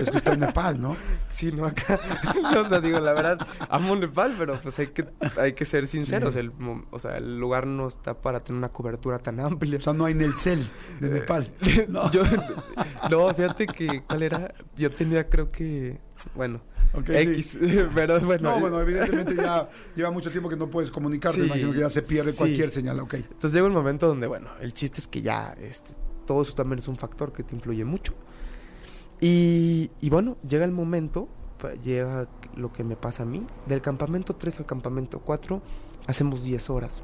es 0.01 0.11
que 0.11 0.17
está 0.17 0.33
en 0.33 0.41
Nepal, 0.41 0.81
¿no? 0.81 0.97
Sí, 1.29 1.51
no, 1.51 1.65
acá. 1.65 1.99
o 2.59 2.67
sea, 2.67 2.81
digo, 2.81 2.99
la 2.99 3.13
verdad, 3.13 3.47
amo 3.69 3.95
Nepal, 3.95 4.35
pero 4.37 4.61
pues 4.61 4.77
hay 4.79 4.87
que, 4.87 5.05
hay 5.37 5.53
que 5.53 5.63
ser 5.63 5.87
sinceros. 5.87 6.33
Sí. 6.33 6.39
El, 6.41 6.51
o 6.91 6.99
sea, 6.99 7.17
el 7.17 7.39
lugar 7.39 7.67
no 7.67 7.87
está 7.87 8.19
para 8.19 8.43
tener 8.43 8.57
una 8.57 8.69
cobertura 8.69 9.19
tan 9.19 9.39
amplia. 9.39 9.77
O 9.77 9.81
sea, 9.81 9.93
no 9.93 10.05
hay 10.05 10.13
Nelcel 10.13 10.67
de 10.99 11.09
Nepal. 11.09 11.47
No. 11.87 12.11
Yo, 12.11 12.23
no, 13.09 13.33
fíjate 13.33 13.65
que, 13.65 14.03
¿cuál 14.07 14.23
era? 14.23 14.53
Yo 14.75 14.91
tenía, 14.91 15.27
creo 15.29 15.51
que, 15.51 15.99
bueno, 16.35 16.61
X, 17.07 17.57
sí. 17.59 17.79
pero 17.95 18.19
bueno. 18.19 18.51
No, 18.51 18.59
bueno, 18.59 18.81
evidentemente 18.81 19.35
ya 19.35 19.69
lleva 19.95 20.11
mucho 20.11 20.31
tiempo 20.31 20.49
que 20.49 20.55
no 20.55 20.69
puedes 20.69 20.91
comunicarte, 20.91 21.39
Sí, 21.39 21.45
imagino 21.45 21.71
que 21.71 21.79
ya 21.79 21.89
se 21.89 22.01
pierde 22.01 22.31
sí. 22.31 22.37
cualquier 22.37 22.69
señal, 22.69 22.99
ok. 22.99 23.15
Entonces 23.15 23.53
llega 23.53 23.67
un 23.67 23.73
momento 23.73 24.07
donde, 24.07 24.27
bueno, 24.27 24.49
el 24.59 24.73
chiste 24.73 24.99
es 24.99 25.07
que 25.07 25.21
ya, 25.21 25.55
este, 25.59 25.93
todo 26.29 26.43
eso 26.43 26.53
también 26.53 26.77
es 26.77 26.87
un 26.87 26.95
factor 26.95 27.33
que 27.33 27.41
te 27.41 27.55
influye 27.55 27.83
mucho. 27.85 28.13
Y, 29.19 29.89
y 29.99 30.09
bueno, 30.11 30.37
llega 30.47 30.63
el 30.63 30.71
momento, 30.71 31.27
llega 31.83 32.27
lo 32.55 32.71
que 32.71 32.83
me 32.83 32.95
pasa 32.95 33.23
a 33.23 33.25
mí, 33.25 33.43
del 33.65 33.81
campamento 33.81 34.35
3 34.35 34.59
al 34.59 34.67
campamento 34.67 35.19
4, 35.21 35.59
hacemos 36.05 36.43
10 36.43 36.69
horas. 36.69 37.01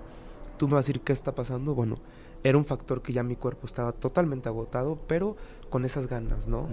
Tú 0.57 0.67
me 0.67 0.75
vas 0.75 0.85
a 0.85 0.87
decir 0.87 1.01
qué 1.01 1.11
está 1.11 1.33
pasando, 1.33 1.73
bueno, 1.73 1.97
era 2.43 2.55
un 2.55 2.65
factor 2.65 3.01
que 3.01 3.13
ya 3.13 3.23
mi 3.23 3.35
cuerpo 3.35 3.65
estaba 3.65 3.93
totalmente 3.93 4.47
agotado, 4.47 4.99
pero 5.07 5.35
con 5.71 5.85
esas 5.85 6.05
ganas, 6.05 6.47
¿no? 6.47 6.67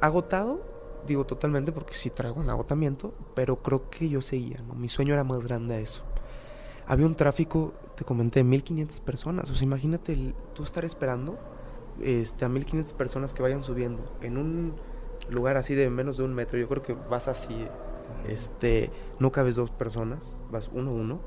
Agotado, 0.00 0.60
digo 1.06 1.24
totalmente 1.26 1.70
porque 1.70 1.94
sí 1.94 2.10
traigo 2.10 2.40
un 2.40 2.50
agotamiento, 2.50 3.14
pero 3.36 3.56
creo 3.62 3.88
que 3.88 4.08
yo 4.08 4.20
seguía, 4.20 4.60
¿no? 4.66 4.74
Mi 4.74 4.88
sueño 4.88 5.14
era 5.14 5.22
más 5.22 5.44
grande 5.44 5.76
a 5.76 5.78
eso. 5.78 6.02
Había 6.88 7.06
un 7.06 7.14
tráfico, 7.14 7.72
te 7.94 8.04
comenté, 8.04 8.42
1500 8.42 9.00
personas. 9.00 9.48
O 9.50 9.54
sea, 9.54 9.64
imagínate 9.64 10.12
el- 10.14 10.34
tú 10.54 10.62
estar 10.64 10.84
esperando 10.84 11.38
este, 12.02 12.44
a 12.44 12.48
1500 12.48 12.92
personas 12.92 13.32
que 13.32 13.42
vayan 13.42 13.64
subiendo 13.64 14.16
en 14.22 14.36
un 14.36 14.74
lugar 15.30 15.56
así 15.56 15.74
de 15.74 15.90
menos 15.90 16.16
de 16.16 16.24
un 16.24 16.34
metro, 16.34 16.58
yo 16.58 16.68
creo 16.68 16.82
que 16.82 16.94
vas 16.94 17.28
así, 17.28 17.66
este, 18.28 18.90
no 19.18 19.32
cabes 19.32 19.56
dos 19.56 19.70
personas, 19.70 20.36
vas 20.50 20.70
uno 20.72 20.90
a 20.90 20.94
uno, 20.94 21.20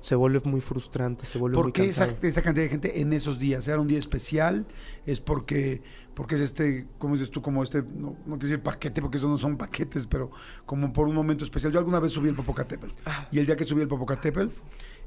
se 0.00 0.14
vuelve 0.14 0.40
muy 0.44 0.60
frustrante, 0.60 1.26
se 1.26 1.38
vuelve 1.38 1.54
¿Por 1.54 1.66
muy 1.66 1.72
qué 1.72 1.86
esa, 1.86 2.14
esa 2.22 2.42
cantidad 2.42 2.64
de 2.64 2.70
gente 2.70 3.00
en 3.00 3.12
esos 3.12 3.38
días? 3.38 3.68
¿Era 3.68 3.80
un 3.80 3.86
día 3.86 3.98
especial? 3.98 4.66
¿Es 5.04 5.20
porque, 5.20 5.82
porque 6.14 6.36
es 6.36 6.40
este, 6.40 6.86
¿cómo 6.98 7.14
dices 7.14 7.30
tú? 7.30 7.42
Como 7.42 7.62
este, 7.62 7.82
no, 7.82 8.16
no 8.24 8.38
quiero 8.38 8.38
decir 8.38 8.62
paquete, 8.62 9.02
porque 9.02 9.18
eso 9.18 9.28
no 9.28 9.36
son 9.36 9.58
paquetes, 9.58 10.06
pero 10.06 10.30
como 10.64 10.92
por 10.92 11.06
un 11.06 11.14
momento 11.14 11.44
especial. 11.44 11.72
Yo 11.72 11.78
alguna 11.78 12.00
vez 12.00 12.12
subí 12.12 12.30
el 12.30 12.34
Popocatépetl. 12.34 12.94
Ah. 13.04 13.28
Y 13.30 13.40
el 13.40 13.46
día 13.46 13.56
que 13.56 13.64
subí 13.64 13.82
el 13.82 13.88
Popocatépetl, 13.88 14.48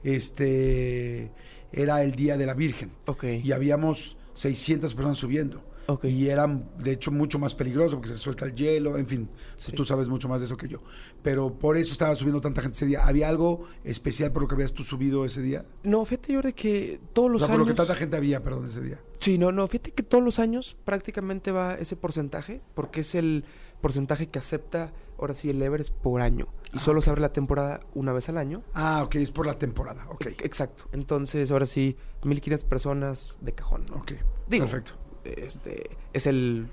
este, 0.03 1.32
era 1.71 2.03
el 2.03 2.11
Día 2.11 2.38
de 2.38 2.45
la 2.45 2.53
Virgen. 2.53 2.91
Ok. 3.07 3.24
Y 3.43 3.51
habíamos 3.51 4.17
600 4.34 4.93
personas 4.95 5.17
subiendo. 5.17 5.63
Ok. 5.88 6.05
Y 6.05 6.29
eran, 6.29 6.69
de 6.77 6.93
hecho, 6.93 7.11
mucho 7.11 7.39
más 7.39 7.55
peligroso 7.55 7.97
porque 7.97 8.09
se 8.09 8.17
suelta 8.17 8.45
el 8.45 8.55
hielo, 8.55 8.97
en 8.97 9.05
fin. 9.05 9.29
Sí. 9.57 9.73
Tú 9.73 9.84
sabes 9.84 10.07
mucho 10.07 10.29
más 10.29 10.39
de 10.39 10.45
eso 10.45 10.55
que 10.55 10.67
yo. 10.67 10.79
Pero 11.21 11.53
por 11.53 11.75
eso 11.75 11.91
estaba 11.91 12.15
subiendo 12.15 12.39
tanta 12.39 12.61
gente 12.61 12.77
ese 12.77 12.86
día. 12.86 13.05
¿Había 13.05 13.27
algo 13.27 13.65
especial 13.84 14.31
por 14.31 14.43
lo 14.43 14.47
que 14.47 14.55
habías 14.55 14.73
tú 14.73 14.84
subido 14.84 15.25
ese 15.25 15.41
día? 15.41 15.65
No, 15.84 16.05
fíjate, 16.05 16.36
Jordi, 16.36 16.53
que 16.53 17.01
todos 17.11 17.27
O 17.27 17.31
los 17.34 17.41
sea, 17.41 17.47
por 17.47 17.55
años... 17.55 17.67
lo 17.67 17.73
que 17.73 17.77
tanta 17.77 17.95
gente 17.95 18.15
había, 18.15 18.41
perdón, 18.41 18.67
ese 18.67 18.81
día. 18.81 18.99
Sí, 19.19 19.38
no, 19.38 19.51
no, 19.51 19.67
fíjate 19.67 19.91
que 19.91 20.03
todos 20.03 20.23
los 20.23 20.39
años 20.39 20.77
prácticamente 20.86 21.51
va 21.51 21.75
ese 21.75 21.97
porcentaje, 21.97 22.61
porque 22.75 23.01
es 23.01 23.15
el 23.15 23.43
porcentaje 23.81 24.27
que 24.27 24.39
acepta, 24.39 24.93
ahora 25.19 25.34
sí, 25.34 25.49
el 25.49 25.61
Everest 25.61 25.93
por 25.93 26.21
año. 26.21 26.47
Y 26.74 26.80
solo 26.80 27.01
se 27.01 27.09
abre 27.09 27.21
la 27.21 27.32
temporada 27.32 27.82
una 27.93 28.13
vez 28.13 28.30
al 28.30 28.38
año. 28.38 28.63
Ah, 28.74 29.03
ok, 29.05 29.15
es 29.15 29.30
por 29.32 29.45
la 29.45 29.57
temporada. 29.59 30.05
Ok, 30.09 30.26
E- 30.26 30.36
Exacto. 30.39 30.86
Entonces, 30.91 31.51
ahora 31.51 31.65
sí, 31.67 31.95
1500 32.24 32.67
personas 32.67 33.36
de 33.41 33.53
cajón, 33.53 33.86
¿no? 33.89 33.97
ok. 33.97 34.13
Digo, 34.47 34.65
Perfecto. 34.65 34.93
Este, 35.24 35.95
es 36.11 36.28
el 36.28 36.67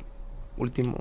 último, 0.57 0.97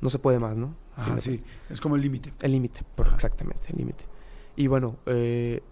no 0.00 0.08
se 0.08 0.18
puede 0.18 0.38
más, 0.38 0.56
¿no? 0.56 0.74
Ah, 0.96 1.16
sí, 1.20 1.42
es 1.68 1.80
como 1.80 1.96
el 1.96 2.02
límite. 2.02 2.32
El 2.40 2.52
límite, 2.52 2.80
por- 2.94 3.08
exactamente, 3.08 3.68
el 3.70 3.78
límite. 3.78 4.04
Y 4.56 4.66
bueno, 4.68 4.96
eh, 5.06 5.62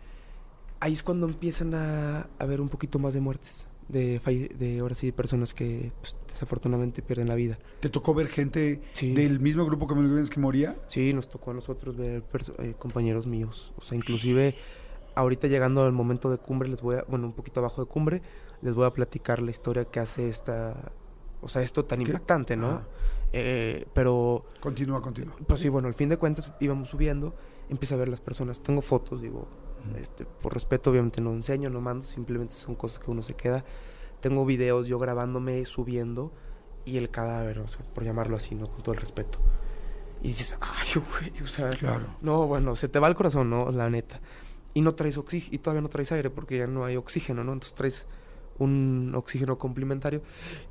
ahí 0.80 0.92
es 0.92 1.02
cuando 1.02 1.26
empiezan 1.26 1.74
a 1.74 2.26
haber 2.38 2.60
un 2.60 2.68
poquito 2.68 2.98
más 2.98 3.14
de 3.14 3.20
muertes, 3.20 3.66
de, 3.90 4.20
de 4.58 4.78
ahora 4.80 4.94
sí, 4.94 5.12
personas 5.12 5.54
que 5.54 5.92
pues, 6.00 6.16
desafortunadamente 6.28 7.02
pierden 7.02 7.28
la 7.28 7.34
vida. 7.34 7.58
¿Te 7.80 7.88
tocó 7.88 8.14
ver 8.14 8.28
gente 8.28 8.80
Sí. 8.92 9.14
del 9.14 9.40
mismo 9.40 9.64
grupo 9.64 9.86
que 9.86 9.94
que 10.30 10.40
moría? 10.40 10.76
Sí, 10.88 11.12
nos 11.12 11.28
tocó 11.28 11.50
a 11.50 11.54
nosotros 11.54 11.96
ver 11.96 12.22
eh, 12.58 12.74
compañeros 12.78 13.26
míos. 13.26 13.72
O 13.76 13.82
sea, 13.82 13.96
inclusive 13.96 14.54
ahorita 15.14 15.48
llegando 15.48 15.82
al 15.82 15.92
momento 15.92 16.30
de 16.30 16.38
cumbre, 16.38 16.68
les 16.68 16.80
voy 16.82 16.96
a, 16.96 17.04
bueno, 17.08 17.26
un 17.26 17.32
poquito 17.32 17.60
abajo 17.60 17.82
de 17.82 17.88
cumbre, 17.88 18.22
les 18.62 18.74
voy 18.74 18.86
a 18.86 18.90
platicar 18.92 19.42
la 19.42 19.50
historia 19.50 19.84
que 19.84 20.00
hace 20.00 20.28
esta, 20.28 20.92
o 21.42 21.48
sea, 21.48 21.62
esto 21.62 21.84
tan 21.84 21.98
¿Qué? 21.98 22.06
impactante, 22.06 22.56
¿no? 22.56 22.68
Ajá. 22.68 22.86
Eh, 23.32 23.86
pero, 23.94 24.44
Continúa, 24.60 25.00
continúa. 25.02 25.34
pues 25.46 25.60
sí, 25.60 25.68
bueno, 25.68 25.88
al 25.88 25.94
fin 25.94 26.08
de 26.08 26.16
cuentas 26.16 26.52
íbamos 26.60 26.88
subiendo, 26.88 27.34
empieza 27.68 27.94
a 27.94 27.98
ver 27.98 28.08
las 28.08 28.20
personas. 28.20 28.60
Tengo 28.62 28.82
fotos, 28.82 29.20
digo, 29.22 29.46
este, 29.96 30.24
por 30.24 30.54
respeto 30.54 30.90
obviamente 30.90 31.20
no 31.20 31.32
enseño, 31.32 31.70
no 31.70 31.80
mando, 31.80 32.04
simplemente 32.06 32.54
son 32.54 32.74
cosas 32.74 32.98
que 32.98 33.10
uno 33.10 33.22
se 33.22 33.34
queda. 33.34 33.64
Tengo 34.20 34.44
videos 34.44 34.86
yo 34.86 34.98
grabándome, 34.98 35.64
subiendo, 35.64 36.32
y 36.84 36.96
el 36.96 37.10
cadáver, 37.10 37.58
o 37.60 37.68
sea, 37.68 37.82
por 37.94 38.04
llamarlo 38.04 38.36
así, 38.36 38.54
¿no? 38.54 38.68
Con 38.68 38.82
todo 38.82 38.94
el 38.94 39.00
respeto. 39.00 39.38
Y 40.22 40.28
dices, 40.28 40.58
ay, 40.60 41.02
güey, 41.30 41.42
o 41.42 41.46
sea, 41.46 41.70
Claro. 41.70 42.06
no, 42.20 42.46
bueno, 42.46 42.74
se 42.76 42.88
te 42.88 42.98
va 42.98 43.08
el 43.08 43.14
corazón, 43.14 43.48
¿no? 43.50 43.70
La 43.70 43.88
neta. 43.88 44.20
Y 44.74 44.82
no 44.82 44.94
traes 44.94 45.16
oxígeno, 45.16 45.54
y 45.54 45.58
todavía 45.58 45.80
no 45.82 45.88
traes 45.88 46.12
aire 46.12 46.30
porque 46.30 46.58
ya 46.58 46.66
no 46.66 46.84
hay 46.84 46.96
oxígeno, 46.96 47.42
¿no? 47.44 47.52
Entonces 47.52 47.74
traes 47.74 48.06
un 48.60 49.12
oxígeno 49.16 49.58
complementario, 49.58 50.22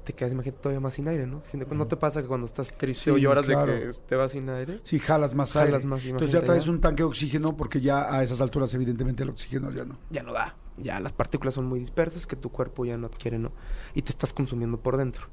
te 0.03 0.13
quedas, 0.13 0.31
imagínate, 0.31 0.61
todavía 0.61 0.79
más 0.79 0.93
sin 0.93 1.07
aire, 1.07 1.27
¿no? 1.27 1.41
Fin 1.41 1.59
de 1.59 1.65
cuentas, 1.65 1.77
¿No 1.85 1.87
te 1.87 1.97
pasa 1.97 2.21
que 2.21 2.27
cuando 2.27 2.45
estás 2.47 2.77
triste 2.77 3.11
o 3.11 3.15
Sí, 3.15 3.21
lloras 3.21 3.45
claro. 3.45 3.73
de 3.73 3.79
que 3.81 3.91
te 4.07 4.15
vas 4.15 4.31
sin 4.31 4.47
aire? 4.49 4.79
Sí, 4.83 4.99
jalas 4.99 5.35
más 5.35 5.51
Jalas 5.53 5.73
aire. 5.75 5.87
más, 5.87 6.05
Entonces 6.05 6.31
ya 6.31 6.41
traes 6.43 6.65
ya. 6.65 6.71
un 6.71 6.79
tanque 6.81 7.03
de 7.03 7.07
oxígeno 7.07 7.57
porque 7.57 7.81
ya 7.81 8.13
a 8.13 8.23
esas 8.23 8.39
alturas 8.41 8.73
evidentemente 8.73 9.23
el 9.23 9.29
oxígeno 9.29 9.71
ya 9.71 9.83
no. 9.85 9.97
Ya 10.09 10.23
no 10.23 10.31
da. 10.33 10.55
Ya 10.77 10.99
las 11.01 11.11
partículas 11.11 11.55
son 11.55 11.65
muy 11.65 11.79
dispersas 11.79 12.25
que 12.25 12.35
tu 12.37 12.49
cuerpo 12.51 12.85
ya 12.85 12.97
no 12.97 13.07
adquiere, 13.07 13.37
¿no? 13.39 13.51
Y 13.93 14.01
te 14.03 14.11
estás 14.11 14.31
consumiendo 14.31 14.79
por 14.79 14.95
dentro. 14.95 15.27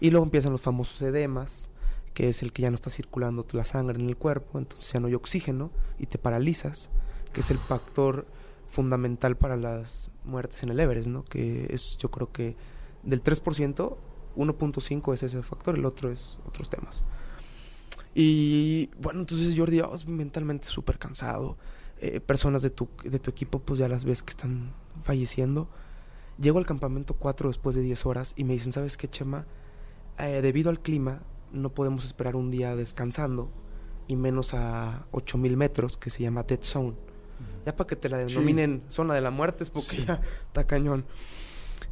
Y 0.00 0.10
luego 0.10 0.24
empiezan 0.24 0.52
los 0.52 0.60
famosos 0.62 1.02
edemas, 1.02 1.68
que 2.14 2.28
es 2.28 2.42
el 2.42 2.52
que 2.52 2.62
ya 2.62 2.70
no 2.70 2.76
está 2.76 2.88
circulando 2.90 3.44
la 3.52 3.64
sangre 3.64 4.00
en 4.00 4.08
el 4.08 4.16
cuerpo, 4.16 4.58
entonces 4.58 4.90
ya 4.92 5.00
no 5.00 5.08
hay 5.08 5.14
oxígeno 5.14 5.70
y 5.98 6.06
te 6.06 6.16
paralizas, 6.18 6.90
que 7.32 7.40
es 7.40 7.50
el 7.50 7.58
factor 7.58 8.24
fundamental 8.68 9.36
para 9.36 9.56
las 9.56 10.10
muertes 10.24 10.62
en 10.62 10.70
el 10.70 10.80
Everest, 10.80 11.08
¿no? 11.08 11.24
Que 11.24 11.66
es, 11.70 11.96
yo 11.98 12.10
creo 12.10 12.30
que 12.32 12.56
del 13.02 13.22
3%, 13.22 13.96
1.5 14.36 15.14
es 15.14 15.22
ese 15.22 15.42
factor, 15.42 15.76
el 15.76 15.84
otro 15.84 16.10
es 16.10 16.38
otros 16.46 16.68
temas. 16.68 17.02
Y 18.14 18.90
bueno, 19.00 19.20
entonces 19.20 19.54
Jordi, 19.56 19.80
vas 19.80 20.06
mentalmente 20.06 20.68
súper 20.68 20.98
cansado. 20.98 21.56
Eh, 22.00 22.20
personas 22.20 22.62
de 22.62 22.70
tu, 22.70 22.88
de 23.04 23.18
tu 23.18 23.30
equipo, 23.30 23.58
pues 23.58 23.80
ya 23.80 23.88
las 23.88 24.04
ves 24.04 24.22
que 24.22 24.30
están 24.30 24.72
falleciendo. 25.02 25.68
Llego 26.38 26.58
al 26.58 26.66
campamento 26.66 27.14
4 27.14 27.48
después 27.48 27.74
de 27.74 27.82
10 27.82 28.06
horas 28.06 28.34
y 28.36 28.44
me 28.44 28.52
dicen, 28.52 28.72
¿sabes 28.72 28.96
qué, 28.96 29.08
Chema? 29.08 29.46
Eh, 30.18 30.40
debido 30.42 30.70
al 30.70 30.80
clima, 30.80 31.22
no 31.52 31.74
podemos 31.74 32.04
esperar 32.04 32.36
un 32.36 32.50
día 32.50 32.76
descansando 32.76 33.50
y 34.06 34.16
menos 34.16 34.54
a 34.54 35.06
8000 35.12 35.56
metros, 35.56 35.96
que 35.96 36.10
se 36.10 36.22
llama 36.22 36.42
Dead 36.42 36.62
Zone. 36.62 36.94
Ya 37.66 37.76
para 37.76 37.86
que 37.86 37.96
te 37.96 38.08
la 38.08 38.26
Sí. 38.26 38.34
denominen 38.34 38.82
zona 38.88 39.14
de 39.14 39.20
la 39.20 39.30
muerte 39.30 39.64
es 39.64 39.70
porque 39.70 39.96
Sí. 39.96 40.04
ya 40.06 40.20
está 40.46 40.66
cañón. 40.66 41.04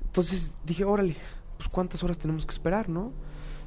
Entonces 0.04 0.56
dije, 0.64 0.84
órale, 0.84 1.16
pues 1.56 1.68
cuántas 1.68 2.02
horas 2.02 2.18
tenemos 2.18 2.46
que 2.46 2.52
esperar, 2.52 2.88
¿no? 2.88 3.12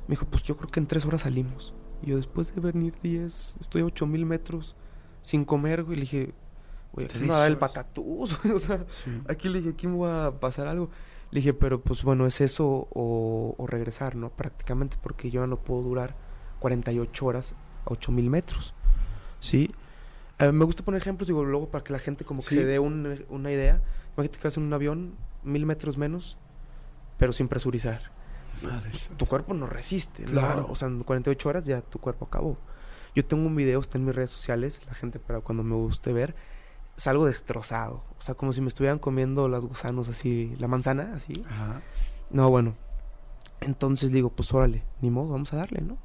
Me 0.07 0.13
dijo, 0.13 0.25
pues 0.25 0.43
yo 0.43 0.57
creo 0.57 0.69
que 0.69 0.80
en 0.80 0.88
tres 0.88 1.05
horas 1.05 1.21
salimos. 1.21 1.73
Y 2.01 2.07
yo 2.07 2.17
después 2.17 2.53
de 2.55 2.61
venir 2.61 2.95
10, 3.01 3.55
estoy 3.59 3.82
a 3.82 3.86
8000 3.86 4.25
metros 4.25 4.75
sin 5.21 5.45
comer, 5.45 5.84
güey. 5.84 5.97
Le 5.97 6.01
dije, 6.01 6.34
güey, 6.93 7.05
aquí 7.07 7.19
me 7.19 7.27
va 7.27 7.36
a 7.36 7.39
dar 7.39 7.51
el 7.51 7.57
patatús, 7.57 8.41
güey. 8.41 8.53
O 8.55 8.59
sea, 8.59 8.86
Sí. 9.03 9.21
aquí 9.27 9.49
le 9.49 9.59
dije, 9.59 9.71
aquí 9.71 9.88
me 9.88 9.97
va 9.97 10.25
a 10.27 10.39
pasar 10.39 10.67
algo. 10.67 10.89
Le 11.32 11.41
dije, 11.41 11.53
pero 11.53 11.80
pues 11.80 12.03
bueno, 12.03 12.25
es 12.25 12.41
eso 12.41 12.65
o, 12.91 13.53
o 13.57 13.67
regresar, 13.67 14.15
¿no? 14.15 14.30
Prácticamente, 14.32 14.97
porque 15.01 15.30
yo 15.30 15.41
ya 15.43 15.47
no 15.47 15.57
puedo 15.57 15.84
durar 15.84 16.15
48 16.59 17.25
horas 17.25 17.53
a 17.86 17.91
8000 17.93 18.30
metros. 18.32 18.73
¿Sí? 19.39 19.71
Eh, 20.39 20.51
me 20.51 20.65
gusta 20.65 20.83
poner 20.83 21.01
ejemplos, 21.01 21.27
digo, 21.27 21.43
luego 21.43 21.67
para 21.69 21.83
que 21.83 21.91
la 21.93 21.99
gente 21.99 22.23
como 22.25 22.41
que 22.41 22.49
Sí. 22.49 22.55
se 22.55 22.65
dé 22.65 22.79
un- 22.79 23.25
una 23.29 23.51
idea. 23.51 23.81
Imagínate 24.15 24.39
que 24.39 24.47
vas 24.47 24.57
en 24.57 24.63
un 24.63 24.73
avión, 24.73 25.13
mil 25.43 25.65
metros 25.65 25.97
menos, 25.97 26.37
pero 27.17 27.33
sin 27.33 27.47
presurizar. 27.47 28.01
Tu 29.17 29.25
cuerpo 29.25 29.53
no 29.53 29.65
resiste, 29.67 30.23
¿no? 30.25 30.31
Claro. 30.31 30.67
O 30.69 30.75
sea, 30.75 30.87
en 30.89 31.01
48 31.03 31.47
horas 31.49 31.65
ya 31.65 31.81
tu 31.81 31.99
cuerpo 31.99 32.25
acabó. 32.25 32.57
Yo 33.15 33.25
tengo 33.25 33.45
un 33.47 33.55
video, 33.55 33.79
está 33.79 33.97
en 33.97 34.05
mis 34.05 34.15
redes 34.15 34.31
sociales, 34.31 34.81
la 34.87 34.93
gente 34.93 35.19
para 35.19 35.39
cuando 35.41 35.63
me 35.63 35.75
guste 35.75 36.11
ver, 36.13 36.35
salgo 36.95 37.25
destrozado. 37.25 38.03
O 38.17 38.21
sea, 38.21 38.35
como 38.35 38.51
si 38.53 38.61
me 38.61 38.67
estuvieran 38.67 38.99
comiendo 38.99 39.47
los 39.47 39.65
gusanos 39.65 40.09
así, 40.09 40.53
la 40.59 40.67
manzana 40.67 41.13
así. 41.15 41.43
Ajá. 41.49 41.81
No, 42.29 42.49
bueno. 42.49 42.75
Entonces 43.61 44.11
digo, 44.11 44.29
pues 44.29 44.53
órale, 44.53 44.83
ni 45.01 45.09
modo, 45.09 45.29
vamos 45.29 45.51
a 45.53 45.57
darle, 45.57 45.81
¿no? 45.81 45.97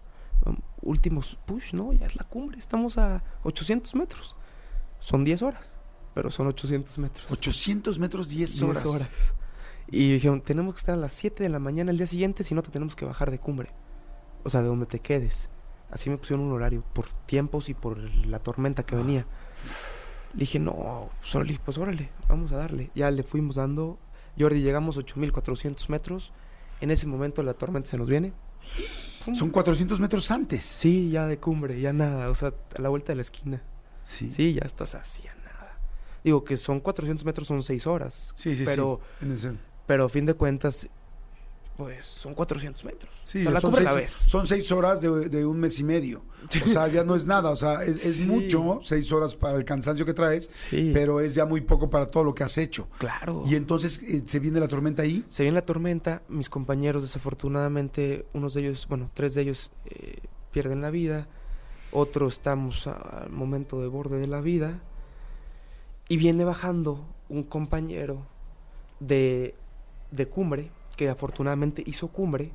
Um, 0.44 0.56
últimos 0.82 1.38
push, 1.46 1.72
¿no? 1.72 1.92
Ya 1.92 2.06
es 2.06 2.16
la 2.16 2.24
cumbre, 2.24 2.58
estamos 2.58 2.98
a 2.98 3.22
800 3.42 3.94
metros. 3.94 4.36
Son 5.00 5.24
10 5.24 5.42
horas, 5.42 5.66
pero 6.14 6.30
son 6.30 6.46
800 6.48 6.98
metros. 6.98 7.30
800 7.30 7.98
metros, 7.98 8.28
10 8.28 8.60
10 8.60 8.62
horas. 8.62 9.08
Y 9.88 10.14
dijeron, 10.14 10.40
tenemos 10.40 10.74
que 10.74 10.78
estar 10.78 10.94
a 10.94 10.98
las 10.98 11.12
7 11.12 11.42
de 11.42 11.48
la 11.48 11.58
mañana 11.58 11.90
el 11.90 11.98
día 11.98 12.06
siguiente, 12.06 12.44
si 12.44 12.54
no 12.54 12.62
te 12.62 12.70
tenemos 12.70 12.96
que 12.96 13.04
bajar 13.04 13.30
de 13.30 13.38
cumbre. 13.38 13.70
O 14.42 14.50
sea, 14.50 14.62
de 14.62 14.68
donde 14.68 14.86
te 14.86 14.98
quedes. 14.98 15.50
Así 15.90 16.10
me 16.10 16.16
pusieron 16.16 16.46
un 16.46 16.52
horario, 16.52 16.82
por 16.92 17.06
tiempos 17.26 17.68
y 17.68 17.74
por 17.74 17.98
la 18.26 18.38
tormenta 18.38 18.84
que 18.84 18.96
venía. 18.96 19.26
Le 20.32 20.40
dije, 20.40 20.58
no, 20.58 21.10
pues 21.20 21.34
órale, 21.34 21.60
pues 21.64 21.78
órale, 21.78 22.10
vamos 22.28 22.50
a 22.52 22.56
darle. 22.56 22.90
Ya 22.94 23.10
le 23.10 23.22
fuimos 23.22 23.56
dando. 23.56 23.98
Jordi, 24.38 24.62
llegamos 24.62 24.96
a 24.96 25.00
8400 25.00 25.88
metros. 25.90 26.32
En 26.80 26.90
ese 26.90 27.06
momento 27.06 27.42
la 27.42 27.54
tormenta 27.54 27.90
se 27.90 27.98
nos 27.98 28.08
viene. 28.08 28.32
Son 29.32 29.50
400 29.50 30.00
metros 30.00 30.30
antes. 30.30 30.64
Sí, 30.64 31.10
ya 31.10 31.26
de 31.26 31.38
cumbre, 31.38 31.80
ya 31.80 31.92
nada. 31.92 32.28
O 32.30 32.34
sea, 32.34 32.52
a 32.76 32.80
la 32.82 32.88
vuelta 32.90 33.12
de 33.12 33.16
la 33.16 33.22
esquina. 33.22 33.62
Sí. 34.04 34.30
Sí, 34.30 34.52
ya 34.54 34.62
estás 34.66 34.94
así 34.94 35.26
a 35.26 35.34
nada. 35.36 35.78
Digo 36.22 36.44
que 36.44 36.56
son 36.56 36.80
400 36.80 37.24
metros, 37.24 37.46
son 37.48 37.62
6 37.62 37.86
horas. 37.86 38.32
Sí, 38.36 38.54
sí, 38.54 38.64
pero, 38.64 39.00
sí. 39.20 39.24
En 39.26 39.32
ese- 39.32 39.52
pero 39.86 40.04
a 40.04 40.08
fin 40.08 40.26
de 40.26 40.34
cuentas, 40.34 40.88
pues 41.76 42.06
son 42.06 42.34
400 42.34 42.84
metros. 42.84 43.12
Sí, 43.24 43.40
o 43.40 43.42
sea, 43.44 43.50
la 43.52 43.60
son, 43.60 43.72
seis, 43.74 43.84
la 43.84 43.92
ves. 43.94 44.10
son 44.26 44.46
seis 44.46 44.70
horas 44.70 45.00
de, 45.00 45.28
de 45.28 45.44
un 45.44 45.58
mes 45.58 45.78
y 45.80 45.84
medio. 45.84 46.22
O 46.64 46.68
sea, 46.68 46.86
ya 46.88 47.02
no 47.04 47.16
es 47.16 47.26
nada. 47.26 47.50
O 47.50 47.56
sea, 47.56 47.82
es, 47.84 48.26
mucho, 48.26 48.80
seis 48.82 49.10
horas 49.10 49.34
para 49.34 49.56
el 49.56 49.64
cansancio 49.64 50.04
que 50.06 50.14
traes, 50.14 50.48
Sí, 50.52 50.90
pero 50.94 51.20
es 51.20 51.34
ya 51.34 51.46
muy 51.46 51.62
poco 51.62 51.90
para 51.90 52.06
todo 52.06 52.22
lo 52.22 52.34
que 52.34 52.44
has 52.44 52.56
hecho. 52.58 52.86
claro. 52.98 53.44
Y 53.46 53.56
entonces 53.56 54.00
eh, 54.02 54.22
se 54.26 54.38
viene 54.38 54.60
la 54.60 54.68
tormenta 54.68 55.02
ahí. 55.02 55.24
Se 55.30 55.42
viene 55.42 55.56
la 55.56 55.62
tormenta, 55.66 56.22
mis 56.28 56.48
compañeros 56.48 57.02
desafortunadamente, 57.02 58.26
unos 58.34 58.54
de 58.54 58.60
ellos, 58.60 58.86
bueno, 58.88 59.10
tres 59.14 59.34
de 59.34 59.42
ellos 59.42 59.70
eh, 59.86 60.18
pierden 60.52 60.80
la 60.82 60.90
vida, 60.90 61.26
otros 61.90 62.34
estamos 62.34 62.86
a- 62.86 62.92
al 63.24 63.30
momento 63.30 63.80
de 63.80 63.88
borde 63.88 64.18
de 64.18 64.26
la 64.28 64.40
vida, 64.40 64.80
y 66.08 66.18
viene 66.18 66.44
bajando 66.44 67.04
un 67.30 67.42
compañero 67.42 68.26
de, 69.00 69.54
de 70.10 70.26
cumbre, 70.28 70.70
que 70.96 71.08
afortunadamente 71.08 71.82
hizo 71.86 72.08
cumbre, 72.08 72.52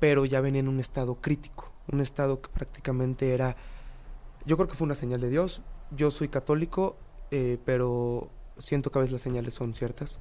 pero 0.00 0.24
ya 0.24 0.40
venía 0.40 0.60
en 0.60 0.68
un 0.68 0.80
estado 0.80 1.16
crítico, 1.16 1.70
un 1.90 2.00
estado 2.00 2.40
que 2.40 2.48
prácticamente 2.50 3.32
era, 3.34 3.56
yo 4.46 4.56
creo 4.56 4.68
que 4.68 4.74
fue 4.74 4.84
una 4.84 4.94
señal 4.94 5.20
de 5.20 5.28
Dios, 5.30 5.62
yo 5.90 6.10
soy 6.10 6.28
católico, 6.28 6.96
eh, 7.30 7.58
pero 7.64 8.30
siento 8.58 8.90
que 8.90 8.98
a 8.98 9.02
veces 9.02 9.12
las 9.12 9.22
señales 9.22 9.54
son 9.54 9.74
ciertas, 9.74 10.18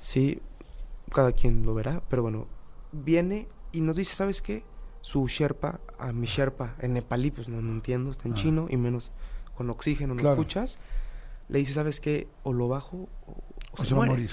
sí, 0.00 0.40
cada 1.12 1.32
quien 1.32 1.64
lo 1.64 1.74
verá, 1.74 2.02
pero 2.08 2.22
bueno, 2.22 2.46
viene 2.92 3.48
y 3.72 3.80
nos 3.80 3.96
dice, 3.96 4.14
¿sabes 4.14 4.42
qué? 4.42 4.64
Su 5.00 5.26
Sherpa, 5.26 5.80
a 5.98 6.12
mi 6.12 6.26
Sherpa, 6.26 6.74
en 6.80 6.92
nepalí, 6.94 7.30
pues 7.30 7.48
no, 7.48 7.60
no 7.62 7.72
entiendo, 7.72 8.10
está 8.10 8.28
en 8.28 8.34
Ah. 8.34 8.36
chino 8.36 8.66
y 8.68 8.76
menos 8.76 9.10
con 9.56 9.70
oxígeno, 9.70 10.14
no 10.14 10.20
Claro. 10.20 10.34
escuchas, 10.40 10.78
le 11.48 11.58
dice, 11.60 11.72
¿sabes 11.72 12.00
qué? 12.00 12.28
O 12.42 12.52
lo 12.52 12.68
bajo 12.68 13.08
o, 13.26 13.30
o 13.30 13.42
O 13.72 13.76
se 13.78 13.86
se 13.86 13.94
va 13.94 14.04
a 14.04 14.06
morir. 14.06 14.30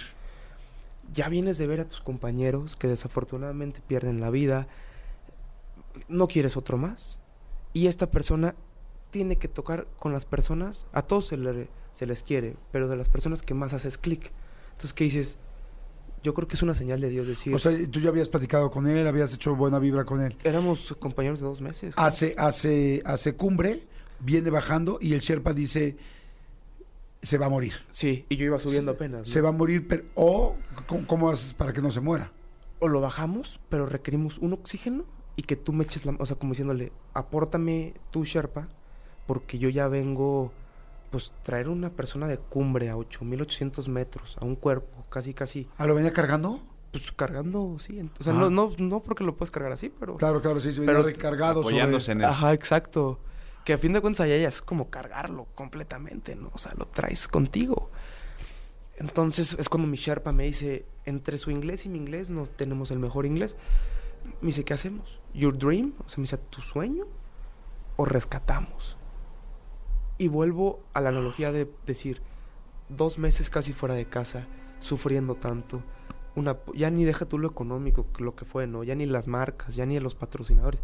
Ya 1.13 1.29
vienes 1.29 1.57
de 1.57 1.67
ver 1.67 1.79
a 1.79 1.87
tus 1.87 2.01
compañeros 2.01 2.75
que 2.75 2.87
desafortunadamente 2.87 3.81
pierden 3.87 4.19
la 4.19 4.29
vida, 4.29 4.67
no 6.07 6.27
quieres 6.27 6.57
otro 6.57 6.77
más. 6.77 7.19
Y 7.73 7.87
esta 7.87 8.09
persona 8.11 8.55
tiene 9.11 9.37
que 9.37 9.47
tocar 9.47 9.87
con 9.99 10.11
las 10.13 10.25
personas, 10.25 10.85
a 10.93 11.01
todos 11.03 11.27
se, 11.27 11.37
le- 11.37 11.67
se 11.93 12.05
les 12.05 12.23
quiere, 12.23 12.55
pero 12.71 12.87
de 12.87 12.95
las 12.97 13.09
personas 13.09 13.41
que 13.41 13.53
más 13.53 13.73
haces 13.73 13.97
clic. 13.97 14.31
Entonces, 14.71 14.93
¿qué 14.93 15.05
dices? 15.05 15.37
Yo 16.23 16.33
creo 16.33 16.47
que 16.47 16.55
es 16.55 16.63
una 16.63 16.73
señal 16.73 16.99
de 17.01 17.09
Dios 17.09 17.27
decir, 17.27 17.53
O 17.53 17.59
sea, 17.59 17.71
tú 17.89 17.99
ya 17.99 18.09
habías 18.09 18.29
platicado 18.29 18.71
con 18.71 18.87
él, 18.87 19.07
habías 19.07 19.33
hecho 19.33 19.55
buena 19.55 19.79
vibra 19.79 20.05
con 20.05 20.21
él. 20.21 20.35
éramos 20.43 20.95
compañeros 20.99 21.39
de 21.39 21.45
dos 21.45 21.61
meses. 21.61 21.93
Hace, 21.97 22.33
hace, 22.37 23.01
hace 23.05 23.35
cumbre, 23.35 23.83
viene 24.19 24.49
bajando 24.49 24.97
y 24.99 25.13
el 25.13 25.19
Sherpa 25.21 25.53
dice, 25.53 25.97
se 27.25 27.37
va 27.37 27.45
a 27.47 27.49
morir. 27.49 27.73
Sí, 27.89 28.25
y 28.29 28.35
yo 28.37 28.45
iba 28.45 28.59
subiendo 28.59 28.91
apenas. 28.93 29.21
¿no? 29.21 29.25
Se 29.25 29.41
va 29.41 29.49
a 29.49 29.51
morir, 29.51 29.87
pero, 29.87 30.03
o 30.15 30.55
¿cómo, 30.87 31.07
cómo 31.07 31.29
haces 31.29 31.53
para 31.53 31.73
que 31.73 31.81
no 31.81 31.91
se 31.91 32.01
muera? 32.01 32.31
o 32.79 32.89
lo 32.89 32.99
bajamos, 33.01 33.59
pero 33.69 33.85
requerimos 33.85 34.37
un 34.37 34.51
oxígeno 34.53 35.05
y 35.37 35.43
que 35.43 35.55
tú 35.55 35.71
me 35.73 35.85
eches 35.85 36.05
la... 36.05 36.13
O 36.19 36.25
sea, 36.25 36.35
como 36.35 36.51
diciéndole, 36.51 36.91
apórtame 37.13 37.93
tu 38.11 38.25
Sherpa, 38.25 38.67
porque 39.25 39.57
yo 39.57 39.69
ya 39.69 39.87
vengo, 39.87 40.51
pues, 41.09 41.31
traer 41.43 41.69
una 41.69 41.89
persona 41.89 42.27
de 42.27 42.37
cumbre 42.37 42.89
a 42.89 42.97
8800 42.97 43.87
metros, 43.87 44.37
a 44.39 44.45
un 44.45 44.55
cuerpo, 44.55 45.05
casi, 45.09 45.33
casi, 45.33 45.67
¿Ah, 45.77 45.87
lo 45.87 45.95
venía 45.95 46.11
cargando? 46.13 46.61
pues, 46.91 47.11
cargando, 47.13 47.77
sí. 47.79 47.99
O 48.19 48.23
sea, 48.23 48.33
Ah. 48.33 48.37
no, 48.37 48.49
no, 48.49 48.71
no 48.77 48.99
porque 49.01 49.23
lo 49.23 49.35
puedes 49.35 49.51
cargar 49.51 49.71
así, 49.71 49.89
pero... 49.97 50.17
Claro, 50.17 50.41
claro, 50.41 50.59
sí, 50.59 50.71
se 50.73 50.81
venía 50.81 50.93
Pero- 50.95 51.05
recargado 51.05 51.63
sobre- 51.63 51.75
Apoyándose 51.77 52.11
en 52.11 52.19
él. 52.19 52.25
Ajá, 52.25 52.53
exacto. 52.53 53.19
Que 53.65 53.73
a 53.73 53.77
fin 53.77 53.91
de 53.91 53.99
cuentas 53.99 54.21
allá 54.21 54.35
es 54.35 54.61
como 54.61 54.89
cargarlo 54.89 55.47
completamente, 55.55 56.35
¿no? 56.35 56.51
O 56.53 56.57
sea, 56.57 56.73
lo 56.77 56.85
traes 56.87 57.27
contigo. 57.27 57.89
Entonces 58.95 59.57
es 59.59 59.67
cuando 59.67 59.87
mi 59.87 59.97
Sherpa 59.97 60.31
me 60.31 60.45
dice, 60.45 60.85
entre 61.03 61.37
su 61.37 61.51
inglés 61.51 61.85
y 61.85 61.89
mi 61.89 61.97
inglés 61.97 62.29
no 62.29 62.45
tenemos 62.45 62.91
el 62.91 62.99
mejor 62.99 63.25
inglés. 63.25 63.57
Me 64.39 64.47
dice, 64.47 64.63
¿qué 64.63 64.73
hacemos? 64.73 65.19
¿Your 65.33 65.57
dream? 65.57 65.93
O 66.05 66.07
sea, 66.07 66.19
me 66.19 66.23
dice, 66.23 66.37
¿tu 66.37 66.61
sueño? 66.61 67.05
¿O 67.97 68.05
rescatamos? 68.05 68.97
Y 70.17 70.29
vuelvo 70.29 70.81
a 70.93 71.01
la 71.01 71.09
analogía 71.09 71.51
de 71.51 71.69
decir, 71.85 72.21
dos 72.87 73.17
meses 73.17 73.49
casi 73.49 73.73
fuera 73.73 73.95
de 73.95 74.05
casa, 74.05 74.47
sufriendo 74.79 75.35
tanto. 75.35 75.83
Una, 76.35 76.57
ya 76.73 76.89
ni 76.89 77.03
deja 77.03 77.25
tú 77.25 77.37
lo 77.37 77.49
económico, 77.49 78.05
lo 78.19 78.35
que 78.35 78.45
fue, 78.45 78.67
¿no? 78.67 78.83
Ya 78.83 78.95
ni 78.95 79.05
las 79.05 79.27
marcas, 79.27 79.75
ya 79.75 79.85
ni 79.85 79.99
los 79.99 80.15
patrocinadores 80.15 80.79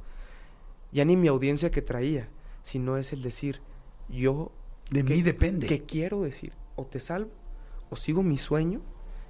ya 0.92 1.06
ni 1.06 1.18
mi 1.18 1.28
audiencia 1.28 1.72
que 1.72 1.82
traía, 1.82 2.30
sino 2.64 2.98
es 2.98 3.14
el 3.14 3.22
decir, 3.22 3.62
yo, 4.10 4.52
De 4.90 5.04
¿qué- 5.04 5.16
mí 5.16 5.22
depende. 5.22 5.68
¿qué 5.68 5.84
quiero 5.84 6.22
decir? 6.22 6.54
O 6.76 6.86
te 6.86 7.00
salvo, 7.00 7.32
o 7.90 7.96
sigo 7.96 8.24
mi 8.24 8.38
sueño, 8.38 8.82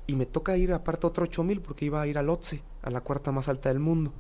y 0.08 0.16
me 0.16 0.26
toca 0.26 0.58
ir 0.58 0.74
aparte 0.74 1.08
otro 1.08 1.24
8000 1.26 1.62
porque 1.62 1.86
iba 1.86 2.02
a 2.02 2.08
ir 2.08 2.18
al 2.18 2.30
OTSE, 2.30 2.64
a 2.82 2.90
la 2.90 3.02
cuarta 3.02 3.32
más 3.32 3.48
alta 3.48 3.70
del 3.70 3.80
mundo. 3.80 4.12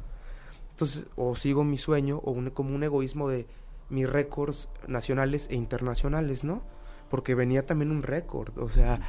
Entonces, 0.71 1.07
o 1.15 1.35
sigo 1.35 1.63
mi 1.63 1.77
sueño, 1.77 2.17
o 2.23 2.31
un- 2.31 2.49
como 2.51 2.73
un 2.73 2.83
egoísmo 2.83 3.27
de 3.27 3.45
mis 3.89 4.09
récords 4.09 4.69
nacionales 4.87 5.47
e 5.51 5.55
internacionales, 5.55 6.43
¿no? 6.43 6.61
Porque 7.09 7.35
venía 7.35 7.65
también 7.65 7.91
un 7.91 8.03
récord, 8.03 8.57
o 8.57 8.69
sea, 8.69 9.01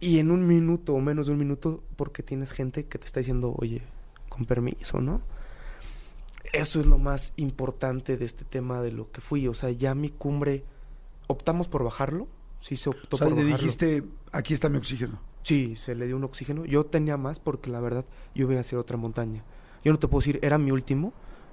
y 0.00 0.18
en 0.18 0.30
un 0.30 0.46
minuto 0.46 0.94
o 0.94 1.00
menos 1.00 1.26
de 1.26 1.32
un 1.32 1.38
minuto, 1.38 1.82
porque 1.96 2.22
tienes 2.22 2.52
gente 2.52 2.86
que 2.86 2.98
te 2.98 3.06
está 3.06 3.20
diciendo, 3.20 3.54
oye, 3.58 3.82
con 4.28 4.44
permiso, 4.44 5.00
¿no? 5.00 5.20
Eso 6.52 6.80
es 6.80 6.86
lo 6.86 6.98
más 6.98 7.32
importante 7.36 8.16
de 8.16 8.24
este 8.24 8.44
tema 8.44 8.80
de 8.82 8.92
lo 8.92 9.10
que 9.10 9.20
fui. 9.20 9.46
O 9.48 9.54
sea, 9.54 9.70
ya 9.70 9.94
mi 9.94 10.10
cumbre, 10.10 10.64
optamos 11.26 11.68
por 11.68 11.84
bajarlo. 11.84 12.28
Sí 12.60 12.76
se 12.76 12.88
optó 12.88 13.16
O 13.16 13.18
sea, 13.18 13.28
por 13.28 13.36
le 13.36 13.42
bajarlo. 13.44 13.56
dijiste, 13.58 14.04
aquí 14.32 14.54
está 14.54 14.68
mi 14.68 14.78
oxígeno. 14.78 15.20
Sí, 15.42 15.76
se 15.76 15.94
le 15.94 16.06
dio 16.06 16.16
un 16.16 16.24
oxígeno. 16.24 16.64
Yo 16.64 16.86
tenía 16.86 17.16
más 17.16 17.38
porque 17.38 17.70
la 17.70 17.80
verdad 17.80 18.04
yo 18.34 18.50
iba 18.50 18.56
a 18.56 18.60
hacer 18.60 18.78
otra 18.78 18.96
montaña. 18.96 19.44
Yo 19.84 19.92
no 19.92 19.98
te 19.98 20.08
puedo 20.08 20.20
decir, 20.20 20.40
era 20.42 20.58
mi 20.58 20.72
último, 20.72 21.12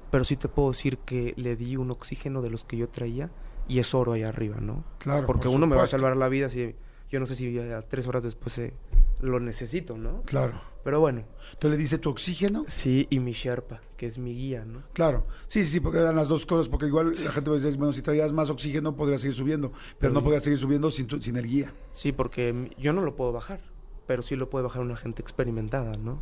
pero 0.09 0.23
sí 0.25 0.35
te 0.37 0.47
puedo 0.49 0.71
decir 0.71 0.97
que 0.99 1.33
le 1.37 1.55
di 1.55 1.77
un 1.77 1.91
oxígeno 1.91 2.41
de 2.41 2.49
los 2.49 2.65
que 2.65 2.77
yo 2.77 2.89
traía 2.89 3.29
y 3.67 3.79
es 3.79 3.93
oro 3.93 4.13
allá 4.13 4.29
arriba, 4.29 4.57
¿no? 4.59 4.83
Claro, 4.97 5.27
Porque 5.27 5.47
por 5.47 5.55
uno 5.55 5.67
me 5.67 5.75
va 5.75 5.83
a 5.83 5.87
salvar 5.87 6.17
la 6.17 6.29
vida 6.29 6.49
si 6.49 6.75
yo 7.11 7.19
no 7.19 7.27
sé 7.27 7.35
si 7.35 7.53
ya 7.53 7.81
tres 7.83 8.07
horas 8.07 8.23
después 8.23 8.57
eh, 8.57 8.73
lo 9.21 9.39
necesito, 9.39 9.97
¿no? 9.97 10.23
Claro. 10.23 10.59
Pero 10.83 10.99
bueno, 10.99 11.23
Entonces 11.53 11.71
le 11.71 11.77
dice 11.77 11.97
tu 11.97 12.09
oxígeno. 12.09 12.65
sí, 12.67 13.07
y 13.09 13.19
mi 13.19 13.31
Sherpa, 13.31 13.79
que 13.95 14.05
es 14.05 14.17
mi 14.17 14.33
guía, 14.33 14.65
¿no? 14.65 14.83
Claro, 14.93 15.25
sí, 15.47 15.63
sí, 15.63 15.69
sí, 15.69 15.79
porque 15.79 15.99
eran 15.99 16.15
las 16.15 16.27
dos 16.27 16.45
cosas, 16.45 16.67
porque 16.67 16.87
igual 16.87 17.11
la 17.23 17.31
gente 17.31 17.49
va 17.49 17.55
a 17.55 17.59
decir, 17.59 17.77
bueno, 17.77 17.93
si 17.93 18.01
traías 18.01 18.33
más 18.33 18.49
oxígeno 18.49 18.95
podrías 18.95 19.21
seguir 19.21 19.35
subiendo, 19.35 19.71
pero 19.97 20.11
no 20.11 20.21
podrías 20.23 20.43
seguir 20.43 20.59
subiendo 20.59 20.91
sin, 20.91 21.07
tu- 21.07 21.21
sin 21.21 21.37
el 21.37 21.47
guía. 21.47 21.73
Sí, 21.93 22.11
porque 22.11 22.71
yo 22.77 22.91
no 22.91 23.01
lo 23.01 23.15
puedo 23.15 23.31
bajar, 23.31 23.61
pero 24.07 24.21
sí 24.23 24.35
lo 24.35 24.49
puede 24.49 24.63
bajar 24.63 24.81
una 24.81 24.97
gente 24.97 25.21
experimentada, 25.21 25.95
¿no? 25.95 26.21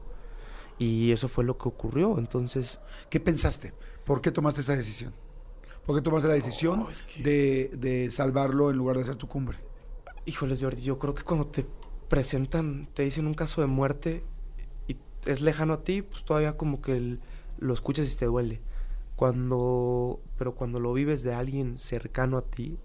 Y 0.77 1.11
eso 1.11 1.27
fue 1.27 1.43
lo 1.43 1.57
que 1.57 1.67
ocurrió, 1.69 2.17
entonces... 2.19 2.79
¿Qué 3.09 3.19
pensaste? 3.19 3.73
¿Por 4.05 4.21
qué 4.21 4.29
tomaste 4.31 4.61
esa 4.61 4.75
decisión? 4.75 5.13
¿Por 5.85 5.95
qué 5.95 6.01
tomaste 6.03 6.27
la 6.27 6.35
decisión 6.35 6.79
No, 6.81 6.89
es 6.91 7.01
que- 7.03 7.23
de, 7.23 7.71
de 7.77 8.11
salvarlo 8.11 8.69
en 8.69 8.77
lugar 8.77 8.97
de 8.97 9.03
hacer 9.03 9.15
tu 9.15 9.27
cumbre? 9.27 9.57
Híjoles, 10.25 10.61
Jordi, 10.61 10.83
yo 10.83 10.99
creo 10.99 11.15
que 11.15 11.23
cuando 11.23 11.47
te 11.47 11.65
presentan, 12.09 12.89
te 12.93 13.03
dicen 13.03 13.25
un 13.25 13.33
caso 13.33 13.61
de 13.61 13.67
muerte 13.67 14.23
es 15.26 15.41
lejano 15.41 15.73
a 15.73 15.84
ti, 15.84 16.02
pues 16.02 16.23
todavía 16.23 16.57
como 16.57 16.81
que 16.81 16.93
el- 16.98 17.19
lo 17.60 17.73
escuchas 17.73 18.11
y 18.11 18.18
te 18.18 18.26
duele. 18.26 18.61
Cuando, 19.15 20.19
pero 20.38 20.56
cuando 20.56 20.80
lo 20.80 20.93
vives 20.93 21.23
de 21.23 21.34
alguien 21.34 21.77
cercano 21.77 22.38
a 22.38 22.41
ti, 22.41 22.80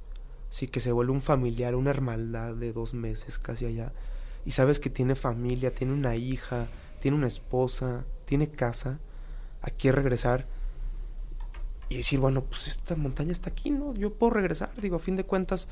sí 0.50 0.68
que 0.68 0.80
se 0.80 0.92
vuelve 0.92 1.12
un 1.12 1.22
familiar, 1.22 1.74
una 1.74 1.90
hermandad 1.90 2.54
de 2.54 2.72
dos 2.72 2.94
meses 2.94 3.38
casi 3.38 3.66
allá, 3.66 3.92
y 4.44 4.52
sabes 4.52 4.78
que 4.80 4.90
tiene 4.90 5.14
familia, 5.14 5.74
tiene 5.74 5.92
una 5.94 6.16
hija, 6.16 6.68
tiene 7.00 7.16
una 7.16 7.26
esposa, 7.26 8.04
tiene 8.26 8.48
casa, 8.50 8.98
aquí 9.62 9.90
regresar 9.90 10.46
y 11.88 11.98
decir, 11.98 12.18
bueno, 12.18 12.42
pues 12.42 12.66
esta 12.68 12.96
montaña 12.96 13.32
está 13.32 13.50
aquí, 13.50 13.70
¿no? 13.70 13.94
Yo 13.94 14.12
puedo 14.12 14.32
regresar, 14.34 14.70
digo, 14.80 14.96
a 14.96 15.00
fin 15.00 15.16
de 15.16 15.24
cuentas, 15.24 15.68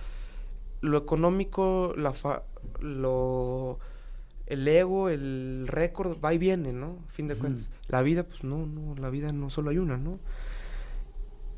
lo 0.81 0.99
económico, 0.99 1.93
la 1.97 2.13
fa- 2.13 2.45
lo 2.81 3.79
el 4.47 4.67
ego, 4.69 5.09
el 5.09 5.65
récord 5.69 6.19
va 6.23 6.35
y 6.35 6.39
viene, 6.39 6.73
¿no? 6.73 6.99
A 7.09 7.13
fin 7.13 7.29
de 7.29 7.37
cuentas, 7.37 7.71
la 7.89 8.03
vida, 8.03 8.25
pues 8.25 8.45
no, 8.45 8.67
no, 8.67 8.95
la 8.97 9.11
vida 9.11 9.33
no 9.33 9.51
solo 9.51 9.71
hay 9.71 9.79
una, 9.79 9.97
¿no? 9.97 10.19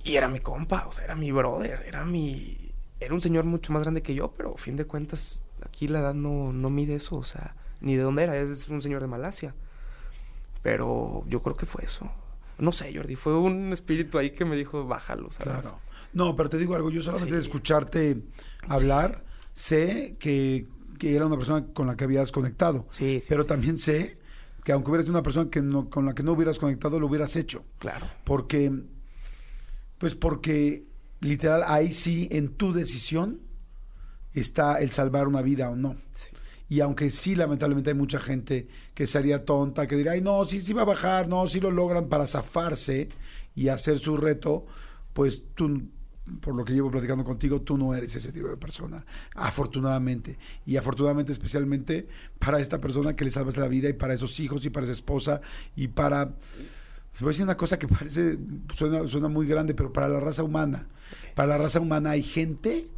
Y 0.04 0.16
era 0.16 0.28
mi 0.28 0.38
compa, 0.40 0.86
o 0.86 0.92
sea, 0.92 1.04
era 1.04 1.16
mi 1.16 1.32
brother, 1.32 1.84
era 1.86 2.04
mi 2.04 2.72
era 2.98 3.12
un 3.12 3.20
señor 3.20 3.44
mucho 3.44 3.72
más 3.72 3.82
grande 3.82 4.02
que 4.02 4.14
yo, 4.14 4.32
pero 4.36 4.54
a 4.54 4.58
fin 4.58 4.76
de 4.76 4.86
cuentas 4.86 5.44
aquí 5.64 5.88
la 5.88 5.98
edad 6.00 6.14
no 6.14 6.52
no 6.52 6.70
mide 6.70 6.94
eso, 6.94 7.16
o 7.16 7.24
sea, 7.24 7.56
ni 7.80 7.96
de 7.96 8.02
dónde 8.02 8.22
era, 8.22 8.36
es 8.36 8.68
un 8.68 8.80
señor 8.82 9.00
de 9.02 9.08
Malasia. 9.08 9.54
Pero 10.62 11.24
yo 11.28 11.42
creo 11.42 11.56
que 11.56 11.66
fue 11.66 11.84
eso. 11.84 12.10
No 12.58 12.72
sé, 12.72 12.92
Jordi, 12.94 13.16
fue 13.16 13.38
un 13.38 13.72
espíritu 13.72 14.18
ahí 14.18 14.30
que 14.30 14.44
me 14.44 14.56
dijo, 14.56 14.86
bájalo, 14.86 15.30
¿sabes? 15.30 15.60
Claro. 15.60 15.78
No, 16.12 16.34
pero 16.36 16.48
te 16.48 16.56
digo 16.56 16.74
algo, 16.74 16.90
yo 16.90 17.02
solamente 17.02 17.34
de 17.34 17.42
Sí. 17.42 17.48
escucharte 17.48 18.22
hablar, 18.66 19.24
sé 19.54 20.16
que, 20.18 20.66
que 20.98 21.14
era 21.14 21.26
una 21.26 21.36
persona 21.36 21.66
con 21.72 21.86
la 21.86 21.96
que 21.96 22.04
habías 22.04 22.32
conectado, 22.32 22.86
Sí, 22.90 23.20
sí, 23.20 23.26
pero 23.28 23.42
sí. 23.42 23.48
también 23.48 23.78
sé 23.78 24.18
que 24.64 24.72
aunque 24.72 24.90
hubieras 24.90 25.04
sido 25.04 25.14
una 25.14 25.22
persona 25.22 25.50
que 25.50 25.62
no, 25.62 25.88
con 25.88 26.06
la 26.06 26.14
que 26.14 26.22
no 26.22 26.32
hubieras 26.32 26.58
conectado, 26.58 26.98
lo 26.98 27.06
hubieras 27.06 27.36
hecho. 27.36 27.64
Claro. 27.78 28.06
Porque, 28.24 28.72
pues 29.98 30.14
porque 30.16 30.84
literal 31.20 31.62
ahí 31.66 31.92
sí 31.92 32.28
en 32.32 32.48
tu 32.48 32.72
decisión 32.72 33.40
está 34.34 34.80
el 34.80 34.90
salvar 34.90 35.28
una 35.28 35.42
vida 35.42 35.70
o 35.70 35.76
no. 35.76 35.96
Y 36.68 36.80
aunque 36.80 37.10
sí, 37.12 37.36
lamentablemente 37.36 37.90
hay 37.90 37.96
mucha 37.96 38.18
gente 38.18 38.66
que 38.92 39.06
sería 39.06 39.44
tonta, 39.44 39.86
que 39.86 39.94
dirá, 39.94 40.12
ay, 40.12 40.20
no, 40.20 40.44
sí, 40.44 40.58
sí 40.58 40.72
va 40.72 40.82
a 40.82 40.86
bajar, 40.86 41.28
no, 41.28 41.46
sí 41.46 41.60
lo 41.60 41.70
logran 41.70 42.08
para 42.08 42.26
zafarse 42.26 43.08
y 43.54 43.68
hacer 43.68 44.00
su 44.00 44.16
reto, 44.16 44.66
pues 45.12 45.44
tú, 45.54 45.82
por 46.40 46.54
lo 46.54 46.64
que 46.64 46.72
llevo 46.72 46.90
platicando 46.90 47.24
contigo, 47.24 47.60
tú 47.60 47.76
no 47.76 47.94
eres 47.94 48.14
ese 48.16 48.32
tipo 48.32 48.48
de 48.48 48.56
persona, 48.56 49.04
afortunadamente. 49.34 50.38
Y 50.64 50.76
afortunadamente 50.76 51.32
especialmente 51.32 52.08
para 52.38 52.60
esta 52.60 52.80
persona 52.80 53.14
que 53.14 53.24
le 53.24 53.30
salvas 53.30 53.56
la 53.56 53.68
vida 53.68 53.88
y 53.88 53.92
para 53.92 54.14
esos 54.14 54.38
hijos 54.40 54.64
y 54.64 54.70
para 54.70 54.84
esa 54.84 54.92
esposa 54.92 55.40
y 55.74 55.88
para... 55.88 56.32
Voy 57.18 57.28
a 57.28 57.30
decir 57.30 57.44
una 57.44 57.56
cosa 57.56 57.78
que 57.78 57.88
parece, 57.88 58.38
suena, 58.74 59.06
suena 59.06 59.28
muy 59.28 59.46
grande, 59.46 59.72
pero 59.74 59.92
para 59.92 60.08
la 60.08 60.20
raza 60.20 60.42
humana, 60.42 60.86
para 61.34 61.48
la 61.48 61.58
raza 61.58 61.80
humana 61.80 62.10
hay 62.10 62.22
gente 62.22 62.88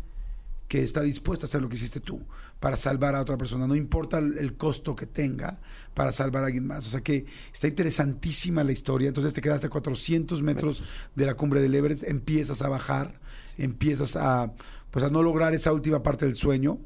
que 0.66 0.82
está 0.82 1.02
dispuesta 1.02 1.46
a 1.46 1.48
hacer 1.48 1.62
lo 1.62 1.68
que 1.68 1.76
hiciste 1.76 2.00
tú 2.00 2.20
para 2.60 2.76
salvar 2.76 3.14
a 3.14 3.20
otra 3.20 3.36
persona, 3.36 3.66
no 3.66 3.76
importa 3.76 4.18
el 4.18 4.56
costo 4.56 4.96
que 4.96 5.06
tenga 5.06 5.60
para 5.98 6.12
salvar 6.12 6.44
a 6.44 6.46
alguien 6.46 6.64
más. 6.66 6.86
O 6.86 6.90
sea 6.90 7.00
que 7.00 7.26
está 7.52 7.66
interesantísima 7.66 8.62
la 8.62 8.70
historia. 8.72 9.08
Entonces 9.08 9.34
te 9.34 9.40
quedaste 9.40 9.66
a 9.66 9.70
400 9.70 10.42
metros 10.42 10.82
de 11.16 11.26
la 11.26 11.34
cumbre 11.34 11.60
del 11.60 11.74
Everest, 11.74 12.04
empiezas 12.04 12.62
a 12.62 12.68
bajar, 12.68 13.18
empiezas 13.58 14.14
a, 14.14 14.52
pues 14.92 15.04
a 15.04 15.10
no 15.10 15.22
lograr 15.22 15.54
esa 15.54 15.72
última 15.72 16.02
parte 16.02 16.24
del 16.24 16.36
sueño. 16.36 16.78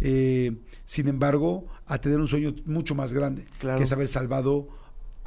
eh, 0.00 0.54
sin 0.84 1.08
embargo, 1.08 1.66
a 1.86 1.98
tener 1.98 2.20
un 2.20 2.28
sueño 2.28 2.54
mucho 2.66 2.94
más 2.94 3.12
grande, 3.12 3.46
Claro. 3.58 3.78
que 3.78 3.84
es 3.84 3.90
haber 3.92 4.06
salvado 4.06 4.68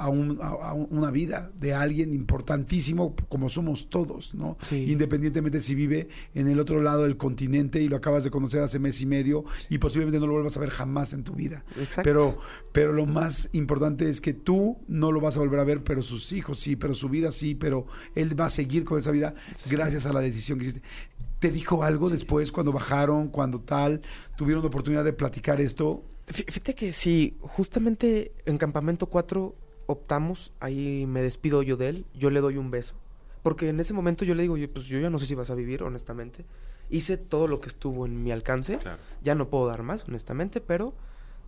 a, 0.02 0.08
un- 0.08 0.38
a- 0.42 0.48
a 0.70 0.74
una 0.74 1.10
vida 1.10 1.50
de 1.58 1.74
alguien 1.74 2.12
importantísimo 2.12 3.14
como 3.28 3.48
somos 3.48 3.88
todos, 3.88 4.34
¿no? 4.34 4.56
Sí. 4.60 4.90
Independientemente 4.90 5.62
si 5.62 5.74
vive 5.74 6.08
en 6.34 6.48
el 6.48 6.58
otro 6.60 6.82
lado 6.82 7.02
del 7.04 7.16
continente 7.16 7.80
y 7.80 7.88
lo 7.88 7.96
acabas 7.96 8.24
de 8.24 8.30
conocer 8.30 8.62
hace 8.62 8.78
mes 8.78 9.00
y 9.00 9.06
medio 9.06 9.44
y 9.70 9.78
posiblemente 9.78 10.18
no 10.20 10.26
lo 10.26 10.32
vuelvas 10.34 10.56
a 10.56 10.60
ver 10.60 10.70
jamás 10.70 11.12
en 11.12 11.24
tu 11.24 11.32
vida. 11.34 11.64
Exacto. 11.78 12.02
Pero, 12.04 12.38
pero 12.72 12.92
lo 12.92 13.06
más 13.06 13.48
importante 13.52 14.08
es 14.08 14.20
que 14.20 14.32
tú 14.32 14.78
no 14.88 15.12
lo 15.12 15.20
vas 15.20 15.36
a 15.36 15.40
volver 15.40 15.60
a 15.60 15.64
ver, 15.64 15.82
pero 15.84 16.02
sus 16.02 16.32
hijos 16.32 16.58
sí, 16.58 16.76
pero 16.76 16.94
su 16.94 17.08
vida 17.08 17.32
sí, 17.32 17.54
pero 17.54 17.86
él 18.14 18.38
va 18.38 18.46
a 18.46 18.50
seguir 18.50 18.84
con 18.84 18.98
esa 18.98 19.10
vida 19.10 19.34
gracias 19.70 20.06
a 20.06 20.12
la 20.12 20.20
decisión 20.20 20.58
que 20.58 20.64
hiciste. 20.66 20.82
¿Te 21.38 21.50
dijo 21.50 21.82
algo 21.82 22.08
después 22.08 22.52
cuando 22.52 22.72
bajaron, 22.72 23.28
cuando 23.28 23.60
tal? 23.60 24.00
¿Tuvieron 24.36 24.62
la 24.62 24.68
oportunidad 24.68 25.04
de 25.04 25.12
platicar 25.12 25.60
esto? 25.60 26.04
Fí- 26.28 26.44
Fíjate 26.46 26.74
que 26.74 26.92
sí, 26.92 27.36
justamente 27.40 28.32
en 28.46 28.58
Campamento 28.58 29.06
4 29.06 29.56
optamos, 29.86 30.52
ahí 30.60 31.06
me 31.06 31.22
despido 31.22 31.62
yo 31.62 31.76
de 31.76 31.88
él, 31.88 32.06
yo 32.14 32.30
le 32.30 32.40
doy 32.40 32.56
un 32.56 32.70
beso. 32.70 32.94
Porque 33.42 33.68
en 33.68 33.80
ese 33.80 33.92
momento 33.92 34.24
yo 34.24 34.34
le 34.34 34.42
digo, 34.42 34.56
yo, 34.56 34.72
pues 34.72 34.86
yo 34.86 34.98
ya 35.00 35.10
no 35.10 35.18
sé 35.18 35.26
si 35.26 35.34
vas 35.34 35.50
a 35.50 35.54
vivir, 35.54 35.82
honestamente. 35.82 36.44
Hice 36.90 37.16
todo 37.16 37.48
lo 37.48 37.60
que 37.60 37.68
estuvo 37.68 38.06
en 38.06 38.22
mi 38.22 38.30
alcance, 38.30 38.78
ya 39.22 39.34
no 39.34 39.48
puedo 39.48 39.66
dar 39.66 39.82
más, 39.82 40.04
honestamente, 40.06 40.60
pero 40.60 40.94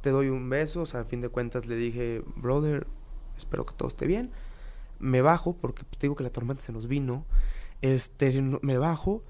te 0.00 0.10
doy 0.10 0.28
un 0.28 0.48
beso, 0.48 0.82
o 0.82 0.86
sea, 0.86 1.00
a 1.00 1.04
fin 1.04 1.20
de 1.20 1.28
cuentas 1.28 1.66
le 1.66 1.76
dije, 1.76 2.22
brother, 2.36 2.86
espero 3.36 3.66
que 3.66 3.74
todo 3.74 3.88
esté 3.88 4.06
bien. 4.06 4.30
Me 4.98 5.22
bajo, 5.22 5.54
porque 5.54 5.84
pues, 5.84 5.98
te 5.98 6.06
digo 6.06 6.16
que 6.16 6.24
la 6.24 6.30
tormenta 6.30 6.62
se 6.62 6.72
nos 6.72 6.88
vino, 6.88 7.24
este, 7.82 8.40
me 8.40 8.78
bajo 8.78 9.22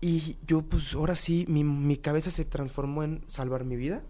y 0.00 0.36
yo 0.46 0.62
pues 0.62 0.94
ahora 0.94 1.16
sí, 1.16 1.46
mi, 1.48 1.64
mi 1.64 1.96
cabeza 1.96 2.30
se 2.30 2.44
transformó 2.44 3.02
en 3.02 3.22
salvar 3.26 3.64
mi 3.64 3.76
vida 3.76 4.02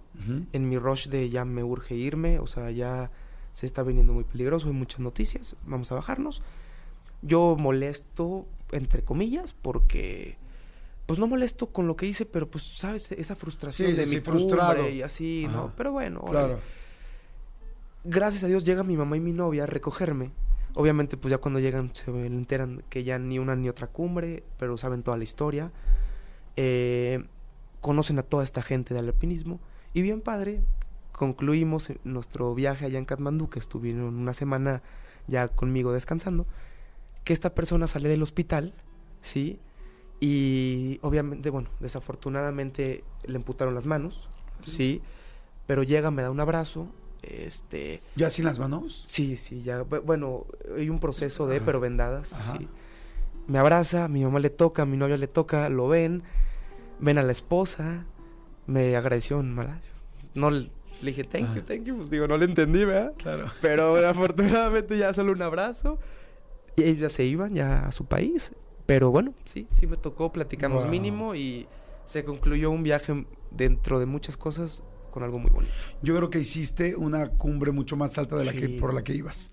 en 0.52 0.68
mi 0.68 0.78
rush 0.78 1.08
de 1.08 1.28
ya 1.30 1.44
me 1.44 1.64
urge 1.64 1.94
irme, 1.94 2.38
o 2.38 2.46
sea, 2.46 2.70
ya 2.70 3.10
se 3.54 3.66
está 3.66 3.84
viniendo 3.84 4.12
muy 4.12 4.24
peligroso, 4.24 4.66
hay 4.66 4.72
muchas 4.74 4.98
noticias, 4.98 5.54
vamos 5.64 5.92
a 5.92 5.94
bajarnos. 5.94 6.42
Yo 7.22 7.54
molesto, 7.56 8.46
entre 8.72 9.02
comillas, 9.04 9.54
porque, 9.54 10.36
pues 11.06 11.20
no 11.20 11.28
molesto 11.28 11.68
con 11.68 11.86
lo 11.86 11.94
que 11.94 12.06
hice, 12.06 12.26
pero 12.26 12.50
pues, 12.50 12.64
¿sabes? 12.64 13.12
Esa 13.12 13.36
frustración 13.36 13.90
Sí, 13.92 13.94
de 13.96 14.06
sí, 14.06 14.16
mi 14.16 14.20
frustrado. 14.20 14.88
y 14.90 15.02
así, 15.02 15.46
¿no? 15.50 15.72
Pero 15.76 15.92
bueno. 15.92 16.20
Claro. 16.24 16.58
gracias 18.02 18.42
a 18.44 18.48
Dios 18.48 18.64
llega 18.64 18.82
mi 18.82 18.96
mamá 18.96 19.16
y 19.16 19.20
mi 19.20 19.32
novia 19.32 19.62
a 19.62 19.66
recogerme. 19.66 20.32
Obviamente, 20.74 21.16
pues 21.16 21.30
ya 21.30 21.38
cuando 21.38 21.60
llegan 21.60 21.94
se 21.94 22.10
enteran 22.10 22.82
que 22.90 23.04
ya 23.04 23.18
ni 23.20 23.38
una 23.38 23.54
ni 23.54 23.68
otra 23.68 23.86
cumbre, 23.86 24.42
pero 24.58 24.76
saben 24.76 25.04
toda 25.04 25.16
la 25.16 25.22
historia. 25.24 25.70
Eh, 26.56 27.24
conocen 27.80 28.18
a 28.18 28.22
toda 28.24 28.42
esta 28.42 28.60
gente 28.62 28.94
del 28.94 29.06
alpinismo. 29.06 29.60
Y 29.92 30.02
bien 30.02 30.20
padre, 30.20 30.60
concluimos 31.16 31.90
nuestro 32.04 32.54
viaje 32.54 32.86
allá 32.86 32.98
en 32.98 33.04
Katmandú, 33.04 33.48
que 33.48 33.58
estuvieron 33.58 34.14
una 34.16 34.34
semana 34.34 34.82
ya 35.26 35.48
conmigo 35.48 35.92
descansando, 35.92 36.46
que 37.24 37.32
esta 37.32 37.54
persona 37.54 37.86
sale 37.86 38.08
del 38.08 38.22
hospital, 38.22 38.74
¿sí? 39.20 39.58
Y 40.20 40.98
obviamente, 41.02 41.50
bueno, 41.50 41.68
desafortunadamente 41.80 43.04
le 43.26 43.36
amputaron 43.36 43.74
las 43.74 43.86
manos, 43.86 44.28
¿sí? 44.64 45.00
Pero 45.66 45.82
llega, 45.82 46.10
me 46.10 46.22
da 46.22 46.30
un 46.30 46.40
abrazo, 46.40 46.88
este... 47.22 48.02
¿Ya 48.16 48.28
sin 48.30 48.44
las 48.44 48.58
manos? 48.58 49.04
Sí, 49.06 49.36
sí, 49.36 49.62
ya. 49.62 49.82
bu- 49.84 50.02
Bueno, 50.02 50.44
hay 50.76 50.90
un 50.90 50.98
proceso 50.98 51.46
de, 51.46 51.56
Ajá. 51.56 51.64
pero 51.66 51.80
vendadas. 51.80 52.28
Sí. 52.58 52.68
Me 53.46 53.58
abraza, 53.58 54.08
mi 54.08 54.24
mamá 54.24 54.40
le 54.40 54.50
toca, 54.50 54.84
mi 54.84 54.96
novia 54.96 55.16
le 55.16 55.28
toca, 55.28 55.68
lo 55.68 55.88
ven, 55.88 56.22
ven 56.98 57.18
a 57.18 57.22
la 57.22 57.32
esposa, 57.32 58.04
me 58.66 58.96
agradeció 58.96 59.40
en 59.40 59.54
malayo. 59.54 59.90
No 60.34 60.50
le 61.04 61.10
dije, 61.12 61.24
thank 61.24 61.54
you, 61.54 61.60
Ajá. 61.60 61.66
thank 61.66 61.84
you. 61.84 61.96
Pues 61.96 62.10
digo, 62.10 62.26
no 62.26 62.36
le 62.36 62.46
entendí, 62.46 62.84
¿verdad? 62.84 63.12
Claro. 63.18 63.46
Pero 63.60 63.96
afortunadamente 64.06 64.96
ya 64.98 65.12
solo 65.12 65.32
un 65.32 65.42
abrazo. 65.42 65.98
Y 66.76 66.82
ellos 66.82 66.98
ya 66.98 67.10
se 67.10 67.24
iban 67.24 67.54
ya 67.54 67.86
a 67.86 67.92
su 67.92 68.04
país. 68.06 68.52
Pero 68.86 69.10
bueno, 69.10 69.32
sí, 69.44 69.66
sí 69.70 69.86
me 69.86 69.96
tocó, 69.96 70.32
platicamos 70.32 70.82
Wow. 70.82 70.90
mínimo 70.90 71.34
y 71.34 71.66
se 72.04 72.24
concluyó 72.24 72.70
un 72.70 72.82
viaje 72.82 73.24
dentro 73.50 73.98
de 74.00 74.06
muchas 74.06 74.36
cosas 74.36 74.82
con 75.10 75.22
algo 75.22 75.38
muy 75.38 75.50
bonito. 75.50 75.72
Yo 76.02 76.14
creo 76.16 76.28
que 76.28 76.40
hiciste 76.40 76.96
una 76.96 77.28
cumbre 77.28 77.70
mucho 77.70 77.96
más 77.96 78.18
alta 78.18 78.36
de 78.36 78.44
la 78.44 78.52
que 78.52 78.66
Sí. 78.66 78.76
por 78.80 78.92
la 78.92 79.02
que 79.04 79.14
ibas. 79.14 79.52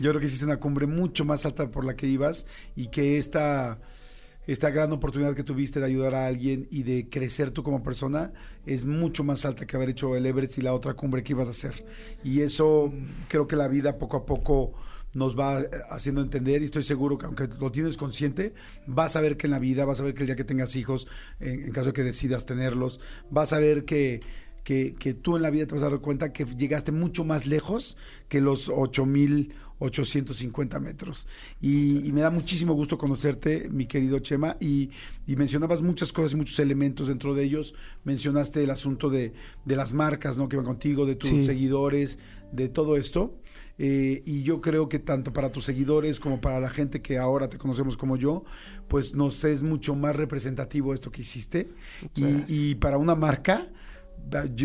Yo 0.00 0.10
creo 0.10 0.18
que 0.20 0.26
hiciste 0.26 0.46
una 0.46 0.56
cumbre 0.58 0.86
mucho 0.86 1.24
más 1.24 1.44
alta 1.46 1.70
por 1.70 1.84
la 1.84 1.94
que 1.94 2.06
ibas 2.08 2.46
y 2.74 2.88
que 2.88 3.18
esta 3.18 3.78
esta 4.46 4.70
gran 4.70 4.92
oportunidad 4.92 5.34
que 5.34 5.44
tuviste 5.44 5.80
de 5.80 5.86
ayudar 5.86 6.14
a 6.14 6.26
alguien 6.26 6.66
y 6.70 6.82
de 6.82 7.08
crecer 7.08 7.50
tú 7.50 7.62
como 7.62 7.82
persona 7.82 8.32
es 8.66 8.84
mucho 8.84 9.24
más 9.24 9.44
alta 9.44 9.66
que 9.66 9.76
haber 9.76 9.90
hecho 9.90 10.16
el 10.16 10.26
Everest 10.26 10.58
y 10.58 10.62
la 10.62 10.74
otra 10.74 10.94
cumbre 10.94 11.22
que 11.22 11.32
ibas 11.32 11.48
a 11.48 11.52
hacer. 11.52 11.84
Y 12.24 12.40
eso 12.40 12.92
creo 13.28 13.46
que 13.46 13.56
la 13.56 13.68
vida 13.68 13.98
poco 13.98 14.16
a 14.16 14.26
poco 14.26 14.72
nos 15.14 15.38
va 15.38 15.60
eh, 15.60 15.68
haciendo 15.90 16.22
entender 16.22 16.62
y 16.62 16.66
estoy 16.66 16.82
seguro 16.82 17.18
que 17.18 17.26
aunque 17.26 17.48
lo 17.60 17.70
tienes 17.70 17.96
consciente, 17.96 18.54
vas 18.86 19.16
a 19.16 19.20
ver 19.20 19.36
que 19.36 19.46
en 19.46 19.52
la 19.52 19.58
vida, 19.58 19.84
vas 19.84 20.00
a 20.00 20.02
ver 20.02 20.14
que 20.14 20.20
el 20.20 20.26
día 20.26 20.36
que 20.36 20.44
tengas 20.44 20.74
hijos, 20.76 21.06
en, 21.40 21.64
en 21.64 21.70
caso 21.72 21.88
de 21.88 21.92
que 21.92 22.02
decidas 22.02 22.46
tenerlos, 22.46 23.00
vas 23.30 23.52
a 23.52 23.58
ver 23.58 23.84
que, 23.84 24.20
que, 24.64 24.94
que 24.94 25.14
tú 25.14 25.36
en 25.36 25.42
la 25.42 25.50
vida 25.50 25.66
te 25.66 25.74
vas 25.74 25.84
a 25.84 25.90
dar 25.90 26.00
cuenta 26.00 26.32
que 26.32 26.44
llegaste 26.44 26.92
mucho 26.92 27.24
más 27.24 27.46
lejos 27.46 27.96
que 28.28 28.40
los 28.40 28.68
8.850 29.78 30.80
metros. 30.80 31.26
Y, 31.60 32.06
y 32.06 32.12
me 32.12 32.20
da 32.20 32.30
muchísimo 32.30 32.74
gusto 32.74 32.98
conocerte, 32.98 33.68
mi 33.70 33.86
querido 33.86 34.18
Chema, 34.20 34.56
y, 34.60 34.90
y 35.26 35.36
mencionabas 35.36 35.82
muchas 35.82 36.12
cosas 36.12 36.32
y 36.32 36.36
muchos 36.36 36.58
elementos 36.58 37.08
dentro 37.08 37.34
de 37.34 37.44
ellos. 37.44 37.74
Mencionaste 38.04 38.62
el 38.62 38.70
asunto 38.70 39.10
de, 39.10 39.32
de 39.64 39.76
las 39.76 39.92
marcas 39.92 40.38
¿no? 40.38 40.48
que 40.48 40.56
van 40.56 40.66
contigo, 40.66 41.06
de 41.06 41.16
tus 41.16 41.30
Sí. 41.30 41.44
seguidores, 41.44 42.18
de 42.52 42.68
todo 42.68 42.96
esto. 42.96 43.38
Eh, 43.78 44.22
y 44.26 44.42
yo 44.42 44.60
creo 44.60 44.88
que 44.88 44.98
tanto 44.98 45.32
para 45.32 45.50
tus 45.50 45.64
seguidores 45.64 46.20
como 46.20 46.40
para 46.40 46.60
la 46.60 46.68
gente 46.68 47.00
que 47.00 47.18
ahora 47.18 47.48
te 47.48 47.56
conocemos 47.58 47.96
como 47.96 48.16
yo, 48.16 48.44
pues 48.86 49.14
nos 49.14 49.42
es 49.44 49.62
mucho 49.62 49.96
más 49.96 50.14
representativo 50.14 50.92
esto 50.94 51.10
que 51.10 51.22
hiciste. 51.22 51.70
Y, 52.14 52.44
y 52.48 52.74
para 52.76 52.98
una 52.98 53.14
marca, 53.14 53.68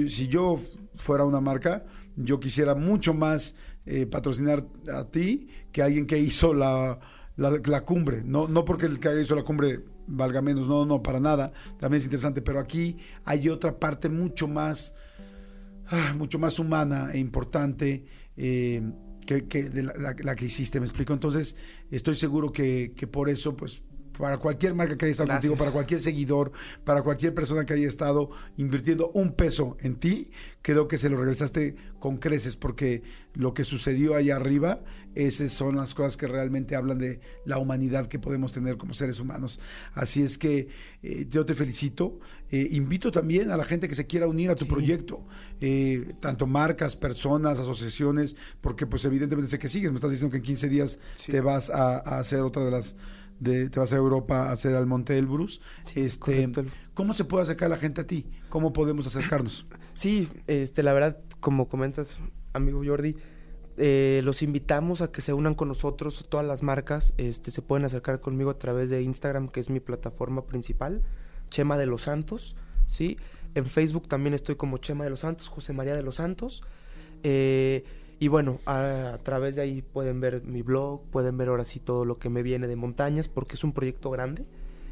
si 0.07 0.27
yo 0.27 0.59
fuera 0.95 1.23
una 1.23 1.41
marca, 1.41 1.85
yo 2.15 2.39
quisiera 2.39 2.75
mucho 2.75 3.13
más 3.13 3.55
eh, 3.87 4.05
patrocinar 4.05 4.65
a 4.93 5.05
ti 5.05 5.47
que 5.71 5.81
alguien 5.81 6.05
que 6.05 6.19
hizo 6.19 6.53
la, 6.53 6.99
la, 7.37 7.81
cumbre. 7.85 8.21
No, 8.23 8.47
no 8.47 8.65
porque 8.65 8.85
el 8.85 8.99
que 8.99 9.19
hizo 9.21 9.35
la 9.35 9.43
cumbre 9.43 9.79
valga 10.07 10.41
menos, 10.41 10.67
no, 10.67 10.85
no, 10.85 11.01
para 11.01 11.19
nada. 11.19 11.51
También 11.79 11.99
es 11.99 12.05
interesante, 12.05 12.41
pero 12.41 12.59
aquí 12.59 12.97
hay 13.25 13.49
otra 13.49 13.79
parte 13.79 14.09
mucho 14.09 14.47
más 14.47 14.95
ah, 15.89 16.13
mucho 16.17 16.39
más 16.39 16.59
humana 16.59 17.11
e 17.13 17.17
importante 17.17 18.05
eh, 18.35 18.81
que, 19.25 19.47
que 19.47 19.69
la- 19.69 20.15
la 20.17 20.35
que 20.35 20.45
hiciste, 20.45 20.79
me 20.79 20.85
explico. 20.85 21.13
Entonces, 21.13 21.55
estoy 21.91 22.15
seguro 22.15 22.51
que, 22.51 22.93
que 22.95 23.07
por 23.07 23.29
eso, 23.29 23.55
pues, 23.55 23.81
para 24.17 24.37
cualquier 24.37 24.73
marca 24.73 24.97
que 24.97 25.05
haya 25.05 25.11
estado 25.11 25.27
Gracias. 25.27 25.49
contigo, 25.49 25.63
para 25.63 25.71
cualquier 25.73 26.01
seguidor, 26.01 26.51
para 26.83 27.01
cualquier 27.03 27.33
persona 27.33 27.65
que 27.65 27.73
haya 27.73 27.87
estado 27.87 28.29
invirtiendo 28.57 29.11
un 29.13 29.33
peso 29.33 29.77
en 29.81 29.95
ti, 29.95 30.31
creo 30.61 30.87
que 30.87 30.97
se 30.97 31.09
lo 31.09 31.17
regresaste 31.17 31.75
con 31.99 32.17
creces, 32.17 32.55
porque 32.57 33.01
lo 33.33 33.53
que 33.53 33.63
sucedió 33.63 34.15
allá 34.15 34.35
arriba, 34.35 34.81
esas 35.15 35.51
son 35.51 35.77
las 35.77 35.95
cosas 35.95 36.15
que 36.17 36.27
realmente 36.27 36.75
hablan 36.75 36.97
de 36.99 37.19
la 37.45 37.57
humanidad 37.57 38.07
que 38.07 38.19
podemos 38.19 38.53
tener 38.53 38.77
como 38.77 38.93
seres 38.93 39.19
humanos. 39.19 39.59
Así 39.93 40.21
es 40.23 40.37
que 40.37 40.67
eh, 41.01 41.25
yo 41.29 41.45
te 41.45 41.53
felicito. 41.55 42.19
Eh, 42.51 42.67
invito 42.71 43.11
también 43.11 43.49
a 43.51 43.57
la 43.57 43.65
gente 43.65 43.87
que 43.87 43.95
se 43.95 44.05
quiera 44.05 44.27
unir 44.27 44.49
a 44.51 44.55
tu 44.55 44.67
proyecto, 44.67 45.25
eh, 45.59 46.13
tanto 46.19 46.45
marcas, 46.47 46.95
personas, 46.95 47.57
asociaciones, 47.59 48.35
porque 48.61 48.85
pues 48.85 49.05
evidentemente 49.05 49.49
sé 49.51 49.59
que 49.59 49.69
sigues. 49.69 49.91
Me 49.91 49.95
estás 49.95 50.11
diciendo 50.11 50.31
que 50.31 50.37
en 50.37 50.43
15 50.43 50.69
días 50.69 50.99
Sí. 51.15 51.31
te 51.31 51.41
vas 51.41 51.69
a, 51.69 51.97
a 51.97 52.19
hacer 52.19 52.41
otra 52.41 52.63
de 52.65 52.71
las... 52.71 52.95
De, 53.39 53.69
te 53.69 53.79
vas 53.79 53.93
a 53.93 53.97
Europa 53.97 54.49
a 54.49 54.51
hacer 54.51 54.75
al 54.75 54.87
Monte 54.87 55.17
Elbrus. 55.17 55.61
este, 55.95 56.19
correcto. 56.19 56.65
¿Cómo 56.93 57.13
se 57.13 57.25
puede 57.25 57.43
acercar 57.43 57.69
la 57.69 57.77
gente 57.77 58.01
a 58.01 58.07
ti? 58.07 58.25
¿Cómo 58.49 58.73
podemos 58.73 59.07
acercarnos? 59.07 59.65
Sí, 59.93 60.29
este, 60.45 60.83
la 60.83 60.93
verdad, 60.93 61.17
como 61.39 61.67
comentas, 61.67 62.19
amigo 62.53 62.83
Jordi, 62.85 63.15
eh, 63.77 64.21
los 64.23 64.43
invitamos 64.43 65.01
a 65.01 65.11
que 65.11 65.21
se 65.21 65.33
unan 65.33 65.55
con 65.55 65.67
nosotros, 65.67 66.27
todas 66.29 66.45
las 66.45 66.61
marcas, 66.61 67.13
este, 67.17 67.49
se 67.49 67.63
pueden 67.63 67.83
acercar 67.83 68.19
conmigo 68.19 68.51
a 68.51 68.57
través 68.59 68.91
de 68.91 69.01
Instagram, 69.01 69.49
que 69.49 69.59
es 69.59 69.71
mi 69.71 69.79
plataforma 69.79 70.45
principal, 70.45 71.01
Chema 71.49 71.77
de 71.77 71.87
los 71.87 72.03
Santos, 72.03 72.55
¿sí? 72.85 73.17
En 73.55 73.65
Facebook 73.65 74.07
también 74.07 74.33
estoy 74.33 74.55
como 74.55 74.77
Chema 74.77 75.03
de 75.03 75.09
los 75.09 75.21
Santos, 75.21 75.47
José 75.47 75.73
María 75.73 75.95
de 75.95 76.03
los 76.03 76.15
Santos, 76.15 76.63
eh, 77.23 77.83
y 78.19 78.27
bueno, 78.29 78.59
a, 78.65 79.11
a 79.13 79.17
través 79.19 79.55
de 79.55 79.61
ahí 79.61 79.81
pueden 79.81 80.19
ver 80.19 80.43
mi 80.43 80.61
blog, 80.61 81.03
pueden 81.11 81.37
ver 81.37 81.49
ahora 81.49 81.63
sí 81.65 81.79
todo 81.79 82.05
lo 82.05 82.17
que 82.17 82.29
me 82.29 82.41
viene 82.43 82.67
de 82.67 82.75
montañas, 82.75 83.27
porque 83.27 83.55
es 83.55 83.63
un 83.63 83.73
proyecto 83.73 84.09
grande, 84.09 84.45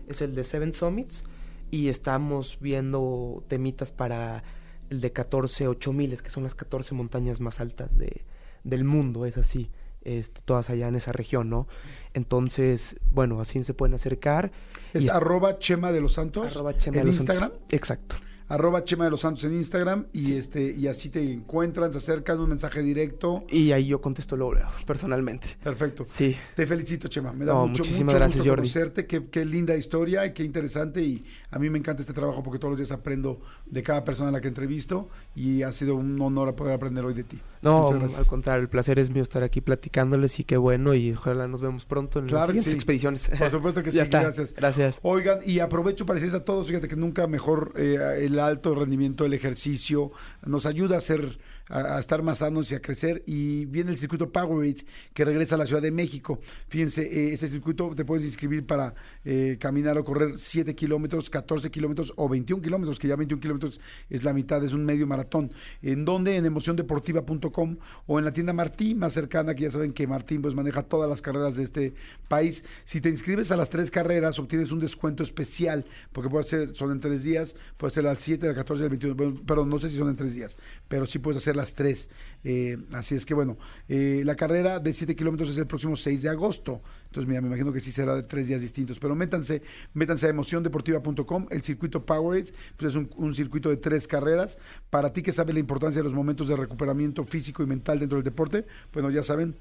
es 0.08 0.22
el 0.22 0.36
de 0.36 0.44
Seven 0.44 0.74
Summits, 0.74 1.24
y 1.72 1.90
estamos 1.90 2.58
viendo 2.62 3.44
temitas 3.48 3.92
para 3.92 4.44
el 4.90 5.02
de 5.02 5.12
14 5.12 5.68
8000, 5.68 6.22
que 6.22 6.30
son 6.30 6.44
las 6.44 6.54
14 6.56 6.94
montañas 6.94 7.42
más 7.42 7.60
altas 7.60 7.98
de, 7.98 8.24
del 8.64 8.84
mundo, 8.84 9.26
es 9.26 9.38
así, 9.38 9.72
este, 10.04 10.42
todas 10.46 10.70
allá 10.70 10.88
en 10.88 10.96
esa 10.96 11.12
región, 11.12 11.50
¿no? 11.50 11.68
Entonces, 12.14 12.96
bueno, 13.12 13.40
así 13.42 13.64
se 13.64 13.74
pueden 13.74 13.96
acercar. 13.96 14.52
Es 14.94 15.04
y 15.04 15.08
es- 15.08 15.12
arroba 15.12 15.58
Chema 15.60 15.92
de 15.92 16.02
los 16.02 16.14
Santos 16.14 16.56
arroba 16.56 16.78
Chema 16.78 16.98
en 17.00 17.04
de 17.06 17.08
los 17.12 17.18
Santos. 17.18 17.36
Instagram. 17.36 17.60
Exacto. 17.72 18.16
Arroba 18.48 18.84
Chema 18.84 19.06
de 19.06 19.12
los 19.12 19.22
Santos 19.22 19.44
en 19.46 19.54
Instagram 19.54 20.06
y 20.14 20.34
este 20.34 20.72
y 20.72 20.88
así 20.88 21.10
te 21.10 21.22
encuentran, 21.34 21.92
se 21.92 21.98
acercan, 21.98 22.40
un 22.40 22.50
mensaje 22.50 22.84
directo. 22.84 23.44
Y 23.50 23.72
ahí 23.72 23.88
yo 23.88 24.02
contesto 24.02 24.36
luego, 24.38 24.54
luego, 24.54 24.70
personalmente. 24.86 25.48
Perfecto. 25.64 26.04
Sí. 26.06 26.36
Te 26.56 26.68
felicito, 26.68 27.08
Chema. 27.08 27.34
Me 27.34 27.46
da 27.46 27.54
No, 27.54 27.68
mucho, 27.68 27.80
muchísimas 27.84 28.14
mucho 28.14 28.18
gracias, 28.18 28.38
gusto 28.38 28.50
Jordi. 28.52 28.62
conocerte. 28.62 29.08
Qué, 29.08 29.28
qué 29.30 29.46
linda 29.46 29.76
historia 29.76 30.26
y 30.26 30.34
qué 30.34 30.44
interesante. 30.44 31.02
Y 31.02 31.26
a 31.56 31.60
mí 31.60 31.70
me 31.70 31.80
encanta 31.80 32.02
este 32.02 32.12
trabajo 32.12 32.44
porque 32.44 32.60
todos 32.60 32.74
los 32.74 32.78
días 32.78 32.92
aprendo 32.92 33.40
de 33.66 33.82
cada 33.82 34.04
persona 34.04 34.28
a 34.28 34.32
la 34.34 34.42
que 34.42 34.50
entrevisto 34.50 35.08
y 35.38 35.64
ha 35.64 35.72
sido 35.72 35.96
un 35.96 36.20
honor 36.22 36.54
poder 36.54 36.74
aprender 36.74 37.06
hoy 37.06 37.14
de 37.14 37.24
ti. 37.24 37.40
No, 37.62 37.88
al 37.88 38.28
contrario, 38.28 38.62
el 38.62 38.68
placer 38.68 39.00
es 39.00 39.10
mío 39.10 39.24
estar 39.24 39.42
aquí 39.42 39.62
platicándoles 39.62 40.38
y 40.42 40.44
qué 40.44 40.58
bueno 40.58 40.94
y 40.94 41.14
ojalá 41.14 41.48
nos 41.48 41.62
vemos 41.62 41.86
pronto 41.86 42.20
en 42.20 42.26
Claro 42.26 42.40
las 42.40 42.48
siguientes 42.48 42.74
sí. 42.74 42.76
expediciones. 42.76 43.32
Por 43.40 43.50
supuesto 43.50 43.82
que 43.82 43.92
sí, 43.94 44.00
está. 44.00 44.22
gracias. 44.22 44.54
Gracias. 44.54 45.00
Oigan, 45.02 45.40
y 45.46 45.60
aprovecho 45.60 46.06
para 46.06 46.16
decirles 46.16 46.42
a 46.42 46.44
todos, 46.44 46.68
fíjate 46.68 46.90
que 46.90 46.98
nunca 46.98 47.26
mejor 47.26 47.72
eh, 47.78 48.20
el 48.20 48.38
alto 48.38 48.76
rendimiento, 48.76 49.24
el 49.24 49.34
ejercicio, 49.34 50.12
nos 50.46 50.66
ayuda 50.66 50.98
a 50.98 51.02
ser 51.02 51.40
a, 51.70 52.00
estar 52.00 52.22
más 52.22 52.40
sanos 52.40 52.72
y 52.72 52.76
a 52.76 52.82
crecer. 52.82 53.24
Y 53.26 53.66
viene 53.66 53.92
el 53.92 53.98
circuito 53.98 54.32
Powerade 54.32 54.86
que 55.14 55.26
regresa 55.26 55.56
a 55.56 55.58
la 55.58 55.66
Ciudad 55.66 55.82
de 55.82 55.92
México. 55.92 56.40
Fíjense, 56.68 57.04
eh, 57.04 57.34
este 57.34 57.48
circuito 57.48 57.94
te 57.96 58.06
puedes 58.06 58.26
inscribir 58.26 58.66
para 58.66 58.94
eh, 59.24 59.58
caminar 59.60 59.98
o 59.98 60.04
correr 60.04 60.40
7 60.40 60.76
kilómetros, 60.76 61.30
14 61.30 61.70
kilómetros 61.72 62.14
o 62.16 62.30
21 62.30 62.62
kilómetros, 62.62 63.00
que 63.00 63.08
ya 63.08 63.16
21 63.16 63.42
kilómetros 63.42 63.80
es 64.10 64.24
la 64.24 64.34
mitad, 64.34 64.64
es 64.64 64.74
un 64.74 64.86
medio 64.86 65.08
maratón. 65.08 65.52
¿En 65.82 66.06
donde 66.06 66.36
En 66.38 66.46
emociondeportiva.com 66.46 67.78
o 68.08 68.20
en 68.20 68.26
la 68.26 68.34
tienda 68.34 68.54
Martín 68.54 69.00
más 69.00 69.14
cercana, 69.14 69.56
que 69.56 69.64
ya 69.64 69.72
saben 69.72 69.94
que 69.94 70.08
Martín 70.08 70.42
pues 70.42 70.54
maneja 70.54 70.84
todas 70.84 71.10
las 71.10 71.22
carreras 71.22 71.56
de 71.56 71.64
este 71.64 71.94
país. 72.28 72.66
Si 72.84 73.02
te 73.02 73.10
inscribes 73.10 73.52
a 73.52 73.58
las 73.58 73.70
tres 73.70 73.92
carreras, 73.92 74.40
obtienes 74.40 74.72
un 74.72 74.80
descuento 74.80 75.24
especial, 75.24 75.86
porque 76.12 76.30
puede 76.30 76.44
ser, 76.44 76.76
son 76.76 76.92
en 76.92 77.00
tres 77.00 77.24
días, 77.24 77.56
puede 77.78 77.94
ser 77.94 78.08
al 78.08 78.18
7, 78.18 78.48
al 78.48 78.56
14 78.56 78.82
y 78.82 78.84
al 78.84 78.90
21, 78.90 79.16
bueno, 79.16 79.42
perdón, 79.46 79.70
no 79.70 79.80
sé 79.80 79.90
si 79.90 79.98
son 79.98 80.10
en 80.10 80.16
tres 80.16 80.36
días, 80.36 80.58
pero 80.88 81.06
sí 81.06 81.20
puedes 81.20 81.38
hacer 81.38 81.55
las 81.56 81.74
tres. 81.74 82.10
Eh, 82.44 82.78
así 82.94 83.16
es 83.16 83.26
que 83.26 83.34
bueno, 83.34 83.58
eh, 83.90 84.22
la 84.26 84.36
carrera 84.36 84.80
de 84.80 84.94
7 84.94 85.16
kilómetros 85.16 85.50
es 85.50 85.58
el 85.58 85.68
próximo 85.68 85.96
6 85.96 86.22
de 86.22 86.30
agosto. 86.30 86.82
Entonces, 87.06 87.28
mira, 87.28 87.42
me 87.42 87.48
imagino 87.48 87.72
que 87.72 87.80
sí 87.80 87.92
será 87.92 88.16
de 88.16 88.24
tres 88.24 88.48
días 88.48 88.62
distintos. 88.62 89.00
Pero 89.00 89.16
métanse, 89.16 89.62
métanse 89.94 90.28
a 90.28 90.30
emociondeportiva.com. 90.30 91.48
El 91.50 91.64
circuito 91.64 92.06
Powerade, 92.06 92.52
pues 92.78 92.92
es 92.92 92.96
un, 92.96 93.10
un 93.16 93.34
circuito 93.34 93.70
de 93.70 93.78
tres 93.78 94.08
carreras. 94.08 94.58
Para 94.90 95.14
ti 95.14 95.22
que 95.22 95.32
sabes 95.32 95.54
la 95.54 95.60
importancia 95.60 96.00
de 96.00 96.04
los 96.04 96.14
momentos 96.14 96.48
de 96.48 96.56
recuperamiento 96.56 97.24
físico 97.24 97.64
y 97.64 97.66
mental 97.66 98.00
dentro 98.00 98.18
del 98.18 98.26
deporte, 98.26 98.66
bueno, 98.94 99.10
ya 99.10 99.24
saben, 99.24 99.56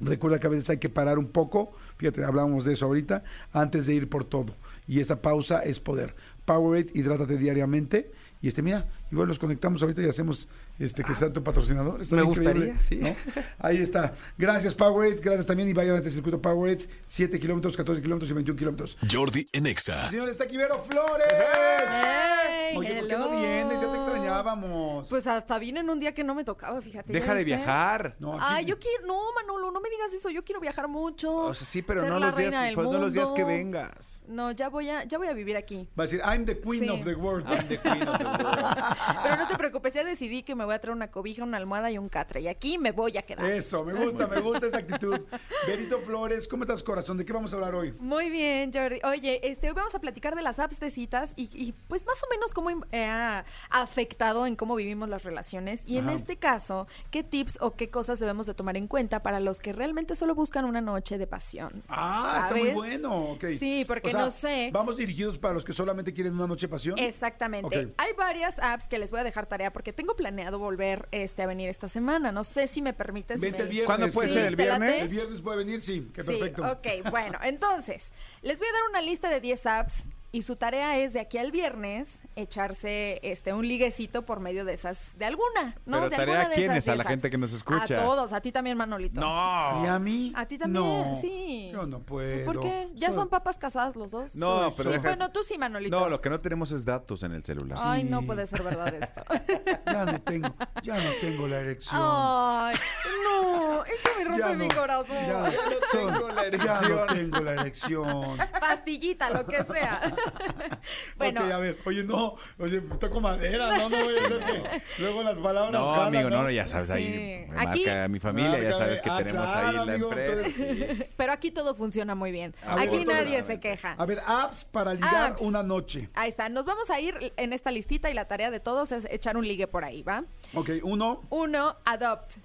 Recuerda 0.00 0.40
que 0.40 0.46
a 0.46 0.50
veces 0.50 0.70
hay 0.70 0.78
que 0.78 0.88
parar 0.88 1.18
un 1.18 1.28
poco, 1.28 1.72
fíjate, 1.98 2.24
hablábamos 2.24 2.64
de 2.64 2.72
eso 2.72 2.86
ahorita, 2.86 3.22
antes 3.52 3.84
de 3.86 3.94
ir 3.94 4.08
por 4.08 4.24
todo. 4.24 4.54
Y 4.88 5.00
esa 5.00 5.20
pausa 5.20 5.60
es 5.60 5.78
poder. 5.78 6.14
Powerade, 6.54 6.90
hidrátate 6.94 7.36
diariamente. 7.36 8.10
Y 8.42 8.48
este, 8.48 8.62
mira, 8.62 8.88
igual 9.12 9.28
los 9.28 9.38
conectamos 9.38 9.82
ahorita 9.82 10.00
y 10.02 10.08
hacemos 10.08 10.48
este 10.78 11.04
que 11.04 11.14
sea 11.14 11.30
tu 11.30 11.44
patrocinador. 11.44 12.00
Está 12.00 12.16
Me 12.16 12.22
gustaría, 12.22 12.80
sí. 12.80 12.96
¿no? 12.96 13.14
Ahí 13.58 13.76
está. 13.78 14.14
Gracias, 14.38 14.74
Powerade. 14.74 15.16
Gracias 15.16 15.46
también. 15.46 15.68
Y 15.68 15.74
vayan 15.74 15.94
a 15.94 15.98
este 15.98 16.10
circuito 16.10 16.40
Powerade. 16.40 16.88
7 17.06 17.38
kilómetros, 17.38 17.76
14 17.76 18.00
kilómetros 18.02 18.30
y 18.30 18.34
21 18.34 18.58
kilómetros. 18.58 18.96
Jordi 19.12 19.46
en 19.52 19.66
Exa. 19.66 20.10
Señores, 20.10 20.32
está 20.32 20.44
aquí 20.44 20.56
Vero 20.56 20.82
Flores. 20.88 21.26
¡Ey! 21.30 22.76
Oye, 22.78 22.98
¿por 23.00 23.08
qué 23.08 23.18
no 23.18 23.26
hello. 23.26 23.36
vienes? 23.40 23.80
Ya 23.80 23.90
te 23.92 23.96
extrañábamos. 23.96 25.08
Pues 25.08 25.26
hasta 25.26 25.58
vine 25.58 25.80
en 25.80 25.90
un 25.90 25.98
día 26.00 26.14
que 26.14 26.24
no 26.24 26.34
me 26.34 26.42
tocaba, 26.44 26.80
fíjate. 26.80 27.12
Deja 27.12 27.26
¿ya 27.26 27.34
de 27.34 27.44
viste? 27.44 27.56
viajar. 27.58 28.16
No, 28.20 28.34
aquí- 28.34 28.44
Ay, 28.48 28.64
yo 28.64 28.78
quiero, 28.78 29.06
no, 29.06 29.20
Manolo, 29.34 29.70
no 29.70 29.80
me 29.80 29.90
digas 29.90 30.12
eso, 30.14 30.30
yo 30.30 30.42
quiero 30.44 30.60
viajar 30.60 30.88
mucho. 30.88 31.30
O 31.34 31.54
sea, 31.54 31.66
sí, 31.66 31.82
pero 31.82 32.08
no 32.08 32.18
los, 32.18 32.36
días, 32.36 32.74
pues, 32.74 32.86
no 32.88 32.98
los 32.98 33.12
días 33.12 33.30
que 33.32 33.44
vengas. 33.44 34.19
No, 34.30 34.52
ya 34.52 34.68
voy 34.68 34.88
a, 34.88 35.04
ya 35.04 35.18
voy 35.18 35.26
a 35.28 35.32
vivir 35.32 35.56
aquí. 35.56 35.88
Va 35.98 36.04
a 36.04 36.06
decir, 36.06 36.20
I'm 36.24 36.46
the 36.46 36.58
queen 36.60 36.84
Sí. 36.84 36.88
of 36.88 37.04
the 37.04 37.14
world. 37.14 37.44
I'm 37.48 37.66
the 37.68 37.78
queen 37.78 38.06
of 38.08 38.18
the 38.18 38.24
world. 38.24 38.46
Pero 39.24 39.36
no 39.36 39.46
te 39.48 39.56
preocupes, 39.56 39.92
ya 39.94 40.04
decidí 40.04 40.42
que 40.42 40.54
me 40.54 40.64
voy 40.64 40.74
a 40.74 40.78
traer 40.78 40.94
una 40.96 41.10
cobija, 41.10 41.42
una 41.42 41.56
almohada 41.56 41.90
y 41.90 41.98
un 41.98 42.08
catre. 42.08 42.40
Y 42.40 42.48
aquí 42.48 42.78
me 42.78 42.92
voy 42.92 43.18
a 43.18 43.22
quedar. 43.22 43.44
Eso, 43.50 43.84
me 43.84 43.92
gusta, 43.92 44.26
me 44.28 44.40
gusta 44.40 44.66
esta 44.66 44.78
actitud. 44.78 45.20
Berito 45.66 46.00
Flores, 46.00 46.46
¿cómo 46.48 46.62
estás, 46.62 46.82
corazón? 46.82 47.16
¿De 47.16 47.24
qué 47.24 47.32
vamos 47.32 47.52
a 47.52 47.56
hablar 47.56 47.74
hoy? 47.74 47.92
Muy 47.98 48.30
bien, 48.30 48.72
Jordi. 48.72 49.00
Oye, 49.04 49.40
este, 49.50 49.68
hoy 49.68 49.74
vamos 49.74 49.94
a 49.94 49.98
platicar 49.98 50.34
de 50.36 50.42
las 50.42 50.58
apps 50.58 50.78
de 50.80 50.90
citas 50.90 51.32
y, 51.36 51.50
y, 51.52 51.72
pues 51.88 52.06
más 52.06 52.22
o 52.22 52.26
menos 52.30 52.52
cómo 52.52 52.70
eh, 52.92 53.04
ha 53.06 53.44
afectado 53.70 54.46
en 54.46 54.56
cómo 54.56 54.76
vivimos 54.76 55.08
las 55.08 55.22
relaciones 55.24 55.82
y 55.86 55.98
en 55.98 56.08
este 56.08 56.36
caso, 56.36 56.86
qué 57.10 57.24
tips 57.24 57.58
o 57.60 57.72
qué 57.72 57.90
cosas 57.90 58.18
debemos 58.20 58.46
de 58.46 58.54
tomar 58.54 58.76
en 58.76 58.86
cuenta 58.86 59.22
para 59.22 59.40
los 59.40 59.58
que 59.60 59.72
realmente 59.72 60.14
solo 60.14 60.34
buscan 60.34 60.64
una 60.64 60.80
noche 60.80 61.18
de 61.18 61.26
pasión. 61.26 61.82
Ah, 61.88 62.42
está 62.44 62.54
muy 62.56 62.70
bueno, 62.72 63.32
ok. 63.32 63.44
Sí, 63.58 63.84
porque 63.86 64.08
O 64.08 64.10
sea, 64.10 64.19
no 64.24 64.30
sé. 64.30 64.70
¿Vamos 64.72 64.96
dirigidos 64.96 65.38
para 65.38 65.54
los 65.54 65.64
que 65.64 65.72
solamente 65.72 66.12
quieren 66.12 66.34
una 66.34 66.46
noche 66.46 66.66
de 66.66 66.70
pasión? 66.70 66.98
Exactamente. 66.98 67.92
Hay 67.96 68.12
varias 68.14 68.58
apps 68.58 68.86
que 68.88 68.98
les 68.98 69.10
voy 69.10 69.20
a 69.20 69.24
dejar 69.24 69.46
tarea 69.46 69.72
porque 69.72 69.92
tengo 69.92 70.16
planeado 70.16 70.58
volver 70.58 71.08
este, 71.10 71.42
a 71.42 71.46
venir 71.46 71.68
esta 71.68 71.88
semana. 71.88 72.32
No 72.32 72.44
sé 72.44 72.66
si 72.66 72.82
me 72.82 72.92
permites. 72.92 73.40
Vente 73.40 73.58
me- 73.58 73.62
el 73.64 73.68
viernes. 73.70 73.86
¿Cuándo 73.86 74.12
puede 74.12 74.28
Sí, 74.28 74.34
ser? 74.34 74.46
¿El 74.46 74.56
viernes? 74.56 75.02
El 75.02 75.08
viernes 75.08 75.40
puede 75.40 75.58
venir, 75.58 75.80
sí, 75.80 76.10
qué 76.14 76.22
Sí, 76.22 76.28
perfecto. 76.28 76.62
ok, 76.70 77.10
bueno, 77.10 77.38
entonces, 77.42 78.12
les 78.42 78.58
voy 78.58 78.68
a 78.68 78.72
dar 78.72 78.82
una 78.90 79.00
lista 79.02 79.28
de 79.28 79.40
10 79.40 79.66
apps 79.66 80.08
y 80.32 80.42
su 80.42 80.56
tarea 80.56 80.96
es 80.98 81.12
de 81.12 81.20
aquí 81.20 81.38
al 81.38 81.50
viernes 81.50 82.20
echarse 82.36 83.18
este 83.22 83.52
un 83.52 83.66
liguecito 83.66 84.24
por 84.24 84.38
medio 84.40 84.64
de 84.64 84.74
esas, 84.74 85.16
de 85.18 85.24
alguna, 85.24 85.74
¿no? 85.86 85.98
Pero 85.98 86.10
de 86.10 86.16
tarea 86.16 86.34
alguna 86.34 86.46
a 86.46 86.48
de 86.50 86.54
quiénes, 86.54 86.76
esas 86.78 86.88
a 86.94 86.96
la 86.96 87.02
10 87.04 87.08
gente 87.08 87.30
que 87.30 87.38
nos 87.38 87.52
escucha. 87.52 87.82
A 87.82 87.86
todos, 88.04 88.32
a 88.32 88.40
ti 88.40 88.52
también, 88.52 88.76
Manolito. 88.76 89.20
No. 89.20 89.84
¿Y 89.84 89.86
a 89.88 89.98
mí? 89.98 90.32
A 90.36 90.46
ti 90.46 90.56
también, 90.58 90.84
No, 90.84 91.18
sí. 91.20 91.70
Yo 91.72 91.84
no 91.86 92.00
puedo. 92.00 92.44
¿Por 92.44 92.60
qué? 92.60 92.88
¿Ya 92.94 93.08
Soy- 93.08 93.16
son 93.16 93.28
papas 93.28 93.58
casadas 93.58 93.96
los 93.96 94.10
dos? 94.12 94.36
No, 94.36 94.60
Soy- 94.66 94.74
pero 94.76 94.92
Sí, 94.92 94.98
bueno, 94.98 95.30
tú 95.32 95.42
sí, 95.42 95.58
Manolito. 95.58 95.98
No, 95.98 96.08
lo 96.08 96.20
que 96.20 96.30
no 96.30 96.40
tenemos 96.40 96.70
es 96.72 96.84
datos 96.84 97.22
en 97.22 97.32
el 97.32 97.42
celular. 97.44 97.78
Ay, 97.80 98.04
no 98.04 98.22
puede 98.24 98.46
ser 98.46 98.62
verdad 98.62 98.94
esto. 98.94 99.22
Ya 99.86 100.04
no 100.04 100.20
tengo, 100.22 100.54
ya 100.82 100.94
no 100.96 101.10
tengo 101.20 101.48
la 101.48 101.58
erección. 101.60 102.00
Ay, 102.02 102.76
no, 103.24 103.84
eso 103.84 104.08
me 104.18 104.24
rompe 104.24 104.38
Ya 104.40 104.48
mi 104.54 104.68
no, 104.68 104.74
corazón. 104.74 105.06
Ya 105.26 105.42
no, 105.42 105.50
tengo 105.90 106.28
la 106.28 106.34
Ya 106.34 106.34
no 106.34 106.40
erección. 106.42 107.06
tengo 107.08 107.40
la 107.40 107.52
erección. 107.52 108.38
Pastillita, 108.60 109.30
lo 109.30 109.46
que 109.46 109.64
sea. 109.64 110.00
bueno, 111.16 111.40
Ok, 111.44 111.50
a 111.50 111.58
ver, 111.58 111.78
oye, 111.84 112.04
no, 112.04 112.36
oye, 112.58 112.80
toco 112.80 113.20
madera, 113.20 113.76
no, 113.78 113.88
no 113.88 114.04
voy 114.04 114.14
a 114.16 114.26
hacer 114.26 114.38
que 114.40 114.82
luego 115.02 115.22
las 115.22 115.34
palabras 115.36 115.72
No, 115.72 115.90
jalan, 115.92 116.06
amigo, 116.08 116.30
no, 116.30 116.42
no, 116.44 116.50
ya 116.50 116.66
sabes, 116.66 116.86
Sí. 116.86 116.92
ahí 116.92 117.46
me 117.48 117.60
Aquí- 117.60 117.84
marca 117.86 118.08
mi 118.08 118.20
familia, 118.20 118.58
ya 118.60 118.72
sabes 118.72 119.00
que 119.00 119.10
Ah, 119.10 119.18
tenemos 119.18 119.42
claro, 119.44 119.68
ahí 119.68 119.74
la 119.86 119.92
amigo, 119.94 120.08
empresa. 120.12 121.04
pero 121.16 121.32
aquí 121.32 121.50
todo 121.50 121.74
funciona 121.74 122.14
muy 122.14 122.32
bien. 122.32 122.54
A 122.66 122.76
ver, 122.76 122.88
Aquí 122.88 123.04
nadie 123.04 123.38
a 123.38 123.42
se 123.44 123.60
queja. 123.60 123.94
A 123.98 124.06
ver, 124.06 124.20
apps 124.26 124.64
para 124.64 124.94
ligar 124.94 125.32
Apps. 125.32 125.42
una 125.42 125.62
noche. 125.62 126.08
Ahí 126.14 126.28
está, 126.28 126.48
nos 126.48 126.64
vamos 126.64 126.90
a 126.90 127.00
ir 127.00 127.32
en 127.36 127.52
esta 127.52 127.70
listita 127.70 128.10
y 128.10 128.14
la 128.14 128.26
tarea 128.26 128.50
de 128.50 128.60
todos 128.60 128.92
es 128.92 129.06
echar 129.10 129.36
un 129.36 129.46
ligue 129.46 129.66
por 129.66 129.84
ahí, 129.84 130.02
¿va? 130.02 130.24
Ok, 130.54 130.70
uno, 130.82 131.22
Uno, 131.30 131.76
adopt. 131.84 132.36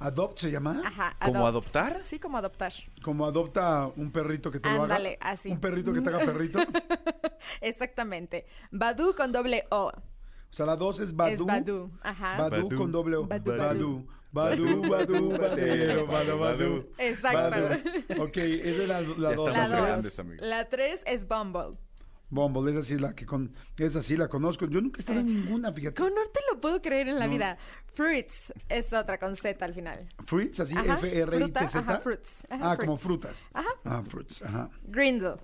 Adopt 0.00 0.38
se 0.40 0.50
llama. 0.50 0.82
Ajá, 0.84 1.16
¿Cómo 1.24 1.46
adopt. 1.46 1.76
adoptar? 1.76 2.00
Sí, 2.04 2.18
como 2.18 2.36
adoptar. 2.38 2.72
Como 3.02 3.24
adopta 3.26 3.86
un 3.96 4.10
perrito 4.10 4.50
que 4.50 4.58
te 4.58 4.68
lo 4.68 4.74
haga. 4.74 4.82
Ándale, 4.96 5.18
así. 5.20 5.50
Un 5.50 5.60
perrito 5.60 5.92
que 5.92 6.00
te 6.00 6.08
haga 6.08 6.18
perrito. 6.20 6.58
Exactamente. 7.60 8.46
Badu 8.70 9.14
con 9.14 9.32
doble 9.32 9.66
O. 9.70 9.86
O 9.92 10.52
sea, 10.52 10.66
la 10.66 10.76
dos 10.76 10.98
es 11.00 11.14
Badu. 11.14 11.32
Es 11.34 11.44
Badu. 11.44 11.90
Ajá. 12.02 12.36
Badu 12.38 12.64
Badu. 12.64 12.76
con 12.76 12.92
doble 12.92 13.16
O. 13.16 13.26
Badu, 13.26 13.56
Badu. 13.56 14.06
Badu, 14.32 14.88
Badu, 14.88 15.30
Badero, 15.38 16.06
Badu, 16.06 16.38
Badu. 16.38 16.88
Exacto. 16.98 17.50
Badu. 17.50 18.22
Ok, 18.24 18.36
esa 18.36 18.82
es 18.82 18.88
la, 18.88 19.00
la 19.00 19.30
Ya 19.30 19.36
dos. 19.36 19.52
La 19.52 19.68
grandes, 19.68 20.04
dos. 20.04 20.18
amigo. 20.20 20.44
La 20.44 20.68
tres 20.68 21.02
es 21.06 21.26
Bumble. 21.26 21.76
Bumble, 22.30 22.70
esa 22.72 22.84
sí 22.84 22.96
la 22.98 23.14
que 23.14 23.26
con, 23.26 23.52
esa 23.76 24.02
sí 24.02 24.16
la 24.16 24.28
conozco. 24.28 24.66
Yo 24.66 24.80
nunca 24.80 24.98
he 24.98 25.00
estado 25.00 25.20
en 25.20 25.26
ninguna, 25.26 25.72
fíjate. 25.72 26.00
Con 26.00 26.14
no 26.14 26.22
te 26.32 26.40
lo 26.52 26.60
puedo 26.60 26.80
creer 26.80 27.08
en 27.08 27.18
la 27.18 27.26
No. 27.26 27.32
vida. 27.32 27.58
Fruits 27.94 28.52
es 28.68 28.92
otra 28.92 29.18
con 29.18 29.34
Z 29.36 29.62
al 29.64 29.74
final. 29.74 30.08
Fruits, 30.26 30.60
así, 30.60 30.76
Ajá, 30.76 30.94
F-R-I-T-Z. 30.98 31.68
fruta, 31.68 31.78
ajá, 31.92 32.00
fruits, 32.00 32.46
ajá, 32.48 32.70
ah, 32.72 32.76
como 32.76 32.96
frutas. 32.96 33.48
Ajá. 33.52 33.68
Ah, 33.84 34.02
fruits, 34.06 34.42
ajá. 34.42 34.70
Grindle. 34.84 35.34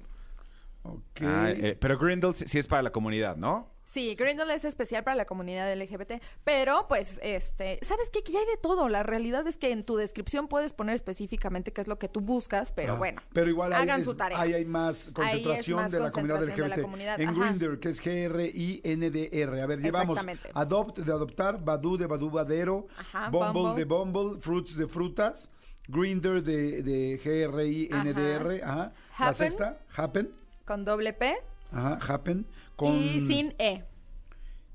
Ok. 0.84 1.20
Ah, 1.22 1.50
eh, 1.50 1.76
pero 1.80 1.98
Grindel 1.98 2.34
sí 2.34 2.44
sí 2.46 2.58
es 2.60 2.66
para 2.68 2.82
la 2.82 2.90
comunidad, 2.92 3.36
¿no? 3.36 3.68
Sí, 3.86 4.16
Grindle 4.16 4.52
es 4.52 4.64
especial 4.64 5.04
para 5.04 5.14
la 5.14 5.26
comunidad 5.26 5.72
LGBT, 5.72 6.20
pero 6.42 6.86
pues, 6.88 7.20
este, 7.22 7.78
¿sabes 7.82 8.10
qué? 8.12 8.24
Que 8.24 8.32
ya 8.32 8.40
hay 8.40 8.46
de 8.46 8.56
todo. 8.60 8.88
La 8.88 9.04
realidad 9.04 9.46
es 9.46 9.56
que 9.56 9.70
en 9.70 9.84
tu 9.84 9.96
descripción 9.96 10.48
puedes 10.48 10.72
poner 10.72 10.96
específicamente 10.96 11.72
qué 11.72 11.82
es 11.82 11.86
lo 11.86 11.96
que 11.96 12.08
tú 12.08 12.20
buscas, 12.20 12.72
pero 12.72 12.94
Ah, 12.94 12.98
bueno. 12.98 13.22
Pero 13.32 13.48
igual 13.48 13.72
ahí, 13.72 13.82
hagan 13.84 14.00
es- 14.00 14.06
su 14.06 14.16
tarea. 14.16 14.40
ahí 14.40 14.54
hay 14.54 14.64
más 14.64 15.10
concentración 15.14 15.76
más 15.80 15.92
de 15.92 16.00
la 16.00 16.10
comunidad 16.10 16.36
concentración 16.38 16.56
de 16.56 16.68
la 16.68 16.74
LGBT. 16.74 16.82
comunidad, 16.82 17.20
En. 17.20 17.34
Grindr, 17.40 17.78
que 17.78 17.88
es 17.90 18.00
G-R-I-N-D-R. 18.02 19.62
A 19.62 19.66
ver, 19.66 19.80
llevamos. 19.80 20.18
Adopt 20.54 20.98
de 20.98 21.12
adoptar, 21.12 21.64
Badu 21.64 21.96
de 21.96 22.06
Badu 22.08 22.28
Badero, 22.28 22.88
Ajá, 22.98 23.30
Bumble, 23.30 23.52
Bumble. 23.52 23.76
de 23.76 23.84
Bumble, 23.84 24.40
Fruits 24.40 24.76
de 24.76 24.88
frutas, 24.88 25.50
Grindr 25.86 26.42
de, 26.42 26.82
de 26.82 27.20
G-R-I-N-D-R. 27.22 28.62
Ajá. 28.64 28.92
La 29.18 29.32
sexta, 29.32 29.78
Happen. 29.96 30.30
Con 30.64 30.84
doble 30.84 31.12
P. 31.12 31.36
Ajá, 31.72 31.98
Happen. 32.14 32.46
Con, 32.76 32.94
Y 32.94 33.20
sin 33.20 33.54
E. 33.58 33.82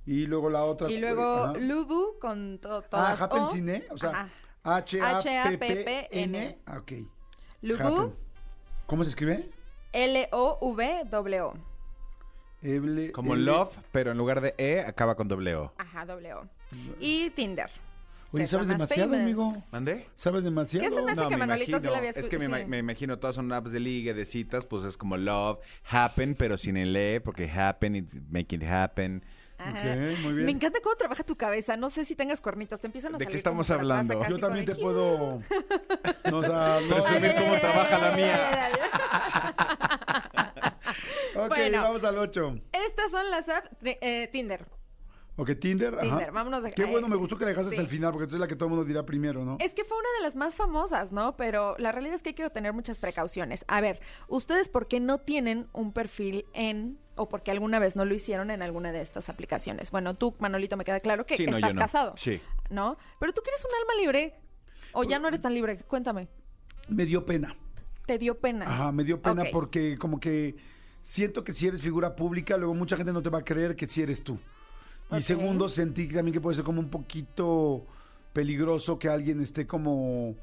Y 0.05 0.25
luego 0.25 0.49
la 0.49 0.63
otra. 0.65 0.89
Y 0.89 0.97
luego 0.99 1.23
ajá. 1.45 1.57
Lubu 1.57 2.17
con 2.19 2.57
to- 2.59 2.83
Ah, 2.91 3.15
Happen 3.19 3.43
O. 3.43 3.47
sin 3.47 3.69
E. 3.69 3.85
O 3.91 3.97
sea. 3.97 4.29
H-A-P-P-N. 4.63 6.57
Ok. 6.77 6.91
Lubu, 7.61 7.83
Happen. 7.83 8.15
¿Cómo 8.87 9.03
se 9.03 9.09
escribe? 9.11 9.49
L-O-V-W. 9.93 11.51
Como 13.11 13.33
L- 13.33 13.43
love, 13.43 13.75
pero 13.91 14.11
en 14.11 14.17
lugar 14.17 14.41
de 14.41 14.53
E 14.57 14.81
acaba 14.81 15.15
con 15.15 15.27
doble 15.27 15.55
O. 15.55 15.73
Ajá, 15.77 16.05
W. 16.05 16.35
Y 16.99 17.29
Tinder. 17.31 17.69
Oye, 18.33 18.47
¿sabes 18.47 18.67
demasiado, 18.69 19.09
famous. 19.11 19.21
amigo? 19.23 19.53
¿Mandé? 19.71 20.07
¿Sabes 20.15 20.43
demasiado? 20.43 20.87
¿Qué 20.87 20.95
se 20.95 21.01
me 21.01 21.11
hace 21.11 21.21
que 21.21 21.29
me 21.31 21.37
Manolito 21.37 21.79
sí 21.79 21.87
la 21.87 21.97
había 21.97 22.09
Es 22.11 22.27
que 22.27 22.37
me, 22.39 22.61
sí. 22.61 22.65
me 22.67 22.77
imagino, 22.77 23.19
todas 23.19 23.35
son 23.35 23.51
apps 23.51 23.71
de 23.71 23.79
ligue, 23.81 24.13
de 24.13 24.25
citas, 24.25 24.65
pues 24.65 24.83
es 24.85 24.95
como 24.97 25.17
love, 25.17 25.59
happen, 25.89 26.35
pero 26.35 26.57
sin 26.57 26.77
el 26.77 26.95
E, 26.95 27.19
porque 27.21 27.49
happen, 27.51 27.95
it, 27.95 28.09
make 28.29 28.55
it 28.55 28.63
happen. 28.63 29.23
Ajá. 29.57 29.71
Ok, 29.79 30.19
muy 30.23 30.33
bien. 30.33 30.45
Me 30.45 30.51
encanta 30.53 30.79
cómo 30.81 30.95
trabaja 30.95 31.23
tu 31.23 31.35
cabeza. 31.35 31.77
No 31.77 31.91
sé 31.91 32.03
si 32.03 32.15
tengas 32.15 32.41
cuernitos. 32.41 32.79
Te 32.79 32.87
empiezan 32.87 33.13
a 33.13 33.17
¿De 33.19 33.25
qué 33.25 33.29
salir 33.31 33.37
estamos 33.37 33.67
por 33.67 33.75
atrás 33.75 34.09
hablando? 34.09 34.27
Yo 34.29 34.39
también 34.39 34.65
te 34.65 34.73
puedo. 34.75 35.39
No, 36.31 36.37
o 36.39 36.43
sea, 36.43 36.79
no- 36.89 36.95
Presumir 36.95 37.35
cómo 37.35 37.55
trabaja 37.59 37.97
la 37.99 38.15
mía. 38.15 38.69
Ok, 41.33 41.47
Bueno. 41.47 41.81
vamos 41.81 42.03
al 42.03 42.17
8. 42.17 42.59
Estas 42.73 43.09
son 43.11 43.29
las 43.31 43.47
apps. 43.47 43.69
de- 43.79 43.97
eh, 44.01 44.27
Tinder. 44.33 44.65
Ok, 45.37 45.51
Tinder. 45.59 45.93
ajá. 45.95 46.01
Tinder, 46.01 46.31
vámonos 46.31 46.63
de- 46.63 46.73
Qué 46.73 46.85
bueno, 46.85 47.07
eh, 47.07 47.09
me 47.09 47.15
gustó 47.15 47.37
que 47.37 47.45
la 47.45 47.49
dejaste 47.51 47.69
sí. 47.71 47.75
hasta 47.75 47.81
el 47.83 47.87
final, 47.89 48.11
porque 48.11 48.25
entonces 48.25 48.37
es 48.37 48.41
la 48.41 48.47
que 48.47 48.55
todo 48.55 48.65
el 48.65 48.71
mundo 48.71 48.85
dirá 48.85 49.05
primero, 49.05 49.45
¿no? 49.45 49.57
Es 49.61 49.73
que 49.73 49.83
fue 49.85 49.97
una 49.97 50.09
de 50.17 50.23
las 50.23 50.35
más 50.35 50.55
famosas, 50.55 51.11
¿no? 51.11 51.35
Pero 51.37 51.75
la 51.79 51.91
realidad 51.91 52.15
es 52.15 52.21
que 52.21 52.29
hay 52.29 52.35
que 52.35 52.49
tener 52.49 52.73
muchas 52.73 52.99
precauciones. 52.99 53.63
A 53.67 53.79
ver, 53.81 54.01
¿ustedes 54.27 54.67
por 54.69 54.87
qué 54.87 54.99
no 54.99 55.19
tienen 55.19 55.67
un 55.73 55.93
perfil 55.93 56.45
en 56.53 56.99
o 57.15 57.29
porque 57.29 57.51
alguna 57.51 57.79
vez 57.79 57.95
no 57.95 58.03
lo 58.05 58.13
hicieron 58.13 58.51
en 58.51 58.61
alguna 58.61 58.91
de 58.91 59.01
estas 59.01 59.29
aplicaciones? 59.29 59.89
Bueno, 59.91 60.13
tú, 60.15 60.35
Manolito, 60.39 60.75
me 60.77 60.83
queda 60.83 60.99
claro 60.99 61.25
que 61.25 61.37
Sí, 61.37 61.45
no, 61.45 61.55
estás 61.57 61.75
no. 61.75 61.81
casado. 61.81 62.13
Sí. 62.17 62.41
¿No? 62.69 62.97
Pero 63.19 63.31
tú 63.33 63.41
que 63.41 63.49
eres 63.51 63.63
un 63.65 63.71
alma 63.81 64.01
libre 64.01 64.35
o 64.93 65.03
ya 65.05 65.17
no 65.17 65.27
eres 65.29 65.41
tan 65.41 65.53
libre. 65.53 65.77
Cuéntame. 65.87 66.27
Me 66.89 67.05
dio 67.05 67.25
pena. 67.25 67.55
¿Te 68.05 68.17
dio 68.17 68.37
pena? 68.39 68.65
Ajá, 68.65 68.91
me 68.91 69.03
dio 69.05 69.21
pena 69.21 69.45
porque 69.51 69.97
como 69.97 70.19
que 70.19 70.57
siento 71.01 71.43
que 71.45 71.53
si 71.53 71.67
eres 71.67 71.81
figura 71.81 72.15
pública, 72.15 72.57
luego 72.57 72.73
mucha 72.73 72.97
gente 72.97 73.13
no 73.13 73.21
te 73.21 73.29
va 73.29 73.39
a 73.39 73.43
creer 73.45 73.75
que 73.77 73.87
si 73.87 74.01
eres 74.01 74.23
tú. 74.23 74.37
Y 75.17 75.21
segundo, 75.21 75.67
sentí 75.69 76.07
también 76.07 76.33
que 76.33 76.41
puede 76.41 76.55
ser 76.55 76.63
como 76.63 76.79
un 76.79 76.89
poquito 76.89 77.85
peligroso 78.33 78.97
que 78.97 79.09
alguien 79.09 79.41
esté 79.41 79.67
como 79.67 80.35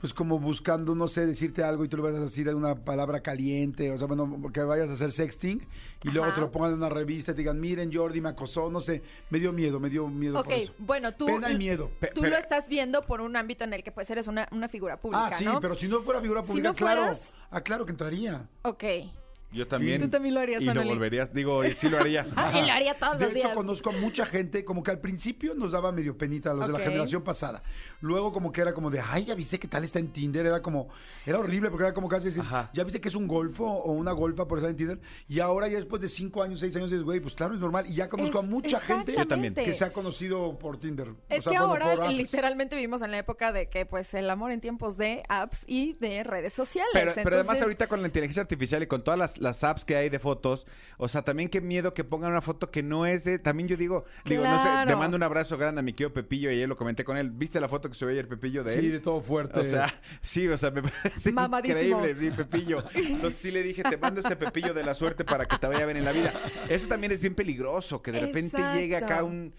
pues 0.00 0.12
como 0.12 0.40
buscando, 0.40 0.96
no 0.96 1.06
sé, 1.06 1.26
decirte 1.26 1.62
algo 1.62 1.84
y 1.84 1.88
tú 1.88 1.96
le 1.96 2.02
vas 2.02 2.14
a 2.16 2.18
decir 2.22 2.52
una 2.52 2.74
palabra 2.74 3.20
caliente, 3.20 3.88
o 3.92 3.96
sea, 3.96 4.08
bueno, 4.08 4.50
que 4.52 4.60
vayas 4.64 4.90
a 4.90 4.94
hacer 4.94 5.12
sexting 5.12 5.64
y 6.02 6.08
luego 6.10 6.32
te 6.34 6.40
lo 6.40 6.50
pongan 6.50 6.72
en 6.72 6.78
una 6.78 6.88
revista 6.88 7.30
y 7.30 7.34
te 7.36 7.42
digan, 7.42 7.60
miren, 7.60 7.92
Jordi 7.94 8.20
me 8.20 8.30
acosó, 8.30 8.68
no 8.68 8.80
sé, 8.80 9.00
me 9.30 9.38
dio 9.38 9.52
miedo, 9.52 9.78
me 9.78 9.88
dio 9.90 10.08
miedo 10.08 10.40
Ok, 10.40 10.44
por 10.46 10.52
eso. 10.54 10.72
bueno, 10.78 11.12
tú, 11.14 11.26
Pena 11.26 11.52
y 11.52 11.56
miedo. 11.56 11.88
tú 12.16 12.24
lo 12.24 12.36
estás 12.36 12.68
viendo 12.68 13.02
por 13.02 13.20
un 13.20 13.36
ámbito 13.36 13.62
en 13.62 13.74
el 13.74 13.84
que 13.84 13.92
pues 13.92 14.10
eres 14.10 14.26
una, 14.26 14.48
una 14.50 14.68
figura 14.68 14.96
pública, 15.00 15.26
Ah, 15.26 15.30
sí, 15.30 15.44
¿no? 15.44 15.60
pero 15.60 15.76
si 15.76 15.86
no 15.86 16.02
fuera 16.02 16.20
figura 16.20 16.40
Si 16.40 16.48
pública, 16.48 16.70
no 16.70 16.74
claro. 16.74 17.00
fueras- 17.02 17.34
Ah, 17.52 17.60
claro 17.60 17.84
que 17.86 17.92
entraría. 17.92 18.48
Ok. 18.62 18.82
Yo 19.52 19.66
también. 19.66 20.00
Tú 20.00 20.08
también 20.08 20.34
lo 20.34 20.40
harías, 20.40 20.62
Y 20.62 20.64
lo 20.64 20.70
Anoli. 20.72 20.88
volverías, 20.88 21.32
digo, 21.32 21.64
y 21.64 21.72
sí 21.72 21.88
lo 21.88 21.98
haría. 21.98 22.26
Ah, 22.36 22.52
y 22.58 22.66
lo 22.66 22.72
haría 22.72 22.94
todos 22.94 23.18
De 23.18 23.26
los 23.26 23.34
hecho, 23.36 23.42
días. 23.48 23.54
conozco 23.56 23.90
a 23.90 23.92
mucha 23.92 24.24
gente, 24.26 24.64
como 24.64 24.82
que 24.82 24.90
al 24.90 24.98
principio 25.00 25.54
nos 25.54 25.72
daba 25.72 25.92
medio 25.92 26.16
penita 26.16 26.50
a 26.50 26.54
los 26.54 26.66
de 26.66 26.72
la 26.72 26.78
generación 26.80 27.22
pasada. 27.22 27.62
Luego 28.00 28.32
como 28.32 28.50
que 28.52 28.60
era 28.60 28.72
como 28.72 28.90
de, 28.90 29.00
ay, 29.00 29.26
ya 29.26 29.34
viste 29.34 29.58
qué 29.60 29.68
tal 29.68 29.84
está 29.84 29.98
en 29.98 30.08
Tinder. 30.08 30.46
Era 30.46 30.62
como, 30.62 30.88
era 31.26 31.38
horrible 31.38 31.70
porque 31.70 31.84
era 31.84 31.94
como 31.94 32.08
casi 32.08 32.26
decir, 32.26 32.42
Ajá. 32.42 32.70
ya 32.72 32.82
viste 32.84 33.00
que 33.00 33.08
es 33.08 33.14
un 33.14 33.28
golfo 33.28 33.64
o 33.66 33.92
una 33.92 34.12
golfa 34.12 34.46
por 34.48 34.58
estar 34.58 34.70
en 34.70 34.76
Tinder. 34.76 35.00
Y 35.28 35.40
ahora 35.40 35.68
ya 35.68 35.76
después 35.76 36.00
de 36.02 36.08
cinco 36.08 36.42
años, 36.42 36.60
seis 36.60 36.74
años, 36.76 36.90
dices, 36.90 37.04
güey, 37.04 37.20
pues 37.20 37.34
claro, 37.34 37.54
es 37.54 37.60
normal. 37.60 37.84
Y 37.88 37.94
ya 37.94 38.08
conozco 38.08 38.40
Es- 38.40 38.44
a 38.44 38.48
mucha 38.48 38.80
gente 38.80 39.14
Yo 39.16 39.26
también. 39.28 39.54
que 39.54 39.74
se 39.74 39.84
ha 39.84 39.92
conocido 39.92 40.58
por 40.58 40.78
Tinder. 40.80 41.08
Es 41.28 41.40
O 41.46 41.50
sea, 41.50 41.60
que 41.60 41.66
bueno, 41.66 41.84
ahora 41.84 42.10
literalmente 42.10 42.74
vivimos 42.76 43.02
en 43.02 43.10
la 43.10 43.18
época 43.18 43.52
de 43.52 43.68
que 43.68 43.86
pues 43.86 44.14
el 44.14 44.28
amor 44.30 44.50
en 44.52 44.60
tiempos 44.60 44.96
de 44.96 45.22
apps 45.28 45.64
y 45.68 45.92
de 45.94 46.24
redes 46.24 46.52
sociales. 46.54 46.90
Pero, 46.94 47.12
pero 47.22 47.36
además 47.36 47.60
ahorita 47.60 47.86
con 47.86 48.00
la 48.00 48.08
inteligencia 48.08 48.40
artificial 48.42 48.82
y 48.82 48.86
con 48.86 49.02
todas 49.04 49.18
las, 49.18 49.38
las 49.42 49.64
apps 49.64 49.84
que 49.84 49.96
hay 49.96 50.08
de 50.08 50.18
fotos, 50.18 50.66
o 50.96 51.08
sea, 51.08 51.22
también 51.22 51.48
qué 51.48 51.60
miedo 51.60 51.94
que 51.94 52.04
pongan 52.04 52.30
una 52.30 52.40
foto 52.40 52.70
que 52.70 52.82
no 52.82 53.04
es 53.06 53.24
de... 53.24 53.38
También 53.38 53.68
yo 53.68 53.76
digo, 53.76 54.04
digo, 54.24 54.44
no 54.44 54.62
sé, 54.62 54.86
te 54.86 54.96
mando 54.96 55.16
un 55.16 55.22
abrazo 55.22 55.58
grande 55.58 55.80
a 55.80 55.82
mi 55.82 55.92
querido 55.92 56.12
Pepillo 56.12 56.50
y 56.50 56.54
ayer 56.54 56.68
lo 56.68 56.76
comenté 56.76 57.04
con 57.04 57.16
él. 57.16 57.30
¿Viste 57.30 57.60
la 57.60 57.68
foto 57.68 57.88
que 57.88 57.94
subió 57.94 58.12
ayer 58.12 58.28
Pepillo 58.28 58.64
de 58.64 58.74
él? 58.74 58.80
Sí, 58.80 58.88
de 58.88 59.00
todo 59.00 59.20
fuerte. 59.20 59.60
O 59.60 59.64
sea, 59.64 59.92
sí, 60.20 60.48
o 60.48 60.56
sea, 60.56 60.70
me 60.70 60.82
parece 60.82 61.32
Mamadísimo. 61.32 61.98
increíble, 61.98 62.30
sí, 62.30 62.36
Pepillo. 62.36 62.84
Entonces 62.94 63.38
sí 63.40 63.50
le 63.50 63.62
dije, 63.62 63.82
te 63.82 63.96
mando 63.96 64.20
este 64.20 64.36
Pepillo 64.36 64.72
de 64.72 64.84
la 64.84 64.94
suerte 64.94 65.24
para 65.24 65.46
que 65.46 65.58
te 65.58 65.66
vaya 65.66 65.84
bien 65.84 65.98
en 65.98 66.04
la 66.04 66.12
vida. 66.12 66.32
Eso 66.68 66.86
también 66.86 67.12
es 67.12 67.20
bien 67.20 67.34
peligroso, 67.34 68.00
que 68.00 68.12
de 68.12 68.20
repente 68.20 68.56
Exacto. 68.56 68.78
llegue 68.78 68.96
acá 68.96 69.24
un... 69.24 69.52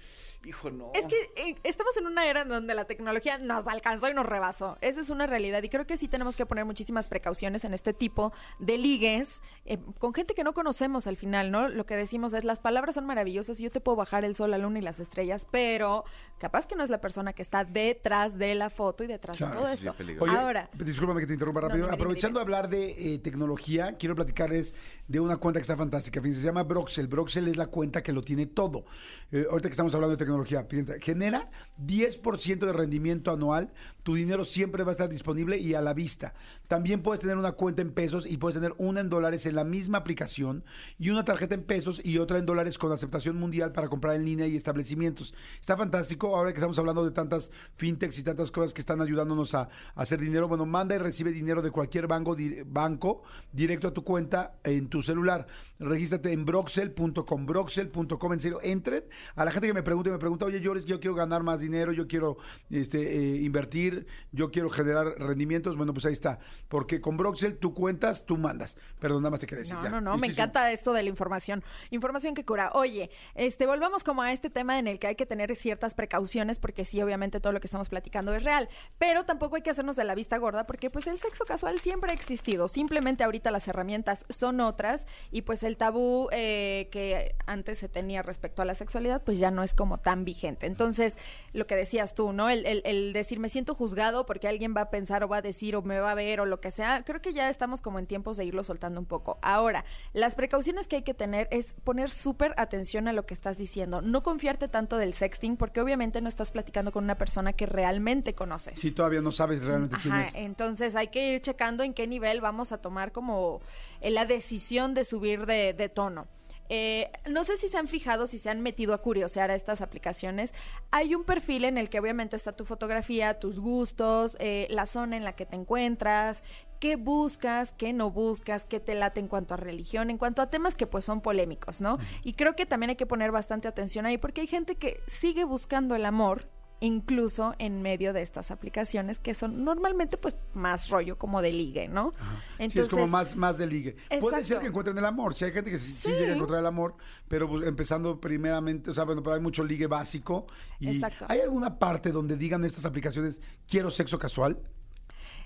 Hijo, 0.45 0.72
no. 0.72 0.91
Es 0.93 1.05
que 1.05 1.31
eh, 1.38 1.55
estamos 1.64 1.95
en 1.95 2.05
una 2.05 2.26
era 2.26 2.41
en 2.41 2.49
donde 2.49 2.76
la 2.76 2.84
tecnología 2.84 3.38
nos 3.38 3.65
alcanzó 3.65 4.10
y 4.10 4.14
nos 4.14 4.26
rebasó. 4.26 4.77
Esa 4.81 4.99
es 4.99 5.10
una 5.10 5.26
realidad 5.26 5.64
y 5.64 5.69
creo 5.69 5.88
que 5.88 5.95
sí 5.95 6.10
tenemos 6.10 6.35
que 6.35 6.45
poner 6.45 6.65
muchísimas 6.65 7.07
precauciones 7.07 7.64
en 7.64 7.73
este 7.73 7.93
tipo 7.93 8.34
de 8.60 8.77
ligues 8.77 9.41
eh, 9.64 9.72
con 9.77 10.13
gente 10.13 10.33
que 10.33 10.43
no 10.43 10.53
conocemos 10.53 11.07
al 11.07 11.17
final, 11.17 11.51
¿no? 11.51 11.67
Lo 11.69 11.85
que 11.85 11.95
decimos 11.95 12.33
es 12.33 12.43
las 12.43 12.59
palabras 12.59 12.95
son 12.95 13.05
maravillosas 13.05 13.59
y 13.59 13.63
yo 13.63 13.71
te 13.71 13.81
puedo 13.81 13.95
bajar 13.95 14.23
el 14.25 14.35
sol, 14.35 14.51
la 14.51 14.57
luna 14.57 14.79
y 14.79 14.81
las 14.81 14.99
estrellas, 14.99 15.47
pero 15.51 16.03
capaz 16.39 16.67
que 16.67 16.75
no 16.75 16.83
es 16.83 16.89
la 16.89 16.99
persona 17.01 17.33
que 17.33 17.41
está 17.41 17.63
detrás 17.65 18.37
de 18.37 18.55
la 18.55 18.69
foto 18.69 19.03
y 19.03 19.07
detrás 19.07 19.37
Claro, 19.37 19.53
de 19.53 19.59
todo 19.59 19.67
sí, 19.69 19.73
esto. 19.75 19.93
peligroso. 19.95 20.31
Oye, 20.31 20.39
Ahora, 20.39 20.69
discúlpame 20.73 21.21
que 21.21 21.27
te 21.27 21.33
interrumpa 21.33 21.61
rápido. 21.61 21.79
No, 21.79 21.85
dime, 21.85 21.95
Aprovechando 21.95 22.39
dime. 22.39 22.51
de 22.51 22.55
hablar 22.57 22.69
de 22.69 23.13
eh, 23.15 23.19
tecnología, 23.19 23.97
quiero 23.97 24.15
platicarles 24.15 24.75
de 25.07 25.19
una 25.19 25.37
cuenta 25.37 25.59
que 25.59 25.63
está 25.63 25.77
fantástica. 25.77 26.21
Fíjense, 26.21 26.41
se 26.41 26.45
llama 26.47 26.63
Broxel. 26.63 27.07
Broxel 27.07 27.47
es 27.47 27.57
la 27.57 27.67
cuenta 27.67 28.03
que 28.03 28.11
lo 28.13 28.21
tiene 28.23 28.45
todo. 28.45 28.85
Eh, 29.31 29.45
ahorita 29.49 29.69
que 29.69 29.73
estamos 29.73 29.93
hablando 29.95 30.11
de 30.15 30.17
tecnología, 30.17 30.63
fíjense, 30.69 30.99
genera 31.01 31.49
10% 31.85 32.65
de 32.65 32.73
rendimiento 32.73 33.31
anual. 33.31 33.71
Tu 34.03 34.15
dinero 34.15 34.45
siempre 34.45 34.83
va 34.83 34.91
a 34.91 34.93
estar 34.93 35.09
disponible 35.09 35.57
y 35.57 35.73
a 35.75 35.81
la 35.81 35.93
vista. 35.93 36.33
También 36.73 37.03
puedes 37.03 37.21
tener 37.21 37.37
una 37.37 37.51
cuenta 37.51 37.83
en 37.83 37.91
pesos 37.91 38.25
y 38.25 38.37
puedes 38.37 38.55
tener 38.55 38.73
una 38.79 38.99
en 38.99 39.07
dólares 39.07 39.45
en 39.45 39.53
la 39.53 39.63
misma 39.63 39.99
aplicación 39.99 40.63
y 40.97 41.11
una 41.11 41.23
tarjeta 41.23 41.53
en 41.53 41.61
pesos 41.61 42.01
y 42.03 42.17
otra 42.17 42.39
en 42.39 42.47
dólares 42.47 42.79
con 42.79 42.91
aceptación 42.91 43.35
mundial 43.35 43.71
para 43.73 43.89
comprar 43.89 44.15
en 44.15 44.25
línea 44.25 44.47
y 44.47 44.55
establecimientos. 44.55 45.35
Está 45.61 45.77
fantástico. 45.77 46.35
Ahora 46.35 46.51
que 46.51 46.57
estamos 46.57 46.79
hablando 46.79 47.05
de 47.05 47.11
tantas 47.11 47.51
fintechs 47.75 48.17
y 48.17 48.23
tantas 48.23 48.49
cosas 48.49 48.73
que 48.73 48.81
están 48.81 49.01
ayudándonos 49.01 49.53
a, 49.53 49.69
hacer 49.93 50.19
dinero, 50.19 50.47
bueno, 50.47 50.65
manda 50.65 50.95
y 50.95 50.97
recibe 50.97 51.31
dinero 51.31 51.61
de 51.61 51.69
cualquier 51.69 52.07
banco, 52.07 52.35
banco 52.65 53.21
directo 53.51 53.89
a 53.89 53.93
tu 53.93 54.03
cuenta 54.03 54.55
en 54.63 54.87
tu 54.87 55.03
celular. 55.03 55.45
Regístrate 55.84 56.31
en 56.31 56.45
broxel.com, 56.45 57.45
broxel.com, 57.45 58.34
en 58.34 58.39
serio, 58.39 58.60
entren. 58.64 59.03
A 59.35 59.43
la 59.43 59.51
gente 59.51 59.68
que 59.68 59.73
me 59.73 59.84
pregunta, 59.84 60.10
me 60.10 60.18
pregunta, 60.18 60.45
oye, 60.45 60.61
Llores, 60.61 60.85
yo 60.85 60.99
quiero 60.99 61.15
ganar 61.15 61.43
más 61.43 61.60
dinero, 61.60 61.91
yo 61.91 62.07
quiero 62.07 62.38
este, 62.69 63.01
eh, 63.01 63.41
invertir, 63.41 64.07
yo 64.31 64.49
quiero 64.51 64.69
generar 64.69 65.07
rendimientos. 65.18 65.76
Bueno, 65.76 65.93
pues 65.93 66.05
ahí 66.05 66.14
está. 66.14 66.39
Porque 66.69 67.01
con 67.01 67.18
Broxel 67.18 67.57
tú 67.57 67.73
cuentas, 67.73 68.26
tú 68.26 68.38
mandas. 68.38 68.77
Perdón, 68.99 69.23
nada 69.23 69.31
más 69.31 69.39
te 69.41 69.47
quería 69.47 69.64
decir. 69.64 69.76
No, 69.76 69.84
ya. 69.84 69.89
no, 69.89 70.01
no, 70.01 70.18
me 70.18 70.27
encanta 70.27 70.72
esto 70.72 70.93
de 70.93 71.03
la 71.03 71.10
información. 71.10 71.64
Información 71.91 72.34
que 72.34 72.45
cura. 72.45 72.72
Oye, 72.73 73.10
este, 73.35 73.65
volvamos 73.65 74.03
como 74.03 74.22
a 74.22 74.31
este 74.31 74.49
tema 74.49 74.80
en 74.80 74.88
el 74.88 74.99
que 74.99 75.07
hay 75.07 75.15
que 75.15 75.26
tener 75.26 75.55
ciertas 75.55 75.93
precauciones, 75.95 76.60
porque 76.60 76.85
sí, 76.85 77.01
obviamente 77.01 77.39
todo 77.39 77.51
lo 77.51 77.60
que 77.60 77.68
estamos 77.68 77.89
platicando 77.89 78.34
es 78.34 78.43
real, 78.43 78.69
pero 78.97 79.26
tampoco 79.26 79.55
hay 79.57 79.61
que 79.61 79.69
hacernos 79.69 79.95
de 79.95 80.05
la 80.05 80.15
vista 80.15 80.38
gorda, 80.38 80.65
porque 80.65 80.89
pues 80.89 81.07
el 81.07 81.19
sexo 81.19 81.45
casual 81.45 81.80
siempre 81.80 82.11
ha 82.11 82.14
existido. 82.14 82.68
Simplemente 82.68 83.23
ahorita 83.23 83.51
las 83.51 83.68
herramientas 83.68 84.26
son 84.30 84.61
otras 84.61 85.05
y 85.31 85.41
pues 85.41 85.64
el 85.64 85.72
tabú 85.77 86.29
eh, 86.31 86.87
que 86.91 87.35
antes 87.45 87.77
se 87.79 87.89
tenía 87.89 88.21
respecto 88.21 88.61
a 88.61 88.65
la 88.65 88.75
sexualidad, 88.75 89.21
pues 89.23 89.39
ya 89.39 89.51
no 89.51 89.63
es 89.63 89.73
como 89.73 89.99
tan 89.99 90.25
vigente. 90.25 90.65
Entonces, 90.65 91.17
lo 91.53 91.67
que 91.67 91.75
decías 91.75 92.13
tú, 92.15 92.33
¿no? 92.33 92.49
El, 92.49 92.65
el- 92.65 92.81
el 92.85 93.13
decir 93.13 93.39
me 93.39 93.49
siento 93.49 93.75
juzgado 93.75 94.25
porque 94.25 94.47
alguien 94.47 94.73
va 94.75 94.81
a 94.81 94.89
pensar 94.89 95.23
o 95.23 95.27
va 95.27 95.37
a 95.37 95.41
decir 95.41 95.75
o 95.75 95.81
me 95.81 95.99
va 95.99 96.11
a 96.11 96.15
ver 96.15 96.39
o 96.41 96.45
lo 96.45 96.59
que 96.59 96.71
sea, 96.71 97.03
creo 97.05 97.21
que 97.21 97.33
ya 97.33 97.49
estamos 97.49 97.81
como 97.81 97.99
en 97.99 98.05
tiempos 98.07 98.37
de 98.37 98.45
irlo 98.45 98.63
soltando 98.63 98.99
un 98.99 99.05
poco. 99.05 99.37
Ahora, 99.41 99.85
las 100.13 100.35
precauciones 100.35 100.87
que 100.87 100.97
hay 100.97 101.01
que 101.03 101.13
tener 101.13 101.47
es 101.51 101.73
poner 101.83 102.09
súper 102.11 102.53
atención 102.57 103.07
a 103.07 103.13
lo 103.13 103.25
que 103.25 103.33
estás 103.33 103.57
diciendo, 103.57 104.01
no 104.01 104.23
confiarte 104.23 104.67
tanto 104.67 104.97
del 104.97 105.13
sexting 105.13 105.57
porque 105.57 105.81
obviamente 105.81 106.21
no 106.21 106.29
estás 106.29 106.51
platicando 106.51 106.91
con 106.91 107.03
una 107.03 107.17
persona 107.17 107.53
que 107.53 107.65
realmente 107.65 108.33
conoces. 108.35 108.79
Si 108.79 108.91
todavía 108.91 109.21
no 109.21 109.31
sabes 109.31 109.63
realmente 109.63 109.95
quién 110.01 110.13
es. 110.15 110.35
entonces 110.35 110.95
hay 110.95 111.07
que 111.07 111.33
ir 111.33 111.41
checando 111.41 111.83
en 111.83 111.93
qué 111.93 112.07
nivel 112.07 112.41
vamos 112.41 112.71
a 112.71 112.77
tomar 112.77 113.11
como 113.11 113.61
eh, 114.03 114.11
la 114.11 114.25
decisión 114.25 114.93
de 114.93 115.05
subir 115.05 115.45
de, 115.45 115.73
de 115.73 115.89
tono. 115.89 116.27
Eh, 116.69 117.11
no 117.30 117.43
sé 117.43 117.57
si 117.57 117.67
se 117.67 117.77
han 117.77 117.88
fijado, 117.88 118.25
si 118.27 118.39
se 118.39 118.49
han 118.49 118.61
metido 118.61 118.93
a 118.93 119.01
curiosear 119.01 119.51
a 119.51 119.55
estas 119.55 119.81
aplicaciones. 119.81 120.53
Hay 120.91 121.13
un 121.13 121.23
perfil 121.23 121.65
en 121.65 121.77
el 121.77 121.89
que 121.89 121.99
obviamente 121.99 122.35
está 122.35 122.53
tu 122.53 122.65
fotografía, 122.65 123.39
tus 123.39 123.59
gustos, 123.59 124.38
eh, 124.39 124.67
la 124.69 124.85
zona 124.85 125.17
en 125.17 125.23
la 125.23 125.35
que 125.35 125.45
te 125.45 125.55
encuentras, 125.55 126.43
qué 126.80 126.95
buscas, 126.95 127.73
qué 127.73 127.93
no 127.93 128.11
buscas, 128.11 128.65
qué 128.65 128.80
te 128.80 128.95
late 128.95 129.19
en 129.19 129.27
cuanto 129.27 129.53
a 129.53 129.57
religión, 129.57 130.09
en 130.09 130.17
cuanto 130.17 130.41
a 130.41 130.49
temas 130.49 130.75
que 130.75 130.88
pues 130.88 131.05
son 131.05 131.21
polémicos, 131.21 131.81
¿no? 131.81 131.97
Y 132.23 132.34
creo 132.34 132.55
que 132.55 132.65
también 132.65 132.91
hay 132.91 132.95
que 132.95 133.05
poner 133.05 133.31
bastante 133.31 133.67
atención 133.67 134.05
ahí 134.05 134.17
porque 134.17 134.41
hay 134.41 134.47
gente 134.47 134.75
que 134.75 134.99
sigue 135.07 135.43
buscando 135.43 135.95
el 135.95 136.05
amor 136.05 136.49
incluso 136.84 137.55
en 137.60 137.81
medio 137.81 138.11
de 138.11 138.22
estas 138.22 138.51
aplicaciones 138.51 139.18
que 139.19 139.34
son 139.34 139.64
normalmente 139.64 140.18
pues 140.18 140.35
más 140.53 140.89
rollo 140.89 141.18
como 141.18 141.41
de 141.41 141.53
ligue, 141.53 141.88
¿no? 141.88 142.14
sí, 142.60 142.80
es 142.80 142.89
como 142.89 143.07
más, 143.07 143.38
más 143.38 143.57
de 143.57 143.68
ligue. 143.68 143.95
Puede 144.19 144.43
ser 144.43 144.60
que 144.60 144.68
encuentren 144.68 144.97
el 144.97 145.05
amor. 145.05 145.34
Si 145.34 145.45
hay 145.45 145.53
gente 145.53 145.72
que 145.72 145.80
sí, 145.80 145.91
sí 145.93 146.10
llega 146.11 146.34
a 146.34 146.35
encontrar 146.35 146.60
el 146.60 146.65
amor, 146.65 146.95
pero 147.30 147.47
pues, 147.47 147.65
empezando 147.65 148.19
primeramente, 148.19 148.89
o 148.89 148.93
sea, 148.93 149.05
bueno, 149.05 149.23
pero 149.23 149.35
hay 149.35 149.41
mucho 149.41 149.64
ligue 149.64 149.88
básico. 149.88 150.45
Y 150.80 150.89
Exacto. 150.89 151.26
¿Hay 151.30 151.39
alguna 151.39 151.80
parte 151.80 152.11
donde 152.11 152.35
digan 152.35 152.65
estas 152.65 152.85
aplicaciones, 152.85 153.41
quiero 153.68 153.89
sexo 153.89 154.19
casual? 154.19 154.60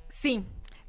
Sí. 0.09 0.43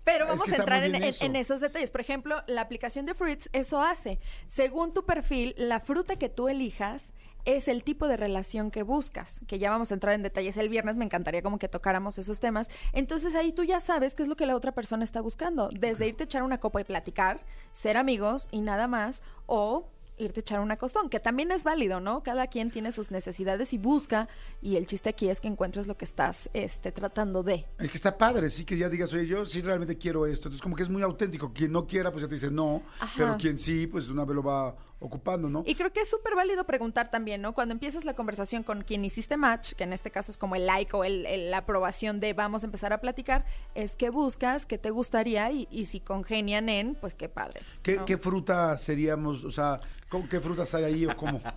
Pero 0.04 0.24
Es 0.24 0.30
vamos 0.30 0.46
que 0.46 0.54
a 0.54 0.56
entrar 0.56 0.82
en 0.82 1.36
esos 1.36 1.60
detalles. 1.60 1.90
Por 1.90 2.00
ejemplo, 2.00 2.42
la 2.46 2.62
aplicación 2.62 3.04
de 3.04 3.12
Fruits 3.12 3.50
eso 3.52 3.82
hace. 3.82 4.18
Según 4.46 4.94
tu 4.94 5.04
perfil, 5.04 5.54
la 5.58 5.80
fruta 5.80 6.16
que 6.16 6.30
tú 6.30 6.48
elijas 6.48 7.12
es 7.56 7.66
el 7.66 7.82
tipo 7.82 8.08
de 8.08 8.18
relación 8.18 8.70
que 8.70 8.82
buscas, 8.82 9.40
que 9.46 9.58
ya 9.58 9.70
vamos 9.70 9.90
a 9.90 9.94
entrar 9.94 10.14
en 10.14 10.22
detalles 10.22 10.58
el 10.58 10.68
viernes, 10.68 10.96
me 10.96 11.06
encantaría 11.06 11.40
como 11.40 11.58
que 11.58 11.66
tocáramos 11.66 12.18
esos 12.18 12.40
temas. 12.40 12.68
Entonces 12.92 13.34
ahí 13.34 13.52
tú 13.52 13.64
ya 13.64 13.80
sabes 13.80 14.14
qué 14.14 14.22
es 14.22 14.28
lo 14.28 14.36
que 14.36 14.44
la 14.44 14.54
otra 14.54 14.72
persona 14.72 15.02
está 15.02 15.22
buscando, 15.22 15.70
desde 15.72 16.06
irte 16.06 16.24
a 16.24 16.26
echar 16.26 16.42
una 16.42 16.58
copa 16.60 16.82
y 16.82 16.84
platicar, 16.84 17.40
ser 17.72 17.96
amigos 17.96 18.48
y 18.50 18.60
nada 18.60 18.86
más, 18.86 19.22
o 19.46 19.88
irte 20.18 20.40
a 20.40 20.42
echar 20.42 20.60
una 20.60 20.76
costón, 20.76 21.08
que 21.08 21.20
también 21.20 21.50
es 21.50 21.64
válido, 21.64 22.00
¿no? 22.00 22.22
Cada 22.22 22.48
quien 22.48 22.70
tiene 22.70 22.92
sus 22.92 23.10
necesidades 23.10 23.72
y 23.72 23.78
busca, 23.78 24.28
y 24.60 24.76
el 24.76 24.84
chiste 24.84 25.08
aquí 25.08 25.30
es 25.30 25.40
que 25.40 25.48
encuentres 25.48 25.86
lo 25.86 25.96
que 25.96 26.04
estás 26.04 26.50
este, 26.52 26.92
tratando 26.92 27.42
de. 27.42 27.64
Es 27.78 27.90
que 27.90 27.96
está 27.96 28.18
padre, 28.18 28.50
sí, 28.50 28.64
que 28.64 28.76
ya 28.76 28.88
digas, 28.88 29.12
oye, 29.14 29.26
yo 29.26 29.46
sí 29.46 29.62
realmente 29.62 29.96
quiero 29.96 30.26
esto. 30.26 30.48
Entonces, 30.48 30.60
como 30.60 30.76
que 30.76 30.82
es 30.82 30.88
muy 30.90 31.02
auténtico. 31.02 31.52
Quien 31.52 31.72
no 31.72 31.86
quiera, 31.86 32.10
pues 32.10 32.22
ya 32.22 32.28
te 32.28 32.34
dice 32.34 32.50
no. 32.50 32.82
Ajá. 33.00 33.14
Pero 33.16 33.36
quien 33.38 33.58
sí, 33.58 33.86
pues 33.86 34.10
una 34.10 34.24
vez 34.24 34.34
lo 34.34 34.42
va 34.42 34.76
ocupando, 35.00 35.48
¿no? 35.48 35.62
Y 35.66 35.74
creo 35.76 35.92
que 35.92 36.00
es 36.00 36.10
súper 36.10 36.34
válido 36.34 36.64
preguntar 36.64 37.10
también, 37.10 37.40
¿no? 37.40 37.54
Cuando 37.54 37.72
empiezas 37.72 38.04
la 38.04 38.14
conversación 38.14 38.62
con 38.64 38.82
quien 38.82 39.04
hiciste 39.04 39.36
match, 39.36 39.74
que 39.74 39.84
en 39.84 39.92
este 39.92 40.10
caso 40.10 40.30
es 40.32 40.38
como 40.38 40.56
el 40.56 40.66
like 40.66 40.94
o 40.96 41.04
el, 41.04 41.24
el- 41.26 41.50
la 41.50 41.58
aprobación 41.58 42.18
de 42.20 42.32
vamos 42.32 42.62
a 42.64 42.66
empezar 42.66 42.92
a 42.92 43.00
platicar, 43.00 43.44
es 43.74 43.94
que 43.94 44.10
buscas, 44.10 44.66
qué 44.66 44.76
te 44.78 44.90
gustaría 44.90 45.50
y, 45.52 45.68
y 45.70 45.86
si 45.86 46.00
congenian 46.00 46.68
en, 46.68 46.94
pues 46.96 47.14
qué 47.14 47.28
padre. 47.28 47.60
¿Qué, 47.82 47.96
¿no? 47.96 48.04
qué 48.06 48.18
fruta 48.18 48.76
seríamos? 48.76 49.44
O 49.44 49.50
sea, 49.52 49.80
¿cómo- 50.08 50.28
¿qué 50.28 50.40
frutas 50.40 50.74
hay 50.74 50.84
ahí 50.84 51.06
o 51.06 51.16
cómo? 51.16 51.40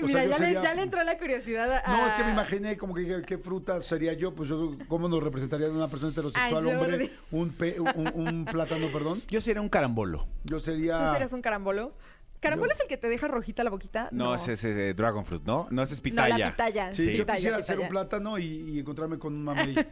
O 0.00 0.06
Mira, 0.06 0.24
ya, 0.26 0.36
sería- 0.36 0.60
le, 0.60 0.62
ya 0.62 0.74
le 0.74 0.82
entró 0.82 1.02
la 1.02 1.18
curiosidad 1.18 1.82
a... 1.84 1.90
No, 1.96 2.06
es 2.06 2.14
que 2.14 2.22
me 2.24 2.30
imaginé 2.30 2.76
como 2.76 2.94
que 2.94 3.22
qué 3.26 3.36
fruta 3.36 3.80
sería 3.82 4.12
yo, 4.12 4.32
pues 4.34 4.48
yo, 4.48 4.76
¿cómo 4.86 5.08
nos 5.08 5.20
representaría 5.22 5.68
una 5.68 5.88
persona 5.88 6.12
heterosexual, 6.12 6.64
Ay, 6.66 6.74
hombre? 6.74 7.10
Un, 7.32 7.50
pe- 7.50 7.80
un, 7.80 8.08
un 8.14 8.44
plátano, 8.44 8.86
perdón. 8.92 9.22
Yo 9.28 9.40
sería 9.40 9.60
un 9.60 9.68
carambolo. 9.68 10.26
Yo 10.44 10.60
sería... 10.60 10.98
¿Tú 10.98 11.12
serías 11.12 11.32
un 11.32 11.42
carambolo? 11.42 11.92
¿Carambolo 12.40 12.70
Yo- 12.70 12.74
es 12.76 12.80
el 12.82 12.88
que 12.88 12.96
te 12.96 13.08
deja 13.08 13.26
rojita 13.28 13.64
la 13.64 13.70
boquita? 13.70 14.08
No, 14.12 14.34
ese 14.34 14.52
es 14.52 14.64
eh, 14.64 14.94
Dragon 14.94 15.24
Fruit, 15.24 15.42
¿no? 15.44 15.66
No, 15.70 15.82
ese 15.82 15.94
es 15.94 16.00
No, 16.00 16.04
pitaya. 16.04 16.38
la 16.38 16.50
pitaya. 16.50 16.92
Sí, 16.92 17.12
yo 17.12 17.24
pitaya, 17.24 17.34
quisiera 17.36 17.62
ser 17.62 17.76
un 17.76 17.80
pitaya. 17.88 17.90
plátano 17.90 18.38
y, 18.38 18.44
y 18.44 18.78
encontrarme 18.80 19.18
con 19.18 19.34
un 19.34 19.44
mamey. 19.44 19.74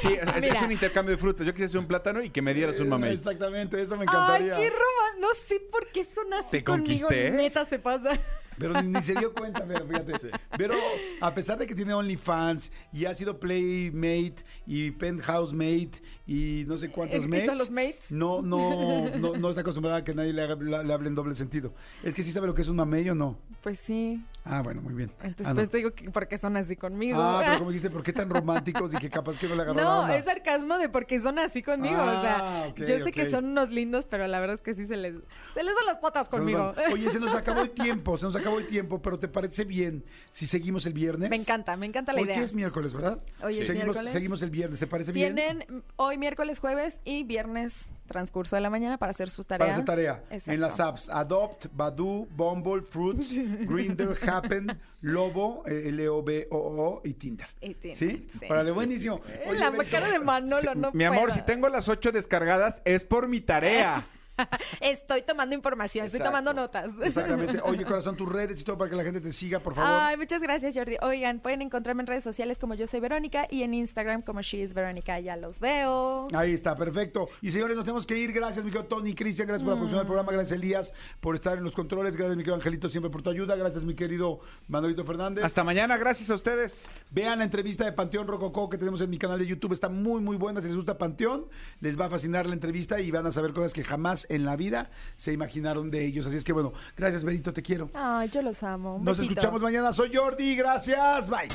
Sí, 0.00 0.08
es, 0.14 0.28
es 0.36 0.40
Mira. 0.42 0.64
un 0.64 0.72
intercambio 0.72 1.14
de 1.14 1.20
frutas. 1.20 1.46
Yo 1.46 1.52
quisiera 1.52 1.70
ser 1.70 1.80
un 1.80 1.86
plátano 1.86 2.22
y 2.22 2.30
que 2.30 2.42
me 2.42 2.52
dieras 2.54 2.78
un 2.80 2.88
mamey. 2.88 3.14
Exactamente, 3.14 3.80
eso 3.80 3.96
me 3.96 4.02
Ay, 4.02 4.08
encantaría. 4.08 4.56
qué 4.56 4.70
romántico. 4.70 5.20
No 5.20 5.28
sé 5.34 5.60
por 5.70 5.86
qué 5.92 6.04
son 6.04 6.32
así 6.34 6.50
Te 6.50 6.64
conmigo. 6.64 7.06
conquisté. 7.08 7.30
Neta 7.32 7.64
se 7.66 7.78
pasa. 7.78 8.10
Pero 8.58 8.80
ni, 8.82 8.88
ni 8.88 9.02
se 9.02 9.14
dio 9.14 9.32
cuenta, 9.32 9.64
pero 9.66 9.86
fíjate. 9.86 10.30
Pero 10.56 10.74
a 11.20 11.34
pesar 11.34 11.58
de 11.58 11.66
que 11.66 11.74
tiene 11.74 11.94
OnlyFans 11.94 12.72
y 12.92 13.04
ha 13.04 13.14
sido 13.14 13.38
Playmate 13.38 14.36
y 14.66 14.90
Penthouse 14.92 15.52
Mate 15.52 15.92
y 16.26 16.64
no 16.66 16.76
sé 16.76 16.90
cuántos 16.90 17.24
¿Y 17.24 17.28
mates, 17.28 17.46
todos 17.46 17.58
los 17.58 17.70
mates? 17.70 18.10
No, 18.10 18.42
no, 18.42 19.08
no, 19.16 19.32
no 19.36 19.48
está 19.50 19.60
acostumbrada 19.62 19.98
a 19.98 20.04
que 20.04 20.14
nadie 20.14 20.32
le, 20.32 20.42
haga- 20.42 20.56
la- 20.60 20.82
le 20.82 20.92
hable 20.92 21.08
en 21.08 21.14
doble 21.14 21.34
sentido. 21.34 21.72
Es 22.02 22.14
que 22.14 22.22
sí 22.22 22.32
sabe 22.32 22.46
lo 22.46 22.54
que 22.54 22.62
es 22.62 22.68
un 22.68 22.76
mamey 22.76 23.08
o 23.10 23.14
no. 23.14 23.38
Pues 23.62 23.78
sí. 23.78 24.22
Ah, 24.48 24.62
bueno, 24.62 24.80
muy 24.80 24.94
bien. 24.94 25.10
Entonces 25.22 25.46
ah, 25.46 25.50
no. 25.50 25.56
pues 25.56 25.70
te 25.70 25.76
digo 25.78 25.92
que 25.92 26.10
por 26.10 26.26
qué 26.26 26.38
son 26.38 26.56
así 26.56 26.76
conmigo. 26.76 27.20
Ah, 27.20 27.42
pero 27.44 27.58
como 27.58 27.70
dijiste, 27.70 27.90
¿por 27.90 28.02
qué 28.02 28.12
tan 28.12 28.30
románticos 28.30 28.92
y 28.94 28.96
que 28.96 29.10
capaz 29.10 29.38
que 29.38 29.46
no 29.46 29.54
le 29.54 29.62
agarró 29.62 29.80
No, 29.80 30.08
es 30.08 30.24
sarcasmo 30.24 30.78
de 30.78 30.88
porque 30.88 31.20
son 31.20 31.38
así 31.38 31.62
conmigo. 31.62 32.00
o 32.00 32.20
sea, 32.20 32.38
Ah, 32.38 32.66
ok, 32.70 32.78
yo 32.78 33.04
sé 33.04 33.12
que 33.12 33.30
son 33.30 33.44
unos 33.46 33.70
lindos, 33.70 34.06
pero 34.06 34.26
la 34.26 34.40
verdad 34.40 34.54
es 34.56 34.62
que 34.62 34.74
sí 34.74 34.86
se 34.86 34.96
les, 34.96 35.14
se 35.54 35.62
les 35.62 35.74
dan 35.74 35.86
las 35.86 35.98
nos 36.00 36.28
conmigo. 36.28 36.74
van. 36.74 36.92
Oye, 36.92 37.10
se 37.10 37.20
nos 37.20 37.34
acabó 37.34 37.60
el 37.60 37.70
tiempo, 37.72 38.16
se 38.16 38.24
nos 38.24 38.36
acabó 38.36 38.58
el 38.58 38.66
tiempo, 38.66 39.00
pero 39.02 39.18
¿te 39.18 39.28
parece 39.28 39.64
bien 39.64 40.04
si 40.30 40.46
seguimos 40.46 40.86
el 40.86 40.92
viernes? 40.92 41.30
Me 41.30 41.36
encanta, 41.36 41.76
me 41.76 41.86
encanta 41.86 42.12
la 42.12 42.20
Hoy 42.20 42.26
idea. 42.26 42.38
que 42.38 42.44
es 42.44 42.54
miércoles, 42.54 42.94
¿verdad? 42.94 43.18
Hoy 43.42 43.58
es 43.58 43.66
seguimos, 43.66 43.84
miércoles. 43.86 44.12
Seguimos 44.12 44.42
el 44.42 44.50
viernes, 44.50 44.80
¿te 44.80 44.86
parece 44.86 45.12
bien? 45.12 45.34
Tienen 45.34 45.84
hoy 45.96 46.18
miércoles, 46.18 46.58
jueves 46.58 47.00
y 47.04 47.24
viernes 47.24 47.92
transcurso 48.06 48.56
de 48.56 48.62
la 48.62 48.70
mañana 48.70 48.98
para 48.98 49.10
hacer 49.10 49.30
su 49.30 49.44
tarea. 49.44 49.66
Para 49.66 49.72
hacer 49.74 49.84
tarea. 49.84 50.22
Exacto. 50.30 50.52
En 50.52 50.60
las 50.60 50.80
apps 50.80 51.08
Adopt, 51.08 51.66
Badoo, 51.72 52.26
Bumble, 52.34 52.82
Fruits, 52.82 53.30
Grindr, 53.68 54.18
Happen, 54.38 54.78
Lobo, 55.02 55.62
eh, 55.66 55.84
L-O-B-O-O 55.88 57.02
y 57.04 57.14
Tinder. 57.14 57.46
Y 57.60 57.74
Tinder, 57.74 57.96
¿Sí? 57.96 58.26
sí. 58.38 58.46
Órale, 58.48 58.70
buenísimo. 58.70 59.20
Eh, 59.28 59.44
Oye, 59.48 59.58
la 59.60 59.72
cara 59.84 60.10
de 60.10 60.18
Manolo, 60.18 60.74
no 60.74 60.90
Mi 60.92 61.04
amor, 61.04 61.24
puedo. 61.26 61.34
si 61.34 61.42
tengo 61.42 61.68
las 61.68 61.88
ocho 61.88 62.12
descargadas 62.12 62.80
es 62.84 63.04
por 63.04 63.28
mi 63.28 63.40
tarea. 63.40 64.06
Estoy 64.80 65.22
tomando 65.22 65.54
información, 65.54 66.06
estoy 66.06 66.20
tomando 66.20 66.52
notas. 66.52 66.92
Exactamente. 67.02 67.60
Oye, 67.64 67.84
corazón, 67.84 68.16
tus 68.16 68.28
redes 68.28 68.60
y 68.60 68.64
todo 68.64 68.78
para 68.78 68.90
que 68.90 68.96
la 68.96 69.04
gente 69.04 69.20
te 69.20 69.32
siga, 69.32 69.60
por 69.60 69.74
favor. 69.74 69.90
Ay, 69.92 70.16
muchas 70.16 70.42
gracias, 70.42 70.76
Jordi. 70.76 70.96
Oigan, 71.02 71.40
pueden 71.40 71.62
encontrarme 71.62 72.02
en 72.02 72.06
redes 72.06 72.24
sociales 72.24 72.58
como 72.58 72.74
yo 72.74 72.86
soy 72.86 73.00
Verónica 73.00 73.46
y 73.50 73.62
en 73.62 73.74
Instagram 73.74 74.22
como 74.22 74.42
she 74.42 74.58
is 74.58 74.74
Verónica. 74.74 75.18
Ya 75.20 75.36
los 75.36 75.60
veo. 75.60 76.28
Ahí 76.32 76.52
está, 76.52 76.76
perfecto. 76.76 77.28
Y 77.42 77.50
señores, 77.50 77.76
nos 77.76 77.84
tenemos 77.84 78.06
que 78.06 78.18
ir. 78.18 78.32
Gracias, 78.32 78.64
mi 78.64 78.70
querido 78.70 78.88
Tony, 78.88 79.14
Cristian, 79.14 79.48
gracias 79.48 79.64
por 79.64 79.74
la 79.74 79.78
producción 79.78 80.00
del 80.00 80.06
programa. 80.06 80.32
Gracias, 80.32 80.52
Elías, 80.52 80.94
por 81.20 81.34
estar 81.34 81.58
en 81.58 81.64
los 81.64 81.74
controles. 81.74 82.14
Gracias, 82.16 82.36
mi 82.36 82.42
querido 82.42 82.56
Angelito, 82.56 82.88
siempre 82.88 83.10
por 83.10 83.22
tu 83.22 83.30
ayuda. 83.30 83.56
Gracias, 83.56 83.84
mi 83.84 83.94
querido 83.94 84.40
Manolito 84.68 85.04
Fernández. 85.04 85.44
Hasta 85.44 85.64
mañana, 85.64 85.96
gracias 85.96 86.30
a 86.30 86.34
ustedes. 86.34 86.86
Vean 87.10 87.38
la 87.38 87.44
entrevista 87.44 87.84
de 87.84 87.92
Panteón 87.92 88.26
Rococó 88.26 88.68
que 88.68 88.78
tenemos 88.78 89.00
en 89.00 89.10
mi 89.10 89.18
canal 89.18 89.38
de 89.38 89.46
YouTube. 89.46 89.72
Está 89.72 89.88
muy, 89.88 90.20
muy 90.20 90.36
buena. 90.36 90.60
Si 90.60 90.68
les 90.68 90.76
gusta 90.76 90.98
Panteón, 90.98 91.46
les 91.80 91.98
va 91.98 92.06
a 92.06 92.10
fascinar 92.10 92.46
la 92.46 92.54
entrevista 92.54 93.00
y 93.00 93.10
van 93.10 93.26
a 93.26 93.32
saber 93.32 93.52
cosas 93.52 93.72
que 93.72 93.84
jamás 93.84 94.26
en 94.28 94.44
la 94.44 94.56
vida 94.56 94.90
se 95.16 95.32
imaginaron 95.32 95.90
de 95.90 96.04
ellos. 96.04 96.26
Así 96.26 96.36
es 96.36 96.44
que 96.44 96.52
bueno, 96.52 96.72
gracias 96.96 97.24
Benito, 97.24 97.52
te 97.52 97.62
quiero. 97.62 97.90
Ay, 97.94 98.28
yo 98.30 98.42
los 98.42 98.62
amo. 98.62 99.00
Nos 99.02 99.18
escuchamos 99.18 99.60
mañana. 99.60 99.92
Soy 99.92 100.14
Jordi, 100.14 100.56
gracias, 100.56 101.28
bye. 101.28 101.48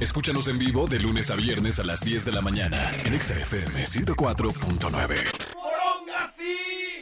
Escúchanos 0.00 0.48
en 0.48 0.58
vivo 0.58 0.86
de 0.86 0.98
lunes 0.98 1.30
a 1.30 1.36
viernes 1.36 1.78
a 1.78 1.84
las 1.84 2.00
10 2.00 2.24
de 2.24 2.32
la 2.32 2.42
mañana 2.42 2.90
en 3.04 3.20
XFM 3.20 3.84
104.9. 3.84 5.54
¡Poronga, 5.54 6.32
sí! 6.36 6.97